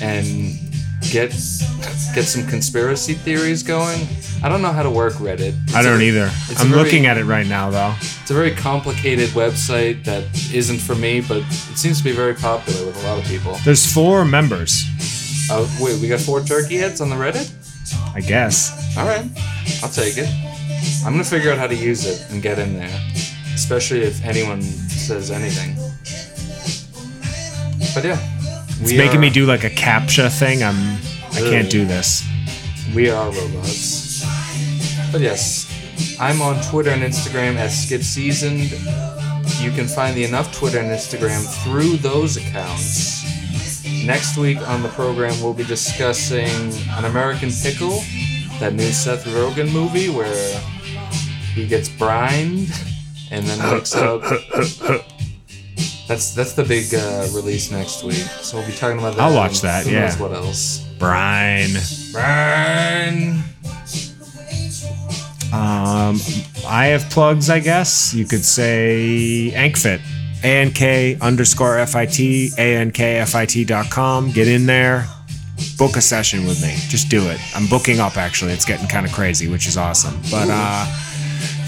and 0.00 0.73
get 1.10 1.30
get 2.14 2.24
some 2.24 2.46
conspiracy 2.46 3.14
theories 3.14 3.62
going. 3.62 4.06
I 4.42 4.48
don't 4.48 4.62
know 4.62 4.72
how 4.72 4.82
to 4.82 4.90
work 4.90 5.14
Reddit. 5.14 5.54
It's 5.64 5.74
I 5.74 5.82
don't 5.82 6.00
a- 6.00 6.04
either. 6.04 6.30
I'm 6.58 6.68
very- 6.68 6.82
looking 6.82 7.06
at 7.06 7.16
it 7.18 7.24
right 7.24 7.46
now 7.46 7.70
though. 7.70 7.94
It's 8.00 8.30
a 8.30 8.34
very 8.34 8.52
complicated 8.54 9.30
website 9.30 10.04
that 10.04 10.24
isn't 10.52 10.78
for 10.80 10.94
me, 10.94 11.20
but 11.20 11.38
it 11.38 11.78
seems 11.78 11.98
to 11.98 12.04
be 12.04 12.12
very 12.12 12.34
popular 12.34 12.86
with 12.86 13.02
a 13.02 13.06
lot 13.06 13.18
of 13.18 13.24
people. 13.26 13.58
There's 13.64 13.84
four 13.90 14.24
members, 14.24 14.82
Oh, 15.50 15.68
wait, 15.78 16.00
we 16.00 16.08
got 16.08 16.20
four 16.20 16.40
turkey 16.40 16.76
heads 16.78 17.00
on 17.02 17.10
the 17.10 17.16
Reddit? 17.16 17.50
I 18.14 18.20
guess. 18.20 18.96
All 18.96 19.06
right, 19.06 19.26
I'll 19.82 19.90
take 19.90 20.16
it. 20.16 20.28
I'm 21.04 21.12
gonna 21.12 21.22
figure 21.24 21.52
out 21.52 21.58
how 21.58 21.66
to 21.66 21.74
use 21.74 22.06
it 22.06 22.24
and 22.30 22.40
get 22.42 22.58
in 22.58 22.74
there, 22.78 23.00
especially 23.54 24.00
if 24.02 24.24
anyone 24.24 24.62
says 24.62 25.30
anything. 25.30 25.76
But 27.94 28.04
yeah, 28.04 28.18
It's 28.84 28.92
we 28.92 28.98
making 28.98 29.16
are- 29.16 29.20
me 29.20 29.30
do 29.30 29.46
like 29.46 29.64
a 29.64 29.70
captcha 29.70 30.30
thing. 30.30 30.62
I'm 30.62 30.98
I 31.32 31.40
can't 31.40 31.70
do 31.70 31.86
this. 31.86 32.22
We 32.94 33.08
are 33.10 33.30
robots. 33.30 34.22
But 35.10 35.22
yes, 35.22 35.66
I'm 36.20 36.42
on 36.42 36.62
Twitter 36.70 36.90
and 36.90 37.02
Instagram 37.02 37.56
at 37.56 37.68
Skip 37.70 38.02
Seasoned. 38.02 38.70
You 39.60 39.70
can 39.70 39.86
find 39.88 40.14
the 40.14 40.24
Enough 40.24 40.54
Twitter 40.54 40.78
and 40.80 40.90
Instagram 40.90 41.42
through 41.64 41.96
those 41.96 42.36
accounts. 42.36 43.24
Next 44.04 44.36
week 44.36 44.58
on 44.68 44.82
the 44.82 44.90
program, 44.90 45.32
we'll 45.42 45.54
be 45.54 45.64
discussing 45.64 46.72
An 46.98 47.06
American 47.06 47.50
Pickle, 47.50 48.02
that 48.60 48.74
new 48.74 48.92
Seth 48.92 49.24
Rogen 49.24 49.72
movie 49.72 50.10
where 50.10 50.60
he 51.54 51.66
gets 51.66 51.88
brined 51.88 52.68
and 53.30 53.46
then 53.46 53.72
wakes 53.72 53.94
up. 53.96 54.22
That's 56.06 56.34
that's 56.34 56.52
the 56.52 56.64
big 56.64 56.94
uh, 56.94 57.28
release 57.32 57.70
next 57.70 58.04
week. 58.04 58.14
So 58.14 58.58
we'll 58.58 58.66
be 58.66 58.74
talking 58.74 58.98
about 58.98 59.16
that. 59.16 59.22
I'll 59.22 59.34
watch 59.34 59.62
that, 59.62 59.86
Who 59.86 59.92
yeah. 59.92 60.06
knows 60.06 60.18
what 60.18 60.32
else? 60.32 60.86
Brian. 60.98 61.70
Brine. 62.12 63.42
Um, 65.52 66.18
I 66.66 66.86
have 66.86 67.08
plugs, 67.10 67.48
I 67.48 67.60
guess. 67.60 68.12
You 68.12 68.26
could 68.26 68.44
say 68.44 69.52
Ankfit. 69.54 70.00
A-N-K 70.42 71.16
underscore 71.22 71.78
F-I-T, 71.78 72.50
A-N-K-F-I-T 72.58 73.64
dot 73.64 73.88
com. 73.90 74.30
Get 74.30 74.46
in 74.46 74.66
there. 74.66 75.06
Book 75.78 75.96
a 75.96 76.02
session 76.02 76.44
with 76.44 76.60
me. 76.60 76.74
Just 76.88 77.08
do 77.08 77.22
it. 77.30 77.40
I'm 77.56 77.66
booking 77.66 77.98
up, 77.98 78.18
actually. 78.18 78.52
It's 78.52 78.66
getting 78.66 78.86
kind 78.86 79.06
of 79.06 79.12
crazy, 79.12 79.48
which 79.48 79.66
is 79.66 79.78
awesome. 79.78 80.20
But 80.30 80.48
uh, 80.50 80.84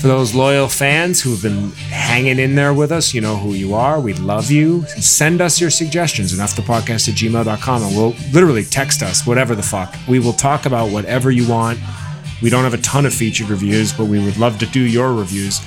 for 0.07 0.13
those 0.13 0.37
loyal 0.37 0.69
fans 0.69 1.21
who 1.21 1.33
have 1.33 1.43
been 1.43 1.73
hanging 1.91 2.39
in 2.39 2.55
there 2.55 2.73
with 2.73 2.93
us, 2.93 3.13
you 3.13 3.21
know 3.21 3.35
who 3.35 3.55
you 3.55 3.75
are. 3.75 3.99
We 3.99 4.13
love 4.13 4.53
you. 4.53 4.87
Send 4.87 5.41
us 5.41 5.61
your 5.61 5.69
suggestions, 5.69 6.33
enoughthepodcast 6.33 7.09
at 7.09 7.15
gmail.com, 7.17 7.83
and 7.83 7.97
we'll 7.97 8.15
literally 8.33 8.63
text 8.63 9.03
us, 9.03 9.27
whatever 9.27 9.57
the 9.57 9.65
fuck. 9.65 9.97
We 10.07 10.21
will 10.21 10.33
talk 10.33 10.65
about 10.65 10.93
whatever 10.93 11.33
you 11.33 11.49
want. 11.49 11.81
We 12.41 12.51
don't 12.51 12.63
have 12.63 12.73
a 12.73 12.79
ton 12.79 13.05
of 13.05 13.15
featured 13.15 13.49
reviews, 13.49 13.93
but 13.93 14.05
we 14.05 14.25
would 14.25 14.37
love 14.37 14.61
to 14.61 14.67
do 14.67 14.81
your 14.81 15.13
reviews. 15.13 15.61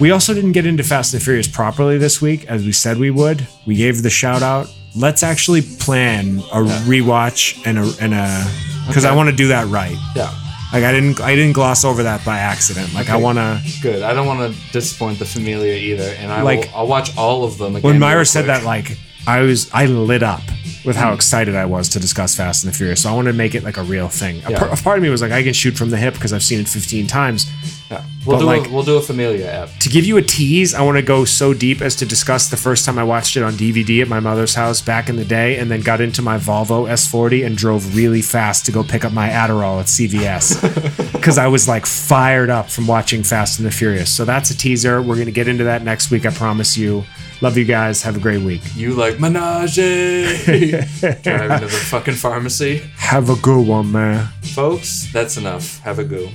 We 0.00 0.10
also 0.10 0.34
didn't 0.34 0.52
get 0.52 0.66
into 0.66 0.82
Fast 0.82 1.14
and 1.14 1.22
Furious 1.22 1.46
properly 1.46 1.96
this 1.96 2.20
week, 2.20 2.46
as 2.46 2.64
we 2.64 2.72
said 2.72 2.98
we 2.98 3.12
would. 3.12 3.46
We 3.66 3.76
gave 3.76 4.02
the 4.02 4.10
shout 4.10 4.42
out. 4.42 4.66
Let's 4.96 5.22
actually 5.22 5.62
plan 5.62 6.38
a 6.38 6.64
rewatch 6.88 7.64
and 7.64 7.78
a 7.78 7.92
and 8.00 8.14
a 8.14 8.50
because 8.88 9.04
I 9.04 9.14
want 9.14 9.30
to 9.30 9.36
do 9.36 9.46
that 9.48 9.68
right. 9.68 9.96
Yeah. 10.16 10.39
Like 10.72 10.84
I 10.84 10.92
didn't 10.92 11.20
I 11.20 11.34
didn't 11.34 11.52
gloss 11.54 11.84
over 11.84 12.04
that 12.04 12.24
by 12.24 12.38
accident. 12.38 12.94
Like 12.94 13.08
I 13.10 13.16
want 13.16 13.38
to. 13.38 13.60
Good. 13.82 14.02
I 14.02 14.14
don't 14.14 14.26
want 14.26 14.54
to 14.54 14.72
disappoint 14.72 15.18
the 15.18 15.24
familia 15.24 15.74
either, 15.74 16.14
and 16.18 16.30
I 16.32 16.42
Like- 16.42 16.60
will, 16.66 16.70
I'll 16.76 16.86
watch 16.86 17.16
all 17.16 17.44
of 17.44 17.58
them 17.58 17.76
again. 17.76 17.82
When 17.82 17.98
Myra 17.98 18.24
said 18.24 18.46
that, 18.46 18.62
like 18.64 18.96
I 19.26 19.40
was 19.40 19.68
I 19.72 19.86
lit 19.86 20.22
up 20.22 20.42
with 20.84 20.96
how 20.96 21.12
excited 21.12 21.54
I 21.54 21.66
was 21.66 21.88
to 21.90 22.00
discuss 22.00 22.34
Fast 22.34 22.64
and 22.64 22.72
the 22.72 22.76
Furious. 22.76 23.02
So 23.02 23.10
I 23.10 23.12
wanted 23.14 23.32
to 23.32 23.36
make 23.38 23.54
it 23.54 23.62
like 23.64 23.76
a 23.76 23.82
real 23.82 24.08
thing. 24.08 24.42
A, 24.46 24.50
Yeah. 24.52 24.58
par- 24.58 24.68
a 24.72 24.76
part 24.76 24.96
of 24.98 25.02
me 25.02 25.10
was 25.10 25.20
like 25.22 25.32
I 25.32 25.42
can 25.42 25.52
shoot 25.52 25.76
from 25.76 25.90
the 25.90 25.96
hip 25.98 26.14
because 26.14 26.32
I've 26.32 26.42
seen 26.42 26.58
it 26.60 26.68
15 26.68 27.06
times. 27.06 27.50
yeah. 27.90 28.02
we'll 28.24 28.36
but 28.36 28.40
do 28.40 28.46
like- 28.46 28.66
a, 28.66 28.70
we'll 28.70 28.82
do 28.84 28.96
a 28.96 29.02
familia 29.02 29.50
app. 29.50 29.68
to 29.80 29.88
give 29.88 30.04
you 30.04 30.16
a 30.16 30.22
tease, 30.22 30.74
I 30.74 30.82
want 30.82 30.96
to 30.96 31.02
go 31.02 31.24
so 31.24 31.52
deep 31.52 31.80
as 31.82 31.96
to 31.96 32.06
discuss 32.06 32.48
the 32.48 32.56
first 32.56 32.84
time 32.84 32.98
I 32.98 33.04
watched 33.04 33.36
it 33.36 33.42
on 33.42 33.54
DVD 33.54 34.00
at 34.02 34.08
my 34.08 34.20
mother's 34.20 34.54
house 34.54 34.80
back 34.80 35.08
in 35.08 35.16
the 35.16 35.24
day, 35.24 35.58
and 35.58 35.70
then 35.70 35.80
got 35.80 36.00
into 36.00 36.22
my 36.22 36.38
Volvo 36.38 36.88
S40 36.88 37.44
and 37.44 37.56
drove 37.58 37.96
really 37.96 38.22
fast 38.22 38.64
to 38.66 38.72
go 38.72 38.82
pick 38.84 39.04
up 39.04 39.12
my 39.12 39.28
Adderall 39.28 39.80
at 39.80 39.86
CVS 39.86 41.12
because 41.12 41.36
I 41.44 41.48
was 41.48 41.66
like 41.68 41.84
fired 41.84 42.48
up 42.48 42.70
from 42.70 42.86
watching 42.86 43.22
Fast 43.22 43.58
and 43.58 43.66
the 43.66 43.72
Furious. 43.72 44.14
So 44.14 44.24
that's 44.24 44.50
a 44.50 44.56
teaser. 44.56 45.02
We're 45.02 45.16
gonna 45.18 45.30
get 45.30 45.48
into 45.48 45.64
that 45.64 45.82
next 45.82 46.10
week. 46.10 46.24
I 46.24 46.30
promise 46.30 46.76
you. 46.78 47.04
Love 47.42 47.56
you 47.56 47.64
guys. 47.64 48.02
Have 48.02 48.16
a 48.16 48.20
great 48.20 48.42
week. 48.42 48.60
You 48.74 48.92
like 48.94 49.18
menage? 49.18 49.76
Driving 49.76 51.58
to 51.60 51.66
the 51.66 51.82
fucking 51.88 52.14
pharmacy, 52.14 52.78
Have 52.96 53.30
a 53.30 53.36
good 53.36 53.66
one, 53.66 53.90
man. 53.92 54.26
folks. 54.42 55.10
That's 55.12 55.36
enough. 55.38 55.78
Have 55.80 55.98
a 55.98 56.04
go. 56.04 56.28